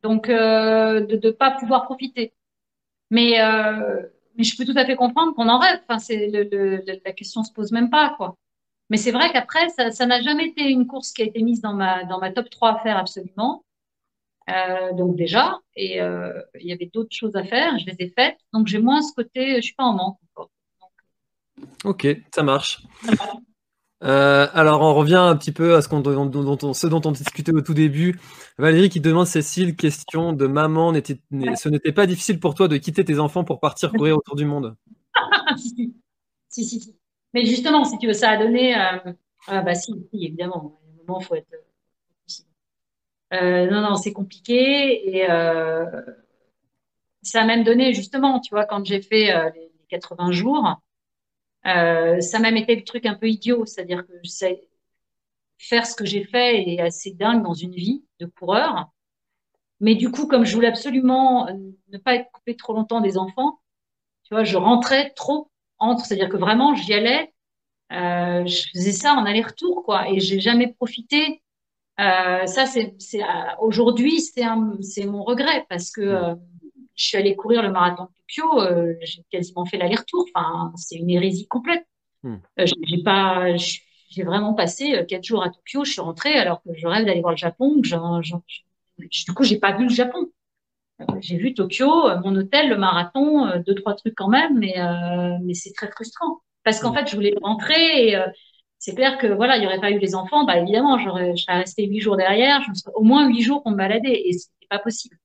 donc 0.02 0.28
euh, 0.28 1.00
de 1.00 1.20
ne 1.22 1.30
pas 1.32 1.50
pouvoir 1.52 1.84
profiter. 1.84 2.32
Mais 3.10 3.40
euh, 3.40 4.02
mais 4.40 4.44
je 4.44 4.56
peux 4.56 4.64
tout 4.64 4.78
à 4.78 4.86
fait 4.86 4.96
comprendre 4.96 5.34
qu'on 5.34 5.50
en 5.50 5.58
rêve. 5.58 5.80
Enfin, 5.86 5.98
c'est 5.98 6.28
le, 6.28 6.82
la 7.04 7.12
question 7.12 7.44
se 7.44 7.52
pose 7.52 7.72
même 7.72 7.90
pas, 7.90 8.14
quoi. 8.16 8.36
Mais 8.88 8.96
c'est 8.96 9.10
vrai 9.10 9.30
qu'après, 9.30 9.68
ça 9.68 10.06
n'a 10.06 10.22
jamais 10.22 10.46
été 10.46 10.62
une 10.62 10.86
course 10.86 11.12
qui 11.12 11.20
a 11.20 11.26
été 11.26 11.42
mise 11.42 11.60
dans 11.60 11.74
ma, 11.74 12.04
dans 12.04 12.18
ma 12.18 12.32
top 12.32 12.48
3 12.48 12.70
à 12.70 12.78
faire 12.78 12.96
absolument. 12.96 13.64
Euh, 14.48 14.94
donc 14.94 15.14
déjà, 15.14 15.60
et 15.76 16.00
euh, 16.00 16.32
il 16.58 16.66
y 16.66 16.72
avait 16.72 16.90
d'autres 16.92 17.14
choses 17.14 17.36
à 17.36 17.44
faire, 17.44 17.78
je 17.78 17.84
les 17.84 17.96
ai 17.98 18.12
faites. 18.16 18.38
Donc 18.54 18.66
j'ai 18.66 18.78
moins 18.78 19.02
ce 19.02 19.12
côté, 19.12 19.56
je 19.56 19.60
suis 19.60 19.74
pas 19.74 19.84
en 19.84 19.92
manque 19.92 20.18
encore. 20.32 20.50
Ok, 21.84 22.06
ça 22.34 22.42
marche. 22.42 22.82
Euh, 24.02 24.48
alors, 24.54 24.80
on 24.80 24.94
revient 24.94 25.16
un 25.16 25.36
petit 25.36 25.52
peu 25.52 25.74
à 25.74 25.82
ce, 25.82 25.88
qu'on, 25.88 26.00
dont, 26.00 26.26
dont, 26.26 26.72
ce 26.72 26.86
dont 26.86 27.02
on 27.04 27.12
discutait 27.12 27.52
au 27.52 27.60
tout 27.60 27.74
début. 27.74 28.18
Valérie 28.58 28.88
qui 28.88 29.00
demande 29.00 29.26
Cécile, 29.26 29.76
question 29.76 30.32
de 30.32 30.46
maman, 30.46 30.92
ce 30.94 31.68
n'était 31.68 31.92
pas 31.92 32.06
difficile 32.06 32.40
pour 32.40 32.54
toi 32.54 32.68
de 32.68 32.76
quitter 32.76 33.04
tes 33.04 33.18
enfants 33.18 33.44
pour 33.44 33.60
partir 33.60 33.92
courir 33.98 34.16
autour 34.16 34.36
du 34.36 34.44
monde? 34.44 34.76
Si, 36.52 36.64
si, 36.66 36.80
si, 36.80 36.96
Mais 37.32 37.44
justement, 37.44 37.84
si 37.84 37.96
tu 37.98 38.08
veux, 38.08 38.12
ça 38.12 38.30
a 38.30 38.36
donné. 38.36 38.74
Euh, 38.76 39.12
ah, 39.46 39.62
bah 39.62 39.76
si, 39.76 39.92
évidemment. 40.12 40.80
À 40.82 40.88
un 40.88 41.06
moment, 41.06 41.20
faut 41.20 41.36
être. 41.36 41.46
Euh, 43.32 43.70
non, 43.70 43.82
non, 43.82 43.94
c'est 43.94 44.12
compliqué. 44.12 45.16
Et 45.16 45.26
ça 47.22 47.42
a 47.42 47.46
même 47.46 47.62
donné, 47.62 47.94
justement, 47.94 48.40
tu 48.40 48.50
vois, 48.50 48.64
quand 48.64 48.84
j'ai 48.84 49.00
fait 49.00 49.26
les 49.54 49.70
80 49.90 50.32
jours, 50.32 50.80
euh, 51.66 52.20
ça 52.20 52.38
m'a 52.38 52.50
même 52.50 52.56
été 52.56 52.76
le 52.76 52.84
truc 52.84 53.06
un 53.06 53.14
peu 53.14 53.28
idiot, 53.28 53.66
c'est-à-dire 53.66 54.06
que 54.06 54.12
je 54.24 54.30
sais 54.30 54.68
faire 55.58 55.86
ce 55.86 55.94
que 55.94 56.06
j'ai 56.06 56.24
fait 56.24 56.68
est 56.68 56.80
assez 56.80 57.12
dingue 57.12 57.42
dans 57.42 57.54
une 57.54 57.74
vie 57.74 58.04
de 58.18 58.26
coureur. 58.26 58.90
Mais 59.80 59.94
du 59.94 60.10
coup, 60.10 60.26
comme 60.26 60.44
je 60.44 60.54
voulais 60.54 60.68
absolument 60.68 61.48
ne 61.88 61.98
pas 61.98 62.14
être 62.14 62.30
coupé 62.32 62.56
trop 62.56 62.74
longtemps 62.74 63.00
des 63.00 63.18
enfants, 63.18 63.60
tu 64.24 64.34
vois, 64.34 64.44
je 64.44 64.56
rentrais 64.56 65.10
trop 65.10 65.50
entre, 65.78 66.04
c'est-à-dire 66.04 66.28
que 66.28 66.36
vraiment, 66.36 66.74
j'y 66.74 66.94
allais, 66.94 67.32
euh, 67.92 68.46
je 68.46 68.68
faisais 68.72 68.92
ça 68.92 69.14
en 69.14 69.24
aller-retour, 69.24 69.82
quoi, 69.84 70.08
et 70.08 70.20
j'ai 70.20 70.40
jamais 70.40 70.68
profité. 70.68 71.42
Euh, 71.98 72.46
ça, 72.46 72.66
c'est, 72.66 72.94
c'est 72.98 73.20
aujourd'hui, 73.58 74.20
c'est 74.20 74.44
c'est 74.82 75.06
mon 75.06 75.24
regret 75.24 75.66
parce 75.68 75.90
que 75.90 76.00
euh, 76.00 76.34
je 77.00 77.06
suis 77.06 77.16
allée 77.16 77.34
courir 77.34 77.62
le 77.62 77.70
marathon 77.70 78.04
de 78.04 78.08
Tokyo, 78.08 78.60
euh, 78.60 78.94
j'ai 79.00 79.24
quasiment 79.30 79.64
fait 79.64 79.78
l'aller-retour. 79.78 80.26
Enfin, 80.34 80.72
c'est 80.76 80.96
une 80.96 81.08
hérésie 81.08 81.48
complète. 81.48 81.86
Hmm. 82.22 82.36
Euh, 82.58 82.66
j'ai 82.82 83.02
pas, 83.02 83.56
j'ai 83.56 84.22
vraiment 84.22 84.52
passé 84.52 84.94
euh, 84.94 85.04
quatre 85.04 85.24
jours 85.24 85.42
à 85.42 85.48
Tokyo. 85.48 85.84
Je 85.84 85.92
suis 85.92 86.00
rentrée 86.02 86.34
alors 86.34 86.62
que 86.62 86.70
je 86.74 86.86
rêve 86.86 87.06
d'aller 87.06 87.22
voir 87.22 87.32
le 87.32 87.38
Japon. 87.38 87.76
du 87.76 89.34
coup, 89.34 89.44
j'ai 89.44 89.58
pas 89.58 89.76
vu 89.76 89.84
le 89.84 89.90
Japon. 89.90 90.30
J'ai 91.20 91.38
vu 91.38 91.54
Tokyo, 91.54 91.90
mon 92.22 92.36
hôtel, 92.36 92.68
le 92.68 92.76
marathon, 92.76 93.50
deux 93.66 93.74
trois 93.74 93.94
trucs 93.94 94.14
quand 94.14 94.28
même, 94.28 94.58
mais 94.58 94.74
mais 95.42 95.54
c'est 95.54 95.72
très 95.72 95.90
frustrant 95.90 96.42
parce 96.62 96.78
qu'en 96.78 96.92
hmm. 96.92 96.96
fait, 96.96 97.06
je 97.06 97.14
voulais 97.16 97.34
rentrer 97.40 98.08
et 98.08 98.18
c'est 98.78 98.94
clair 98.94 99.16
que 99.16 99.26
voilà, 99.26 99.56
il 99.56 99.62
y 99.62 99.66
aurait 99.66 99.80
pas 99.80 99.90
eu 99.90 99.98
les 99.98 100.14
enfants, 100.14 100.44
bah 100.44 100.58
évidemment, 100.58 100.98
j'aurais, 100.98 101.34
je 101.34 101.42
serais 101.42 101.60
restée 101.60 101.86
huit 101.86 102.00
jours 102.00 102.18
derrière, 102.18 102.62
je 102.62 102.82
au 102.94 103.02
moins 103.02 103.26
huit 103.26 103.40
jours 103.40 103.62
pour 103.62 103.72
me 103.72 103.78
balader 103.78 104.22
et 104.26 104.32
c'était 104.34 104.66
pas 104.68 104.78
possible. 104.78 105.16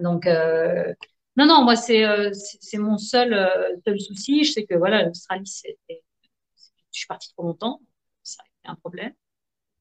Donc, 0.00 0.26
euh, 0.26 0.92
non, 1.36 1.46
non, 1.46 1.64
moi, 1.64 1.76
c'est 1.76 2.04
euh, 2.04 2.30
c'est 2.32 2.78
mon 2.78 2.98
seul, 2.98 3.32
euh, 3.32 3.76
seul 3.86 4.00
souci. 4.00 4.44
Je 4.44 4.52
sais 4.52 4.64
que 4.64 4.74
voilà, 4.74 5.04
l'Australie, 5.04 5.46
c'est, 5.46 5.78
je 5.88 5.96
suis 6.90 7.06
partie 7.06 7.30
trop 7.32 7.44
longtemps, 7.44 7.80
ça 8.22 8.42
a 8.42 8.46
été 8.46 8.72
un 8.72 8.76
problème. 8.76 9.12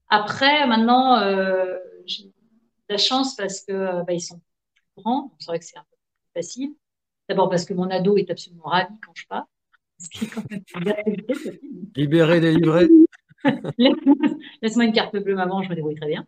Après, 0.09 0.68
maintenant, 0.68 1.20
euh, 1.20 1.78
j'ai 2.05 2.32
la 2.89 2.97
chance 2.97 3.36
parce 3.36 3.62
que 3.62 4.03
bah, 4.03 4.14
ils 4.14 4.22
sont 4.22 4.41
grands, 4.97 5.34
c'est 5.39 5.47
vrai 5.47 5.59
que 5.59 5.66
c'est 5.66 5.78
un 5.78 5.86
peu 5.89 5.97
plus 5.97 6.41
facile. 6.41 6.76
D'abord 7.30 7.49
parce 7.49 7.66
que 7.66 7.74
mon 7.74 7.89
ado 7.89 8.18
est 8.18 8.30
absolument 8.30 8.66
ravi 8.66 8.93
quand 9.05 9.14
je 9.16 9.26
pars. 9.28 9.47
Libéré, 11.95 12.39
délivré. 12.41 12.88
Laisse-moi 14.62 14.86
une 14.86 14.94
carte 14.94 15.16
bleue, 15.16 15.36
maman, 15.36 15.62
je 15.64 15.70
me 15.70 15.76
débrouille 15.76 15.96
très 15.96 16.08
bien. 16.08 16.26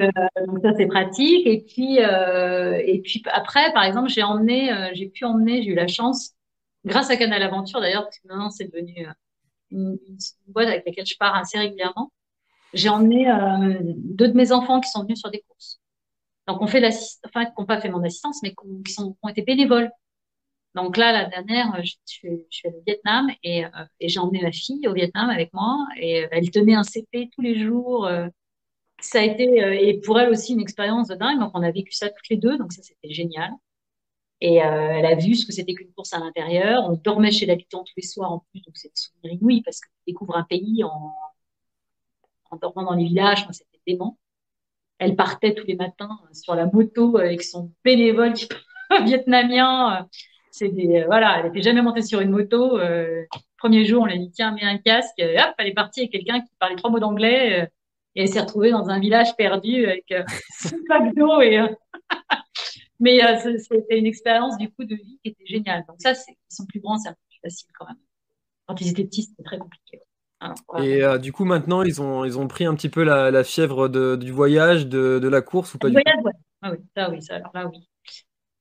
euh, 0.00 0.46
donc 0.46 0.60
ça, 0.62 0.72
c'est 0.76 0.86
pratique. 0.86 1.46
Et 1.46 1.64
puis, 1.66 1.98
euh, 2.00 2.80
et 2.84 3.00
puis 3.00 3.22
après, 3.32 3.72
par 3.72 3.84
exemple, 3.84 4.08
j'ai 4.08 4.22
emmené, 4.22 4.72
euh, 4.72 4.90
j'ai 4.94 5.08
pu 5.08 5.24
emmener, 5.24 5.62
j'ai 5.62 5.70
eu 5.70 5.74
la 5.74 5.88
chance, 5.88 6.32
grâce 6.84 7.10
à 7.10 7.16
Canal 7.16 7.42
Aventure 7.42 7.80
d'ailleurs, 7.80 8.04
parce 8.04 8.18
que 8.18 8.28
maintenant 8.28 8.50
c'est 8.50 8.64
devenu 8.64 9.06
euh, 9.06 9.12
une, 9.70 9.98
une, 10.08 10.18
boîte 10.48 10.68
avec 10.68 10.86
laquelle 10.86 11.06
je 11.06 11.16
pars 11.18 11.34
assez 11.34 11.58
régulièrement. 11.58 12.12
j'ai 12.74 12.88
emmené 12.88 13.30
euh, 13.30 13.78
deux 13.82 14.28
de 14.28 14.34
mes 14.34 14.52
enfants 14.52 14.80
qui 14.80 14.90
sont 14.90 15.02
venus 15.02 15.18
sur 15.20 15.30
des 15.30 15.44
courses. 15.46 15.80
Donc, 16.46 16.62
on 16.62 16.66
fait 16.66 16.80
l'assistance, 16.80 17.20
enfin, 17.26 17.44
qui 17.44 17.52
n'ont 17.58 17.66
pas 17.66 17.80
fait 17.80 17.90
mon 17.90 18.02
assistance, 18.02 18.40
mais 18.42 18.54
qui, 18.84 18.92
sont, 18.92 19.12
qui 19.12 19.18
ont 19.22 19.28
été 19.28 19.42
bénévoles. 19.42 19.90
Donc 20.82 20.96
là, 20.96 21.12
la 21.12 21.24
dernière, 21.26 21.72
je, 21.84 21.94
suis, 22.04 22.28
allée 22.64 22.76
au 22.76 22.82
Vietnam 22.86 23.30
et, 23.42 23.64
euh, 23.64 23.68
et 24.00 24.08
j'ai 24.08 24.20
emmené 24.20 24.42
ma 24.42 24.52
fille 24.52 24.86
au 24.88 24.92
Vietnam 24.94 25.30
avec 25.30 25.52
moi 25.52 25.86
et 26.00 26.26
elle 26.30 26.50
tenait 26.50 26.74
un 26.74 26.82
CP 26.82 27.30
tous 27.34 27.42
les 27.42 27.58
jours. 27.58 28.06
Euh, 28.06 28.28
ça 29.00 29.20
a 29.20 29.22
été, 29.22 29.62
euh, 29.62 29.72
et 29.78 30.00
pour 30.00 30.18
elle 30.20 30.30
aussi, 30.30 30.52
une 30.54 30.60
expérience 30.60 31.08
de 31.08 31.14
dingue. 31.14 31.38
Donc 31.40 31.52
on 31.54 31.62
a 31.62 31.70
vécu 31.70 31.92
ça 31.92 32.08
toutes 32.10 32.28
les 32.30 32.36
deux, 32.36 32.58
donc 32.58 32.72
ça 32.72 32.82
c'était 32.82 33.12
génial. 33.12 33.50
Et 34.40 34.62
euh, 34.62 34.90
elle 34.92 35.06
a 35.06 35.14
vu 35.16 35.34
ce 35.34 35.46
que 35.46 35.52
c'était 35.52 35.74
qu'une 35.74 35.92
course 35.92 36.12
à 36.12 36.18
l'intérieur. 36.18 36.84
On 36.88 36.94
dormait 36.96 37.32
chez 37.32 37.46
l'habitant 37.46 37.82
tous 37.84 37.94
les 37.96 38.02
soirs 38.02 38.32
en 38.32 38.44
plus, 38.50 38.60
donc 38.62 38.76
c'était 38.76 38.94
souvenir 38.96 39.32
inouï 39.32 39.62
parce 39.62 39.80
que 39.80 39.86
tu 39.88 40.12
découvres 40.12 40.36
un 40.36 40.44
pays 40.44 40.84
en, 40.84 41.12
dormant 42.60 42.84
dans 42.84 42.94
les 42.94 43.04
villages, 43.04 43.46
c'était 43.50 43.80
dément. 43.86 44.18
Elle 44.98 45.16
partait 45.16 45.54
tous 45.54 45.66
les 45.66 45.76
matins 45.76 46.18
sur 46.32 46.54
la 46.54 46.66
moto 46.66 47.18
avec 47.18 47.42
son 47.42 47.72
bénévole 47.84 48.34
vietnamien 49.04 50.08
c'est 50.50 50.68
des, 50.68 51.02
euh, 51.02 51.06
voilà, 51.06 51.38
elle 51.38 51.46
n'était 51.46 51.62
jamais 51.62 51.82
montée 51.82 52.02
sur 52.02 52.20
une 52.20 52.30
moto. 52.30 52.78
Euh, 52.78 53.24
premier 53.56 53.84
jour, 53.84 54.02
on 54.02 54.06
lui 54.06 54.14
a 54.14 54.18
dit 54.18 54.30
tiens, 54.30 54.52
mets 54.52 54.64
un 54.64 54.78
casque. 54.78 55.20
hop, 55.20 55.54
elle 55.58 55.66
est 55.66 55.74
partie 55.74 56.00
avec 56.00 56.12
quelqu'un 56.12 56.40
qui 56.40 56.50
parlait 56.58 56.76
trois 56.76 56.90
mots 56.90 57.00
d'anglais 57.00 57.62
euh, 57.62 57.66
et 58.14 58.22
elle 58.22 58.28
s'est 58.28 58.40
retrouvée 58.40 58.70
dans 58.70 58.88
un 58.88 58.98
village 58.98 59.36
perdu 59.36 59.86
avec 59.86 60.10
euh, 60.12 60.24
sac 60.58 61.14
d'eau 61.14 61.40
et 61.40 61.60
mais 63.00 63.20
c'était 63.38 63.98
une 63.98 64.06
expérience 64.06 64.56
du 64.58 64.70
coup 64.70 64.84
de 64.84 64.94
vie 64.94 65.18
qui 65.22 65.30
était 65.30 65.46
géniale. 65.46 65.84
Donc 65.88 65.96
ça, 66.00 66.14
c'est 66.14 66.32
ils 66.32 66.54
sont 66.54 66.66
plus 66.66 66.80
grands, 66.80 66.98
c'est 66.98 67.10
un 67.10 67.12
peu 67.12 67.18
plus 67.30 67.40
facile 67.42 67.68
quand 67.78 67.86
même. 67.86 67.96
Quand 68.66 68.80
ils 68.80 68.88
étaient 68.88 69.04
petits, 69.04 69.22
c'était 69.22 69.44
très 69.44 69.58
compliqué. 69.58 70.00
Et 70.80 71.02
du 71.20 71.32
coup, 71.32 71.44
maintenant, 71.44 71.82
ils 71.82 72.00
ont, 72.00 72.24
ils 72.24 72.38
ont 72.38 72.46
pris 72.46 72.64
un 72.64 72.74
petit 72.74 72.88
peu 72.88 73.02
la, 73.02 73.30
la 73.30 73.44
fièvre 73.44 73.88
de, 73.88 74.16
du 74.16 74.30
voyage, 74.30 74.86
de, 74.86 75.18
de, 75.20 75.28
la 75.28 75.42
course 75.42 75.74
ou 75.74 75.78
pas 75.78 75.88
du, 75.88 75.94
voyage, 75.94 76.24
ouais. 76.24 76.32
Ah 76.62 76.72
oui, 76.72 76.78
ça 76.96 77.10
oui, 77.10 77.22
ça 77.22 77.36
alors 77.36 77.50
là 77.54 77.66
oui. 77.68 77.88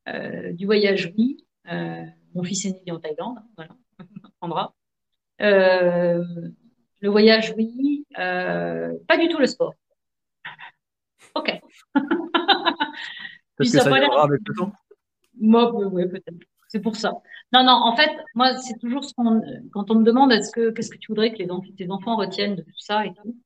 Euh, 0.08 0.54
du 0.54 0.66
voyage, 0.66 1.12
oui. 1.18 1.47
Euh, 1.70 2.04
mon 2.34 2.44
fils 2.44 2.66
est 2.66 2.86
né 2.86 2.92
en 2.92 3.00
Thaïlande, 3.00 3.40
voilà, 3.56 3.72
on 4.00 4.30
prendra. 4.40 4.74
Euh, 5.42 6.24
le 7.02 7.10
voyage, 7.10 7.54
oui. 7.58 8.06
Euh, 8.18 8.94
pas 9.08 9.18
du 9.18 9.28
tout 9.28 9.38
le 9.38 9.46
sport. 9.46 9.74
Ok. 11.36 11.52
Parce 11.94 13.72
que 13.72 13.80
ça 13.80 13.90
ira 13.90 14.24
avec 14.24 14.42
le 14.48 14.56
temps? 14.56 14.72
Moi, 15.40 15.72
oui, 15.74 16.08
peut-être. 16.08 16.38
C'est 16.70 16.82
pour 16.82 16.96
ça. 16.96 17.14
Non, 17.54 17.64
non, 17.64 17.72
en 17.72 17.96
fait, 17.96 18.12
moi, 18.36 18.58
c'est 18.58 18.78
toujours 18.80 19.04
ce 19.04 19.14
qu'on, 19.14 19.42
quand 19.72 19.90
on 19.90 19.96
me 19.96 20.04
demande 20.04 20.32
est-ce 20.32 20.52
que, 20.52 20.72
qu'est-ce 20.72 20.90
que 20.90 20.98
tu 20.98 21.12
voudrais 21.12 21.32
que 21.32 21.38
les 21.38 21.50
enfants, 21.50 21.72
tes 21.78 21.90
enfants 21.90 22.18
retiennent 22.18 22.56
de 22.56 22.62
tout 22.62 22.78
ça 22.78 23.06
et 23.06 23.14
tout? 23.14 23.38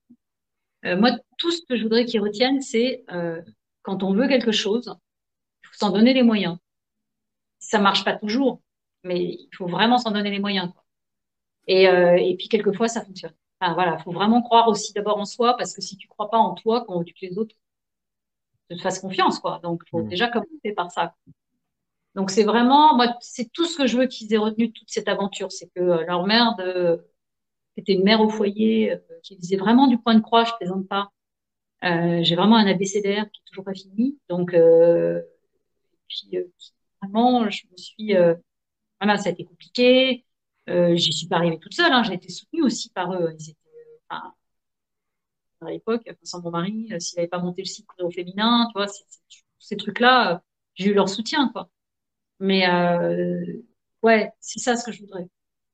Euh, 0.86 0.98
moi, 0.98 1.12
tout 1.38 1.52
ce 1.52 1.62
que 1.68 1.78
je 1.78 1.84
voudrais 1.84 2.06
qu'ils 2.06 2.22
retiennent, 2.22 2.62
c'est 2.62 3.04
euh, 3.12 3.42
quand 3.84 4.02
on 4.04 4.14
veut 4.14 4.28
quelque 4.28 4.52
chose, 4.52 4.96
il 5.64 5.68
faut 5.68 5.76
s'en 5.76 5.92
donner 5.92 6.14
les 6.14 6.24
moyens 6.24 6.58
ça 7.72 7.80
marche 7.80 8.04
pas 8.04 8.18
toujours, 8.18 8.62
mais 9.04 9.24
il 9.24 9.50
faut 9.56 9.66
vraiment 9.66 9.98
s'en 9.98 10.12
donner 10.12 10.30
les 10.30 10.40
moyens. 10.40 10.72
Quoi. 10.74 10.84
Et, 11.68 11.88
euh, 11.88 12.18
et 12.18 12.36
puis 12.36 12.50
quelquefois 12.50 12.90
ça 12.90 13.04
fonctionne. 13.04 13.34
Enfin 13.60 13.74
voilà, 13.74 13.98
faut 14.00 14.12
vraiment 14.12 14.42
croire 14.42 14.68
aussi 14.68 14.92
d'abord 14.92 15.18
en 15.18 15.26
soi 15.26 15.56
parce 15.56 15.74
que 15.74 15.82
si 15.82 15.96
tu 15.96 16.08
crois 16.10 16.30
pas 16.30 16.38
en 16.38 16.54
toi, 16.54 16.84
quand 16.86 17.02
tu 17.04 17.14
que 17.14 17.20
les 17.22 17.38
autres 17.38 17.56
te 18.70 18.76
fassent 18.76 19.00
confiance 19.00 19.40
quoi. 19.40 19.60
Donc 19.64 19.84
faut 19.90 20.04
mmh. 20.04 20.10
déjà 20.10 20.28
commencer 20.28 20.74
par 20.76 20.92
ça. 20.92 21.16
Donc 22.16 22.30
c'est 22.30 22.44
vraiment 22.44 22.96
moi 22.98 23.16
c'est 23.22 23.50
tout 23.54 23.66
ce 23.66 23.78
que 23.78 23.88
je 23.88 23.98
veux 23.98 24.08
qu'ils 24.08 24.34
aient 24.34 24.38
retenu 24.38 24.68
de 24.68 24.74
toute 24.74 24.90
cette 24.90 25.08
aventure, 25.08 25.52
c'est 25.52 25.70
que 25.74 25.80
euh, 25.80 26.06
leur 26.06 26.26
mère 26.26 26.56
de 26.58 27.08
était 27.78 27.94
une 27.94 28.04
mère 28.04 28.20
au 28.20 28.30
foyer 28.30 28.92
euh, 28.92 28.98
qui 29.24 29.38
disait 29.38 29.56
vraiment 29.56 29.88
du 29.88 29.98
point 29.98 30.16
de 30.16 30.20
croix, 30.20 30.44
je 30.44 30.52
plaisante 30.60 30.88
pas. 30.90 31.10
J'ai 31.84 32.36
vraiment 32.36 32.58
un 32.58 32.68
abécédaire 32.68 33.32
qui 33.32 33.40
est 33.40 33.50
toujours 33.50 33.64
pas 33.64 33.74
fini, 33.74 34.20
donc 34.30 34.54
puis 36.08 36.52
vraiment, 37.02 37.50
je 37.50 37.64
me 37.72 37.78
suis, 37.78 38.16
euh, 38.16 38.36
voilà, 39.02 39.18
ça 39.18 39.30
a 39.30 39.32
été 39.34 39.46
compliqué. 39.46 40.26
Euh, 40.70 40.96
j'y 40.96 41.14
suis 41.14 41.28
pas 41.28 41.38
arrivée 41.38 41.60
toute 41.60 41.74
seule. 41.74 41.92
Hein, 41.92 42.04
j'ai 42.04 42.14
été 42.14 42.30
soutenue 42.30 42.64
aussi 42.64 42.90
par 42.92 43.14
eux. 43.14 43.36
Ils 43.40 43.52
étaient, 43.52 43.60
enfin, 44.10 44.34
à 45.62 45.70
l'époque, 45.70 46.10
sans 46.24 46.42
mon 46.42 46.52
mari, 46.52 46.90
euh, 46.92 47.00
s'il 47.00 47.18
n'avait 47.18 47.28
pas 47.28 47.40
monté 47.40 47.62
le 47.62 47.68
site 47.68 47.86
au 48.00 48.10
féminin, 48.10 48.68
tu 48.70 48.74
vois, 48.80 48.88
ces 49.60 49.78
trucs-là, 49.78 50.36
euh, 50.36 50.38
j'ai 50.76 50.90
eu 50.90 50.94
leur 50.94 51.10
soutien, 51.10 51.50
quoi. 51.50 51.70
Mais 52.40 52.68
euh, 52.68 53.46
ouais, 54.04 54.32
c'est 54.40 54.60
ça 54.60 54.76
ce 54.76 54.86
que 54.86 54.92
je 54.92 55.02
voudrais. 55.02 55.28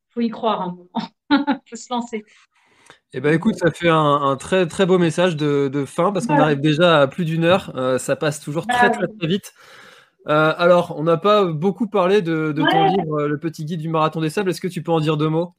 Faut 0.09 0.21
y 0.21 0.29
croire 0.29 0.61
un 0.61 0.71
moment. 0.75 0.89
faut 1.69 1.75
se 1.75 1.93
lancer. 1.93 2.23
Eh 3.13 3.21
ben 3.21 3.33
écoute, 3.33 3.55
ça 3.55 3.71
fait 3.71 3.89
un, 3.89 3.95
un, 3.97 4.35
très 4.35 4.67
très 4.67 4.85
beau 4.85 4.97
message 4.97 5.37
de, 5.37 5.69
de 5.71 5.85
fin 5.85 6.11
parce 6.11 6.27
qu'on 6.27 6.37
arrive 6.37 6.59
déjà 6.59 7.01
à 7.01 7.07
plus 7.07 7.23
d'une 7.23 7.45
heure. 7.45 7.71
Euh, 7.75 7.97
ça 7.97 8.17
passe 8.17 8.41
toujours 8.41 8.65
bah 8.65 8.73
très 8.73 8.91
très 8.91 9.07
très 9.07 9.27
vite. 9.27 9.53
Euh, 10.27 10.53
alors, 10.57 10.95
on 10.97 11.03
n'a 11.03 11.17
pas 11.17 11.45
beaucoup 11.45 11.87
parlé 11.87 12.21
de, 12.21 12.51
de 12.51 12.61
ouais. 12.61 12.69
ton 12.69 12.85
livre, 12.85 13.21
euh, 13.21 13.27
Le 13.27 13.39
petit 13.39 13.63
guide 13.63 13.79
du 13.79 13.89
marathon 13.89 14.19
des 14.19 14.29
sables. 14.29 14.49
Est-ce 14.49 14.59
que 14.59 14.67
tu 14.67 14.83
peux 14.83 14.91
en 14.91 14.99
dire 14.99 15.15
deux 15.15 15.29
mots? 15.29 15.53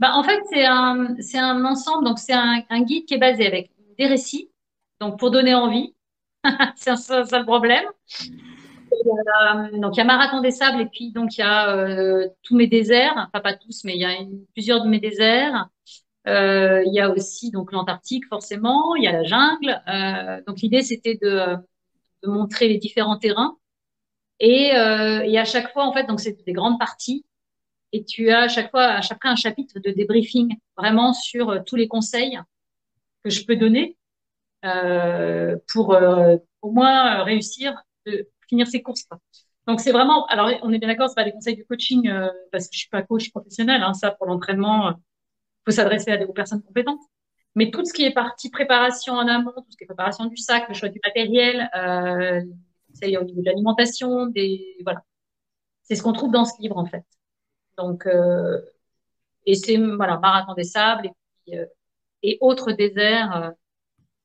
Bah, 0.00 0.12
En 0.14 0.22
fait, 0.22 0.40
c'est 0.52 0.66
un, 0.66 1.16
c'est 1.20 1.38
un 1.38 1.64
ensemble, 1.64 2.04
donc 2.04 2.18
c'est 2.18 2.34
un, 2.34 2.62
un, 2.68 2.82
guide 2.82 3.06
qui 3.06 3.14
est 3.14 3.18
basé 3.18 3.46
avec 3.46 3.70
des 3.98 4.06
récits, 4.06 4.50
donc 5.00 5.18
pour 5.18 5.30
donner 5.30 5.54
envie. 5.54 5.94
c'est 6.76 6.94
ça, 6.96 7.22
le 7.22 7.44
problème. 7.44 7.84
Et, 8.20 8.94
euh, 8.94 9.78
donc 9.78 9.96
il 9.96 9.98
y 9.98 10.00
a 10.02 10.04
Marathon 10.04 10.42
des 10.42 10.50
sables 10.50 10.82
et 10.82 10.86
puis 10.86 11.12
donc 11.12 11.38
il 11.38 11.40
y 11.40 11.44
a 11.44 11.74
euh, 11.74 12.28
tous 12.42 12.54
mes 12.54 12.66
déserts, 12.66 13.14
enfin 13.16 13.40
pas 13.40 13.54
tous, 13.54 13.84
mais 13.84 13.94
il 13.94 14.00
y 14.00 14.04
a 14.04 14.12
une, 14.12 14.44
plusieurs 14.52 14.84
de 14.84 14.88
mes 14.88 15.00
déserts. 15.00 15.68
Il 16.26 16.92
y 16.92 17.00
a 17.00 17.10
aussi 17.10 17.50
donc 17.50 17.72
l'Antarctique 17.72 18.26
forcément, 18.28 18.94
il 18.96 19.04
y 19.04 19.06
a 19.06 19.12
la 19.12 19.24
jungle. 19.24 20.42
donc 20.46 20.60
l'idée 20.60 20.82
c'était 20.82 21.18
de, 21.22 21.56
de 22.22 22.28
montrer 22.28 22.68
les 22.68 22.78
différents 22.78 23.16
terrains 23.16 23.56
et, 24.42 24.76
euh, 24.76 25.22
et 25.24 25.38
à 25.38 25.46
chaque 25.46 25.72
fois, 25.72 25.86
en 25.86 25.94
fait, 25.94 26.04
donc 26.06 26.20
c'est 26.20 26.36
des 26.44 26.52
grandes 26.52 26.78
parties. 26.78 27.24
Et 27.92 28.04
tu 28.04 28.30
as 28.30 28.42
à 28.42 28.48
chaque 28.48 28.70
fois, 28.70 28.84
à 28.84 29.02
chaque 29.02 29.20
fois 29.22 29.30
un 29.32 29.36
chapitre 29.36 29.78
de 29.80 29.90
débriefing, 29.90 30.56
vraiment 30.76 31.12
sur 31.14 31.50
euh, 31.50 31.60
tous 31.66 31.76
les 31.76 31.88
conseils 31.88 32.38
que 33.24 33.30
je 33.30 33.44
peux 33.46 33.56
donner 33.56 33.96
euh, 34.64 35.56
pour 35.72 35.94
euh, 35.94 36.36
au 36.62 36.70
moins 36.72 37.20
euh, 37.20 37.22
réussir 37.24 37.74
de 38.06 38.28
finir 38.48 38.66
ses 38.66 38.82
courses. 38.82 39.06
Donc 39.66 39.80
c'est 39.80 39.92
vraiment, 39.92 40.26
alors 40.26 40.50
on 40.62 40.72
est 40.72 40.78
bien 40.78 40.88
d'accord, 40.88 41.08
c'est 41.08 41.14
pas 41.14 41.24
des 41.24 41.32
conseils 41.32 41.56
de 41.56 41.64
coaching 41.64 42.08
euh, 42.08 42.28
parce 42.50 42.66
que 42.66 42.74
je 42.74 42.80
suis 42.80 42.88
pas 42.88 43.02
coach 43.02 43.30
professionnel. 43.30 43.82
Hein, 43.82 43.94
ça 43.94 44.10
pour 44.12 44.26
l'entraînement, 44.26 44.90
il 44.90 44.96
faut 45.66 45.72
s'adresser 45.76 46.10
à 46.12 46.16
des 46.18 46.26
personnes 46.26 46.62
compétentes. 46.62 47.00
Mais 47.54 47.70
tout 47.70 47.84
ce 47.84 47.92
qui 47.92 48.04
est 48.04 48.12
partie 48.14 48.50
préparation 48.50 49.14
en 49.14 49.28
amont, 49.28 49.52
tout 49.52 49.70
ce 49.70 49.76
qui 49.76 49.84
est 49.84 49.86
préparation 49.86 50.26
du 50.26 50.36
sac, 50.38 50.68
le 50.68 50.74
choix 50.74 50.88
du 50.88 51.00
matériel, 51.04 51.70
euh, 51.76 52.40
conseils 52.92 53.16
au 53.16 53.24
niveau 53.24 53.40
de 53.40 53.46
l'alimentation, 53.46 54.26
des 54.26 54.76
voilà. 54.84 55.02
C'est 55.82 55.96
ce 55.96 56.02
qu'on 56.02 56.12
trouve 56.12 56.32
dans 56.32 56.44
ce 56.44 56.60
livre 56.60 56.76
en 56.78 56.86
fait. 56.86 57.04
Donc 57.76 58.06
euh, 58.06 58.60
et 59.46 59.54
c'est 59.54 59.76
voilà 59.76 60.18
marathon 60.18 60.54
des 60.54 60.64
sables 60.64 61.06
et 61.06 61.10
puis 61.44 61.58
euh, 61.58 61.66
et 62.22 62.38
autres 62.40 62.72
déserts 62.72 63.36
euh, 63.36 63.50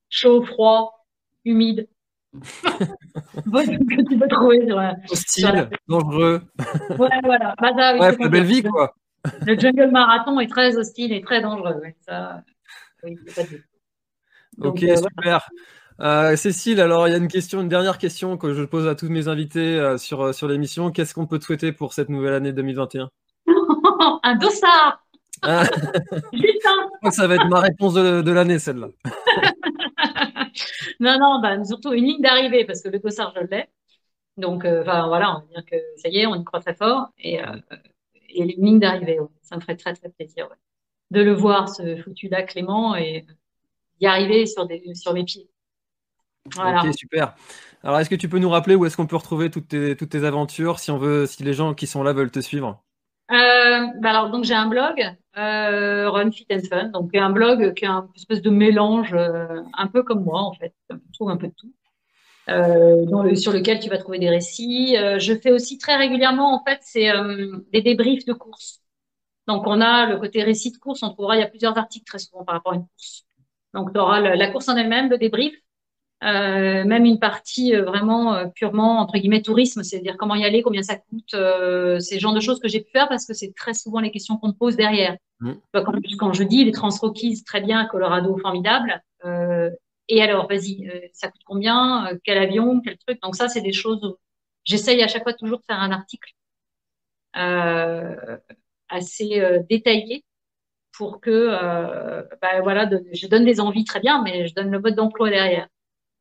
chaud, 0.10 0.44
froid, 0.44 1.06
humide. 1.46 1.88
que 2.34 4.10
tu 4.10 4.20
peux 4.20 4.28
trouver 4.28 4.68
sur, 4.68 4.78
Hostile, 5.10 5.46
sur 5.46 5.54
la... 5.54 5.70
dangereux. 5.88 6.42
Ouais, 7.00 7.10
voilà. 7.24 7.56
Oui, 7.62 8.00
ouais, 8.00 8.18
la 8.20 8.30
belle 8.30 8.44
vie, 8.44 8.64
quoi. 8.64 8.94
Le 9.46 9.58
jungle 9.58 9.90
marathon 9.92 10.40
est 10.40 10.48
très 10.48 10.78
hostile 10.78 11.14
et 11.14 11.22
très 11.22 11.42
dangereux. 11.42 11.80
Ouais. 11.82 11.96
Ça, 12.02 12.44
oui, 13.04 13.18
pas 13.36 13.44
de... 13.44 13.62
Donc, 14.58 14.76
ok, 14.76 14.84
euh, 14.84 14.96
super. 14.96 15.12
Voilà. 15.16 15.44
Euh, 16.00 16.36
Cécile, 16.36 16.80
alors 16.80 17.08
il 17.08 17.12
y 17.12 17.14
a 17.16 17.18
une 17.18 17.28
question, 17.28 17.62
une 17.62 17.70
dernière 17.70 17.98
question 17.98 18.38
que 18.38 18.54
je 18.54 18.64
pose 18.64 18.88
à 18.88 18.94
tous 18.94 19.10
mes 19.10 19.28
invités 19.28 19.80
euh, 19.80 19.98
sur, 19.98 20.22
euh, 20.22 20.32
sur 20.32 20.48
l'émission. 20.48 20.92
Qu'est-ce 20.92 21.16
qu'on 21.16 21.26
peut 21.26 21.40
te 21.40 21.46
souhaiter 21.46 21.72
pour 21.72 21.94
cette 21.94 22.10
nouvelle 22.10 22.36
année 22.36 22.54
2021 22.54 23.10
Un? 24.24 24.36
Dossard 24.36 25.04
ah. 25.42 25.64
Ça 27.12 27.28
va 27.28 27.36
être 27.36 27.48
ma 27.48 27.62
réponse 27.62 27.96
de, 27.96 28.22
de 28.22 28.32
l'année, 28.32 28.60
celle-là. 28.60 28.90
non, 31.00 31.18
non, 31.20 31.40
bah, 31.42 31.64
surtout 31.64 31.94
une 31.94 32.06
ligne 32.06 32.22
d'arrivée, 32.22 32.66
parce 32.66 32.82
que 32.82 32.90
le 32.90 33.00
dossard, 33.00 33.34
je 33.36 33.48
l'ai. 33.48 33.66
Donc, 34.36 34.66
euh, 34.66 34.84
voilà, 34.84 35.08
on 35.08 35.40
va 35.40 35.46
dire 35.50 35.66
que 35.66 35.76
ça 35.98 36.10
y 36.10 36.20
est, 36.20 36.28
on 36.28 36.36
y 36.36 36.44
croit 36.44 36.60
très 36.60 36.76
fort. 36.76 37.08
Et, 37.20 37.40
et 38.30 38.42
une 38.42 38.66
ligne 38.66 38.80
d'arrivée, 38.80 39.20
ouais. 39.20 39.28
ça 39.42 39.56
me 39.56 39.62
ferait 39.62 39.78
très, 39.78 39.94
très 39.94 40.10
plaisir 40.10 40.48
ouais. 40.50 40.58
de 41.12 41.22
le 41.22 41.34
voir, 41.34 41.70
ce 41.70 41.98
foutu 41.98 42.30
là, 42.30 42.44
Clément, 42.44 42.96
et 42.96 43.26
y 44.00 44.06
arriver 44.06 44.46
sur, 44.46 44.68
des, 44.68 44.94
sur 44.96 45.14
mes 45.14 45.24
pieds. 45.24 45.50
Voilà. 46.56 46.84
Ok, 46.84 46.94
super. 46.96 47.36
Alors, 47.84 48.00
est-ce 48.00 48.10
que 48.10 48.16
tu 48.16 48.30
peux 48.30 48.40
nous 48.40 48.50
rappeler 48.50 48.76
où 48.76 48.86
est-ce 48.86 48.98
qu'on 48.98 49.08
peut 49.08 49.16
retrouver 49.16 49.50
toutes 49.50 49.70
tes, 49.70 49.96
toutes 49.96 50.10
tes 50.10 50.24
aventures 50.24 50.80
si 50.80 50.92
on 50.92 50.98
veut, 50.98 51.26
si 51.26 51.44
les 51.44 51.54
gens 51.54 51.74
qui 51.74 51.88
sont 51.88 52.04
là 52.04 52.14
veulent 52.14 52.32
te 52.32 52.40
suivre? 52.40 52.84
Euh, 53.30 53.88
bah 54.00 54.12
alors, 54.12 54.30
donc 54.32 54.46
j'ai 54.46 54.54
un 54.54 54.68
blog, 54.68 55.04
euh, 55.38 56.10
Run 56.10 56.32
Fit 56.32 56.48
and 56.50 56.62
Fun, 56.70 56.86
donc 56.90 57.14
un 57.14 57.30
blog 57.30 57.74
qui 57.74 57.84
est 57.84 57.90
un 57.90 58.08
espèce 58.16 58.42
de 58.42 58.50
mélange, 58.50 59.14
euh, 59.14 59.62
un 59.74 59.88
peu 59.88 60.02
comme 60.04 60.24
moi 60.24 60.42
en 60.42 60.54
fait, 60.54 60.74
on 60.90 60.98
trouve 61.14 61.30
un 61.30 61.38
peu 61.38 61.48
de 61.48 61.54
tout, 61.54 61.74
le, 62.48 63.36
sur 63.36 63.52
lequel 63.52 63.80
tu 63.80 63.90
vas 63.90 63.98
trouver 63.98 64.20
des 64.20 64.30
récits. 64.30 64.96
Je 64.96 65.38
fais 65.42 65.52
aussi 65.52 65.78
très 65.78 65.98
régulièrement 65.98 66.56
en 66.56 66.64
fait, 66.64 66.80
c'est 66.82 67.12
des 67.74 67.82
débriefs 67.82 68.26
de 68.26 68.34
courses. 68.34 68.82
Donc 69.46 69.68
on 69.68 69.82
a 69.82 70.06
le 70.06 70.18
côté 70.18 70.42
récit 70.44 70.72
de 70.72 70.78
course, 70.78 71.04
on 71.04 71.10
trouvera 71.10 71.36
il 71.36 71.40
y 71.40 71.44
a 71.44 71.48
plusieurs 71.48 71.78
articles 71.78 72.06
très 72.06 72.20
souvent 72.20 72.46
par 72.46 72.56
rapport 72.56 72.72
à 72.74 72.76
une 72.76 72.88
course. 72.88 73.26
Donc, 73.74 73.94
tu 73.94 74.00
auras 74.00 74.20
la 74.20 74.48
course 74.50 74.70
en 74.70 74.78
elle-même, 74.78 75.10
le 75.10 75.18
débrief, 75.18 75.54
euh, 76.24 76.84
même 76.84 77.06
une 77.06 77.20
partie 77.20 77.76
euh, 77.76 77.84
vraiment 77.84 78.34
euh, 78.34 78.48
purement 78.48 79.00
entre 79.00 79.20
guillemets 79.20 79.44
tourisme, 79.44 79.84
c'est-à-dire 79.84 80.18
comment 80.18 80.34
y 80.34 80.44
aller, 80.46 80.64
combien 80.64 80.82
ça 80.82 80.96
coûte, 80.96 81.36
euh, 81.36 82.00
c'est 82.00 82.16
le 82.16 82.22
genre 82.22 82.34
de 82.34 82.40
choses 82.40 82.60
que 82.60 82.68
j'ai 82.68 82.82
pu 82.82 82.90
faire 82.92 83.08
parce 83.08 83.26
que 83.28 83.34
c'est 83.34 83.54
très 83.56 83.76
souvent 83.76 84.00
les 84.00 84.10
questions 84.10 84.38
qu'on 84.38 84.48
me 84.48 84.54
pose 84.54 84.76
derrière. 84.76 85.16
Mm. 85.42 85.54
Quand, 85.74 85.94
quand, 86.18 86.34
je 86.34 86.44
dis 86.44 86.66
les 86.66 86.72
Trans-Rockies, 86.72 87.44
très 87.44 87.62
bien, 87.62 87.86
Colorado, 87.86 88.36
formidable. 88.40 89.04
et 90.08 90.22
alors, 90.24 90.48
vas-y, 90.48 90.90
ça 91.14 91.28
coûte 91.30 91.42
combien, 91.46 92.10
quel 92.24 92.40
avion, 92.40 92.82
quel 92.82 92.98
truc? 92.98 93.22
Donc 93.22 93.36
ça, 93.36 93.48
c'est 93.48 93.62
des 93.62 93.74
choses 93.74 94.04
où 94.04 94.16
j'essaye 94.64 95.04
à 95.04 95.08
chaque 95.08 95.24
fois 95.24 95.34
toujours 95.34 95.60
de 95.60 95.66
faire 95.66 95.80
un 95.80 95.92
article 95.92 96.34
assez 98.90 99.62
détaillé 99.70 100.26
pour 100.98 101.22
que, 101.22 101.50
bah, 102.42 102.62
voilà, 102.64 102.88
de, 102.88 103.06
je 103.14 103.28
donne 103.28 103.46
des 103.46 103.60
envies 103.60 103.84
très 103.84 104.00
bien, 104.00 104.24
mais 104.24 104.48
je 104.48 104.56
donne 104.56 104.72
le 104.72 104.80
mode 104.80 104.96
d'emploi 104.96 105.30
derrière. 105.30 105.68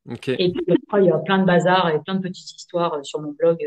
Et 0.09 0.53
puis 0.53 0.65
après, 0.87 1.03
il 1.03 1.07
y 1.07 1.11
a 1.11 1.19
plein 1.19 1.39
de 1.39 1.45
bazar 1.45 1.89
et 1.91 2.01
plein 2.01 2.15
de 2.15 2.21
petites 2.21 2.51
histoires 2.53 2.95
euh, 2.95 3.03
sur 3.03 3.21
mon 3.21 3.33
blog. 3.33 3.59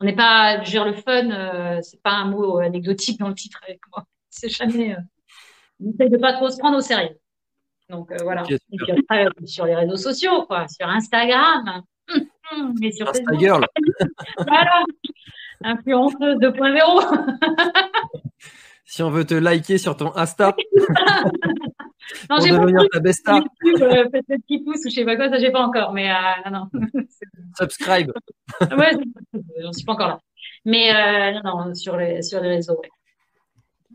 On 0.00 0.06
n'est 0.06 0.14
pas, 0.14 0.62
je 0.64 0.64
veux 0.64 0.70
dire, 0.70 0.84
le 0.86 0.94
fun, 0.94 1.30
euh, 1.30 1.78
c'est 1.82 2.02
pas 2.02 2.12
un 2.12 2.24
mot 2.24 2.58
anecdotique 2.58 3.20
dans 3.20 3.28
le 3.28 3.34
titre 3.34 3.60
avec 3.62 3.80
moi. 3.92 4.04
C'est 4.30 4.48
jamais. 4.48 4.94
Euh, 4.94 5.00
on 5.82 5.90
essaie 5.92 6.08
de 6.08 6.16
pas 6.16 6.32
trop 6.32 6.48
se 6.50 6.58
prendre 6.58 6.78
au 6.78 6.80
sérieux. 6.80 7.18
Donc 7.88 8.10
euh, 8.12 8.16
voilà. 8.22 8.44
et 8.48 8.58
puis 8.76 8.92
après, 8.92 9.26
sur 9.44 9.66
les 9.66 9.74
réseaux 9.74 9.96
sociaux, 9.96 10.44
quoi, 10.46 10.68
sur 10.68 10.86
Instagram, 10.88 11.82
mais 12.80 12.92
sur 12.92 13.08
Instagram. 13.08 13.64
voilà, 14.38 14.84
influenceuse 15.62 16.36
2.0. 16.36 17.90
si 18.84 19.02
on 19.02 19.10
veut 19.10 19.24
te 19.24 19.34
liker 19.34 19.78
sur 19.78 19.96
ton 19.96 20.14
Insta. 20.16 20.54
Non, 22.28 22.36
pour 22.38 22.60
devenir 22.60 22.88
ta 22.90 23.00
besta. 23.00 23.36
Euh, 23.36 24.04
Faites 24.10 24.24
le 24.28 24.38
petit 24.38 24.62
pouce 24.64 24.84
ou 24.84 24.88
je 24.88 24.94
sais 24.94 25.04
pas 25.04 25.16
quoi, 25.16 25.28
ça 25.28 25.38
j'ai 25.38 25.50
pas 25.50 25.62
encore, 25.62 25.92
mais 25.92 26.10
euh, 26.10 26.50
non, 26.50 26.68
non. 26.72 26.90
Subscribe. 27.58 28.12
ouais, 28.60 28.92
j'en 29.60 29.72
suis 29.72 29.84
pas 29.84 29.92
encore 29.92 30.08
là. 30.08 30.20
Mais 30.64 30.94
euh, 30.94 31.40
non, 31.42 31.66
non, 31.66 31.74
sur 31.74 31.96
les, 31.96 32.22
sur 32.22 32.40
les 32.40 32.48
réseaux, 32.48 32.78
ouais. 32.80 32.88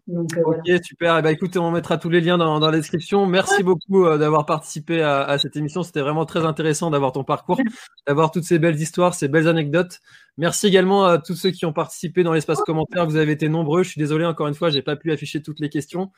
Donc, 0.07 0.37
euh, 0.37 0.41
ok, 0.41 0.57
voilà. 0.65 0.83
super. 0.83 1.15
Et 1.15 1.19
eh 1.19 1.21
ben, 1.21 1.29
écoute, 1.29 1.57
on 1.57 1.71
mettra 1.71 1.97
tous 1.97 2.09
les 2.09 2.21
liens 2.21 2.37
dans, 2.37 2.59
dans 2.59 2.69
la 2.69 2.77
description. 2.77 3.25
Merci 3.25 3.63
beaucoup 3.63 4.05
euh, 4.05 4.17
d'avoir 4.17 4.45
participé 4.45 5.01
à, 5.01 5.23
à, 5.23 5.37
cette 5.37 5.55
émission. 5.55 5.83
C'était 5.83 6.01
vraiment 6.01 6.25
très 6.25 6.45
intéressant 6.45 6.91
d'avoir 6.91 7.11
ton 7.11 7.23
parcours, 7.23 7.59
d'avoir 8.07 8.31
toutes 8.31 8.43
ces 8.43 8.59
belles 8.59 8.79
histoires, 8.79 9.15
ces 9.15 9.27
belles 9.27 9.47
anecdotes. 9.47 10.01
Merci 10.37 10.67
également 10.67 11.05
à 11.05 11.17
tous 11.17 11.35
ceux 11.35 11.51
qui 11.51 11.65
ont 11.65 11.71
participé 11.71 12.23
dans 12.23 12.33
l'espace 12.33 12.59
commentaire. 12.61 13.05
Vous 13.05 13.15
avez 13.15 13.31
été 13.31 13.47
nombreux. 13.47 13.83
Je 13.83 13.89
suis 13.89 13.99
désolé 13.99 14.25
encore 14.25 14.47
une 14.47 14.53
fois, 14.53 14.69
j'ai 14.69 14.81
pas 14.81 14.97
pu 14.97 15.11
afficher 15.13 15.41
toutes 15.41 15.61
les 15.61 15.69
questions. 15.69 16.11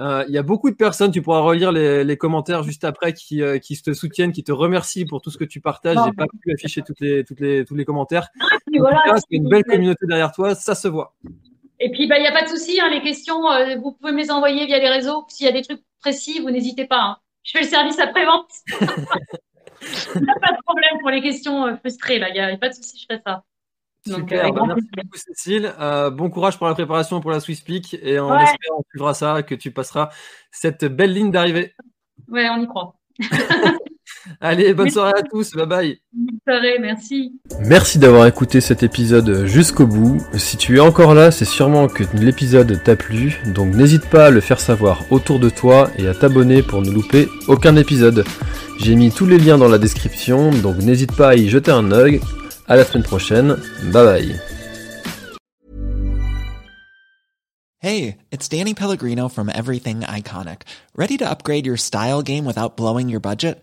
Euh, 0.00 0.24
il 0.28 0.34
y 0.34 0.38
a 0.38 0.42
beaucoup 0.42 0.70
de 0.70 0.74
personnes. 0.74 1.12
Tu 1.12 1.22
pourras 1.22 1.40
relire 1.40 1.70
les, 1.70 2.02
les 2.02 2.16
commentaires 2.16 2.64
juste 2.64 2.82
après 2.82 3.12
qui, 3.12 3.42
euh, 3.42 3.58
qui 3.58 3.80
te 3.80 3.92
soutiennent, 3.92 4.32
qui 4.32 4.42
te 4.42 4.50
remercient 4.50 5.06
pour 5.06 5.22
tout 5.22 5.30
ce 5.30 5.38
que 5.38 5.44
tu 5.44 5.60
partages. 5.60 5.98
J'ai 6.04 6.12
pas 6.12 6.26
pu 6.42 6.52
afficher 6.52 6.82
toutes 6.82 7.00
les, 7.00 7.24
toutes 7.24 7.40
les, 7.40 7.64
tous 7.64 7.76
les 7.76 7.84
commentaires. 7.84 8.28
Voilà, 8.76 9.00
c'est 9.16 9.36
une 9.36 9.48
belle 9.48 9.64
communauté 9.64 10.04
derrière 10.06 10.32
toi. 10.32 10.54
Ça 10.56 10.74
se 10.74 10.88
voit. 10.88 11.14
Et 11.80 11.90
puis, 11.90 12.04
il 12.04 12.08
bah, 12.08 12.18
n'y 12.20 12.26
a 12.26 12.32
pas 12.32 12.42
de 12.42 12.48
souci, 12.48 12.80
hein, 12.80 12.90
les 12.90 13.00
questions, 13.00 13.50
euh, 13.50 13.76
vous 13.76 13.92
pouvez 13.92 14.12
me 14.12 14.18
les 14.18 14.30
envoyer 14.30 14.66
via 14.66 14.78
les 14.78 14.88
réseaux. 14.88 15.24
S'il 15.28 15.46
y 15.46 15.48
a 15.48 15.52
des 15.52 15.62
trucs 15.62 15.82
précis, 16.00 16.40
vous 16.40 16.50
n'hésitez 16.50 16.86
pas. 16.86 17.00
Hein. 17.00 17.16
Je 17.42 17.52
fais 17.52 17.62
le 17.62 17.68
service 17.68 17.98
après-vente. 17.98 18.50
Il 20.14 20.20
n'y 20.22 20.30
a 20.30 20.38
pas 20.38 20.52
de 20.52 20.62
problème 20.62 20.98
pour 21.00 21.10
les 21.10 21.22
questions 21.22 21.66
euh, 21.66 21.76
frustrées. 21.76 22.16
Il 22.16 22.32
n'y 22.32 22.38
a, 22.38 22.46
a, 22.46 22.56
pas 22.58 22.68
de 22.68 22.74
souci, 22.74 22.98
je 23.00 23.14
fais 23.14 23.22
ça. 23.26 23.44
Donc, 24.06 24.30
Super, 24.30 24.46
euh, 24.46 24.52
bah, 24.52 24.62
merci 24.66 24.88
beaucoup 24.96 25.16
Cécile. 25.16 25.72
Euh, 25.78 26.10
bon 26.10 26.30
courage 26.30 26.58
pour 26.58 26.66
la 26.66 26.74
préparation 26.74 27.20
pour 27.20 27.30
la 27.30 27.40
Swiss 27.40 27.60
Peak 27.60 27.94
et 27.94 28.18
on 28.18 28.30
ouais. 28.30 28.42
espère 28.42 28.76
on 28.76 28.82
suivra 28.90 29.14
ça, 29.14 29.42
que 29.42 29.54
tu 29.54 29.70
passeras 29.70 30.10
cette 30.50 30.84
belle 30.84 31.12
ligne 31.12 31.30
d'arrivée. 31.30 31.74
Ouais, 32.28 32.48
on 32.50 32.62
y 32.62 32.66
croit. 32.66 32.94
Allez, 34.40 34.74
bonne 34.74 34.90
soirée 34.90 35.18
à 35.18 35.22
tous, 35.22 35.52
bye 35.52 35.66
bye. 35.66 35.98
Bonne 36.12 36.38
soirée, 36.46 36.78
merci. 36.78 37.40
Merci 37.60 37.98
d'avoir 37.98 38.26
écouté 38.26 38.60
cet 38.60 38.82
épisode 38.82 39.44
jusqu'au 39.46 39.86
bout. 39.86 40.18
Si 40.34 40.56
tu 40.56 40.76
es 40.76 40.80
encore 40.80 41.14
là, 41.14 41.30
c'est 41.30 41.44
sûrement 41.44 41.88
que 41.88 42.04
l'épisode 42.14 42.82
t'a 42.84 42.96
plu, 42.96 43.40
donc 43.54 43.74
n'hésite 43.74 44.06
pas 44.06 44.26
à 44.26 44.30
le 44.30 44.40
faire 44.40 44.60
savoir 44.60 45.04
autour 45.10 45.38
de 45.38 45.50
toi 45.50 45.90
et 45.98 46.06
à 46.06 46.14
t'abonner 46.14 46.62
pour 46.62 46.82
ne 46.82 46.90
louper 46.90 47.28
aucun 47.48 47.76
épisode. 47.76 48.24
J'ai 48.78 48.94
mis 48.94 49.10
tous 49.10 49.26
les 49.26 49.38
liens 49.38 49.58
dans 49.58 49.68
la 49.68 49.78
description, 49.78 50.50
donc 50.50 50.76
n'hésite 50.78 51.14
pas 51.16 51.30
à 51.30 51.34
y 51.34 51.48
jeter 51.48 51.70
un 51.70 51.92
œil. 51.92 52.20
À 52.68 52.76
la 52.76 52.84
semaine 52.84 53.02
prochaine, 53.04 53.56
bye 53.92 54.04
bye. 54.04 54.40
Hey, 57.82 58.18
it's 58.30 58.46
Danny 58.46 58.74
Pellegrino 58.74 59.28
from 59.28 59.48
Everything 59.48 60.00
Iconic. 60.00 60.62
Ready 60.94 61.16
to 61.16 61.28
upgrade 61.28 61.64
your 61.64 61.78
style 61.78 62.20
game 62.20 62.44
without 62.44 62.76
blowing 62.76 63.08
your 63.08 63.20
budget? 63.20 63.62